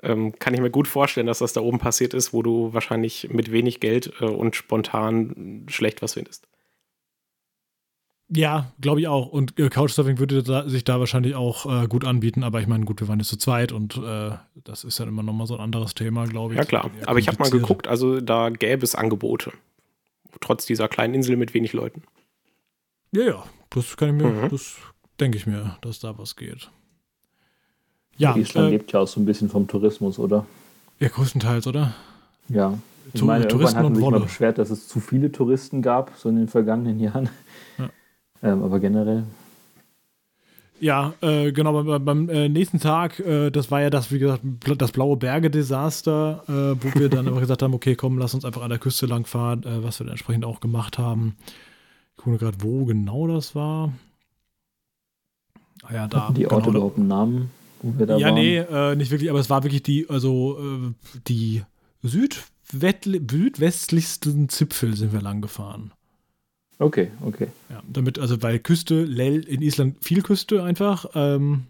ähm, 0.02 0.38
kann 0.38 0.54
ich 0.54 0.60
mir 0.60 0.70
gut 0.70 0.88
vorstellen, 0.88 1.26
dass 1.26 1.38
das 1.38 1.52
da 1.52 1.60
oben 1.60 1.78
passiert 1.78 2.14
ist, 2.14 2.32
wo 2.32 2.42
du 2.42 2.72
wahrscheinlich 2.74 3.28
mit 3.30 3.50
wenig 3.50 3.80
Geld 3.80 4.12
äh, 4.20 4.24
und 4.26 4.54
spontan 4.56 5.66
schlecht 5.68 6.02
was 6.02 6.14
findest. 6.14 6.46
Ja, 8.28 8.72
glaube 8.80 9.00
ich 9.00 9.06
auch. 9.06 9.28
Und 9.28 9.58
äh, 9.58 9.68
Couchsurfing 9.68 10.18
würde 10.18 10.42
da, 10.42 10.68
sich 10.68 10.82
da 10.82 10.98
wahrscheinlich 10.98 11.36
auch 11.36 11.84
äh, 11.84 11.86
gut 11.86 12.04
anbieten. 12.04 12.42
Aber 12.42 12.60
ich 12.60 12.66
meine, 12.66 12.84
gut, 12.84 13.00
wir 13.00 13.06
waren 13.06 13.20
jetzt 13.20 13.28
zu 13.28 13.36
zweit 13.36 13.70
und 13.70 13.96
äh, 13.98 14.32
das 14.64 14.82
ist 14.82 14.98
dann 14.98 15.06
immer 15.08 15.22
nochmal 15.22 15.46
so 15.46 15.54
ein 15.54 15.60
anderes 15.60 15.94
Thema, 15.94 16.26
glaube 16.26 16.54
ich. 16.54 16.58
Ja 16.58 16.64
klar, 16.64 16.90
aber 17.06 17.18
ich 17.20 17.28
habe 17.28 17.38
mal 17.38 17.50
geguckt, 17.50 17.86
also 17.86 18.20
da 18.20 18.50
gäbe 18.50 18.82
es 18.82 18.96
Angebote. 18.96 19.52
Trotz 20.40 20.66
dieser 20.66 20.88
kleinen 20.88 21.14
Insel 21.14 21.36
mit 21.36 21.54
wenig 21.54 21.72
Leuten. 21.72 22.02
Ja, 23.12 23.22
ja, 23.22 23.44
das 23.70 23.96
kann 23.96 24.08
ich 24.16 24.22
mir, 24.22 24.28
Mhm. 24.28 24.48
das 24.50 24.76
denke 25.20 25.38
ich 25.38 25.46
mir, 25.46 25.78
dass 25.80 26.00
da 26.00 26.18
was 26.18 26.34
geht. 26.34 26.70
Ja, 28.18 28.34
Island 28.36 28.68
äh, 28.68 28.70
lebt 28.70 28.92
ja 28.92 29.00
auch 29.00 29.08
so 29.08 29.20
ein 29.20 29.24
bisschen 29.26 29.48
vom 29.48 29.66
Tourismus, 29.66 30.18
oder? 30.18 30.46
ja, 30.98 31.08
größtenteils, 31.08 31.66
oder? 31.66 31.94
Ja. 32.48 32.78
Ich 33.12 33.20
Zu- 33.20 33.26
meine, 33.26 33.44
irgendwann 33.44 33.58
Touristen 33.58 33.76
hatten 33.78 33.86
und 33.88 33.94
sich 33.96 34.04
mal 34.04 34.12
Wolle. 34.12 34.20
beschwert, 34.24 34.58
dass 34.58 34.70
es 34.70 34.88
zu 34.88 35.00
viele 35.00 35.30
Touristen 35.30 35.82
gab, 35.82 36.12
so 36.16 36.28
in 36.28 36.36
den 36.36 36.48
vergangenen 36.48 36.98
Jahren. 37.00 37.28
Ja. 37.78 37.90
Ähm, 38.42 38.62
aber 38.62 38.80
generell, 38.80 39.24
Ja, 40.78 41.14
äh, 41.22 41.52
genau, 41.52 41.82
beim, 41.82 42.04
beim 42.04 42.28
äh, 42.28 42.50
nächsten 42.50 42.78
Tag, 42.80 43.18
äh, 43.20 43.50
das 43.50 43.70
war 43.70 43.80
ja 43.80 43.88
das, 43.88 44.12
wie 44.12 44.18
gesagt, 44.18 44.42
das 44.76 44.92
blaue 44.92 45.16
Berge-Desaster, 45.16 46.42
äh, 46.46 46.84
wo 46.84 47.00
wir 47.00 47.08
dann 47.08 47.26
einfach 47.26 47.40
gesagt 47.46 47.62
haben, 47.62 47.72
okay, 47.72 47.96
komm, 47.96 48.18
lass 48.18 48.34
uns 48.34 48.44
einfach 48.44 48.60
an 48.60 48.68
der 48.68 48.78
Küste 48.78 49.06
lang 49.06 49.24
fahren, 49.24 49.62
äh, 49.62 49.82
was 49.82 49.98
wir 49.98 50.04
dann 50.04 50.12
entsprechend 50.12 50.44
auch 50.44 50.60
gemacht 50.60 50.98
haben. 50.98 51.36
Ich 52.18 52.22
gucke 52.24 52.36
gerade, 52.36 52.58
wo 52.60 52.84
genau 52.84 53.26
das 53.26 53.54
war. 53.54 53.92
Ah 55.82 55.94
ja, 55.94 56.08
da. 56.08 56.24
hatten 56.24 56.34
die 56.34 56.42
genau, 56.42 56.56
Orte 56.56 56.70
überhaupt 56.70 56.98
einen 56.98 57.08
Namen, 57.08 57.50
wo 57.82 57.98
wir 57.98 58.06
da 58.06 58.16
ja, 58.18 58.28
waren? 58.28 58.34
nee, 58.34 58.56
äh, 58.58 58.96
nicht 58.96 59.10
wirklich, 59.10 59.30
aber 59.30 59.40
es 59.40 59.50
war 59.50 59.62
wirklich 59.64 59.82
die, 59.82 60.08
also 60.08 60.58
äh, 60.58 60.92
die 61.28 61.62
südwestli- 62.02 63.30
südwestlichsten 63.30 64.48
Zipfel 64.48 64.96
sind 64.96 65.12
wir 65.12 65.20
lang 65.20 65.40
gefahren. 65.40 65.92
Okay, 66.78 67.10
okay. 67.22 67.48
Ja, 67.70 67.82
damit, 67.90 68.18
also 68.18 68.42
weil 68.42 68.58
Küste, 68.58 69.04
Lell, 69.04 69.40
in 69.44 69.62
Island 69.62 70.04
viel 70.04 70.22
Küste 70.22 70.62
einfach, 70.62 71.06
ähm, 71.14 71.64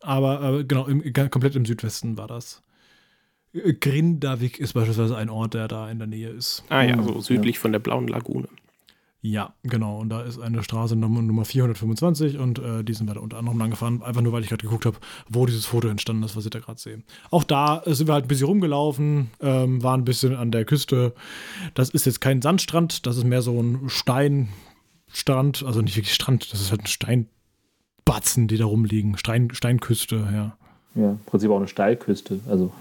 aber 0.00 0.60
äh, 0.60 0.64
genau, 0.64 0.86
im, 0.86 1.02
komplett 1.30 1.56
im 1.56 1.66
Südwesten 1.66 2.16
war 2.16 2.26
das. 2.26 2.62
Grindavik 3.52 4.58
ist 4.60 4.74
beispielsweise 4.74 5.16
ein 5.16 5.28
Ort, 5.28 5.54
der 5.54 5.66
da 5.68 5.90
in 5.90 5.98
der 5.98 6.06
Nähe 6.06 6.30
ist. 6.30 6.62
Ah 6.68 6.82
ja, 6.82 6.96
Mhm, 6.96 7.02
so 7.02 7.20
südlich 7.20 7.58
von 7.58 7.72
der 7.72 7.80
Blauen 7.80 8.06
Lagune. 8.08 8.48
Ja, 9.22 9.52
genau. 9.62 9.98
Und 9.98 10.08
da 10.08 10.22
ist 10.22 10.38
eine 10.38 10.62
Straße 10.62 10.96
Nummer, 10.96 11.20
Nummer 11.20 11.44
425 11.44 12.38
und 12.38 12.58
äh, 12.58 12.82
die 12.82 12.94
sind 12.94 13.06
wir 13.06 13.14
da 13.14 13.20
unter 13.20 13.36
anderem 13.36 13.58
lang 13.58 13.70
gefahren, 13.70 14.02
einfach 14.02 14.22
nur, 14.22 14.32
weil 14.32 14.42
ich 14.42 14.48
gerade 14.48 14.62
geguckt 14.62 14.86
habe, 14.86 14.96
wo 15.28 15.44
dieses 15.44 15.66
Foto 15.66 15.88
entstanden 15.88 16.22
ist, 16.22 16.36
was 16.36 16.44
ich 16.44 16.50
da 16.50 16.58
gerade 16.58 16.80
sehe. 16.80 17.02
Auch 17.30 17.44
da 17.44 17.82
äh, 17.84 17.94
sind 17.94 18.06
wir 18.06 18.14
halt 18.14 18.24
ein 18.24 18.28
bisschen 18.28 18.46
rumgelaufen, 18.46 19.30
ähm, 19.40 19.82
waren 19.82 20.00
ein 20.00 20.04
bisschen 20.04 20.34
an 20.34 20.50
der 20.50 20.64
Küste. 20.64 21.12
Das 21.74 21.90
ist 21.90 22.06
jetzt 22.06 22.22
kein 22.22 22.40
Sandstrand, 22.40 23.06
das 23.06 23.18
ist 23.18 23.24
mehr 23.24 23.42
so 23.42 23.60
ein 23.60 23.90
Steinstrand, 23.90 25.64
also 25.66 25.82
nicht 25.82 25.96
wirklich 25.96 26.14
Strand, 26.14 26.50
das 26.50 26.62
ist 26.62 26.70
halt 26.70 26.82
ein 26.82 26.86
Steinbatzen, 26.86 28.48
die 28.48 28.56
da 28.56 28.64
rumliegen. 28.64 29.18
Stein, 29.18 29.50
Steinküste, 29.52 30.16
ja. 30.32 30.56
Ja, 30.94 31.10
im 31.10 31.20
Prinzip 31.26 31.50
auch 31.50 31.58
eine 31.58 31.68
Steilküste. 31.68 32.40
Also, 32.48 32.72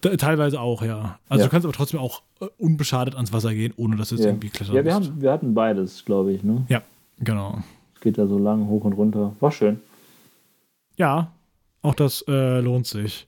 teilweise 0.00 0.60
auch, 0.60 0.82
ja. 0.82 1.18
Also 1.28 1.42
Ja. 1.42 1.46
du 1.46 1.50
kannst 1.50 1.64
aber 1.66 1.72
trotzdem 1.74 2.00
auch 2.00 2.22
äh, 2.40 2.46
unbeschadet 2.58 3.14
ans 3.14 3.32
Wasser 3.32 3.54
gehen, 3.54 3.72
ohne 3.76 3.96
dass 3.96 4.10
du 4.10 4.16
jetzt 4.16 4.24
ja. 4.24 4.30
irgendwie 4.30 4.48
klettern 4.50 4.76
ja 4.76 4.84
wir, 4.84 4.94
haben, 4.94 5.20
wir 5.20 5.32
hatten 5.32 5.54
beides, 5.54 6.04
glaube 6.04 6.32
ich. 6.32 6.42
Ne? 6.42 6.64
Ja, 6.68 6.82
genau. 7.18 7.62
Es 7.94 8.00
geht 8.00 8.18
da 8.18 8.26
so 8.26 8.38
lang 8.38 8.68
hoch 8.68 8.84
und 8.84 8.92
runter. 8.92 9.34
War 9.40 9.50
schön. 9.50 9.80
Ja, 10.96 11.32
auch 11.82 11.94
das 11.94 12.24
äh, 12.28 12.60
lohnt 12.60 12.86
sich. 12.86 13.26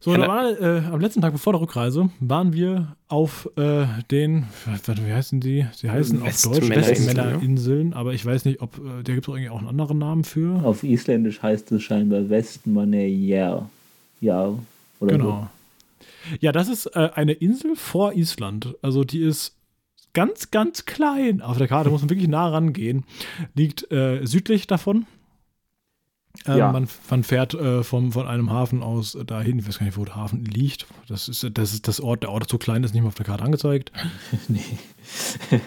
So, 0.00 0.14
Ja, 0.14 0.28
war, 0.28 0.60
äh, 0.60 0.82
am 0.92 1.00
letzten 1.00 1.22
Tag 1.22 1.32
bevor 1.32 1.54
der 1.54 1.62
Rückreise 1.62 2.10
waren 2.20 2.52
wir 2.52 2.94
auf 3.08 3.48
äh, 3.56 3.86
den, 4.10 4.44
warte, 4.66 5.06
wie 5.06 5.12
heißen 5.12 5.40
die? 5.40 5.64
Sie 5.72 5.90
heißen 5.90 6.20
auf 6.20 6.42
Deutsch 6.42 6.68
Westmännerinseln, 6.68 7.16
Westmännerinseln, 7.16 7.94
aber 7.94 8.12
ich 8.12 8.26
weiß 8.26 8.44
nicht, 8.44 8.60
ob, 8.60 8.76
äh, 8.76 9.02
da 9.02 9.14
gibt 9.14 9.26
es 9.26 9.28
irgendwie 9.28 9.48
auch 9.48 9.58
einen 9.58 9.68
anderen 9.68 9.96
Namen 9.96 10.24
für. 10.24 10.62
Auf 10.62 10.82
Isländisch 10.82 11.42
heißt 11.42 11.72
es 11.72 11.82
scheinbar 11.82 12.28
Westmannaeyjar. 12.28 13.70
Ja, 14.20 14.52
oder 15.00 15.12
Genau. 15.16 15.50
Ja, 16.40 16.52
das 16.52 16.68
ist 16.68 16.86
äh, 16.86 17.10
eine 17.14 17.32
Insel 17.32 17.76
vor 17.76 18.12
Island. 18.14 18.74
Also 18.82 19.04
die 19.04 19.20
ist 19.22 19.56
ganz, 20.14 20.50
ganz 20.50 20.84
klein. 20.86 21.42
Auf 21.42 21.58
der 21.58 21.68
Karte 21.68 21.90
muss 21.90 22.00
man 22.02 22.10
wirklich 22.10 22.28
nah 22.28 22.48
rangehen. 22.48 23.04
Liegt 23.54 23.90
äh, 23.92 24.24
südlich 24.24 24.66
davon. 24.66 25.06
Ähm, 26.46 26.58
Ja. 26.58 26.72
man, 26.72 26.88
man 27.10 27.24
fährt 27.24 27.54
äh, 27.54 27.82
vom, 27.84 28.12
von 28.12 28.26
einem 28.26 28.50
Hafen 28.50 28.82
aus 28.82 29.14
äh, 29.14 29.24
dahin. 29.24 29.58
Ich 29.58 29.68
weiß 29.68 29.78
gar 29.78 29.86
nicht, 29.86 29.96
wo 29.98 30.04
der 30.04 30.16
Hafen 30.16 30.44
liegt. 30.44 30.86
Das 31.08 31.28
ist, 31.28 31.46
das 31.52 31.72
ist 31.74 31.88
das 31.88 32.00
Ort. 32.00 32.22
Der 32.22 32.30
Ort 32.30 32.44
ist 32.44 32.50
so 32.50 32.58
klein, 32.58 32.82
ist 32.84 32.92
nicht 32.94 33.02
mal 33.02 33.08
auf 33.08 33.14
der 33.14 33.26
Karte 33.26 33.44
angezeigt. 33.44 33.92
so. 34.32 34.38
nee. 34.52 35.60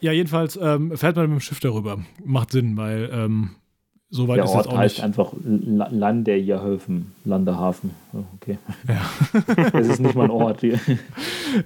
Ja, 0.00 0.12
jedenfalls 0.12 0.56
ähm, 0.56 0.96
fährt 0.96 1.16
man 1.16 1.26
mit 1.26 1.38
dem 1.38 1.40
Schiff 1.40 1.60
darüber. 1.60 2.02
Macht 2.24 2.52
Sinn, 2.52 2.76
weil 2.76 3.10
ähm, 3.12 3.50
so 4.10 4.26
weit 4.28 4.38
Der 4.38 4.44
ist 4.44 4.50
Ort 4.50 4.66
das 4.66 4.72
auch 4.72 4.78
heißt 4.78 4.96
nicht. 4.96 5.04
einfach 5.04 5.32
La- 5.44 5.88
Landerjahöfen, 5.90 7.12
Landerhafen. 7.24 7.90
Oh, 8.12 8.18
okay. 8.36 8.58
Ja. 8.88 9.00
Es 9.78 9.88
ist 9.88 10.00
nicht 10.00 10.14
mal 10.14 10.24
ein 10.24 10.30
Ort. 10.30 10.60
hier. 10.62 10.78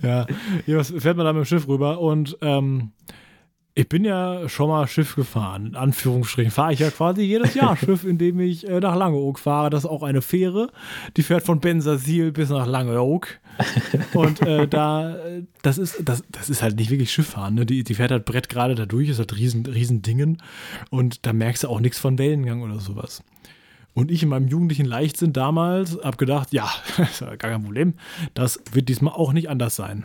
Ja, 0.02 0.26
jedenfalls 0.66 1.02
fährt 1.02 1.16
man 1.16 1.24
da 1.26 1.32
mit 1.32 1.42
dem 1.42 1.46
Schiff 1.46 1.66
rüber 1.68 2.00
und 2.00 2.36
ähm, 2.42 2.90
ich 3.76 3.88
bin 3.88 4.04
ja 4.04 4.48
schon 4.48 4.68
mal 4.68 4.86
Schiff 4.86 5.16
gefahren. 5.16 5.66
In 5.66 5.74
Anführungsstrichen 5.74 6.52
fahre 6.52 6.72
ich 6.72 6.78
ja 6.78 6.90
quasi 6.90 7.22
jedes 7.22 7.54
Jahr 7.54 7.76
Schiff, 7.76 8.04
indem 8.04 8.38
ich 8.38 8.68
äh, 8.68 8.78
nach 8.78 8.94
Langeoog 8.94 9.38
fahre. 9.38 9.68
Das 9.70 9.84
ist 9.84 9.90
auch 9.90 10.04
eine 10.04 10.22
Fähre, 10.22 10.70
die 11.16 11.22
fährt 11.22 11.44
von 11.44 11.58
Bensasil 11.58 12.30
bis 12.30 12.50
nach 12.50 12.66
Langeoog. 12.66 13.40
Und 14.14 14.42
äh, 14.42 14.68
da, 14.68 15.16
äh, 15.16 15.42
das 15.62 15.78
ist, 15.78 16.02
das, 16.04 16.22
das 16.30 16.50
ist 16.50 16.62
halt 16.62 16.76
nicht 16.76 16.90
wirklich 16.90 17.10
Schifffahren. 17.10 17.54
Ne? 17.54 17.66
Die, 17.66 17.82
die 17.82 17.94
fährt 17.94 18.12
halt 18.12 18.24
Brett 18.24 18.48
gerade 18.48 18.76
da 18.76 18.86
durch, 18.86 19.08
ist 19.08 19.18
halt 19.18 19.36
riesen, 19.36 19.66
riesen 19.66 20.02
Dingen. 20.02 20.40
Und 20.90 21.26
da 21.26 21.32
merkst 21.32 21.64
du 21.64 21.68
auch 21.68 21.80
nichts 21.80 21.98
von 21.98 22.16
Wellengang 22.16 22.62
oder 22.62 22.78
sowas. 22.78 23.24
Und 23.92 24.10
ich 24.10 24.22
in 24.22 24.28
meinem 24.28 24.48
jugendlichen 24.48 24.86
Leichtsinn 24.86 25.32
damals 25.32 25.98
habe 26.02 26.16
gedacht, 26.16 26.52
ja, 26.52 26.70
gar 27.18 27.36
kein 27.36 27.62
Problem. 27.62 27.94
Das 28.34 28.60
wird 28.72 28.88
diesmal 28.88 29.14
auch 29.14 29.32
nicht 29.32 29.48
anders 29.48 29.74
sein. 29.74 30.04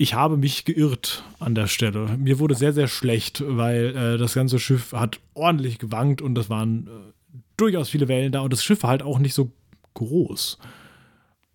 Ich 0.00 0.14
habe 0.14 0.36
mich 0.36 0.64
geirrt 0.64 1.24
an 1.40 1.56
der 1.56 1.66
Stelle. 1.66 2.06
Mir 2.16 2.38
wurde 2.38 2.54
sehr, 2.54 2.72
sehr 2.72 2.86
schlecht, 2.86 3.42
weil 3.44 3.96
äh, 3.96 4.16
das 4.16 4.32
ganze 4.32 4.60
Schiff 4.60 4.92
hat 4.92 5.18
ordentlich 5.34 5.80
gewankt 5.80 6.22
und 6.22 6.38
es 6.38 6.48
waren 6.48 6.86
äh, 6.86 7.38
durchaus 7.56 7.88
viele 7.88 8.06
Wellen 8.06 8.30
da 8.30 8.40
und 8.40 8.52
das 8.52 8.62
Schiff 8.62 8.84
war 8.84 8.90
halt 8.90 9.02
auch 9.02 9.18
nicht 9.18 9.34
so 9.34 9.50
groß. 9.94 10.58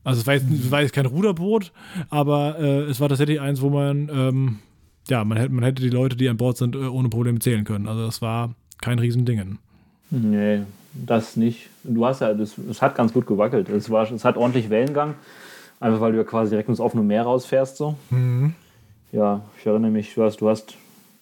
Also 0.04 0.20
es 0.20 0.28
war 0.28 0.34
jetzt, 0.34 0.46
es 0.52 0.72
war 0.72 0.82
jetzt 0.82 0.94
kein 0.94 1.06
Ruderboot, 1.06 1.72
aber 2.10 2.60
äh, 2.60 2.82
es 2.82 3.00
war 3.00 3.08
tatsächlich 3.08 3.40
eins, 3.40 3.62
wo 3.62 3.70
man, 3.70 4.10
ähm, 4.14 4.60
ja, 5.08 5.24
man 5.24 5.38
hätte, 5.38 5.54
man 5.54 5.64
hätte 5.64 5.82
die 5.82 5.90
Leute, 5.90 6.18
die 6.18 6.28
an 6.28 6.36
Bord 6.36 6.58
sind, 6.58 6.76
äh, 6.76 6.80
ohne 6.80 7.08
Probleme 7.08 7.40
zählen 7.40 7.64
können. 7.64 7.88
Also 7.88 8.06
das 8.06 8.22
war 8.22 8.56
kein 8.82 9.00
Riesendingen. 9.00 9.60
Nee, 10.10 10.64
das 10.92 11.38
nicht. 11.38 11.70
Du 11.86 12.06
hast 12.06 12.20
ja, 12.20 12.34
das, 12.34 12.58
es 12.58 12.82
hat 12.82 12.96
ganz 12.96 13.14
gut 13.14 13.26
gewackelt. 13.26 13.70
Es, 13.70 13.90
war, 13.90 14.12
es 14.12 14.26
hat 14.26 14.36
ordentlich 14.36 14.70
Wellengang. 14.70 15.16
Einfach 15.84 16.00
weil 16.02 16.14
du 16.14 16.18
ja 16.20 16.24
quasi 16.24 16.52
direkt 16.52 16.70
ins 16.70 16.80
offene 16.80 17.04
Meer 17.04 17.24
rausfährst. 17.24 17.76
So. 17.76 17.96
Ja, 19.12 19.42
ich 19.60 19.66
erinnere 19.66 19.92
mich, 19.92 20.14
du 20.16 20.24
hast, 20.24 20.38
du 20.40 20.48
hast 20.50 20.76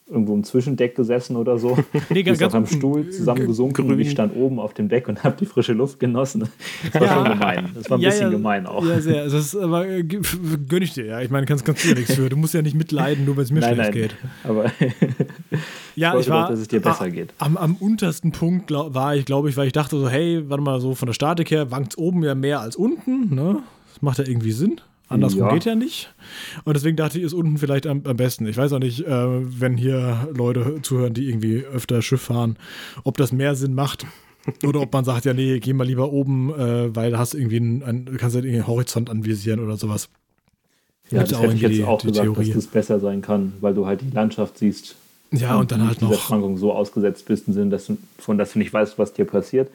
irgendwo 0.07 0.33
im 0.35 0.43
Zwischendeck 0.43 0.93
gesessen 0.95 1.35
oder 1.35 1.57
so. 1.57 1.77
Nee, 2.09 2.29
auf 2.29 2.41
einem 2.41 2.63
unten, 2.63 2.75
Stuhl 2.75 3.09
zusammengesunken 3.09 3.89
und 3.89 3.99
ich 3.99 4.11
stand 4.11 4.35
oben 4.35 4.59
auf 4.59 4.73
dem 4.73 4.87
Deck 4.89 5.07
und 5.07 5.23
habe 5.23 5.35
die 5.39 5.45
frische 5.45 5.73
Luft 5.73 5.99
genossen. 5.99 6.47
Das 6.91 6.93
war 7.01 7.07
Ja. 7.07 7.13
schon 7.15 7.29
gemein. 7.29 7.71
Das 7.73 7.89
war 7.89 7.97
ein 7.97 8.01
Ja, 8.01 8.09
bisschen 8.09 8.25
ja, 8.25 8.29
gemein 8.29 8.67
auch. 8.67 8.85
Ja, 8.85 8.99
sehr. 8.99 9.23
Das 9.23 9.33
ist, 9.33 9.55
aber 9.55 9.87
äh, 9.87 10.03
gönn 10.03 10.81
ich 10.83 10.93
dir, 10.93 11.05
ja. 11.05 11.21
Ich 11.21 11.29
meine, 11.31 11.45
kannst, 11.47 11.65
kannst 11.65 11.83
du 11.83 11.89
ja 11.89 11.95
nichts 11.95 12.13
für. 12.13 12.29
Du 12.29 12.35
musst 12.37 12.53
ja 12.53 12.61
nicht 12.61 12.75
mitleiden, 12.75 13.25
nur 13.25 13.37
wenn 13.37 13.45
es 13.45 13.51
mir 13.51 13.61
nein, 13.61 13.73
schlecht 13.75 13.91
nein. 13.93 14.01
geht. 14.01 14.15
Aber 14.43 14.65
Ja, 15.95 16.13
wollte 16.13 16.25
ich 16.25 16.29
war. 16.29 16.43
doch, 16.43 16.49
dass 16.51 16.59
es 16.59 16.67
dir 16.67 16.81
besser 16.81 17.09
geht. 17.09 17.33
Am, 17.39 17.57
am 17.57 17.75
untersten 17.77 18.31
Punkt 18.31 18.67
glaub, 18.67 18.93
war 18.93 19.15
ich, 19.15 19.25
glaube 19.25 19.49
ich, 19.49 19.57
weil 19.57 19.67
ich 19.67 19.73
dachte 19.73 19.97
so, 19.97 20.07
hey, 20.09 20.43
warte 20.49 20.63
mal, 20.63 20.79
so 20.81 20.93
von 20.93 21.07
der 21.07 21.13
Statik 21.13 21.49
her 21.51 21.71
wankt 21.71 21.97
oben 21.97 22.23
ja 22.23 22.35
mehr 22.35 22.59
als 22.59 22.75
unten, 22.75 23.33
ne? 23.33 23.59
Macht 24.01 24.17
ja 24.17 24.25
irgendwie 24.27 24.51
Sinn. 24.51 24.81
Andersrum 25.09 25.41
Ja. 25.41 25.53
geht 25.53 25.65
ja 25.65 25.75
nicht. 25.75 26.13
Und 26.63 26.73
deswegen 26.75 26.95
dachte 26.95 27.17
ich, 27.17 27.23
ist 27.25 27.33
unten 27.33 27.57
vielleicht 27.57 27.85
am, 27.85 28.01
am 28.05 28.15
besten. 28.15 28.45
Ich 28.47 28.55
weiß 28.57 28.71
auch 28.73 28.79
nicht, 28.79 29.01
äh, 29.05 29.59
wenn 29.61 29.75
hier 29.77 30.29
Leute 30.33 30.79
zuhören, 30.83 31.13
die 31.13 31.27
irgendwie 31.27 31.63
öfter 31.65 32.01
Schiff 32.01 32.21
fahren, 32.21 32.55
ob 33.03 33.17
das 33.17 33.31
mehr 33.33 33.55
Sinn 33.55 33.73
macht. 33.75 34.05
Oder 34.65 34.79
ob 34.81 34.91
man 34.93 35.03
sagt, 35.05 35.25
ja, 35.25 35.33
nee, 35.33 35.59
geh 35.59 35.73
mal 35.73 35.85
lieber 35.85 36.11
oben, 36.11 36.49
äh, 36.53 36.95
weil 36.95 37.11
da 37.11 37.19
hast 37.19 37.33
du 37.33 37.37
irgendwie 37.37 37.57
einen, 37.57 37.83
einen, 37.83 38.17
kannst 38.17 38.35
du 38.35 38.39
irgendwie 38.39 38.55
einen 38.55 38.67
Horizont 38.67 39.09
anvisieren 39.09 39.59
oder 39.59 39.77
sowas. 39.77 40.09
Ja, 41.11 41.19
Gibt's 41.19 41.31
das 41.31 41.39
auch 41.39 41.43
hätte 41.43 41.55
ich 41.55 41.61
jetzt 41.61 41.75
die- 41.77 41.83
auch 41.83 42.01
die 42.01 42.07
gesagt, 42.07 42.25
Theorie. 42.25 42.45
dass 42.47 42.55
das 42.55 42.67
besser 42.67 42.99
sein 42.99 43.21
kann, 43.21 43.53
weil 43.61 43.73
du 43.75 43.85
halt 43.85 44.01
die 44.01 44.09
Landschaft 44.09 44.57
siehst. 44.57 44.95
Ja, 45.31 45.57
und 45.57 45.71
dann 45.71 45.81
du 45.81 45.87
halt 45.87 46.01
noch. 46.01 46.19
Schwankung 46.19 46.57
so 46.57 46.73
ausgesetzt 46.73 47.25
bist, 47.25 47.47
im 47.49 47.53
Sinne, 47.53 47.69
dass 47.69 47.85
du, 47.87 47.97
von 48.17 48.37
dass 48.37 48.53
du 48.53 48.59
nicht 48.59 48.73
weißt, 48.73 48.97
was 48.97 49.13
dir 49.13 49.25
passiert. 49.25 49.69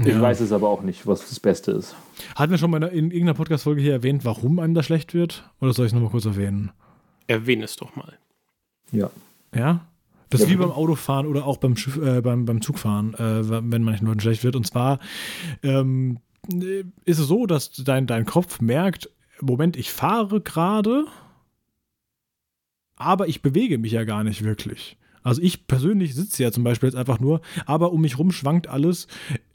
Ich 0.00 0.06
Ja. 0.14 0.20
weiß 0.22 0.40
es 0.40 0.52
aber 0.52 0.68
auch 0.68 0.82
nicht, 0.82 1.06
was 1.06 1.28
das 1.28 1.38
Beste 1.40 1.72
ist. 1.72 1.94
Hatten 2.34 2.50
wir 2.50 2.58
schon 2.58 2.70
mal 2.70 2.82
in, 2.82 2.88
in 2.90 3.04
irgendeiner 3.10 3.34
Podcast-Folge 3.34 3.82
hier 3.82 3.92
erwähnt, 3.92 4.24
warum 4.24 4.58
einem 4.58 4.74
das 4.74 4.86
schlecht 4.86 5.12
wird? 5.14 5.50
Oder 5.60 5.72
soll 5.72 5.86
ich 5.86 5.90
es 5.90 5.94
nochmal 5.94 6.10
kurz 6.10 6.24
erwähnen? 6.24 6.70
Erwähne 7.26 7.64
es 7.64 7.76
doch 7.76 7.94
mal. 7.96 8.16
Ja. 8.92 9.10
Ja? 9.54 9.86
Das 10.30 10.40
ist 10.40 10.46
Ja, 10.46 10.52
wie 10.54 10.58
beim 10.58 10.70
Autofahren 10.70 11.26
oder 11.26 11.44
auch 11.44 11.56
beim, 11.58 11.76
Schiff, 11.76 11.96
äh, 11.96 12.20
beim, 12.20 12.44
beim 12.44 12.60
Zugfahren, 12.62 13.14
äh, 13.14 13.48
wenn 13.70 13.82
manchen 13.82 14.06
Leuten 14.06 14.20
schlecht 14.20 14.44
wird. 14.44 14.56
Und 14.56 14.66
zwar 14.66 15.00
ähm, 15.62 16.18
ist 17.04 17.18
es 17.18 17.26
so, 17.26 17.46
dass 17.46 17.70
dein, 17.72 18.06
dein 18.06 18.24
Kopf 18.26 18.60
merkt, 18.60 19.10
Moment, 19.40 19.76
ich 19.76 19.90
fahre 19.92 20.40
gerade, 20.40 21.04
aber 22.96 23.28
ich 23.28 23.42
bewege 23.42 23.78
mich 23.78 23.92
ja 23.92 24.04
gar 24.04 24.24
nicht 24.24 24.44
wirklich. 24.44 24.96
Also 25.22 25.42
ich 25.42 25.66
persönlich 25.66 26.14
sitze 26.14 26.42
ja 26.42 26.50
zum 26.52 26.64
Beispiel 26.64 26.88
jetzt 26.88 26.96
einfach 26.96 27.20
nur, 27.20 27.40
aber 27.66 27.92
um 27.92 28.00
mich 28.00 28.18
rum 28.18 28.32
schwankt 28.32 28.68
alles 28.68 29.06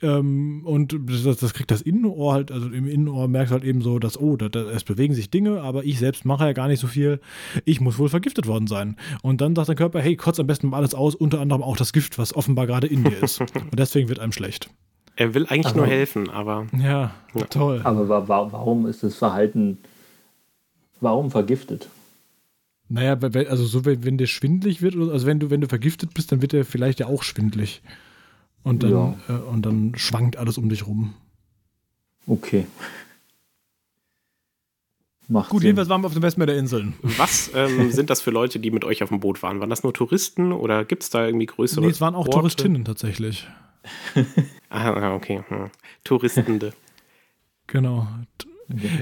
ähm, 0.01 0.61
und 0.65 0.95
das, 1.09 1.37
das 1.37 1.53
kriegt 1.53 1.71
das 1.71 1.81
Innenohr 1.81 2.33
halt, 2.33 2.51
also 2.51 2.67
im 2.69 2.87
Innenohr 2.87 3.27
merkt 3.27 3.51
halt 3.51 3.63
eben 3.63 3.81
so, 3.81 3.97
dass, 3.99 4.19
oh, 4.19 4.37
da, 4.37 4.49
da, 4.49 4.69
es 4.69 4.83
bewegen 4.83 5.13
sich 5.15 5.29
Dinge, 5.31 5.61
aber 5.61 5.83
ich 5.83 5.97
selbst 5.99 6.23
mache 6.25 6.45
ja 6.45 6.53
gar 6.53 6.67
nicht 6.67 6.79
so 6.79 6.87
viel. 6.87 7.19
Ich 7.65 7.81
muss 7.81 7.97
wohl 7.97 8.09
vergiftet 8.09 8.45
worden 8.47 8.67
sein. 8.67 8.95
Und 9.23 9.41
dann 9.41 9.55
sagt 9.55 9.69
der 9.69 9.75
Körper, 9.75 9.99
hey, 10.01 10.15
kotz 10.15 10.39
am 10.39 10.47
besten 10.47 10.69
mal 10.69 10.77
alles 10.77 10.93
aus, 10.93 11.15
unter 11.15 11.39
anderem 11.39 11.63
auch 11.63 11.77
das 11.77 11.93
Gift, 11.93 12.17
was 12.19 12.35
offenbar 12.35 12.67
gerade 12.67 12.87
in 12.87 13.03
dir 13.03 13.23
ist. 13.23 13.39
und 13.41 13.51
deswegen 13.79 14.07
wird 14.09 14.19
einem 14.19 14.31
schlecht. 14.31 14.69
Er 15.15 15.33
will 15.33 15.45
eigentlich 15.47 15.67
Aber- 15.67 15.77
nur 15.77 15.87
helfen, 15.87 16.29
aber 16.29 16.67
Ja, 16.77 17.13
Ja. 17.33 17.45
toll. 17.49 17.81
Aber 17.83 18.07
wa 18.09 18.27
wa 18.27 18.51
warum 18.51 18.85
ist 18.85 19.01
das 19.01 19.15
Verhalten, 19.15 19.77
warum 21.01 21.31
vergiftet? 21.31 21.89
Naja, 22.87 23.17
also 23.49 23.65
so, 23.65 23.83
wenn, 23.85 24.03
wenn 24.03 24.17
dir 24.17 24.27
schwindlig 24.27 24.81
wird, 24.81 24.95
also 24.95 25.25
wenn 25.25 25.39
du, 25.39 25.49
wenn 25.49 25.61
du 25.61 25.67
vergiftet 25.67 26.13
bist, 26.13 26.31
dann 26.31 26.41
wird 26.41 26.51
dir 26.51 26.65
vielleicht 26.65 26.99
ja 26.99 27.07
auch 27.07 27.23
schwindlig. 27.23 27.81
Und 28.63 28.83
dann, 28.83 28.91
Ja. 28.91 29.15
äh, 29.29 29.31
und 29.33 29.65
dann 29.65 29.93
schwankt 29.95 30.37
alles 30.37 30.57
um 30.57 30.69
dich 30.69 30.85
rum. 30.87 31.13
Okay. 32.27 32.65
Macht 35.27 35.49
Gut, 35.49 35.61
Sinn. 35.61 35.69
jedenfalls 35.69 35.89
waren 35.89 36.01
wir 36.01 36.07
auf 36.07 36.13
dem 36.13 36.21
Westmeer 36.21 36.45
der 36.47 36.57
Inseln. 36.57 36.93
was 37.01 37.49
ähm, 37.55 37.91
sind 37.91 38.09
das 38.11 38.21
für 38.21 38.29
Leute, 38.31 38.59
die 38.59 38.69
mit 38.69 38.83
euch 38.85 39.01
auf 39.01 39.09
dem 39.09 39.19
Boot 39.19 39.41
waren? 39.41 39.59
Waren 39.59 39.69
das 39.71 39.81
nur 39.83 39.93
Touristen 39.93 40.51
oder 40.51 40.85
gibt 40.85 41.01
es 41.03 41.09
da 41.09 41.25
irgendwie 41.25 41.47
größere 41.47 41.81
Nee, 41.81 41.89
es 41.91 42.01
waren 42.01 42.13
auch 42.13 42.27
Orte? 42.27 42.31
Touristinnen 42.31 42.85
tatsächlich. 42.85 43.47
Ah, 44.69 45.13
okay. 45.15 45.43
Hm. 45.47 45.69
Touristende. 46.03 46.73
Genau. 47.67 48.07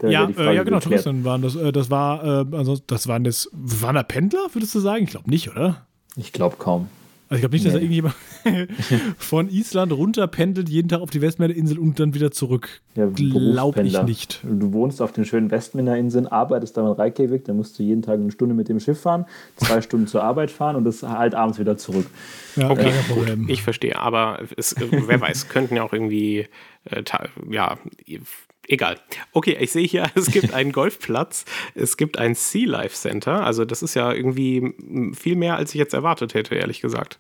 Ja, 0.02 0.30
äh, 0.30 0.56
ja, 0.56 0.64
genau, 0.64 0.80
geklärt. 0.80 0.84
Touristinnen 0.84 1.24
waren 1.24 1.42
das. 1.42 1.56
Äh, 1.56 1.72
das 1.72 1.90
war, 1.90 2.24
äh, 2.52 2.56
also 2.56 2.78
das 2.88 3.08
waren 3.08 3.24
das, 3.24 3.50
waren 3.54 3.96
da 3.96 4.04
Pendler, 4.04 4.48
würdest 4.54 4.76
du 4.76 4.80
sagen? 4.80 5.04
Ich 5.04 5.12
glaube 5.12 5.30
nicht, 5.30 5.50
oder? 5.50 5.86
Ich 6.16 6.32
glaube 6.34 6.58
kaum. 6.58 6.88
Also 7.34 7.38
ich 7.38 7.42
glaube 7.42 7.56
nicht, 7.56 7.66
dass 7.66 7.74
da 7.74 7.80
irgendjemand 7.80 8.16
von 9.18 9.50
Island 9.50 9.92
runter 9.92 10.28
pendelt, 10.28 10.70
jeden 10.70 10.88
Tag 10.88 11.02
auf 11.02 11.10
die 11.10 11.20
Westmeerinsel 11.20 11.80
und 11.80 12.00
dann 12.00 12.14
wieder 12.14 12.30
zurück. 12.30 12.82
Ja, 12.94 13.08
Glaube 13.08 13.82
ich 13.82 14.04
nicht. 14.04 14.42
Du 14.44 14.72
wohnst 14.74 15.02
auf 15.02 15.14
den 15.14 15.26
schönen 15.26 15.50
Westminderinseln, 15.50 16.28
arbeitest 16.28 16.78
da 16.78 16.82
in 16.82 16.94
Reykjavik, 16.94 17.46
dann 17.46 17.56
musst 17.56 17.80
du 17.80 17.82
jeden 17.82 18.04
Tag 18.04 18.20
eine 18.20 18.30
Stunde 18.30 18.54
mit 18.54 18.70
dem 18.70 18.80
Schiff 18.80 19.00
fahren, 19.02 19.26
zwei 19.56 19.82
Stunden 19.82 20.06
zur 20.06 20.24
Arbeit 20.24 20.52
fahren 20.52 20.76
und 20.76 20.84
das 20.84 21.02
halt 21.02 21.34
abends 21.34 21.58
wieder 21.58 21.76
zurück. 21.76 22.06
Ja, 22.56 22.70
Okay, 22.70 22.92
kein 22.92 23.16
Problem. 23.16 23.50
Ich 23.50 23.64
verstehe, 23.64 23.98
aber 23.98 24.40
es, 24.56 24.76
wer 24.78 25.20
weiß, 25.20 25.50
könnten 25.50 25.76
ja 25.78 25.82
auch 25.82 25.94
irgendwie, 25.94 26.46
äh, 26.84 27.04
ja, 27.50 27.80
egal. 28.68 28.98
Okay, 29.32 29.58
ich 29.60 29.72
sehe 29.72 29.88
hier, 29.88 30.10
es 30.16 30.32
gibt 30.32 30.54
einen 30.54 30.72
Golfplatz, 30.72 31.46
es 31.76 31.98
gibt 31.98 32.18
ein 32.18 32.36
Sea 32.36 32.68
Life 32.68 32.96
Center, 32.96 33.46
also 33.46 33.66
das 33.66 33.82
ist 33.82 33.94
ja 33.94 34.12
irgendwie 34.12 34.74
viel 35.14 35.36
mehr, 35.36 35.58
als 35.58 35.74
ich 35.74 35.80
jetzt 35.80 35.94
erwartet 35.94 36.34
hätte, 36.34 36.56
ehrlich 36.56 36.82
gesagt. 36.82 37.20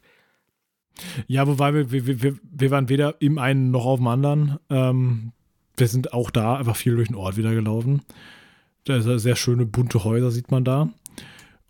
Ja, 1.27 1.47
wobei 1.47 1.73
wir, 1.73 1.91
wir, 1.91 2.21
wir, 2.21 2.35
wir 2.43 2.71
waren 2.71 2.89
weder 2.89 3.15
im 3.19 3.37
einen 3.37 3.71
noch 3.71 3.85
auf 3.85 3.99
dem 3.99 4.07
anderen. 4.07 4.59
Ähm, 4.69 5.31
wir 5.75 5.87
sind 5.87 6.13
auch 6.13 6.29
da 6.29 6.57
einfach 6.57 6.75
viel 6.75 6.95
durch 6.95 7.07
den 7.07 7.15
Ort 7.15 7.35
wieder 7.37 7.53
gelaufen. 7.53 8.03
Da 8.85 8.97
ist 8.97 9.05
sehr 9.05 9.35
schöne 9.35 9.65
bunte 9.65 10.03
Häuser, 10.03 10.29
sieht 10.29 10.51
man 10.51 10.63
da. 10.63 10.89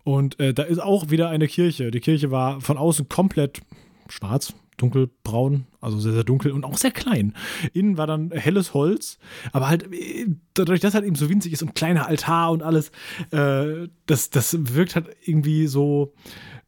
Und 0.04 0.40
äh, 0.40 0.54
da 0.54 0.64
ist 0.64 0.80
auch 0.80 1.10
wieder 1.10 1.30
eine 1.30 1.48
Kirche. 1.48 1.92
Die 1.92 2.02
Kirche 2.02 2.32
war 2.32 2.60
von 2.60 2.78
außen 2.78 3.08
komplett 3.08 3.62
schwarz, 4.10 4.54
dunkelbraun, 4.78 5.66
also 5.82 6.00
sehr, 6.00 6.14
sehr 6.14 6.24
dunkel 6.24 6.52
und 6.52 6.66
auch 6.66 6.78
sehr 6.78 6.92
klein. 6.92 7.34
Innen 7.74 7.98
war 7.98 8.08
dann 8.08 8.32
helles 8.32 8.74
Holz, 8.74 9.20
aber 9.52 9.70
halt 9.70 9.92
äh, 9.94 10.28
dadurch, 10.54 10.80
dass 10.80 10.94
halt 10.94 11.06
eben 11.06 11.16
so 11.16 11.30
winzig 11.30 11.54
ist 11.54 11.64
und 11.64 11.76
kleiner 11.76 12.08
Altar 12.08 12.52
und 12.52 12.64
alles, 12.64 12.92
äh, 13.32 13.88
das, 14.06 14.30
das 14.30 14.58
wirkt 14.76 14.96
halt 14.96 15.08
irgendwie 15.24 15.68
so, 15.68 16.14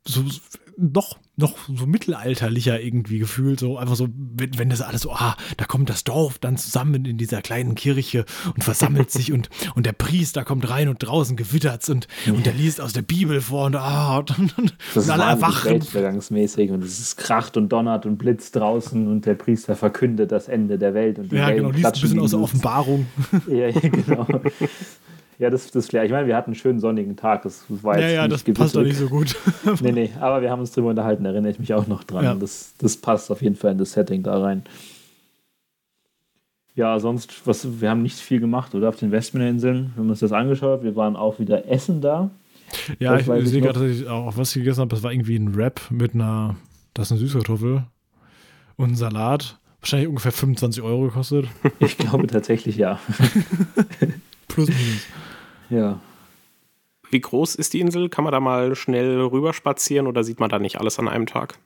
so 0.06 0.24
noch, 0.78 1.18
noch 1.38 1.57
so 1.73 1.86
mittelalterlicher 1.86 2.79
irgendwie 2.81 3.19
gefühlt. 3.19 3.59
So 3.59 3.77
einfach 3.77 3.95
so, 3.95 4.07
wenn, 4.36 4.57
wenn 4.57 4.69
das 4.69 4.81
alles 4.81 5.01
so, 5.01 5.11
ah, 5.11 5.36
da 5.57 5.65
kommt 5.65 5.89
das 5.89 6.03
Dorf 6.03 6.38
dann 6.39 6.57
zusammen 6.57 7.05
in 7.05 7.17
dieser 7.17 7.41
kleinen 7.41 7.75
Kirche 7.75 8.25
und 8.53 8.63
versammelt 8.63 9.11
sich 9.11 9.33
und, 9.33 9.49
und 9.75 9.86
der 9.86 9.91
Priester 9.93 10.43
kommt 10.45 10.69
rein 10.69 10.88
und 10.88 10.99
draußen 10.99 11.36
gewittert's 11.36 11.89
und, 11.89 12.07
und 12.27 12.45
der 12.45 12.53
liest 12.53 12.79
aus 12.79 12.93
der 12.93 13.01
Bibel 13.01 13.41
vor 13.41 13.65
und, 13.65 13.75
ah, 13.75 14.17
und, 14.19 14.31
und, 14.57 14.75
Das 14.93 14.95
und 14.95 15.01
ist 15.03 15.09
alle 15.09 15.23
erwachen. 15.23 15.71
weltvergangsmäßig 15.71 16.71
und 16.71 16.83
es 16.83 16.99
ist 16.99 17.17
kracht 17.17 17.57
und 17.57 17.69
donnert 17.69 18.05
und 18.05 18.17
blitzt 18.17 18.55
draußen 18.55 19.07
und 19.07 19.25
der 19.25 19.36
Priester 19.36 19.75
verkündet 19.75 20.31
das 20.31 20.47
Ende 20.47 20.77
der 20.77 20.93
Welt 20.93 21.19
und 21.19 21.31
die 21.31 21.36
Ja, 21.36 21.47
Wellen 21.47 21.57
genau, 21.57 21.71
liest 21.71 21.86
ein 21.86 22.01
bisschen 22.01 22.19
aus 22.19 22.31
der. 22.31 22.39
Offenbarung. 22.39 23.07
Ja, 23.47 23.67
ja, 23.67 23.79
genau. 23.79 24.25
Ja, 25.38 25.49
das, 25.49 25.69
das 25.71 25.88
klar. 25.89 26.05
Ich 26.05 26.11
meine, 26.11 26.27
wir 26.27 26.36
hatten 26.36 26.51
einen 26.51 26.55
schönen 26.55 26.79
sonnigen 26.79 27.15
Tag. 27.17 27.43
Das 27.43 27.65
war 27.67 27.95
Ja, 27.99 28.07
jetzt 28.07 28.15
ja, 28.15 28.27
nicht 28.27 28.47
das 28.47 28.53
passt 28.55 28.75
doch 28.75 28.83
nicht 28.83 28.97
so 28.97 29.07
gut. 29.07 29.36
Nee, 29.81 29.91
nee, 29.91 30.09
aber 30.19 30.41
wir 30.41 30.49
haben 30.49 30.61
uns 30.61 30.71
drüber 30.71 30.89
unterhalten, 30.89 31.25
erinnere 31.25 31.51
ich 31.51 31.59
mich 31.59 31.73
auch 31.73 31.88
noch 31.88 32.03
dran. 32.03 32.23
Ja. 32.23 32.36
Das, 32.36 32.73
das 32.77 32.97
passt 32.97 33.29
auf 33.31 33.41
jeden 33.41 33.55
Fall 33.55 33.73
in 33.73 33.77
das 33.77 33.91
Setting 33.93 34.23
da 34.23 34.39
rein. 34.39 34.63
Ja, 36.75 36.99
sonst, 36.99 37.47
was, 37.47 37.81
wir 37.81 37.89
haben 37.89 38.01
nicht 38.01 38.17
viel 38.17 38.39
gemacht, 38.39 38.75
oder? 38.75 38.89
Auf 38.89 38.97
den 38.97 39.11
Westmeerinseln. 39.11 39.91
Wir 39.95 40.01
haben 40.01 40.09
uns 40.09 40.19
das 40.19 40.31
angeschaut. 40.31 40.83
Wir 40.83 40.95
waren 40.95 41.15
auch 41.15 41.39
wieder 41.39 41.69
essen 41.69 42.01
da. 42.01 42.29
Ja, 42.99 43.13
Das 43.13 43.21
ich, 43.21 43.27
weiß 43.27 43.43
ich 43.43 43.49
sehe 43.49 43.61
gerade, 43.61 43.79
dass 43.79 43.97
ich 43.97 44.07
auch 44.07 44.36
was 44.38 44.49
ich 44.49 44.61
gegessen 44.61 44.81
habe. 44.81 44.89
Das 44.89 45.03
war 45.03 45.11
irgendwie 45.11 45.38
ein 45.38 45.55
Wrap 45.55 45.81
mit 45.89 46.13
einer, 46.13 46.55
das 46.93 47.07
ist 47.07 47.11
eine 47.13 47.19
Süßkartoffel 47.21 47.83
und 48.75 48.91
ein 48.91 48.95
Salat. 48.95 49.57
Wahrscheinlich 49.79 50.09
ungefähr 50.09 50.31
25 50.31 50.81
Euro 50.81 51.03
gekostet. 51.03 51.45
Ich 51.79 51.97
glaube 51.97 52.27
tatsächlich 52.27 52.75
ja. 52.75 52.99
Plus 54.47 54.67
minus. 54.67 55.05
Ja. 55.76 55.99
Wie 57.11 57.21
groß 57.21 57.55
ist 57.55 57.73
die 57.73 57.80
Insel? 57.82 58.09
Kann 58.09 58.23
man 58.23 58.34
da 58.34 58.39
mal 58.39 58.76
schnell 58.76 59.19
rüberspazieren 59.21 60.07
oder 60.07 60.23
sieht 60.23 60.39
man 60.39 60.49
da 60.49 60.59
nicht 60.59 60.80
alles 60.80 60.97
an 60.99 61.07
einem 61.07 61.26
Tag? 61.28 61.57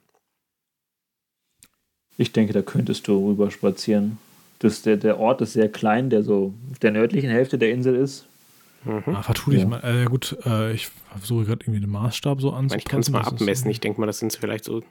Ich 2.18 2.34
denke, 2.34 2.52
da 2.54 2.62
könntest 2.62 3.08
du 3.08 3.30
rüber 3.30 3.50
spazieren. 3.52 4.18
Das, 4.60 4.82
der, 4.82 4.98
der 4.98 5.20
Ort 5.20 5.40
ist 5.42 5.54
sehr 5.54 5.70
klein, 5.72 6.10
der 6.10 6.24
so 6.24 6.54
auf 6.72 6.80
der 6.80 6.92
nördlichen 6.92 7.30
Hälfte 7.30 7.58
der 7.58 7.72
Insel 7.72 7.96
ist. 7.96 8.26
Mhm. 8.84 9.04
Ah, 9.16 9.24
vertue 9.24 9.54
dich 9.54 9.64
Ja. 9.64 9.70
mal. 9.70 9.80
Äh, 9.84 10.06
gut, 10.06 10.36
äh, 10.46 10.74
ich 10.74 10.90
versuche 11.18 11.46
gerade 11.46 11.64
irgendwie 11.64 11.80
den 11.80 11.90
Maßstab 11.90 12.42
so 12.42 12.52
meine, 12.52 12.76
ich 12.76 12.86
kann 12.86 13.00
es 13.00 13.08
anzupassen. 13.08 13.36
mal 13.36 13.42
abmessen. 13.42 13.72
Ich 13.72 13.80
denke 13.80 14.02
mal, 14.02 14.08
das 14.08 14.20
sind 14.20 14.34
vielleicht 14.34 14.66
so 14.66 14.84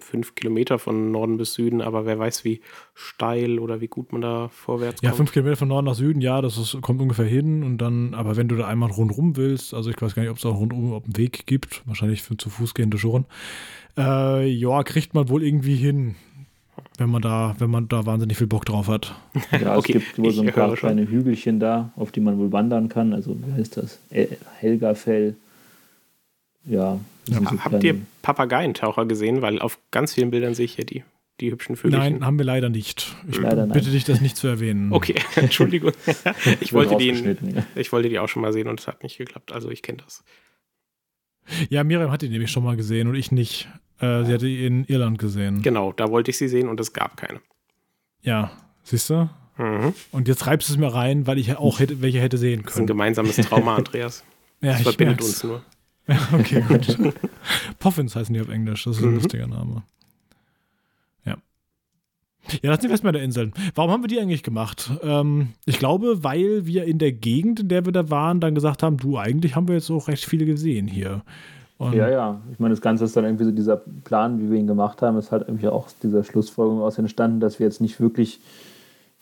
fünf 0.00 0.34
Kilometer 0.34 0.78
von 0.80 1.12
Norden 1.12 1.36
bis 1.36 1.54
Süden, 1.54 1.80
aber 1.80 2.04
wer 2.04 2.18
weiß, 2.18 2.44
wie 2.44 2.60
steil 2.94 3.58
oder 3.60 3.80
wie 3.80 3.86
gut 3.86 4.12
man 4.12 4.20
da 4.20 4.48
vorwärts 4.48 5.00
Ja, 5.02 5.10
kommt. 5.10 5.18
fünf 5.18 5.32
Kilometer 5.32 5.56
von 5.56 5.68
Norden 5.68 5.86
nach 5.86 5.94
Süden, 5.94 6.20
ja, 6.20 6.40
das 6.42 6.58
ist, 6.58 6.80
kommt 6.82 7.00
ungefähr 7.00 7.24
hin. 7.26 7.62
Und 7.62 7.78
dann, 7.78 8.14
aber 8.14 8.36
wenn 8.36 8.48
du 8.48 8.56
da 8.56 8.66
einmal 8.66 8.90
rundrum 8.90 9.36
willst, 9.36 9.72
also 9.72 9.88
ich 9.90 10.00
weiß 10.02 10.14
gar 10.14 10.22
nicht, 10.22 10.30
ob 10.30 10.38
es 10.38 10.44
auch 10.44 10.58
rundum 10.58 10.92
ob 10.92 11.04
einen 11.04 11.16
Weg 11.16 11.46
gibt, 11.46 11.82
wahrscheinlich 11.86 12.22
für 12.22 12.36
zu 12.36 12.50
Fuß 12.50 12.74
gehende 12.74 12.98
schon, 12.98 13.26
äh, 13.96 14.46
ja, 14.48 14.82
kriegt 14.82 15.14
man 15.14 15.28
wohl 15.28 15.42
irgendwie 15.44 15.76
hin, 15.76 16.16
wenn 16.98 17.10
man 17.10 17.22
da, 17.22 17.54
wenn 17.58 17.70
man 17.70 17.88
da 17.88 18.06
wahnsinnig 18.06 18.36
viel 18.38 18.46
Bock 18.46 18.64
drauf 18.64 18.88
hat. 18.88 19.14
Ja, 19.60 19.76
Okay, 19.76 19.98
es 19.98 20.04
gibt 20.04 20.18
wohl 20.18 20.32
so 20.32 20.42
ein 20.42 20.52
paar 20.52 20.74
kleine 20.74 21.08
Hügelchen 21.08 21.60
da, 21.60 21.92
auf 21.96 22.10
die 22.10 22.20
man 22.20 22.38
wohl 22.38 22.52
wandern 22.52 22.88
kann. 22.88 23.12
Also, 23.12 23.36
wie 23.46 23.52
heißt 23.52 23.76
das? 23.76 23.98
El- 24.10 24.36
Helgafell. 24.58 25.36
Ja. 26.64 26.98
sind 27.26 27.48
so 27.48 27.58
Habt 27.64 27.82
ihr 27.84 27.92
kleine- 27.94 28.06
Papageientaucher 28.22 29.06
gesehen? 29.06 29.42
Weil 29.42 29.58
auf 29.60 29.78
ganz 29.90 30.14
vielen 30.14 30.30
Bildern 30.30 30.54
sehe 30.54 30.64
ich 30.66 30.74
hier 30.74 30.84
die, 30.84 31.04
die 31.40 31.50
hübschen 31.50 31.76
Vögelchen. 31.76 32.14
Nein, 32.14 32.24
haben 32.24 32.38
wir 32.38 32.44
leider 32.44 32.68
nicht. 32.68 33.14
Ich 33.28 33.38
Leider 33.38 33.66
nein. 33.66 33.72
bitte 33.72 33.90
dich, 33.90 34.04
das 34.04 34.20
nicht 34.20 34.36
zu 34.36 34.46
erwähnen. 34.46 34.92
Okay, 34.92 35.14
Entschuldigung. 35.36 35.92
ich, 36.60 36.72
wollte 36.72 36.96
die, 36.96 37.10
rausgeschnitten, 37.10 37.56
ja. 37.56 37.62
ich 37.74 37.92
wollte 37.92 38.08
die 38.08 38.18
auch 38.18 38.28
schon 38.28 38.42
mal 38.42 38.52
sehen 38.52 38.68
und 38.68 38.78
es 38.80 38.86
hat 38.88 39.02
nicht 39.02 39.16
geklappt. 39.18 39.52
Also 39.52 39.70
ich 39.70 39.82
kenne 39.82 39.98
das. 40.04 40.22
Ja, 41.68 41.82
Miriam 41.84 42.10
hat 42.12 42.22
die 42.22 42.28
nämlich 42.28 42.50
schon 42.50 42.62
mal 42.62 42.76
gesehen 42.76 43.08
und 43.08 43.14
ich 43.16 43.32
nicht. 43.32 43.68
Äh, 43.98 44.24
sie 44.24 44.32
hat 44.34 44.42
die 44.42 44.64
in 44.66 44.84
Irland 44.84 45.18
gesehen. 45.18 45.62
Genau, 45.62 45.92
da 45.92 46.10
wollte 46.10 46.30
ich 46.30 46.38
sie 46.38 46.48
sehen 46.48 46.68
und 46.68 46.78
es 46.80 46.92
gab 46.92 47.16
keine. 47.16 47.40
Ja, 48.22 48.50
siehst 48.84 49.10
du? 49.10 49.28
Mhm. 49.58 49.92
Und 50.12 50.28
jetzt 50.28 50.46
reibst 50.46 50.68
du 50.68 50.74
es 50.74 50.78
mir 50.78 50.92
rein, 50.94 51.26
weil 51.26 51.38
ich 51.38 51.48
ja 51.48 51.58
auch 51.58 51.80
hätte, 51.80 52.00
welche 52.02 52.20
hätte 52.20 52.38
sehen 52.38 52.62
Das 52.62 52.72
ist 52.72 52.76
ein 52.76 52.76
können. 52.80 52.86
gemeinsames 52.86 53.36
Trauma, 53.36 53.76
Andreas. 53.76 54.24
Ja, 54.60 54.70
Das 54.72 54.78
ich 54.80 54.82
verbindet 54.84 55.18
merk's. 55.20 55.26
uns 55.42 55.44
nur. 55.44 55.62
Ja, 56.10 56.18
okay, 56.32 56.62
gut. 56.68 57.14
Poffins 57.78 58.16
heißen 58.16 58.34
die 58.34 58.40
auf 58.40 58.48
Englisch. 58.48 58.84
Das 58.84 58.96
ist 58.96 59.02
ein 59.02 59.10
Mhm. 59.10 59.14
lustiger 59.16 59.46
Name. 59.46 59.82
Ja. 61.24 61.36
Ja, 62.62 62.70
das 62.70 62.80
sind 62.80 62.88
die 62.88 62.92
Westmeer 62.92 63.14
Inseln. 63.22 63.52
Warum 63.74 63.90
haben 63.90 64.02
wir 64.02 64.08
die 64.08 64.18
eigentlich 64.20 64.42
gemacht? 64.42 64.90
Ähm, 65.02 65.50
ich 65.66 65.78
glaube, 65.78 66.24
weil 66.24 66.66
wir 66.66 66.84
in 66.84 66.98
der 66.98 67.12
Gegend, 67.12 67.60
in 67.60 67.68
der 67.68 67.84
wir 67.84 67.92
da 67.92 68.10
waren, 68.10 68.40
dann 68.40 68.54
gesagt 68.54 68.82
haben, 68.82 68.96
du, 68.96 69.18
eigentlich 69.18 69.54
haben 69.56 69.68
wir 69.68 69.74
jetzt 69.76 69.90
auch 69.90 70.08
recht 70.08 70.24
viele 70.24 70.46
gesehen 70.46 70.88
hier. 70.88 71.22
Und 71.78 71.94
Ja, 71.94 72.10
ja. 72.10 72.40
Ich 72.52 72.58
meine, 72.58 72.74
das 72.74 72.80
Ganze 72.82 73.04
ist 73.04 73.16
dann 73.16 73.24
irgendwie 73.24 73.44
so 73.44 73.52
dieser 73.52 73.76
Plan, 73.76 74.40
wie 74.40 74.50
wir 74.50 74.58
ihn 74.58 74.66
gemacht 74.66 75.00
haben, 75.02 75.16
ist 75.16 75.30
halt 75.32 75.46
irgendwie 75.48 75.68
auch 75.68 75.86
aus 75.86 75.96
dieser 76.02 76.24
Schlussfolgerung 76.24 76.82
aus 76.82 76.98
entstanden, 76.98 77.40
dass 77.40 77.58
wir 77.58 77.66
jetzt 77.66 77.80
nicht 77.80 78.00
wirklich 78.00 78.40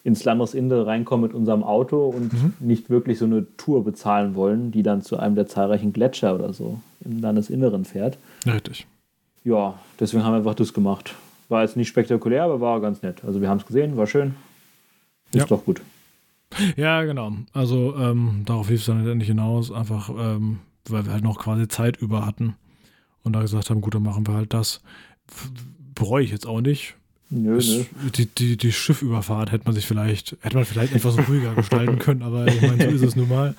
ins 0.05 0.25
Landesinnere 0.25 0.87
reinkommen 0.87 1.27
mit 1.27 1.35
unserem 1.35 1.63
Auto 1.63 2.07
und 2.09 2.61
nicht 2.61 2.89
wirklich 2.89 3.19
so 3.19 3.25
eine 3.27 3.47
Tour 3.57 3.85
bezahlen 3.85 4.35
wollen, 4.35 4.71
die 4.71 4.83
dann 4.83 5.03
zu 5.03 5.19
einem 5.19 5.35
der 5.35 5.47
zahlreichen 5.47 5.93
Gletscher 5.93 6.35
oder 6.35 6.53
so 6.53 6.81
im 7.05 7.21
Landesinneren 7.21 7.85
fährt. 7.85 8.17
Richtig. 8.47 8.87
Ja, 9.45 9.79
deswegen 10.01 10.25
haben 10.25 10.33
wir 10.33 10.39
einfach 10.39 10.55
das 10.55 10.73
gemacht. 10.73 11.15
War 11.49 11.63
jetzt 11.63 11.77
nicht 11.77 11.89
spektakulär, 11.89 12.45
aber 12.45 12.61
war 12.61 12.81
ganz 12.81 13.03
nett. 13.03 13.25
Also 13.25 13.41
wir 13.41 13.49
haben 13.49 13.59
es 13.59 13.67
gesehen, 13.67 13.97
war 13.97 14.07
schön. 14.07 14.35
Ist 15.33 15.41
Ja. 15.41 15.47
doch 15.47 15.65
gut. 15.65 15.81
Ja, 16.77 17.03
genau. 17.05 17.33
Also 17.53 17.95
ähm, 17.97 18.43
darauf 18.47 18.71
lief 18.71 18.81
es 18.81 18.87
dann 18.87 18.99
letztendlich 18.99 19.29
hinaus, 19.29 19.71
einfach 19.71 20.09
ähm, 20.11 20.61
weil 20.89 21.05
wir 21.05 21.13
halt 21.13 21.25
noch 21.25 21.39
quasi 21.39 21.69
Zeit 21.69 21.99
über 21.99 22.25
hatten 22.25 22.55
und 23.23 23.35
da 23.35 23.41
gesagt 23.43 23.69
haben, 23.69 23.81
gut, 23.83 23.95
dann 23.95 24.03
machen 24.03 24.27
wir 24.27 24.35
halt 24.35 24.55
das. 24.55 24.81
Bereue 25.95 26.25
ich 26.25 26.31
jetzt 26.31 26.47
auch 26.47 26.61
nicht. 26.61 26.95
Nö, 27.31 27.59
nö. 27.59 27.85
Die, 28.17 28.27
die, 28.27 28.57
die 28.57 28.73
Schiffüberfahrt 28.73 29.53
hätte 29.53 29.65
man 29.67 29.75
sich 29.75 29.87
vielleicht, 29.87 30.37
hätte 30.41 30.57
man 30.57 30.65
vielleicht 30.65 30.95
etwas 30.95 31.19
ruhiger 31.29 31.55
gestalten 31.55 31.99
können, 31.99 32.23
aber 32.23 32.47
ich 32.47 32.61
meine, 32.63 32.83
so 32.85 32.89
ist 32.89 33.03
es 33.03 33.17
nun 33.17 33.29
mal. 33.29 33.55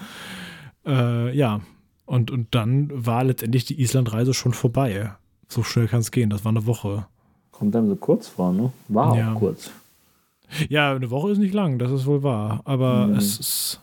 Äh, 0.85 1.35
ja, 1.37 1.61
und, 2.05 2.31
und 2.31 2.47
dann 2.55 2.89
war 2.93 3.23
letztendlich 3.23 3.65
die 3.65 3.79
Islandreise 3.81 4.33
schon 4.33 4.53
vorbei. 4.53 5.11
So 5.47 5.61
schnell 5.63 5.87
kann 5.87 5.99
es 5.99 6.09
gehen, 6.11 6.29
das 6.31 6.43
war 6.45 6.51
eine 6.51 6.65
Woche. 6.65 7.05
Kommt 7.51 7.75
einem 7.75 7.89
so 7.89 7.95
kurz 7.95 8.27
vor, 8.27 8.51
ne? 8.53 8.71
War 8.87 9.15
Ja. 9.17 9.33
auch 9.33 9.39
kurz. 9.39 9.69
Ja, 10.69 10.95
eine 10.95 11.11
Woche 11.11 11.31
ist 11.31 11.37
nicht 11.37 11.53
lang, 11.53 11.77
das 11.77 11.91
ist 11.91 12.07
wohl 12.07 12.23
wahr. 12.23 12.61
Aber 12.65 13.07
Mhm. 13.07 13.15
es 13.17 13.39
ist. 13.39 13.81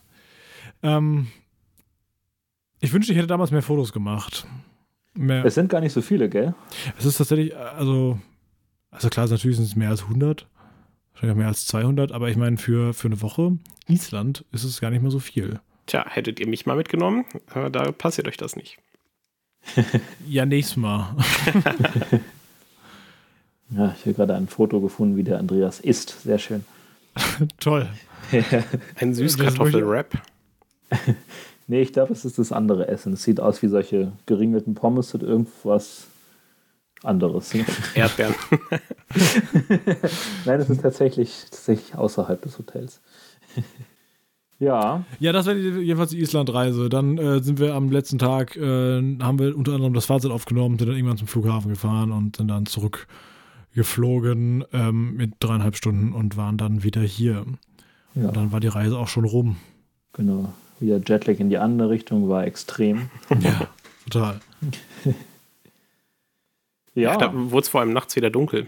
Ähm, 0.82 1.28
ich 2.80 2.92
wünschte, 2.92 3.12
ich 3.12 3.18
hätte 3.18 3.28
damals 3.28 3.52
mehr 3.52 3.62
Fotos 3.62 3.92
gemacht. 3.92 4.46
Mehr, 5.14 5.44
Es 5.44 5.54
sind 5.54 5.68
gar 5.70 5.80
nicht 5.80 5.92
so 5.92 6.02
viele, 6.02 6.28
gell? 6.28 6.54
es 6.98 7.04
ist 7.04 7.16
tatsächlich, 7.18 7.56
also, 7.56 8.18
also 8.96 9.10
klar, 9.10 9.28
natürlich 9.28 9.58
sind 9.58 9.66
es 9.66 9.76
mehr 9.76 9.90
als 9.90 10.02
100, 10.04 10.46
wahrscheinlich 11.12 11.34
auch 11.34 11.38
mehr 11.38 11.48
als 11.48 11.66
200, 11.66 12.12
aber 12.12 12.30
ich 12.30 12.36
meine, 12.36 12.56
für, 12.56 12.94
für 12.94 13.08
eine 13.08 13.20
Woche 13.20 13.58
Island 13.88 14.44
ist 14.52 14.64
es 14.64 14.80
gar 14.80 14.90
nicht 14.90 15.02
mehr 15.02 15.10
so 15.10 15.18
viel. 15.18 15.60
Tja, 15.84 16.04
hättet 16.08 16.40
ihr 16.40 16.48
mich 16.48 16.64
mal 16.64 16.76
mitgenommen, 16.76 17.26
äh, 17.54 17.70
da 17.70 17.92
passiert 17.92 18.26
euch 18.26 18.36
das 18.36 18.56
nicht. 18.56 18.78
Ja, 20.26 20.46
nächstes 20.46 20.76
Mal. 20.76 21.14
Ja, 23.70 23.96
ich 23.98 24.02
habe 24.02 24.14
gerade 24.14 24.36
ein 24.36 24.46
Foto 24.46 24.80
gefunden, 24.80 25.16
wie 25.16 25.24
der 25.24 25.40
Andreas 25.40 25.80
isst. 25.80 26.22
Sehr 26.22 26.38
schön. 26.38 26.64
Toll. 27.58 27.88
Ein 29.00 29.12
Süßkartoffel-Wrap. 29.12 30.22
Nee, 31.66 31.82
ich 31.82 31.92
glaube, 31.92 32.12
es 32.12 32.24
ist 32.24 32.38
das 32.38 32.52
andere 32.52 32.86
Essen. 32.86 33.14
Es 33.14 33.24
sieht 33.24 33.40
aus 33.40 33.62
wie 33.62 33.66
solche 33.66 34.12
geringelten 34.26 34.76
Pommes 34.76 35.12
und 35.14 35.24
irgendwas 35.24 36.06
anderes. 37.06 37.54
Erdbeeren. 37.94 38.34
Nein, 40.44 40.60
es 40.60 40.70
ist 40.70 40.82
tatsächlich, 40.82 41.44
tatsächlich 41.50 41.94
außerhalb 41.94 42.40
des 42.42 42.58
Hotels. 42.58 43.00
ja, 44.58 45.04
Ja, 45.18 45.32
das 45.32 45.46
wäre 45.46 45.58
jedenfalls 45.58 46.10
die 46.10 46.20
Islandreise. 46.20 46.88
Dann 46.88 47.18
äh, 47.18 47.42
sind 47.42 47.58
wir 47.58 47.74
am 47.74 47.90
letzten 47.90 48.18
Tag, 48.18 48.56
äh, 48.56 49.00
haben 49.20 49.38
wir 49.38 49.56
unter 49.56 49.72
anderem 49.72 49.94
das 49.94 50.06
Fahrzeug 50.06 50.32
aufgenommen, 50.32 50.78
sind 50.78 50.88
dann 50.88 50.96
irgendwann 50.96 51.18
zum 51.18 51.28
Flughafen 51.28 51.70
gefahren 51.70 52.12
und 52.12 52.36
sind 52.36 52.48
dann 52.48 52.66
zurückgeflogen 52.66 54.64
ähm, 54.72 55.14
mit 55.14 55.34
dreieinhalb 55.40 55.76
Stunden 55.76 56.12
und 56.12 56.36
waren 56.36 56.58
dann 56.58 56.82
wieder 56.82 57.02
hier. 57.02 57.44
ja 58.14 58.28
Und 58.28 58.36
dann 58.36 58.52
war 58.52 58.60
die 58.60 58.68
Reise 58.68 58.98
auch 58.98 59.08
schon 59.08 59.24
rum. 59.24 59.56
genau. 60.12 60.52
Wieder 60.78 60.98
Jetlag 60.98 61.38
in 61.38 61.48
die 61.48 61.56
andere 61.56 61.88
Richtung 61.88 62.28
war 62.28 62.44
extrem. 62.44 63.08
Ja, 63.40 63.68
total. 64.10 64.40
Ja, 66.96 67.16
Da 67.16 67.32
wurde 67.32 67.62
es 67.62 67.68
vor 67.68 67.80
allem 67.80 67.92
nachts 67.92 68.16
wieder 68.16 68.30
dunkel. 68.30 68.66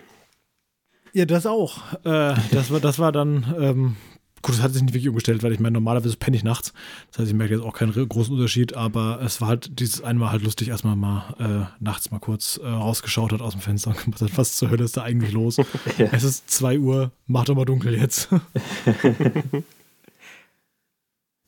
Ja, 1.14 1.24
das 1.24 1.46
auch. 1.46 1.80
Äh, 2.04 2.34
das, 2.52 2.70
war, 2.70 2.80
das 2.80 2.98
war 2.98 3.10
dann, 3.10 3.54
ähm, 3.58 3.96
gut, 4.42 4.54
das 4.54 4.62
hat 4.62 4.72
sich 4.72 4.82
nicht 4.82 4.92
wirklich 4.92 5.08
umgestellt, 5.08 5.42
weil 5.42 5.52
ich 5.52 5.60
meine, 5.60 5.72
normalerweise 5.72 6.16
penne 6.18 6.36
ich 6.36 6.44
nachts. 6.44 6.74
Das 7.10 7.20
heißt, 7.20 7.30
ich 7.30 7.34
merke 7.34 7.54
jetzt 7.54 7.64
auch 7.64 7.72
keinen 7.72 7.92
großen 7.92 8.34
Unterschied, 8.34 8.76
aber 8.76 9.20
es 9.22 9.40
war 9.40 9.48
halt 9.48 9.80
dieses 9.80 10.02
einmal 10.02 10.30
halt 10.30 10.42
lustig, 10.42 10.68
erstmal 10.68 10.94
mal 10.94 11.34
äh, 11.38 11.82
nachts 11.82 12.10
mal 12.10 12.18
kurz 12.18 12.60
äh, 12.62 12.68
rausgeschaut 12.68 13.32
hat 13.32 13.40
aus 13.40 13.52
dem 13.52 13.62
Fenster 13.62 13.90
und 13.90 14.12
gesagt, 14.12 14.36
was 14.36 14.56
zur 14.56 14.70
Hölle 14.70 14.84
ist 14.84 14.98
da 14.98 15.02
eigentlich 15.02 15.32
los? 15.32 15.56
Ja. 15.96 16.08
Es 16.12 16.22
ist 16.22 16.50
2 16.50 16.78
Uhr, 16.78 17.10
mach 17.26 17.46
doch 17.46 17.56
mal 17.56 17.64
dunkel 17.64 17.94
jetzt. 17.94 18.28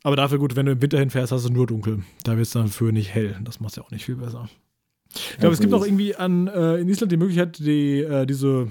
aber 0.02 0.16
dafür 0.16 0.38
gut, 0.38 0.56
wenn 0.56 0.66
du 0.66 0.72
im 0.72 0.82
Winter 0.82 0.98
hinfährst, 0.98 1.30
hast 1.30 1.44
du 1.44 1.52
nur 1.52 1.66
dunkel. 1.66 2.02
Da 2.24 2.32
wird 2.32 2.46
es 2.46 2.52
dann 2.52 2.68
für 2.68 2.90
nicht 2.90 3.14
hell. 3.14 3.38
Das 3.44 3.60
macht 3.60 3.76
ja 3.76 3.82
auch 3.82 3.90
nicht 3.90 4.06
viel 4.06 4.16
besser. 4.16 4.48
Ich 5.12 5.38
glaube, 5.38 5.54
es 5.54 5.60
gibt 5.60 5.72
auch 5.74 5.84
irgendwie 5.84 6.14
an, 6.14 6.46
äh, 6.48 6.76
in 6.76 6.88
Island 6.88 7.10
die 7.12 7.16
Möglichkeit, 7.16 7.58
die, 7.58 8.00
äh, 8.00 8.26
diese, 8.26 8.68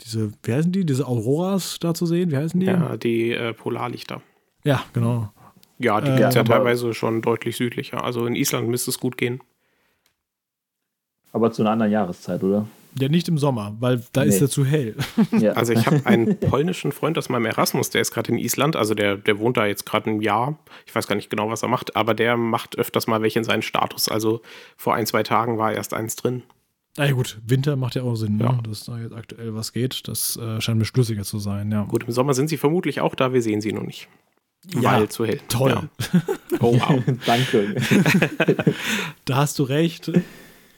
diese, 0.00 0.32
wie 0.42 0.52
heißen 0.52 0.72
die, 0.72 0.84
diese 0.86 1.06
Auroras 1.06 1.78
da 1.80 1.92
zu 1.94 2.06
sehen. 2.06 2.30
Wie 2.30 2.36
heißen 2.36 2.58
die? 2.58 2.66
Ja, 2.66 2.96
die 2.96 3.32
äh, 3.32 3.52
Polarlichter. 3.52 4.22
Ja, 4.64 4.82
genau. 4.92 5.30
Ja, 5.78 6.00
die 6.00 6.10
Äh, 6.10 6.16
gibt 6.16 6.28
es 6.30 6.34
ja 6.36 6.44
teilweise 6.44 6.94
schon 6.94 7.20
deutlich 7.20 7.56
südlicher. 7.56 8.02
Also 8.02 8.26
in 8.26 8.34
Island 8.34 8.68
müsste 8.68 8.90
es 8.90 8.98
gut 8.98 9.16
gehen. 9.18 9.40
aber 11.32 11.50
zu 11.52 11.62
einer 11.62 11.72
anderen 11.72 11.92
Jahreszeit, 11.92 12.42
oder? 12.44 12.66
Ja, 12.98 13.08
nicht 13.08 13.26
im 13.28 13.38
Sommer, 13.38 13.74
weil 13.80 14.02
da 14.12 14.22
ist 14.22 14.34
Nee. 14.36 14.40
ja 14.42 14.48
zu 14.48 14.64
hell. 14.64 14.94
Ja. 15.32 15.52
Also 15.52 15.72
ich 15.72 15.86
habe 15.86 16.04
einen 16.06 16.38
polnischen 16.38 16.92
Freund 16.92 17.18
aus 17.18 17.28
meinem 17.28 17.46
Erasmus, 17.46 17.90
der 17.90 18.00
ist 18.02 18.12
gerade 18.12 18.30
in 18.32 18.38
Island, 18.38 18.76
also 18.76 18.94
der, 18.94 19.16
der 19.16 19.38
wohnt 19.38 19.56
da 19.56 19.66
jetzt 19.66 19.84
gerade 19.86 20.10
ein 20.10 20.20
Jahr. 20.20 20.58
Ich 20.86 20.94
weiß 20.94 21.06
gar 21.08 21.16
nicht 21.16 21.28
genau, 21.30 21.50
was 21.50 21.62
er 21.62 21.68
macht, 21.68 21.96
aber 21.96 22.14
der 22.14 22.36
macht 22.36 22.78
öfters 22.78 23.06
mal 23.06 23.20
welche 23.22 23.38
in 23.40 23.44
seinen 23.44 23.62
Status. 23.62 24.08
Also 24.08 24.42
vor 24.76 24.94
ein, 24.94 25.06
zwei 25.06 25.22
Tagen 25.24 25.58
war 25.58 25.72
erst 25.72 25.92
eins 25.94 26.14
drin. 26.16 26.42
Na 26.96 27.06
ja, 27.06 27.12
gut, 27.12 27.38
Winter 27.44 27.74
macht 27.74 27.96
ja 27.96 28.02
auch 28.04 28.14
Sinn, 28.14 28.36
ne? 28.36 28.44
Ja. 28.44 28.60
dass 28.62 28.84
da 28.84 28.96
jetzt 29.00 29.12
aktuell 29.14 29.52
was 29.54 29.72
geht. 29.72 30.06
Das 30.06 30.36
äh, 30.36 30.60
scheint 30.60 30.78
mir 30.78 30.84
schlüssiger 30.84 31.24
zu 31.24 31.40
sein, 31.40 31.72
ja. 31.72 31.82
Gut, 31.84 32.04
im 32.04 32.12
Sommer 32.12 32.34
sind 32.34 32.48
sie 32.48 32.56
vermutlich 32.56 33.00
auch 33.00 33.16
da, 33.16 33.32
wir 33.32 33.42
sehen 33.42 33.60
sie 33.60 33.72
noch 33.72 33.82
nicht. 33.82 34.08
Ja, 34.80 34.92
Weil 34.94 35.08
zu 35.08 35.26
hell. 35.26 35.40
toll. 35.48 35.70
Ja. 35.72 35.88
Oh 36.60 36.78
wow. 36.78 37.02
Danke. 37.26 37.74
Da 39.24 39.36
hast 39.36 39.58
du 39.58 39.64
recht. 39.64 40.10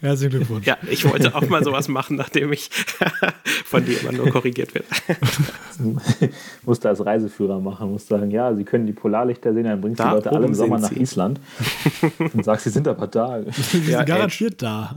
Herzlichen 0.01 0.37
Glückwunsch. 0.39 0.67
Ja, 0.67 0.77
ich 0.91 1.05
wollte 1.11 1.35
auch 1.35 1.49
mal 1.49 1.65
sowas 1.65 1.89
machen, 1.89 2.17
nachdem 2.17 2.53
ich 2.53 2.69
von 3.65 3.85
dir 3.85 4.01
immer 4.01 4.13
nur 4.13 4.29
korrigiert 4.31 4.75
werde. 4.75 4.87
musste 6.65 6.89
als 6.91 7.05
Reiseführer 7.05 7.61
machen, 7.61 7.91
musste 7.91 8.09
sagen, 8.17 8.31
ja, 8.31 8.55
Sie 8.55 8.65
können 8.65 8.87
die 8.87 8.93
Polarlichter 8.93 9.55
sehen, 9.55 9.65
dann 9.65 9.81
bringst 9.81 9.99
du 9.99 10.05
die 10.05 10.09
Da 10.09 10.15
Leute 10.15 10.33
alle 10.33 10.47
im 10.47 10.55
Sommer 10.55 10.79
nach 10.79 10.91
sie. 10.91 11.01
Island 11.01 11.41
und 12.19 12.45
sagst, 12.45 12.65
sie 12.65 12.71
sind 12.71 12.87
aber 12.89 13.07
da. 13.07 13.41
Die 13.41 13.51
sind 13.53 13.89
Ja, 13.89 14.05
garantiert 14.05 14.63
da. 14.63 14.97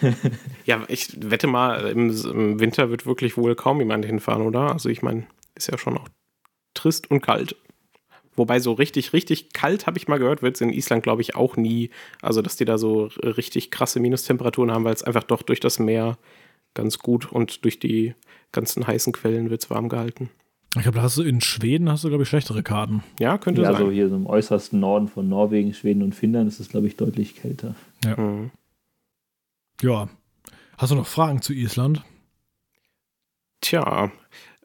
Ja, 0.64 0.82
ich 0.88 1.08
wette 1.30 1.48
mal, 1.48 1.88
im, 1.88 2.10
im 2.10 2.60
Winter 2.60 2.90
wird 2.90 3.06
wirklich 3.06 3.36
wohl 3.36 3.54
kaum 3.56 3.80
jemand 3.80 4.04
hinfahren, 4.04 4.42
oder? 4.42 4.72
Also 4.72 4.88
ich 4.88 5.02
meine, 5.02 5.24
ist 5.56 5.68
ja 5.70 5.76
schon 5.78 5.98
auch 5.98 6.08
trist 6.74 7.10
und 7.10 7.20
kalt. 7.20 7.56
Wobei 8.34 8.60
so 8.60 8.72
richtig, 8.72 9.12
richtig 9.12 9.52
kalt, 9.52 9.86
habe 9.86 9.98
ich 9.98 10.08
mal 10.08 10.18
gehört, 10.18 10.42
wird 10.42 10.54
es 10.54 10.60
in 10.62 10.70
Island, 10.72 11.02
glaube 11.02 11.20
ich, 11.22 11.36
auch 11.36 11.56
nie. 11.56 11.90
Also, 12.22 12.40
dass 12.42 12.56
die 12.56 12.64
da 12.64 12.78
so 12.78 13.10
richtig 13.22 13.70
krasse 13.70 14.00
Minustemperaturen 14.00 14.70
haben, 14.72 14.84
weil 14.84 14.94
es 14.94 15.02
einfach 15.02 15.22
doch 15.24 15.42
durch 15.42 15.60
das 15.60 15.78
Meer 15.78 16.16
ganz 16.74 16.98
gut 16.98 17.30
und 17.30 17.64
durch 17.64 17.78
die 17.78 18.14
ganzen 18.52 18.86
heißen 18.86 19.12
Quellen 19.12 19.50
wird 19.50 19.62
es 19.62 19.70
warm 19.70 19.88
gehalten. 19.90 20.30
Ich 20.74 20.82
glaube, 20.84 20.96
da 20.96 21.02
hast 21.02 21.18
du 21.18 21.22
in 21.22 21.42
Schweden 21.42 21.90
hast 21.90 22.04
du, 22.04 22.08
glaube 22.08 22.22
ich, 22.22 22.28
schlechtere 22.30 22.62
Karten. 22.62 23.02
Ja, 23.20 23.36
könnte 23.36 23.60
Ja, 23.60 23.72
sein. 23.72 23.82
so 23.82 23.90
hier 23.90 24.08
so 24.08 24.16
im 24.16 24.26
äußersten 24.26 24.80
Norden 24.80 25.06
von 25.08 25.28
Norwegen, 25.28 25.74
Schweden 25.74 26.02
und 26.02 26.14
Finnland 26.14 26.48
ist 26.48 26.60
es, 26.60 26.70
glaube 26.70 26.86
ich, 26.86 26.96
deutlich 26.96 27.36
kälter. 27.36 27.74
Mhm. 28.16 28.50
Ja. 29.82 30.08
Hast 30.78 30.90
du 30.90 30.96
noch 30.96 31.06
Fragen 31.06 31.42
zu 31.42 31.52
Island? 31.52 32.02
Tja, 33.60 34.10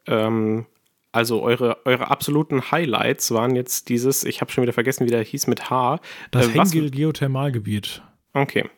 ähm, 0.06 0.64
also 1.12 1.42
eure, 1.42 1.78
eure 1.84 2.10
absoluten 2.10 2.70
Highlights 2.70 3.30
waren 3.30 3.56
jetzt 3.56 3.88
dieses, 3.88 4.24
ich 4.24 4.40
habe 4.40 4.52
schon 4.52 4.62
wieder 4.62 4.72
vergessen, 4.72 5.06
wie 5.06 5.10
der 5.10 5.22
hieß 5.22 5.46
mit 5.46 5.70
H. 5.70 6.00
Das 6.30 6.48
Äh, 6.48 6.52
Hengil 6.52 6.90
Geothermalgebiet. 6.90 8.02
Okay. 8.34 8.68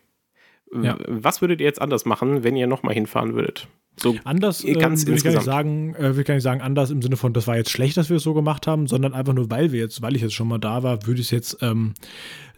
Ja. 0.73 0.97
Was 1.09 1.41
würdet 1.41 1.61
ihr 1.61 1.67
jetzt 1.67 1.83
anders 1.83 2.05
machen, 2.05 2.45
wenn 2.45 2.57
ihr 2.57 2.69
nochmal 2.69 2.95
hinfahren 2.95 3.35
würdet? 3.35 3.67
So 4.03 4.17
anders 4.25 4.65
äh, 4.65 4.73
ganz 4.75 5.03
ähm, 5.03 5.09
würde 5.09 5.19
ich 5.19 5.25
gar 5.25 5.31
nicht 5.31 5.39
insgesamt. 5.39 5.45
sagen, 5.45 5.95
äh, 5.95 6.15
will 6.15 6.21
ich 6.21 6.27
gar 6.27 6.35
nicht 6.35 6.43
sagen, 6.43 6.61
anders 6.61 6.91
im 6.91 7.03
Sinne 7.03 7.17
von, 7.17 7.33
das 7.33 7.47
war 7.47 7.57
jetzt 7.57 7.71
schlecht, 7.71 7.97
dass 7.97 8.09
wir 8.09 8.17
es 8.17 8.23
so 8.23 8.35
gemacht 8.35 8.67
haben, 8.67 8.87
sondern 8.87 9.13
einfach 9.13 9.35
nur, 9.35 9.51
weil 9.51 9.73
wir 9.73 9.81
jetzt, 9.81 10.03
weil 10.03 10.17
ich 10.17 10.23
jetzt 10.23 10.35
schon 10.35 10.49
mal 10.49 10.59
da 10.59 10.83
war, 10.83 11.07
würde 11.07 11.21
ich 11.21 11.27
es 11.27 11.31
jetzt 11.31 11.59
ähm, 11.61 11.95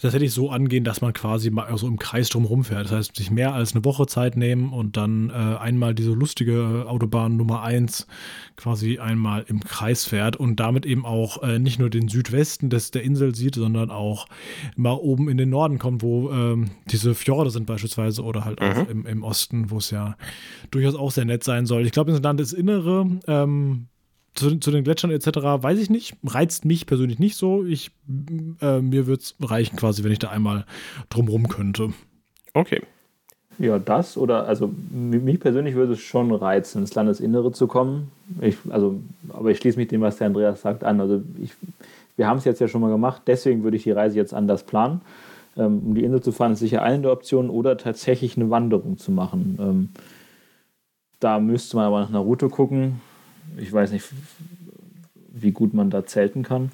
tatsächlich 0.03 0.33
so 0.33 0.51
angehen, 0.51 0.85
dass 0.85 1.01
man 1.01 1.13
quasi 1.13 1.51
mal 1.51 1.77
so 1.79 1.87
im 1.87 1.99
Kreis 1.99 2.29
drum 2.29 2.45
rumfährt. 2.45 2.87
Das 2.87 2.93
heißt, 2.93 3.17
sich 3.17 3.31
mehr 3.31 3.55
als 3.55 3.75
eine 3.75 3.85
Woche 3.85 4.07
Zeit 4.07 4.37
nehmen 4.37 4.73
und 4.73 4.97
dann 4.97 5.31
äh, 5.31 5.33
einmal 5.33 5.95
diese 5.95 6.11
lustige 6.11 6.87
Autobahn 6.89 7.37
Nummer 7.37 7.63
1 7.63 8.07
quasi 8.57 8.99
einmal 8.99 9.45
im 9.49 9.61
Kreis 9.61 10.05
fährt 10.05 10.37
und 10.37 10.57
damit 10.57 10.87
eben 10.87 11.07
auch 11.07 11.43
äh, 11.43 11.59
nicht 11.59 11.79
nur 11.79 11.89
den 11.89 12.09
Südwesten 12.09 12.69
des, 12.69 12.91
der 12.91 13.03
Insel 13.03 13.35
sieht, 13.35 13.55
sondern 13.55 13.91
auch 13.91 14.27
mal 14.77 14.93
oben 14.93 15.29
in 15.29 15.37
den 15.37 15.51
Norden 15.51 15.79
kommt, 15.79 16.03
wo 16.03 16.31
ähm, 16.31 16.71
diese 16.87 17.15
Fjorde 17.15 17.51
sind 17.51 17.67
beispielsweise 17.67 18.23
oder 18.23 18.45
halt 18.45 18.61
auch 18.61 18.89
im, 18.89 19.07
im 19.07 19.23
Osten, 19.23 19.71
wo 19.71 19.79
es 19.79 19.91
ja 19.91 20.17
durchaus 20.71 20.95
auch 20.95 21.11
sehr 21.11 21.25
nett 21.33 21.45
sein 21.45 21.67
soll. 21.67 21.85
Ich 21.87 21.93
glaube, 21.93 22.11
ins 22.11 22.23
Landesinnere, 22.23 23.07
ähm, 23.27 23.87
zu, 24.35 24.57
zu 24.59 24.71
den 24.71 24.85
Gletschern 24.85 25.11
etc., 25.11 25.27
weiß 25.27 25.79
ich 25.79 25.91
nicht. 25.91 26.17
Reizt 26.25 26.65
mich 26.65 26.87
persönlich 26.87 27.19
nicht 27.19 27.37
so. 27.37 27.65
Ich, 27.65 27.91
äh, 28.61 28.81
mir 28.81 29.07
würde 29.07 29.23
es 29.23 29.35
reichen, 29.41 29.77
quasi, 29.77 30.05
wenn 30.05 30.13
ich 30.13 30.19
da 30.19 30.31
einmal 30.31 30.65
drumrum 31.11 31.49
könnte. 31.49 31.93
Okay. 32.55 32.83
Ja, 33.59 33.79
das 33.79 34.17
oder, 34.17 34.47
also 34.47 34.73
mich 34.91 35.39
persönlich 35.39 35.75
würde 35.75 35.93
es 35.93 36.01
schon 36.01 36.33
reizen, 36.33 36.81
ins 36.81 36.95
Landesinnere 36.95 37.53
zu 37.53 37.67
kommen. 37.67 38.11
Ich, 38.41 38.57
also, 38.71 38.99
aber 39.29 39.51
ich 39.51 39.59
schließe 39.59 39.79
mich 39.79 39.89
dem, 39.89 40.01
was 40.01 40.17
der 40.17 40.29
Andreas 40.29 40.63
sagt, 40.63 40.85
an. 40.85 41.01
Also 41.01 41.23
ich, 41.43 41.53
wir 42.17 42.27
haben 42.27 42.39
es 42.39 42.45
jetzt 42.45 42.61
ja 42.61 42.69
schon 42.69 42.81
mal 42.81 42.91
gemacht, 42.91 43.23
deswegen 43.27 43.63
würde 43.63 43.77
ich 43.77 43.83
die 43.83 43.91
Reise 43.91 44.17
jetzt 44.17 44.33
anders 44.33 44.63
planen. 44.63 45.03
Ähm, 45.57 45.83
um 45.87 45.95
die 45.95 46.03
Insel 46.03 46.23
zu 46.23 46.33
fahren, 46.33 46.53
ist 46.53 46.61
sicher 46.61 46.83
eine 46.83 47.03
der 47.03 47.13
Optionen 47.13 47.51
oder 47.51 47.77
tatsächlich 47.77 48.39
eine 48.39 48.49
Wanderung 48.49 48.97
zu 48.97 49.13
machen. 49.13 49.59
Ähm, 49.61 49.89
da 51.23 51.39
müsste 51.39 51.77
man 51.77 51.87
aber 51.87 52.01
nach 52.01 52.09
einer 52.09 52.19
Route 52.19 52.49
gucken. 52.49 53.01
Ich 53.59 53.73
weiß 53.73 53.93
nicht, 53.93 54.05
wie 55.33 55.53
gut 55.53 55.75
man 55.75 55.91
da 55.91 56.05
zelten 56.07 56.43
kann. 56.43 56.71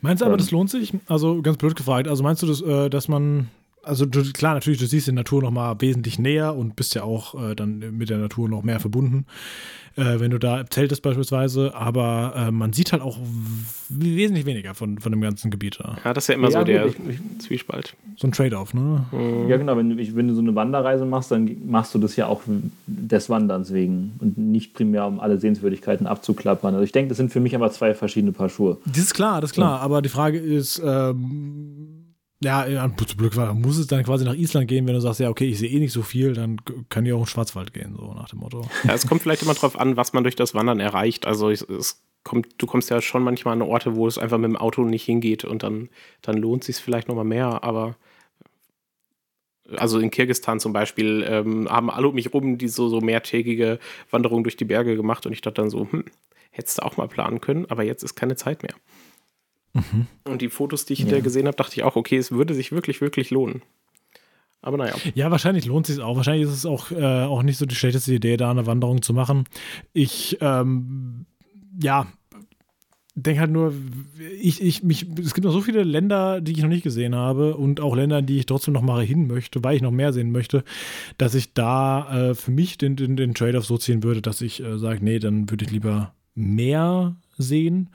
Meinst 0.00 0.20
du 0.20 0.26
aber, 0.26 0.34
Ähm. 0.34 0.38
das 0.38 0.50
lohnt 0.50 0.70
sich? 0.70 0.92
Also 1.06 1.42
ganz 1.42 1.56
blöd 1.56 1.74
gefragt. 1.74 2.06
Also 2.08 2.22
meinst 2.22 2.42
du, 2.42 2.46
das, 2.46 2.60
äh, 2.60 2.88
dass 2.90 3.08
man, 3.08 3.48
also 3.82 4.06
du, 4.06 4.22
klar, 4.32 4.54
natürlich, 4.54 4.78
du 4.78 4.86
siehst 4.86 5.06
die 5.06 5.12
Natur 5.12 5.42
noch 5.42 5.50
mal 5.50 5.74
wesentlich 5.80 6.18
näher 6.18 6.54
und 6.54 6.76
bist 6.76 6.94
ja 6.94 7.02
auch 7.02 7.34
äh, 7.50 7.54
dann 7.54 7.78
mit 7.96 8.10
der 8.10 8.18
Natur 8.18 8.48
noch 8.48 8.62
mehr 8.62 8.80
verbunden, 8.80 9.26
äh, 9.96 10.20
wenn 10.20 10.30
du 10.30 10.38
da 10.38 10.64
zeltest 10.68 11.02
beispielsweise. 11.02 11.74
Aber 11.74 12.32
äh, 12.36 12.50
man 12.50 12.72
sieht 12.72 12.92
halt 12.92 13.02
auch 13.02 13.18
wesentlich 13.88 14.46
weniger 14.46 14.74
von, 14.74 14.98
von 14.98 15.12
dem 15.12 15.20
ganzen 15.20 15.50
Gebiet 15.50 15.78
da. 15.80 15.96
Ja, 16.04 16.14
das 16.14 16.24
ist 16.24 16.28
ja 16.28 16.34
immer 16.34 16.50
Ja, 16.50 16.60
so 16.60 16.64
der 16.64 16.86
ich- 16.86 16.96
Zwiespalt. 17.38 17.94
So 18.16 18.28
ein 18.28 18.32
Trade-off, 18.32 18.72
ne? 18.74 19.04
Ja, 19.48 19.56
genau. 19.56 19.76
Wenn, 19.76 19.96
du- 19.96 20.16
wenn 20.16 20.28
du 20.28 20.34
so 20.34 20.40
eine 20.40 20.54
Wanderreise 20.54 21.04
machst, 21.04 21.30
dann 21.30 21.50
machst 21.66 21.94
du 21.94 21.98
das 21.98 22.14
ja 22.16 22.26
auch 22.26 22.42
des 22.86 23.28
Wanderns 23.30 23.72
wegen 23.72 24.12
und 24.20 24.38
nicht 24.38 24.74
primär, 24.74 25.06
um 25.06 25.18
alle 25.20 25.38
Sehenswürdigkeiten 25.40 26.06
abzuklappern. 26.06 26.74
Also 26.74 26.84
ich 26.84 26.92
denke, 26.92 27.08
das 27.08 27.16
sind 27.18 27.32
für 27.32 27.40
mich 27.40 27.54
aber 27.54 27.70
zwei 27.70 27.94
verschiedene 27.94 28.32
Paar 28.32 28.48
Schuhe. 28.48 28.78
Das 28.86 28.98
ist 28.98 29.14
klar, 29.14 29.40
das 29.40 29.50
ist 29.50 29.54
klar. 29.54 29.80
Aber 29.80 30.02
die 30.02 30.08
Frage 30.08 30.38
ist, 30.38 30.80
ähm, 30.84 32.01
ja, 32.42 32.66
ja, 32.66 32.90
zu 32.96 33.16
Glück 33.16 33.36
war, 33.36 33.54
muss 33.54 33.78
es 33.78 33.86
dann 33.86 34.04
quasi 34.04 34.24
nach 34.24 34.34
Island 34.34 34.68
gehen, 34.68 34.86
wenn 34.86 34.94
du 34.94 35.00
sagst, 35.00 35.20
ja, 35.20 35.28
okay, 35.28 35.46
ich 35.46 35.58
sehe 35.58 35.70
eh 35.70 35.78
nicht 35.78 35.92
so 35.92 36.02
viel, 36.02 36.34
dann 36.34 36.60
kann 36.88 37.06
ich 37.06 37.12
auch 37.12 37.18
in 37.18 37.22
den 37.22 37.28
Schwarzwald 37.28 37.72
gehen, 37.72 37.94
so 37.96 38.12
nach 38.14 38.28
dem 38.28 38.40
Motto. 38.40 38.62
Ja, 38.84 38.94
es 38.94 39.06
kommt 39.06 39.22
vielleicht 39.22 39.42
immer 39.42 39.54
drauf 39.54 39.78
an, 39.78 39.96
was 39.96 40.12
man 40.12 40.24
durch 40.24 40.36
das 40.36 40.54
Wandern 40.54 40.80
erreicht. 40.80 41.26
Also 41.26 41.50
es, 41.50 41.62
es 41.62 42.02
kommt, 42.24 42.48
du 42.58 42.66
kommst 42.66 42.90
ja 42.90 43.00
schon 43.00 43.22
manchmal 43.22 43.54
an 43.54 43.62
Orte, 43.62 43.96
wo 43.96 44.06
es 44.06 44.18
einfach 44.18 44.38
mit 44.38 44.50
dem 44.50 44.56
Auto 44.56 44.84
nicht 44.84 45.04
hingeht 45.04 45.44
und 45.44 45.62
dann, 45.62 45.88
dann 46.20 46.36
lohnt 46.36 46.64
sich 46.64 46.76
vielleicht 46.76 47.08
nochmal 47.08 47.24
mehr, 47.24 47.62
aber 47.62 47.96
also 49.76 49.98
in 49.98 50.10
Kirgistan 50.10 50.60
zum 50.60 50.72
Beispiel 50.72 51.24
ähm, 51.26 51.68
haben 51.70 51.90
alle 51.90 52.08
um 52.08 52.14
mich 52.14 52.32
rum 52.34 52.58
die 52.58 52.68
so, 52.68 52.88
so 52.88 53.00
mehrtägige 53.00 53.78
Wanderung 54.10 54.42
durch 54.42 54.56
die 54.56 54.64
Berge 54.64 54.96
gemacht 54.96 55.24
und 55.26 55.32
ich 55.32 55.40
dachte 55.40 55.62
dann 55.62 55.70
so, 55.70 55.86
hm, 55.90 56.04
hättest 56.50 56.78
du 56.78 56.82
auch 56.82 56.96
mal 56.96 57.08
planen 57.08 57.40
können, 57.40 57.66
aber 57.70 57.82
jetzt 57.82 58.02
ist 58.02 58.14
keine 58.14 58.36
Zeit 58.36 58.62
mehr. 58.62 58.74
Und 60.24 60.42
die 60.42 60.48
Fotos, 60.48 60.84
die 60.84 60.94
ich 60.94 61.00
hinterher 61.00 61.22
gesehen 61.22 61.46
habe, 61.46 61.56
dachte 61.56 61.76
ich 61.76 61.82
auch, 61.82 61.96
okay, 61.96 62.16
es 62.16 62.30
würde 62.30 62.54
sich 62.54 62.72
wirklich, 62.72 63.00
wirklich 63.00 63.30
lohnen. 63.30 63.62
Aber 64.60 64.76
naja. 64.76 64.94
Ja, 65.14 65.30
wahrscheinlich 65.30 65.66
lohnt 65.66 65.88
es 65.88 65.96
sich 65.96 66.04
auch. 66.04 66.16
Wahrscheinlich 66.16 66.46
ist 66.46 66.54
es 66.54 66.66
auch, 66.66 66.92
äh, 66.92 67.24
auch 67.24 67.42
nicht 67.42 67.58
so 67.58 67.66
die 67.66 67.74
schlechteste 67.74 68.14
Idee, 68.14 68.36
da 68.36 68.50
eine 68.50 68.66
Wanderung 68.66 69.02
zu 69.02 69.12
machen. 69.12 69.44
Ich, 69.92 70.38
ähm, 70.40 71.26
ja, 71.80 72.06
denke 73.14 73.40
halt 73.40 73.50
nur, 73.50 73.74
ich, 74.40 74.62
ich, 74.62 74.82
mich, 74.82 75.06
es 75.18 75.34
gibt 75.34 75.44
noch 75.44 75.52
so 75.52 75.60
viele 75.60 75.82
Länder, 75.82 76.40
die 76.40 76.52
ich 76.52 76.62
noch 76.62 76.68
nicht 76.68 76.84
gesehen 76.84 77.14
habe 77.14 77.56
und 77.56 77.80
auch 77.80 77.94
Länder, 77.94 78.22
die 78.22 78.38
ich 78.38 78.46
trotzdem 78.46 78.72
noch 78.72 78.82
mal 78.82 79.04
hin 79.04 79.26
möchte, 79.26 79.62
weil 79.62 79.76
ich 79.76 79.82
noch 79.82 79.90
mehr 79.90 80.12
sehen 80.12 80.30
möchte, 80.30 80.64
dass 81.18 81.34
ich 81.34 81.52
da 81.52 82.30
äh, 82.30 82.34
für 82.34 82.52
mich 82.52 82.78
den, 82.78 82.96
den, 82.96 83.16
den 83.16 83.34
Trade-off 83.34 83.66
so 83.66 83.76
ziehen 83.76 84.02
würde, 84.02 84.22
dass 84.22 84.40
ich 84.40 84.62
äh, 84.62 84.78
sage, 84.78 85.04
nee, 85.04 85.18
dann 85.18 85.50
würde 85.50 85.64
ich 85.64 85.70
lieber 85.70 86.14
mehr 86.34 87.16
sehen, 87.36 87.90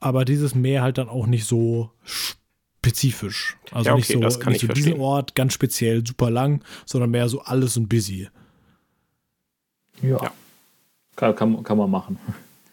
aber 0.00 0.24
dieses 0.24 0.54
mehr 0.54 0.82
halt 0.82 0.98
dann 0.98 1.08
auch 1.08 1.26
nicht 1.26 1.44
so 1.44 1.90
spezifisch. 2.04 3.56
Also 3.72 3.90
Ja, 3.90 3.96
nicht 3.96 4.10
okay, 4.10 4.14
so, 4.14 4.20
das 4.20 4.40
kann 4.40 4.52
nicht 4.52 4.62
ich 4.62 4.68
so 4.68 4.72
diesen. 4.74 5.00
Ort 5.00 5.34
ganz 5.34 5.52
speziell 5.52 6.06
super 6.06 6.30
lang, 6.30 6.62
sondern 6.86 7.10
mehr 7.10 7.28
so 7.28 7.40
alles 7.40 7.76
und 7.76 7.88
busy. 7.88 8.28
Ja. 10.02 10.22
Ja. 10.22 10.32
Kann, 11.16 11.34
kann, 11.34 11.62
kann 11.62 11.78
man 11.78 11.90
machen. 11.90 12.18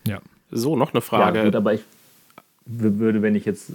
Ja. 0.07 0.19
So, 0.51 0.75
noch 0.75 0.93
eine 0.93 1.01
Frage. 1.01 1.39
Ja, 1.39 1.45
gut, 1.45 1.55
aber 1.55 1.73
ich 1.73 1.81
würde, 2.65 3.21
wenn 3.21 3.35
ich 3.35 3.45
jetzt 3.45 3.71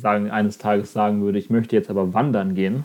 sagen, 0.00 0.30
eines 0.30 0.58
Tages 0.58 0.92
sagen 0.92 1.22
würde, 1.22 1.38
ich 1.38 1.50
möchte 1.50 1.76
jetzt 1.76 1.90
aber 1.90 2.12
wandern 2.14 2.54
gehen, 2.54 2.84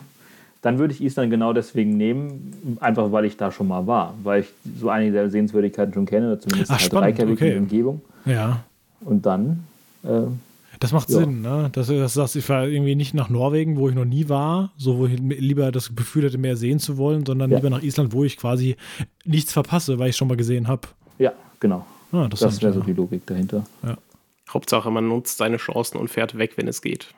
dann 0.62 0.78
würde 0.78 0.92
ich 0.94 1.02
Island 1.02 1.30
genau 1.30 1.52
deswegen 1.52 1.96
nehmen, 1.96 2.78
einfach 2.80 3.12
weil 3.12 3.24
ich 3.24 3.36
da 3.36 3.52
schon 3.52 3.68
mal 3.68 3.86
war, 3.86 4.14
weil 4.22 4.40
ich 4.40 4.48
so 4.80 4.88
einige 4.88 5.12
der 5.12 5.30
Sehenswürdigkeiten 5.30 5.94
schon 5.94 6.06
kenne, 6.06 6.26
oder 6.26 6.40
zumindest 6.40 6.70
Ach, 6.70 6.78
halt 6.78 6.86
spannend, 6.86 7.06
Reykjavik 7.06 7.34
okay. 7.34 7.50
und 7.50 7.54
die 7.54 7.58
Umgebung. 7.58 8.00
Ja. 8.24 8.64
Und 9.00 9.26
dann, 9.26 9.64
äh, 10.06 10.26
Das 10.80 10.92
macht 10.92 11.08
Ja. 11.10 11.18
Sinn, 11.20 11.40
ne? 11.42 11.70
Dass 11.72 11.86
du 11.86 11.98
das 11.98 12.14
sagst, 12.14 12.36
ich 12.36 12.44
fahre 12.44 12.70
irgendwie 12.70 12.94
nicht 12.94 13.14
nach 13.14 13.30
Norwegen, 13.30 13.76
wo 13.78 13.88
ich 13.88 13.94
noch 13.94 14.04
nie 14.04 14.28
war, 14.28 14.72
so 14.76 14.98
wo 14.98 15.06
ich 15.06 15.18
lieber 15.18 15.72
das 15.72 15.94
Gefühl 15.96 16.24
hätte, 16.24 16.36
mehr 16.38 16.56
sehen 16.56 16.78
zu 16.78 16.98
wollen, 16.98 17.24
sondern 17.24 17.50
Ja. 17.50 17.56
lieber 17.56 17.70
nach 17.70 17.82
Island, 17.82 18.12
wo 18.12 18.24
ich 18.24 18.36
quasi 18.36 18.76
nichts 19.24 19.52
verpasse, 19.52 19.98
weil 19.98 20.10
ich 20.10 20.16
schon 20.16 20.28
mal 20.28 20.36
gesehen 20.36 20.68
habe. 20.68 20.88
ja, 21.18 21.32
genau. 21.60 21.86
Ah, 22.12 22.28
Das 22.28 22.40
wäre 22.62 22.72
so 22.72 22.80
ja. 22.80 22.86
die 22.86 22.92
Logik 22.92 23.26
dahinter. 23.26 23.64
Hauptsache, 24.48 24.90
man 24.92 25.08
nutzt 25.08 25.38
seine 25.38 25.56
Chancen 25.56 25.98
und 25.98 26.08
fährt 26.08 26.38
weg, 26.38 26.52
wenn 26.56 26.68
es 26.68 26.80
geht. 26.80 27.08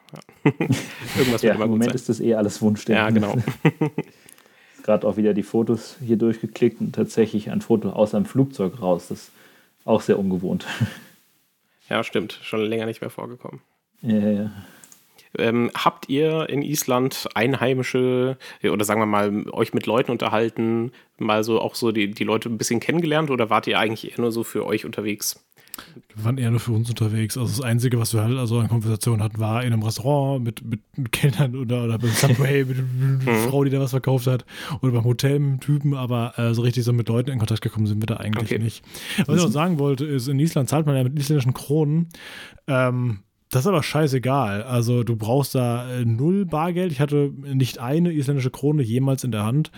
Ja. 0.45 0.51
Irgendwas 1.19 1.43
Ja, 1.43 1.49
wird 1.51 1.57
immer 1.57 1.65
im 1.67 1.71
gut 1.73 1.79
Moment 1.79 1.91
sein. 1.91 1.95
ist 1.97 2.09
das 2.09 2.21
eh 2.21 2.35
alles 2.35 2.63
Wunschdenken. 2.63 3.05
Ja, 3.05 3.11
genau. 3.11 3.37
Gerade 4.83 5.07
auch 5.07 5.17
wieder 5.19 5.35
die 5.35 5.43
Fotos 5.43 5.97
hier 6.05 6.17
durchgeklickt 6.17 6.81
und 6.81 6.95
tatsächlich 6.95 7.51
ein 7.51 7.61
Foto 7.61 7.91
aus 7.91 8.15
einem 8.15 8.25
Flugzeug 8.25 8.81
raus. 8.81 9.09
Das 9.09 9.19
ist 9.25 9.31
auch 9.85 10.01
sehr 10.01 10.19
ungewohnt. 10.19 10.67
Ja, 11.89 12.05
stimmt. 12.05 12.39
Schon 12.43 12.61
länger 12.61 12.87
nicht 12.87 13.01
mehr 13.01 13.11
vorgekommen. 13.11 13.61
ja, 14.03 14.17
ja, 14.17 14.31
ja. 14.31 14.51
Ähm, 15.37 15.71
habt 15.75 16.09
ihr 16.09 16.49
in 16.49 16.63
Island 16.63 17.29
Einheimische 17.35 18.39
oder 18.65 18.85
sagen 18.85 19.01
wir 19.01 19.07
mal 19.07 19.45
euch 19.51 19.75
mit 19.75 19.87
Leuten 19.87 20.11
unterhalten, 20.11 20.93
mal 21.19 21.45
so 21.45 21.61
auch 21.61 21.75
so 21.75 21.93
die, 21.93 22.11
die 22.11 22.25
Leute 22.25 22.49
ein 22.49 22.57
bisschen 22.57 22.81
kennengelernt 22.81 23.31
oder 23.31 23.51
wart 23.51 23.67
ihr 23.67 23.79
eigentlich 23.79 24.11
eher 24.11 24.21
nur 24.21 24.33
so 24.33 24.43
für 24.43 24.65
euch 24.65 24.87
unterwegs? 24.87 25.45
Wir 26.15 26.25
waren 26.25 26.39
eher 26.39 26.51
nur 26.51 26.61
für 26.61 26.73
uns 26.73 26.89
unterwegs. 26.89 27.37
Also 27.37 27.51
das 27.57 27.61
Einzige, 27.61 27.99
was 27.99 28.13
wir 28.15 28.23
halt 28.23 28.37
also 28.37 28.59
an 28.59 28.69
Konversation 28.69 29.23
hatten, 29.23 29.39
war 29.39 29.63
in 29.63 29.73
einem 29.73 29.83
Restaurant 29.83 30.45
mit, 30.45 30.63
mit 30.65 31.13
Kellnern 31.13 31.55
oder, 31.57 31.85
oder 31.85 31.99
beim 31.99 32.11
Subway 32.11 32.65
mit, 32.67 32.79
einer 33.27 33.49
Frau, 33.49 33.65
die 33.65 33.71
da 33.71 33.81
was 33.81 33.91
verkauft 33.91 34.27
hat. 34.27 34.45
Oder 34.83 34.93
beim 34.93 35.05
Hotel 35.05 35.39
mit 35.39 35.49
einem 35.49 35.61
Typen, 35.61 35.95
aber 35.95 36.39
äh, 36.39 36.55
so 36.55 36.63
richtig 36.63 36.85
so 36.85 36.93
mit 36.93 37.09
Leuten 37.09 37.31
in 37.31 37.39
Kontakt 37.39 37.61
gekommen 37.63 37.87
sind 37.87 38.01
wir 38.03 38.07
da 38.07 38.17
eigentlich 38.17 38.53
Okay. 38.53 38.59
nicht. 38.59 38.85
Was 39.27 39.37
ich 39.37 39.43
noch 39.45 39.51
sagen 39.53 39.79
wollte, 39.79 40.05
ist, 40.05 40.29
in 40.29 40.39
Island 40.41 40.69
zahlt 40.69 40.87
man 40.87 40.97
ja 40.97 41.05
mit 41.05 41.19
isländischen 41.19 41.55
Kronen. 41.55 42.09
Ähm, 42.67 43.21
das 43.51 43.63
ist 43.63 43.67
aber 43.67 43.83
scheißegal. 43.83 44.63
Also 44.63 45.05
du 45.05 45.17
brauchst 45.17 45.55
da 45.55 45.91
äh, 45.91 46.05
null 46.05 46.45
Bargeld. 46.45 46.93
Ich 46.93 47.01
hatte 47.01 47.33
nicht 47.41 47.79
eine 47.79 48.13
isländische 48.13 48.51
Krone 48.51 48.83
jemals 48.83 49.25
in 49.25 49.33
der 49.33 49.45
Hand, 49.45 49.71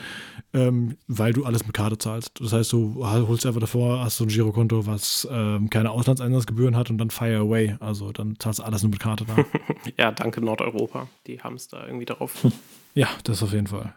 ähm, 0.53 0.97
weil 1.07 1.33
du 1.33 1.45
alles 1.45 1.67
mit 1.67 1.75
Karte 1.75 1.99
zahlst. 1.99 2.41
Das 2.41 2.53
heißt, 2.53 2.73
du 2.73 3.05
holst 3.07 3.47
einfach 3.47 3.61
davor, 3.61 4.05
hast 4.05 4.17
so 4.17 4.25
ein 4.25 4.29
Girokonto, 4.29 4.87
was 4.87 5.29
ähm, 5.31 5.71
keine 5.71 5.91
Auslandseinsatzgebühren 5.91 6.77
hat 6.77 6.91
und 6.91 6.99
dann 6.99 7.11
fire 7.11 7.37
away. 7.37 7.77
Also 7.81 8.13
dann 8.13 8.37
zahlst 8.39 8.59
du 8.59 8.65
alles 8.65 8.83
nur 8.83 8.91
mit 8.91 9.01
Karte 9.01 9.25
da. 9.25 9.37
Ja, 9.97 10.11
danke 10.13 10.41
Nordeuropa. 10.41 11.09
Die 11.27 11.41
haben 11.41 11.55
es 11.55 11.69
da 11.69 11.87
irgendwie 11.87 12.05
darauf. 12.05 12.47
ja, 12.95 13.09
das 13.25 13.43
auf 13.43 13.53
jeden 13.53 13.67
Fall. 13.67 13.95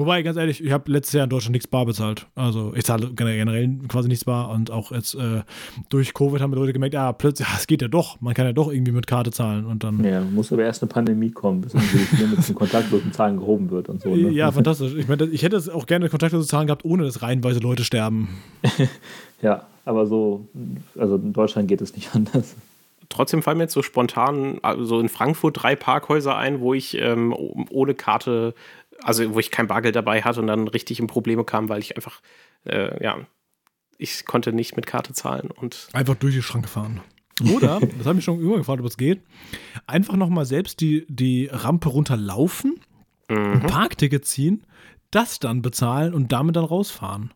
Wobei, 0.00 0.22
ganz 0.22 0.38
ehrlich, 0.38 0.64
ich 0.64 0.72
habe 0.72 0.90
letztes 0.90 1.12
Jahr 1.12 1.24
in 1.24 1.30
Deutschland 1.30 1.52
nichts 1.52 1.68
bar 1.68 1.84
bezahlt. 1.84 2.26
Also 2.34 2.72
ich 2.74 2.84
zahle 2.84 3.10
generell 3.12 3.68
quasi 3.86 4.08
nichts 4.08 4.24
bar 4.24 4.48
und 4.48 4.70
auch 4.70 4.92
jetzt 4.92 5.14
äh, 5.14 5.42
durch 5.90 6.14
Covid 6.14 6.40
haben 6.40 6.52
die 6.52 6.58
Leute 6.58 6.72
gemerkt, 6.72 6.94
ja, 6.94 7.12
plötzlich, 7.12 7.46
ja, 7.46 7.54
es 7.54 7.66
geht 7.66 7.82
ja 7.82 7.88
doch. 7.88 8.18
Man 8.22 8.32
kann 8.32 8.46
ja 8.46 8.54
doch 8.54 8.72
irgendwie 8.72 8.92
mit 8.92 9.06
Karte 9.06 9.30
zahlen 9.30 9.66
und 9.66 9.84
dann. 9.84 10.02
Ja, 10.02 10.22
muss 10.22 10.50
aber 10.54 10.62
erst 10.62 10.82
eine 10.82 10.88
Pandemie 10.88 11.30
kommen, 11.30 11.60
bis 11.60 11.74
Limit 12.18 12.42
zum 12.42 12.54
kontaktlosen 12.54 13.12
Zahlen 13.12 13.36
gehoben 13.36 13.70
wird 13.70 13.90
und 13.90 14.00
so. 14.00 14.08
Ne? 14.08 14.30
Ja, 14.30 14.50
fantastisch. 14.50 14.94
Ich 14.94 15.06
meine, 15.06 15.26
ich 15.26 15.42
hätte 15.42 15.56
es 15.56 15.68
auch 15.68 15.84
gerne 15.84 16.08
kontaktlose 16.08 16.48
Zahlen 16.48 16.66
gehabt, 16.66 16.86
ohne 16.86 17.04
dass 17.04 17.20
reihenweise 17.20 17.60
Leute 17.60 17.84
sterben. 17.84 18.28
Ja, 19.42 19.66
aber 19.86 20.06
so, 20.06 20.46
also 20.98 21.16
in 21.16 21.32
Deutschland 21.32 21.68
geht 21.68 21.80
es 21.80 21.96
nicht 21.96 22.14
anders. 22.14 22.54
Trotzdem 23.08 23.42
fallen 23.42 23.56
mir 23.58 23.64
jetzt 23.64 23.72
so 23.72 23.82
spontan, 23.82 24.60
also 24.62 25.00
in 25.00 25.08
Frankfurt 25.08 25.62
drei 25.62 25.74
Parkhäuser 25.74 26.36
ein, 26.36 26.60
wo 26.60 26.74
ich 26.74 26.96
ähm, 26.96 27.34
ohne 27.70 27.94
Karte 27.94 28.54
also 29.02 29.34
wo 29.34 29.38
ich 29.38 29.50
kein 29.50 29.66
Bargeld 29.66 29.96
dabei 29.96 30.22
hatte 30.22 30.40
und 30.40 30.46
dann 30.46 30.68
richtig 30.68 31.00
in 31.00 31.06
Probleme 31.06 31.44
kam, 31.44 31.68
weil 31.68 31.80
ich 31.80 31.96
einfach, 31.96 32.20
äh, 32.64 33.02
ja, 33.02 33.18
ich 33.98 34.24
konnte 34.24 34.52
nicht 34.52 34.76
mit 34.76 34.86
Karte 34.86 35.12
zahlen 35.12 35.50
und. 35.50 35.88
Einfach 35.92 36.14
durch 36.14 36.34
die 36.34 36.42
Schranke 36.42 36.68
fahren. 36.68 37.00
Oder, 37.54 37.80
das 37.98 38.06
habe 38.06 38.18
ich 38.18 38.24
schon 38.24 38.40
immer 38.40 38.56
gefragt, 38.58 38.80
ob 38.80 38.86
es 38.86 38.96
geht, 38.96 39.22
einfach 39.86 40.16
nochmal 40.16 40.44
selbst 40.46 40.80
die, 40.80 41.06
die 41.08 41.46
Rampe 41.50 41.88
runterlaufen, 41.88 42.80
ein 43.28 43.60
Mhm. 43.60 43.66
Parkticket 43.66 44.24
ziehen, 44.24 44.66
das 45.10 45.38
dann 45.38 45.62
bezahlen 45.62 46.14
und 46.14 46.32
damit 46.32 46.56
dann 46.56 46.64
rausfahren. 46.64 47.32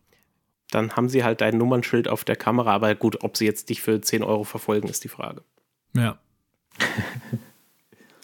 Dann 0.71 0.95
haben 0.95 1.07
sie 1.09 1.23
halt 1.23 1.41
dein 1.41 1.57
Nummernschild 1.57 2.07
auf 2.07 2.23
der 2.25 2.35
Kamera, 2.35 2.73
aber 2.73 2.95
gut, 2.95 3.23
ob 3.23 3.37
sie 3.37 3.45
jetzt 3.45 3.69
dich 3.69 3.81
für 3.81 4.01
10 4.01 4.23
Euro 4.23 4.43
verfolgen, 4.43 4.87
ist 4.89 5.03
die 5.03 5.09
Frage. 5.09 5.43
Ja. 5.93 6.17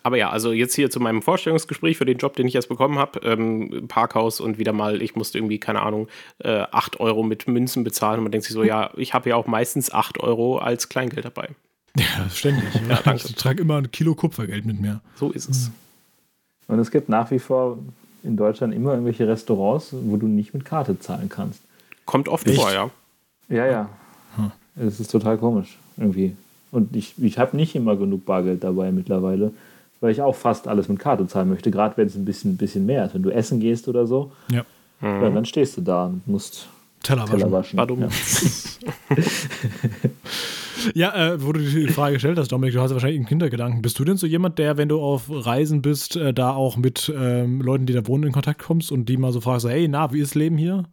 Aber 0.04 0.18
ja, 0.18 0.30
also 0.30 0.52
jetzt 0.52 0.76
hier 0.76 0.90
zu 0.90 1.00
meinem 1.00 1.22
Vorstellungsgespräch 1.22 1.98
für 1.98 2.06
den 2.06 2.18
Job, 2.18 2.36
den 2.36 2.48
ich 2.48 2.54
jetzt 2.54 2.70
bekommen 2.70 2.98
habe, 2.98 3.20
ähm, 3.24 3.86
Parkhaus 3.88 4.40
und 4.40 4.58
wieder 4.58 4.74
mal, 4.74 5.02
ich 5.02 5.16
musste 5.16 5.38
irgendwie, 5.38 5.60
keine 5.60 5.82
Ahnung, 5.82 6.08
äh, 6.40 6.66
8 6.72 7.00
Euro 7.00 7.24
mit 7.24 7.48
Münzen 7.48 7.84
bezahlen 7.84 8.20
und 8.20 8.24
man 8.24 8.32
denkt 8.32 8.46
sich 8.46 8.54
so, 8.54 8.64
ja, 8.64 8.92
ich 8.96 9.14
habe 9.14 9.30
ja 9.30 9.36
auch 9.36 9.48
meistens 9.48 9.92
8 9.92 10.20
Euro 10.20 10.58
als 10.58 10.90
Kleingeld 10.90 11.26
dabei. 11.26 11.50
Ja, 11.98 12.30
ständig. 12.30 12.64
Ja, 12.90 13.00
danke. 13.04 13.28
Ich 13.28 13.36
trage 13.36 13.62
immer 13.62 13.78
ein 13.78 13.92
Kilo 13.92 14.16
Kupfergeld 14.16 14.66
mit 14.66 14.80
mir. 14.80 15.02
So 15.16 15.32
ist 15.32 15.50
es. 15.50 15.72
Und 16.68 16.80
es 16.80 16.90
gibt 16.90 17.10
nach 17.10 17.30
wie 17.32 17.40
vor 17.40 17.78
in 18.24 18.38
Deutschland 18.38 18.74
immer 18.74 18.92
irgendwelche 18.92 19.28
Restaurants, 19.28 19.90
wo 19.92 20.16
du 20.18 20.28
nicht 20.28 20.54
mit 20.54 20.64
Karte 20.64 21.00
zahlen 21.00 21.28
kannst. 21.28 21.62
Kommt 22.06 22.30
oft 22.30 22.48
Echt? 22.48 22.60
vor, 22.60 22.72
ja. 22.72 22.90
Ja, 23.50 23.66
ja. 23.66 23.90
Es 24.76 25.00
ist 25.00 25.12
total 25.12 25.38
komisch 25.38 25.78
irgendwie. 25.98 26.36
Und 26.72 26.96
ich, 26.96 27.16
ich 27.22 27.38
habe 27.38 27.58
nicht 27.58 27.76
immer 27.76 27.98
genug 27.98 28.26
Bargeld 28.26 28.64
dabei 28.64 28.92
mittlerweile, 28.92 29.52
weil 30.02 30.12
ich 30.12 30.22
auch 30.22 30.36
fast 30.36 30.68
alles 30.68 30.90
mit 30.90 31.00
Karte 31.00 31.26
zahlen 31.28 31.48
möchte, 31.50 31.72
gerade 31.72 31.96
wenn 31.96 32.08
es 32.08 32.16
ein 32.16 32.26
bisschen, 32.26 32.58
bisschen 32.58 32.86
mehr 32.86 33.06
ist. 33.06 33.14
Wenn 33.14 33.24
du 33.24 33.30
essen 33.30 33.62
gehst 33.62 33.88
oder 33.88 34.06
so, 34.06 34.32
Ja. 34.52 34.64
ja, 35.02 35.30
dann 35.30 35.46
stehst 35.46 35.78
du 35.78 35.82
da 35.82 36.08
und 36.08 36.28
musst 36.28 36.68
Teller 37.04 37.24
waschen. 37.24 37.38
Teller 37.40 37.52
waschen. 37.52 37.88
Dumm. 37.88 38.02
Ja. 38.02 38.08
Ja, 40.96 41.34
äh, 41.34 41.44
wo 41.46 41.52
du 41.52 41.60
die 41.60 41.88
Frage 41.90 42.14
gestellt 42.14 42.40
hast, 42.40 42.52
Dominik, 42.52 42.74
du 42.74 42.82
hast 42.82 42.90
ja 42.90 42.96
wahrscheinlich 42.96 43.20
einen 43.20 43.28
Kindergedanken. 43.28 43.82
Bist 43.82 44.00
du 44.00 44.04
denn 44.04 44.18
so 44.18 44.26
jemand, 44.26 44.58
der, 44.58 44.78
wenn 44.78 44.90
du 44.90 45.00
auf 45.00 45.24
Reisen 45.30 45.82
bist, 45.82 46.16
äh, 46.16 46.34
da 46.34 46.54
auch 46.54 46.78
mit 46.78 47.12
ähm, 47.16 47.62
Leuten, 47.62 47.86
die 47.86 47.94
da 47.94 48.08
wohnen, 48.08 48.24
in 48.24 48.32
Kontakt 48.32 48.64
kommst 48.64 48.92
und 48.92 49.08
die 49.08 49.18
mal 49.18 49.32
so 49.32 49.42
fragst, 49.42 49.64
so, 49.64 49.70
hey, 49.70 49.88
na, 49.88 50.12
wie 50.12 50.20
ist 50.20 50.34
Leben 50.34 50.58
hier? 50.58 50.84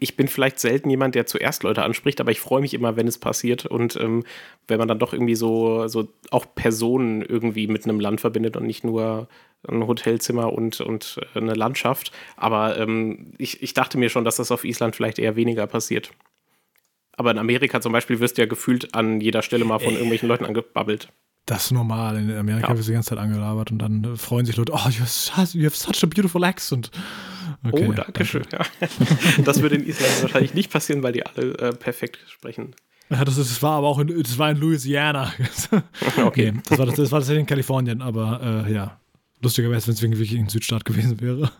Ich 0.00 0.16
bin 0.16 0.28
vielleicht 0.28 0.58
selten 0.60 0.90
jemand, 0.90 1.14
der 1.14 1.26
zuerst 1.26 1.62
Leute 1.62 1.82
anspricht, 1.82 2.20
aber 2.20 2.30
ich 2.30 2.40
freue 2.40 2.60
mich 2.60 2.74
immer, 2.74 2.96
wenn 2.96 3.08
es 3.08 3.18
passiert 3.18 3.66
und 3.66 3.96
ähm, 3.96 4.24
wenn 4.68 4.78
man 4.78 4.88
dann 4.88 4.98
doch 4.98 5.12
irgendwie 5.12 5.34
so, 5.34 5.88
so 5.88 6.08
auch 6.30 6.46
Personen 6.54 7.22
irgendwie 7.22 7.66
mit 7.66 7.84
einem 7.84 8.00
Land 8.00 8.20
verbindet 8.20 8.56
und 8.56 8.66
nicht 8.66 8.84
nur 8.84 9.28
ein 9.68 9.86
Hotelzimmer 9.86 10.52
und, 10.52 10.80
und 10.80 11.18
äh, 11.34 11.38
eine 11.38 11.54
Landschaft. 11.54 12.12
Aber 12.36 12.78
ähm, 12.78 13.32
ich, 13.38 13.62
ich 13.62 13.74
dachte 13.74 13.98
mir 13.98 14.08
schon, 14.08 14.24
dass 14.24 14.36
das 14.36 14.50
auf 14.50 14.64
Island 14.64 14.96
vielleicht 14.96 15.18
eher 15.18 15.36
weniger 15.36 15.66
passiert. 15.66 16.10
Aber 17.16 17.30
in 17.30 17.38
Amerika 17.38 17.80
zum 17.80 17.92
Beispiel 17.92 18.20
wirst 18.20 18.36
du 18.36 18.42
ja 18.42 18.46
gefühlt 18.46 18.94
an 18.94 19.20
jeder 19.20 19.42
Stelle 19.42 19.64
mal 19.64 19.78
von 19.78 19.94
irgendwelchen 19.94 20.28
Leuten 20.28 20.44
angebabbelt. 20.44 21.08
Das 21.46 21.66
ist 21.66 21.70
normal. 21.70 22.16
In 22.16 22.36
Amerika 22.36 22.68
Ja. 22.68 22.76
wirst 22.76 22.88
du 22.88 22.90
die 22.90 22.94
ganze 22.94 23.10
Zeit 23.10 23.18
angelabert 23.18 23.70
und 23.70 23.78
dann 23.78 24.04
äh, 24.04 24.16
freuen 24.16 24.46
sich 24.46 24.56
Leute, 24.56 24.72
oh, 24.72 24.88
you 24.88 25.00
have 25.64 25.76
such 25.76 26.02
a 26.02 26.06
beautiful 26.06 26.44
accent. 26.44 26.90
Okay, 27.64 27.86
oh, 27.88 27.92
danke 27.92 28.24
schön. 28.24 28.44
Ja. 28.52 28.60
Das 29.44 29.62
würde 29.62 29.76
in 29.76 29.86
Island 29.86 30.22
wahrscheinlich 30.22 30.54
nicht 30.54 30.70
passieren, 30.72 31.02
weil 31.02 31.12
die 31.12 31.24
alle 31.26 31.52
äh, 31.58 31.72
perfekt 31.74 32.18
sprechen. 32.28 32.74
Ja, 33.08 33.24
das, 33.24 33.36
das 33.36 33.62
war 33.62 33.72
aber 33.78 33.86
auch 33.88 33.98
in, 34.00 34.08
das 34.22 34.36
war 34.38 34.50
in 34.50 34.56
Louisiana. 34.58 35.32
Okay. 36.24 36.52
Nee, 36.52 36.60
das 36.68 36.78
war, 36.78 36.86
das, 36.86 36.94
das 36.96 37.12
war 37.12 37.20
tatsächlich 37.20 37.40
in 37.42 37.46
Kalifornien, 37.46 38.02
aber 38.02 38.64
äh, 38.66 38.72
ja. 38.72 38.98
Lustigerweise, 39.42 39.86
wenn 39.88 39.94
es 39.94 40.02
wirklich 40.02 40.32
ein 40.32 40.48
Südstaat 40.48 40.84
gewesen 40.84 41.20
wäre. 41.20 41.50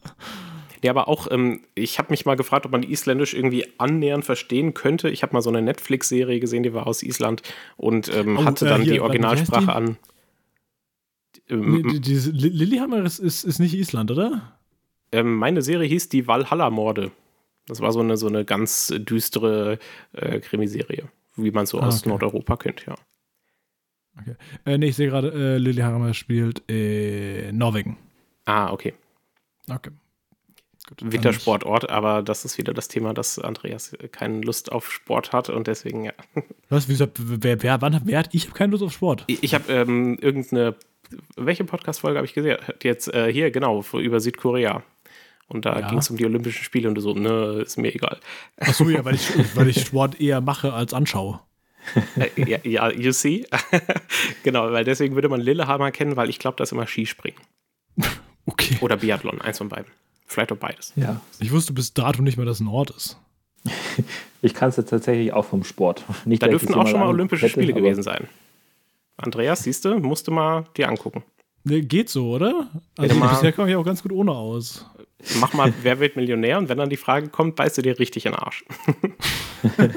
Ja, 0.83 0.91
aber 0.93 1.09
auch, 1.09 1.29
ähm, 1.31 1.61
ich 1.75 1.99
habe 1.99 2.11
mich 2.11 2.25
mal 2.27 2.37
gefragt, 2.37 2.65
ob 2.67 2.73
man 2.73 2.83
Isländisch 2.83 3.35
irgendwie 3.35 3.67
annähernd 3.79 4.25
verstehen 4.25 4.73
könnte. 4.75 5.09
Ich 5.11 5.23
habe 5.23 5.33
mal 5.35 5.43
so 5.43 5.51
eine 5.51 5.61
Netflix-Serie 5.63 6.41
gesehen, 6.41 6.63
die 6.63 6.73
war 6.75 6.87
aus 6.87 7.03
Island 7.03 7.43
und 7.77 8.09
ähm, 8.15 8.39
Oh, 8.39 8.45
hatte 8.45 8.67
äh, 8.67 8.69
dann 8.71 8.83
hier, 8.83 8.95
die 8.95 9.01
Originalsprache 9.01 9.67
die? 9.67 9.73
an. 9.73 9.97
Nee, 11.49 11.55
Ähm, 11.55 12.01
die- 12.03 12.15
Li- 12.15 12.49
Lillehammer 12.49 13.05
ist, 13.05 13.19
ist, 13.19 13.45
ist 13.45 13.59
nicht 13.59 13.75
Island, 13.75 14.11
oder? 14.11 14.56
Ähm, 15.13 15.37
meine 15.37 15.63
Serie 15.63 15.89
hieß 15.89 16.09
die 16.09 16.27
Valhalla-Morde. 16.27 17.11
Das 17.67 17.81
war 17.81 17.93
so 17.93 18.01
eine, 18.01 18.17
so 18.17 18.29
eine 18.29 18.45
ganz 18.45 18.93
düstere 18.97 19.79
äh, 20.13 20.39
Krimiserie, 20.41 21.09
wie 21.37 21.51
man 21.51 21.67
so 21.67 21.81
Ah, 21.81 21.89
aus 21.89 22.01
okay. 22.01 22.09
Nordeuropa 22.11 22.57
kennt, 22.57 22.87
ja. 22.87 22.95
Äh, 24.65 24.79
nee, 24.79 24.87
ich 24.87 24.97
sehe 24.97 25.09
gerade, 25.09 25.31
äh, 25.33 25.59
Lillehammer 25.59 26.15
spielt 26.15 26.61
in 26.71 27.59
Norwegen. 27.59 27.99
Ah, 28.47 28.73
okay. 28.73 28.95
Okay. 29.71 29.91
Gut, 30.89 31.13
Wintersportort, 31.13 31.91
aber 31.91 32.23
das 32.23 32.45
ist 32.45 32.59
wieder 32.59 32.73
das 32.73 32.87
Thema, 32.87 33.13
dass 33.13 33.41
Andreas 33.41 33.97
keine 34.13 34.41
Lust 34.43 34.71
auf 34.71 34.91
Sport 34.93 35.33
hat 35.33 35.51
und 35.51 35.67
deswegen, 35.67 36.05
ja. 36.05 36.13
Was, 36.69 36.89
wieso, 36.89 37.09
wer, 37.19 37.63
wer, 37.63 37.81
wann, 37.83 38.01
wer 38.05 38.21
hat, 38.21 38.29
ich 38.33 38.45
habe 38.45 38.55
keine 38.57 38.71
Lust 38.71 38.85
auf 38.85 38.93
Sport. 38.93 39.25
Ich, 39.27 39.43
ich 39.43 39.55
habe 39.55 39.71
ähm, 39.73 40.17
irgendeine, 40.21 40.77
welche 41.37 41.65
Podcast-Folge 41.65 42.19
habe 42.19 42.27
ich 42.27 42.35
gesehen? 42.35 42.59
Jetzt 42.83 43.13
äh, 43.13 43.33
hier, 43.33 43.51
genau, 43.51 43.85
über 43.95 44.21
Südkorea. 44.21 44.85
Und 45.49 45.65
da 45.65 45.79
Ja. 45.79 45.89
ging 45.89 45.99
es 45.99 46.11
um 46.11 46.17
die 46.17 46.25
Olympischen 46.27 46.65
Spiele 46.65 46.89
und 46.89 46.95
du 46.97 47.01
so, 47.01 47.15
ne, 47.15 47.63
ist 47.65 47.77
mir 47.77 47.95
egal. 47.95 48.19
Achso, 48.59 48.89
ja, 48.89 49.05
weil 49.05 49.15
ich, 49.15 49.29
weil 49.57 49.69
ich 49.69 49.81
Sport 49.87 50.21
eher 50.21 50.41
mache 50.41 50.73
als 50.73 50.93
anschaue. 50.93 51.41
Äh, 52.17 52.31
ja, 52.51 52.59
ja, 52.65 52.91
you 52.91 53.13
see? 53.13 53.47
genau, 54.43 54.73
weil 54.73 54.85
deswegen 54.85 55.15
würde 55.15 55.29
man 55.29 55.41
Lillehammer 55.41 55.93
kennen, 55.93 56.17
weil 56.17 56.29
ich 56.31 56.41
glaube, 56.41 56.57
das 56.57 56.69
ist 56.69 56.73
immer 56.73 56.87
Skispringen. 56.87 57.41
Okay. 58.49 58.77
Oder 58.81 58.97
Biathlon, 58.97 59.41
eins 59.41 59.59
von 59.59 59.69
beiden. 59.69 59.91
Vielleicht 60.25 60.53
auch 60.53 60.57
beides. 60.57 60.93
Ja. 60.95 61.21
Ich 61.41 61.51
wusste 61.51 61.73
bis 61.73 61.95
dato 61.95 62.23
nicht 62.23 62.37
mehr, 62.37 62.47
dass 62.47 62.59
es 62.59 62.61
ein 62.61 62.69
Ort 62.69 62.91
ist. 62.91 63.19
Ich 64.41 64.55
kann 64.55 64.69
es 64.69 64.77
jetzt 64.77 64.91
tatsächlich 64.91 65.33
auch 65.33 65.45
vom 65.47 65.65
Sport. 65.65 66.05
Nicht, 66.25 66.45
Da 66.45 66.47
dürften 66.47 66.73
auch 66.75 66.87
schon 66.87 67.01
mal 67.01 67.09
Olympische 67.09 67.49
Spiele 67.49 67.73
gewesen 67.73 68.05
sein. 68.05 68.29
Andreas, 69.17 69.65
siehst 69.65 69.85
du, 69.85 69.99
musst 69.99 70.29
du 70.29 70.31
mal 70.31 70.65
dir 70.77 70.89
angucken. 70.89 71.25
Nee, 71.65 71.81
geht 71.81 72.09
so, 72.09 72.31
oder? 72.31 72.69
Also 72.97 73.19
bisher 73.19 73.53
komme 73.53 73.69
ich 73.69 73.75
auch 73.75 73.85
ganz 73.85 74.01
gut 74.01 74.13
ohne 74.13 74.31
aus. 74.31 74.87
Mach 75.41 75.55
mal, 75.55 75.73
wer 75.83 75.99
wird 75.99 76.17
Millionär? 76.17 76.59
Und 76.59 76.69
wenn 76.69 76.79
dann 76.79 76.91
die 76.91 76.97
Frage 76.97 77.29
kommt, 77.29 77.57
beißt 77.57 77.79
du 77.79 77.83
dir 77.83 77.99
richtig 77.99 78.27
in 78.27 78.33
den 78.33 78.39
Arsch. 78.39 78.65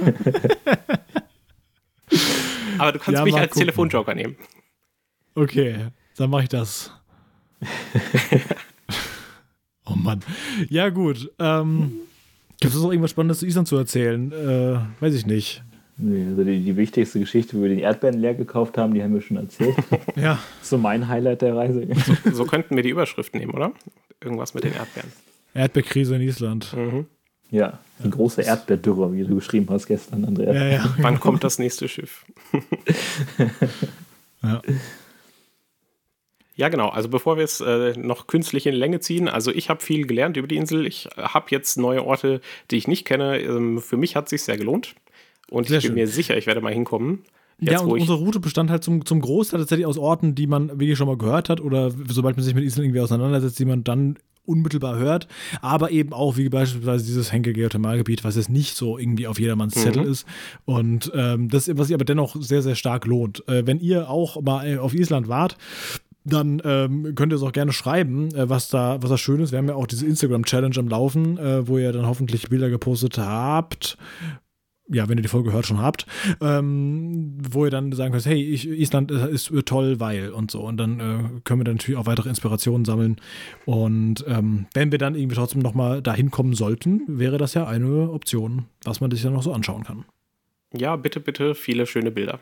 Aber 2.77 2.93
du 2.93 2.99
kannst 2.99 3.17
Ja, 3.19 3.23
mich 3.25 3.35
als 3.35 3.51
gucken. 3.51 3.67
Telefonjoker 3.67 4.15
nehmen. 4.15 4.37
Okay, 5.35 5.87
dann 6.17 6.29
mache 6.29 6.43
ich 6.43 6.49
das. 6.49 6.91
oh 9.85 9.95
Mann. 9.95 10.21
Ja, 10.69 10.89
gut. 10.89 11.31
Ähm, 11.39 11.91
Gibt 12.61 12.73
es 12.73 12.81
noch 12.81 12.91
irgendwas 12.91 13.11
Spannendes 13.11 13.39
zu 13.39 13.45
Island 13.45 13.67
zu 13.67 13.77
erzählen? 13.77 14.31
Äh, 14.31 14.79
weiß 15.01 15.13
ich 15.13 15.25
nicht. 15.25 15.63
Nee, 16.01 16.27
also 16.29 16.43
die, 16.45 16.61
die 16.61 16.77
wichtigste 16.77 17.19
Geschichte, 17.19 17.57
wo 17.57 17.61
wir 17.63 17.69
den 17.69 17.79
Erdbeeren 17.79 18.19
leer 18.19 18.33
gekauft 18.33 18.77
haben, 18.77 18.93
die 18.93 19.03
haben 19.03 19.13
wir 19.13 19.21
schon 19.21 19.37
erzählt. 19.37 19.75
Ja. 20.15 20.39
so 20.61 20.77
mein 20.77 21.07
Highlight 21.07 21.41
der 21.41 21.55
Reise. 21.55 21.87
So 22.31 22.45
könnten 22.45 22.75
wir 22.75 22.83
die 22.83 22.89
Überschrift 22.89 23.33
nehmen, 23.35 23.53
oder? 23.53 23.71
Irgendwas 24.21 24.53
mit 24.53 24.63
den 24.63 24.73
Erdbeeren. 24.73 25.11
Erdbeerkrise 25.53 26.15
in 26.15 26.21
Island. 26.21 26.73
Mhm. 26.75 27.05
ja, 27.51 27.79
die 28.03 28.09
große 28.09 28.41
Erdbeerdürre, 28.41 29.13
wie 29.13 29.23
du 29.23 29.35
geschrieben 29.35 29.67
hast 29.69 29.87
gestern, 29.87 30.25
Andreas. 30.25 30.55
Ja, 30.55 30.67
ja. 30.67 30.95
Wann 30.99 31.19
kommt 31.19 31.43
das 31.43 31.59
nächste 31.59 31.87
Schiff? 31.87 32.25
ja. 34.43 34.61
Ja, 36.55 36.67
genau. 36.67 36.89
Also 36.89 37.07
bevor 37.07 37.37
wir 37.37 37.45
es 37.45 37.61
äh, 37.61 37.93
noch 37.97 38.27
künstlich 38.27 38.65
in 38.65 38.73
die 38.73 38.79
Länge 38.79 38.99
ziehen, 38.99 39.29
also 39.29 39.49
ich 39.51 39.69
habe 39.69 39.81
viel 39.81 40.05
gelernt 40.05 40.35
über 40.35 40.47
die 40.47 40.57
Insel. 40.57 40.85
Ich 40.85 41.07
habe 41.15 41.47
jetzt 41.51 41.77
neue 41.77 42.03
Orte, 42.03 42.41
die 42.69 42.75
ich 42.75 42.87
nicht 42.87 43.05
kenne. 43.05 43.39
Ähm, 43.39 43.81
für 43.81 43.95
mich 43.95 44.17
hat 44.17 44.25
es 44.25 44.31
sich 44.31 44.43
sehr 44.43 44.57
gelohnt. 44.57 44.95
Und 45.49 45.67
Sehr 45.67 45.77
ich 45.77 45.83
bin 45.83 45.89
schön. 45.89 45.95
mir 45.95 46.07
sicher, 46.07 46.37
ich 46.37 46.47
werde 46.47 46.61
mal 46.61 46.73
hinkommen. 46.73 47.23
ja, 47.59 47.73
Jetzt, 47.73 47.81
und 47.81 47.89
wo 47.89 47.95
ich, 47.95 48.01
unsere 48.01 48.19
Route 48.19 48.39
bestand 48.39 48.69
halt 48.69 48.83
zum, 48.83 49.05
zum 49.05 49.21
Großteil 49.21 49.59
tatsächlich 49.59 49.85
aus 49.85 49.97
Orten, 49.97 50.35
die 50.35 50.47
man 50.47 50.69
wirklich 50.79 50.97
schon 50.97 51.07
mal 51.07 51.17
gehört 51.17 51.49
hat 51.49 51.61
oder 51.61 51.91
sobald 52.07 52.37
man 52.37 52.43
sich 52.43 52.53
mit 52.53 52.63
Island 52.63 52.85
irgendwie 52.85 53.01
auseinandersetzt, 53.01 53.59
die 53.59 53.65
man 53.65 53.83
dann 53.83 54.17
unmittelbar 54.45 54.97
hört, 54.97 55.27
aber 55.61 55.91
eben 55.91 56.11
auch 56.11 56.35
wie 56.37 56.49
beispielsweise 56.49 57.05
dieses 57.05 57.31
Henkel 57.31 57.53
Geothermalgebiet, 57.53 58.23
was 58.23 58.35
jetzt 58.35 58.49
nicht 58.49 58.75
so 58.75 58.97
irgendwie 58.97 59.27
auf 59.27 59.39
jedermanns 59.39 59.75
Zettel 59.75 60.03
ist 60.03 60.25
und 60.65 61.11
ähm, 61.13 61.49
das, 61.49 61.69
was 61.77 61.87
sich 61.87 61.93
aber 61.93 62.05
dennoch 62.05 62.35
sehr, 62.39 62.63
sehr 62.63 62.73
stark 62.75 63.05
lohnt. 63.05 63.47
Äh, 63.47 63.67
wenn 63.67 63.79
ihr 63.79 64.09
auch 64.09 64.41
mal 64.41 64.67
äh, 64.67 64.77
auf 64.77 64.95
Island 64.95 65.27
wart, 65.27 65.55
dann 66.25 66.61
ähm, 66.65 67.13
könnt 67.15 67.31
ihr 67.31 67.35
es 67.35 67.43
auch 67.43 67.51
gerne 67.51 67.71
schreiben, 67.73 68.33
äh, 68.33 68.49
was 68.49 68.69
da, 68.69 69.01
was 69.01 69.09
da 69.09 69.17
schön 69.17 69.39
ist. 69.39 69.51
Wir 69.51 69.59
haben 69.59 69.67
ja 69.67 69.75
auch 69.75 69.87
diese 69.87 70.05
Instagram-Challenge 70.05 70.77
am 70.77 70.87
Laufen, 70.87 71.37
äh, 71.37 71.67
wo 71.67 71.77
ihr 71.77 71.91
dann 71.91 72.07
hoffentlich 72.07 72.49
Bilder 72.49 72.69
gepostet 72.69 73.17
habt. 73.17 73.97
Ja, 74.91 75.07
wenn 75.07 75.17
ihr 75.17 75.21
die 75.21 75.29
Folge 75.29 75.53
hört, 75.53 75.67
schon 75.67 75.81
habt, 75.81 76.05
ähm, 76.41 77.37
wo 77.39 77.65
ihr 77.65 77.71
dann 77.71 77.91
sagen 77.91 78.11
könnt, 78.11 78.25
hey, 78.25 78.41
ich, 78.41 78.67
Island 78.67 79.11
ist 79.11 79.51
toll, 79.65 79.99
weil 79.99 80.31
und 80.31 80.51
so. 80.51 80.61
Und 80.61 80.77
dann 80.77 80.99
äh, 80.99 81.41
können 81.43 81.59
wir 81.59 81.65
dann 81.65 81.75
natürlich 81.75 81.97
auch 81.99 82.07
weitere 82.07 82.29
Inspirationen 82.29 82.85
sammeln. 82.85 83.17
Und 83.65 84.25
ähm, 84.27 84.65
wenn 84.73 84.91
wir 84.91 84.97
dann 84.97 85.15
irgendwie 85.15 85.35
trotzdem 85.35 85.61
nochmal 85.61 86.01
dahin 86.01 86.31
kommen 86.31 86.53
sollten, 86.53 87.01
wäre 87.07 87.37
das 87.37 87.53
ja 87.53 87.67
eine 87.67 88.09
Option, 88.11 88.65
was 88.83 89.01
man 89.01 89.11
sich 89.11 89.21
dann 89.21 89.33
noch 89.33 89.43
so 89.43 89.53
anschauen 89.53 89.83
kann. 89.83 90.05
ja, 90.73 90.95
bitte, 90.95 91.19
bitte, 91.19 91.55
viele 91.55 91.85
schöne 91.85 92.11
Bilder. 92.11 92.39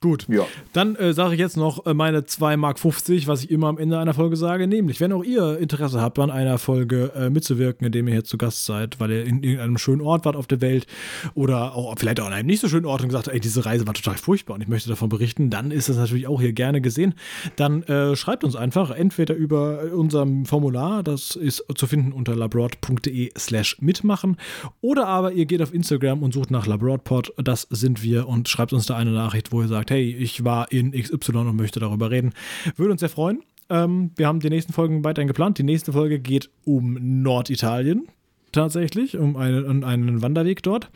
Gut, 0.00 0.26
Ja. 0.28 0.46
dann 0.72 0.94
äh, 0.94 1.12
sage 1.12 1.34
ich 1.34 1.40
jetzt 1.40 1.56
noch 1.56 1.84
äh, 1.84 1.92
meine 1.92 2.20
2,50 2.20 2.56
Mark, 2.56 2.78
was 3.26 3.42
ich 3.42 3.50
immer 3.50 3.66
am 3.66 3.78
Ende 3.78 3.98
einer 3.98 4.14
Folge 4.14 4.36
sage, 4.36 4.68
nämlich, 4.68 5.00
wenn 5.00 5.12
auch 5.12 5.24
ihr 5.24 5.58
Interesse 5.58 6.00
habt, 6.00 6.20
an 6.20 6.30
einer 6.30 6.58
Folge 6.58 7.10
äh, 7.16 7.30
mitzuwirken, 7.30 7.84
indem 7.84 8.06
ihr 8.06 8.14
hier 8.14 8.24
zu 8.24 8.38
Gast 8.38 8.64
seid, 8.64 9.00
weil 9.00 9.10
ihr 9.10 9.24
in 9.24 9.42
irgendeinem 9.42 9.76
schönen 9.76 10.00
Ort 10.00 10.24
wart 10.24 10.36
auf 10.36 10.46
der 10.46 10.60
Welt 10.60 10.86
oder 11.34 11.74
auch 11.74 11.94
vielleicht 11.98 12.20
auch 12.20 12.26
an 12.26 12.32
einem 12.32 12.46
nicht 12.46 12.60
so 12.60 12.68
schönen 12.68 12.86
Ort 12.86 13.02
und 13.02 13.08
gesagt 13.08 13.26
habt, 13.26 13.34
ey, 13.34 13.40
diese 13.40 13.66
Reise 13.66 13.88
war 13.88 13.94
total 13.94 14.16
furchtbar 14.16 14.54
und 14.54 14.60
ich 14.60 14.68
möchte 14.68 14.88
davon 14.88 15.08
berichten, 15.08 15.50
dann 15.50 15.72
ist 15.72 15.88
das 15.88 15.96
natürlich 15.96 16.28
auch 16.28 16.40
hier 16.40 16.52
gerne 16.52 16.80
gesehen. 16.80 17.14
Dann 17.56 17.82
äh, 17.84 18.14
schreibt 18.14 18.44
uns 18.44 18.54
einfach 18.54 18.92
entweder 18.92 19.34
über 19.34 19.82
unserem 19.92 20.46
Formular, 20.46 21.02
das 21.02 21.34
ist 21.34 21.64
zu 21.74 21.88
finden 21.88 22.12
unter 22.12 22.36
labroad.de 22.36 23.30
slash 23.36 23.78
mitmachen 23.80 24.36
oder 24.80 25.08
aber 25.08 25.32
ihr 25.32 25.46
geht 25.46 25.60
auf 25.60 25.74
Instagram 25.74 26.22
und 26.22 26.34
sucht 26.34 26.52
nach 26.52 26.66
labroadpod, 26.66 27.32
das 27.38 27.62
sind 27.70 28.04
wir 28.04 28.28
und 28.28 28.48
schreibt 28.48 28.72
uns 28.72 28.86
da 28.86 28.96
eine 28.96 29.10
Nachricht, 29.10 29.50
wo 29.50 29.60
ihr 29.60 29.66
sagt, 29.68 29.87
hey, 29.90 30.14
ich 30.14 30.44
war 30.44 30.70
in 30.72 30.92
XY 30.92 31.36
und 31.38 31.56
möchte 31.56 31.80
darüber 31.80 32.10
reden. 32.10 32.32
Würde 32.76 32.92
uns 32.92 33.00
sehr 33.00 33.08
freuen. 33.08 33.42
Ähm, 33.70 34.12
wir 34.16 34.26
haben 34.26 34.40
die 34.40 34.50
nächsten 34.50 34.72
Folgen 34.72 35.04
weiterhin 35.04 35.28
geplant. 35.28 35.58
Die 35.58 35.62
nächste 35.62 35.92
Folge 35.92 36.18
geht 36.18 36.50
um 36.64 36.98
Norditalien 37.22 38.08
tatsächlich, 38.52 39.16
um 39.16 39.36
einen, 39.36 39.64
um 39.64 39.84
einen 39.84 40.22
Wanderweg 40.22 40.62
dort. 40.62 40.90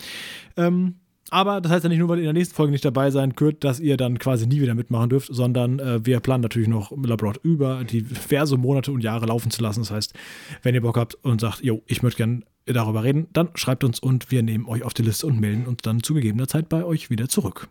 Ähm, 0.56 0.97
aber 1.31 1.62
das 1.62 1.73
heißt 1.73 1.85
ja 1.85 1.89
nicht 1.89 1.98
nur, 1.98 2.10
weil 2.10 2.19
ihr 2.19 2.24
in 2.24 2.35
der 2.35 2.35
nächsten 2.35 2.55
Folge 2.55 2.73
nicht 2.73 2.85
dabei 2.85 3.10
sein 3.10 3.35
könnt, 3.35 3.64
dass 3.64 3.81
ihr 3.81 3.97
dann 3.97 4.19
quasi 4.19 4.47
nie 4.47 4.60
wieder 4.60 4.74
mitmachen 4.74 5.09
dürft, 5.09 5.35
sondern 5.35 5.78
äh, 5.78 6.05
wir 6.05 6.20
planen 6.20 6.43
natürlich 6.43 6.69
noch 6.69 6.93
Labroad 6.93 7.39
über 7.43 7.85
diverse 7.85 8.59
Monate 8.59 8.93
und 8.93 9.02
Jahre 9.02 9.27
laufen 9.27 9.51
zu 9.51 9.62
lassen. 9.62 9.81
Das 9.81 9.90
heißt, 9.90 10.14
wenn 10.62 10.74
ihr 10.74 10.82
Bock 10.82 10.98
habt 10.98 11.14
und 11.14 11.40
sagt, 11.40 11.64
jo, 11.64 11.82
ich 11.86 12.02
möchte 12.02 12.19
gerne 12.19 12.40
darüber 12.66 13.02
reden, 13.02 13.28
dann 13.32 13.48
schreibt 13.55 13.82
uns 13.82 13.98
und 13.98 14.31
wir 14.31 14.43
nehmen 14.43 14.66
euch 14.66 14.82
auf 14.82 14.93
die 14.93 15.02
Liste 15.02 15.27
und 15.27 15.40
melden 15.40 15.66
uns 15.66 15.78
dann 15.82 16.02
zu 16.02 16.12
gegebener 16.12 16.48
Zeit 16.48 16.69
bei 16.69 16.85
euch 16.85 17.09
wieder 17.09 17.28
zurück. 17.28 17.69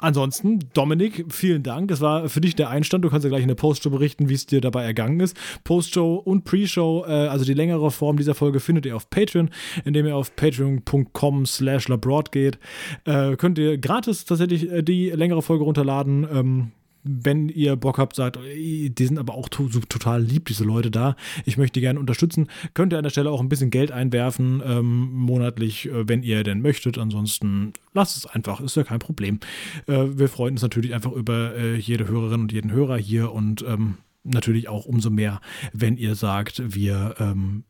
Ansonsten, 0.00 0.60
Dominik, 0.74 1.26
vielen 1.30 1.62
Dank. 1.62 1.88
Das 1.88 2.00
war 2.00 2.28
für 2.28 2.40
dich 2.40 2.56
der 2.56 2.70
Einstand. 2.70 3.04
Du 3.04 3.10
kannst 3.10 3.24
ja 3.24 3.30
gleich 3.30 3.42
in 3.42 3.48
der 3.48 3.54
Postshow 3.54 3.90
berichten, 3.90 4.28
wie 4.28 4.34
es 4.34 4.46
dir 4.46 4.60
dabei 4.60 4.84
ergangen 4.84 5.20
ist. 5.20 5.36
Postshow 5.64 6.16
und 6.16 6.44
Pre-Show, 6.44 7.04
äh, 7.06 7.10
also 7.10 7.44
die 7.44 7.54
längere 7.54 7.90
Form 7.90 8.16
dieser 8.16 8.34
Folge, 8.34 8.60
findet 8.60 8.86
ihr 8.86 8.96
auf 8.96 9.10
Patreon, 9.10 9.50
indem 9.84 10.06
ihr 10.06 10.16
auf 10.16 10.34
patreon.com 10.36 11.46
slash 11.46 11.88
labroad 11.88 12.32
geht. 12.32 12.58
Äh, 13.04 13.36
könnt 13.36 13.58
ihr 13.58 13.78
gratis 13.78 14.24
tatsächlich 14.24 14.70
äh, 14.70 14.82
die 14.82 15.10
längere 15.10 15.42
Folge 15.42 15.64
runterladen. 15.64 16.26
Ähm, 16.32 16.72
wenn 17.04 17.48
ihr 17.48 17.76
Bock 17.76 17.98
habt, 17.98 18.16
sagt, 18.16 18.38
die 18.38 18.92
sind 18.98 19.18
aber 19.18 19.34
auch 19.34 19.48
to 19.48 19.68
total 19.88 20.22
lieb, 20.22 20.46
diese 20.46 20.64
Leute 20.64 20.90
da. 20.90 21.16
Ich 21.44 21.56
möchte 21.56 21.74
die 21.74 21.80
gerne 21.80 22.00
unterstützen. 22.00 22.48
Könnt 22.74 22.92
ihr 22.92 22.98
an 22.98 23.02
der 23.02 23.10
Stelle 23.10 23.30
auch 23.30 23.40
ein 23.40 23.48
bisschen 23.48 23.70
Geld 23.70 23.92
einwerfen, 23.92 24.62
ähm, 24.64 25.10
monatlich, 25.12 25.86
äh, 25.86 26.08
wenn 26.08 26.22
ihr 26.22 26.44
denn 26.44 26.60
möchtet. 26.60 26.98
Ansonsten 26.98 27.72
lasst 27.94 28.16
es 28.16 28.26
einfach, 28.26 28.60
ist 28.60 28.76
ja 28.76 28.84
kein 28.84 28.98
Problem. 28.98 29.40
Äh, 29.86 30.18
wir 30.18 30.28
freuen 30.28 30.54
uns 30.54 30.62
natürlich 30.62 30.94
einfach 30.94 31.12
über 31.12 31.54
äh, 31.54 31.76
jede 31.76 32.08
Hörerin 32.08 32.42
und 32.42 32.52
jeden 32.52 32.70
Hörer 32.70 32.98
hier 32.98 33.32
und 33.32 33.64
ähm, 33.66 33.98
natürlich 34.24 34.68
auch 34.68 34.84
umso 34.84 35.10
mehr, 35.10 35.40
wenn 35.72 35.96
ihr 35.96 36.14
sagt, 36.14 36.62
wir 36.74 37.14
ähm, 37.18 37.64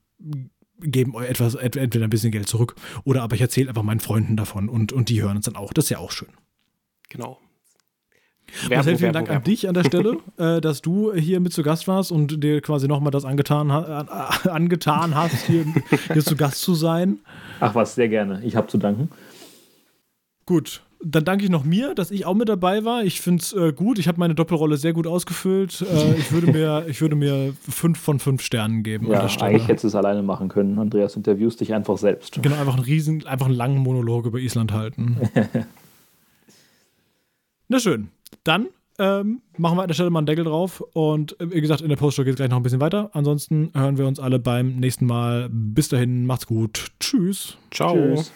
geben 0.80 1.14
euch 1.14 1.28
etwas, 1.28 1.54
entweder 1.54 2.04
ein 2.04 2.10
bisschen 2.10 2.32
Geld 2.32 2.48
zurück 2.48 2.74
oder 3.04 3.22
aber 3.22 3.34
ich 3.34 3.40
erzähle 3.40 3.68
einfach 3.68 3.82
meinen 3.82 4.00
Freunden 4.00 4.36
davon 4.36 4.68
und, 4.68 4.92
und 4.92 5.08
die 5.08 5.22
hören 5.22 5.36
uns 5.36 5.46
dann 5.46 5.56
auch. 5.56 5.72
Das 5.72 5.84
ist 5.84 5.90
ja 5.90 5.98
auch 5.98 6.12
schön. 6.12 6.28
Genau. 7.08 7.40
Marcel, 8.70 8.96
vielen 8.96 9.12
Dank 9.12 9.30
an 9.30 9.42
dich 9.42 9.68
an 9.68 9.74
der 9.74 9.84
Stelle, 9.84 10.18
äh, 10.36 10.60
dass 10.60 10.82
du 10.82 11.12
hier 11.12 11.40
mit 11.40 11.52
zu 11.52 11.62
Gast 11.62 11.88
warst 11.88 12.12
und 12.12 12.42
dir 12.42 12.60
quasi 12.60 12.88
nochmal 12.88 13.10
das 13.10 13.24
angetan, 13.24 13.72
ha 13.72 14.06
äh, 14.44 14.48
angetan 14.50 15.14
hast, 15.14 15.46
hier, 15.46 15.64
hier 16.12 16.24
zu 16.24 16.36
Gast 16.36 16.60
zu 16.62 16.74
sein. 16.74 17.18
Ach 17.60 17.74
was, 17.74 17.94
sehr 17.94 18.08
gerne. 18.08 18.42
Ich 18.44 18.56
habe 18.56 18.66
zu 18.66 18.78
danken. 18.78 19.10
Gut, 20.46 20.82
dann 21.04 21.24
danke 21.24 21.44
ich 21.44 21.50
noch 21.50 21.64
mir, 21.64 21.94
dass 21.94 22.10
ich 22.10 22.26
auch 22.26 22.34
mit 22.34 22.48
dabei 22.48 22.84
war. 22.84 23.04
Ich 23.04 23.20
finde 23.20 23.42
es 23.42 23.52
äh, 23.52 23.72
gut. 23.72 23.98
Ich 23.98 24.08
habe 24.08 24.18
meine 24.18 24.34
Doppelrolle 24.34 24.76
sehr 24.76 24.92
gut 24.92 25.06
ausgefüllt. 25.06 25.82
Äh, 25.82 26.14
ich, 26.14 26.32
würde 26.32 26.48
mir, 26.48 26.84
ich 26.88 27.00
würde 27.00 27.14
mir 27.14 27.54
fünf 27.68 27.98
von 27.98 28.18
fünf 28.18 28.42
Sternen 28.42 28.82
geben. 28.82 29.06
Ja, 29.08 29.28
eigentlich 29.40 29.68
hättest 29.68 29.84
du 29.84 29.88
es 29.88 29.94
alleine 29.94 30.22
machen 30.22 30.48
können. 30.48 30.78
Andreas, 30.78 31.14
interviewst 31.16 31.60
dich 31.60 31.74
einfach 31.74 31.98
selbst. 31.98 32.42
Genau, 32.42 32.56
einfach 32.56 32.74
einen 32.74 32.84
riesen, 32.84 33.26
einfach 33.26 33.46
einen 33.46 33.54
langen 33.54 33.78
Monolog 33.78 34.26
über 34.26 34.38
Island 34.38 34.72
halten. 34.72 35.18
Na 37.68 37.78
schön. 37.78 38.08
Dann 38.44 38.68
ähm, 38.98 39.42
machen 39.56 39.78
wir 39.78 39.82
an 39.82 39.88
der 39.88 39.94
Stelle 39.94 40.10
mal 40.10 40.20
einen 40.20 40.26
Deckel 40.26 40.44
drauf. 40.44 40.80
Und 40.92 41.40
äh, 41.40 41.52
wie 41.52 41.60
gesagt, 41.60 41.80
in 41.80 41.88
der 41.88 41.96
Postshow 41.96 42.24
geht 42.24 42.32
es 42.32 42.36
gleich 42.36 42.50
noch 42.50 42.56
ein 42.56 42.62
bisschen 42.62 42.80
weiter. 42.80 43.10
Ansonsten 43.12 43.70
hören 43.74 43.96
wir 43.96 44.06
uns 44.06 44.18
alle 44.18 44.38
beim 44.38 44.76
nächsten 44.76 45.06
Mal. 45.06 45.48
Bis 45.50 45.88
dahin, 45.88 46.26
macht's 46.26 46.46
gut. 46.46 46.86
Tschüss. 47.00 47.56
Ciao. 47.70 47.94
Tschüss. 47.94 48.32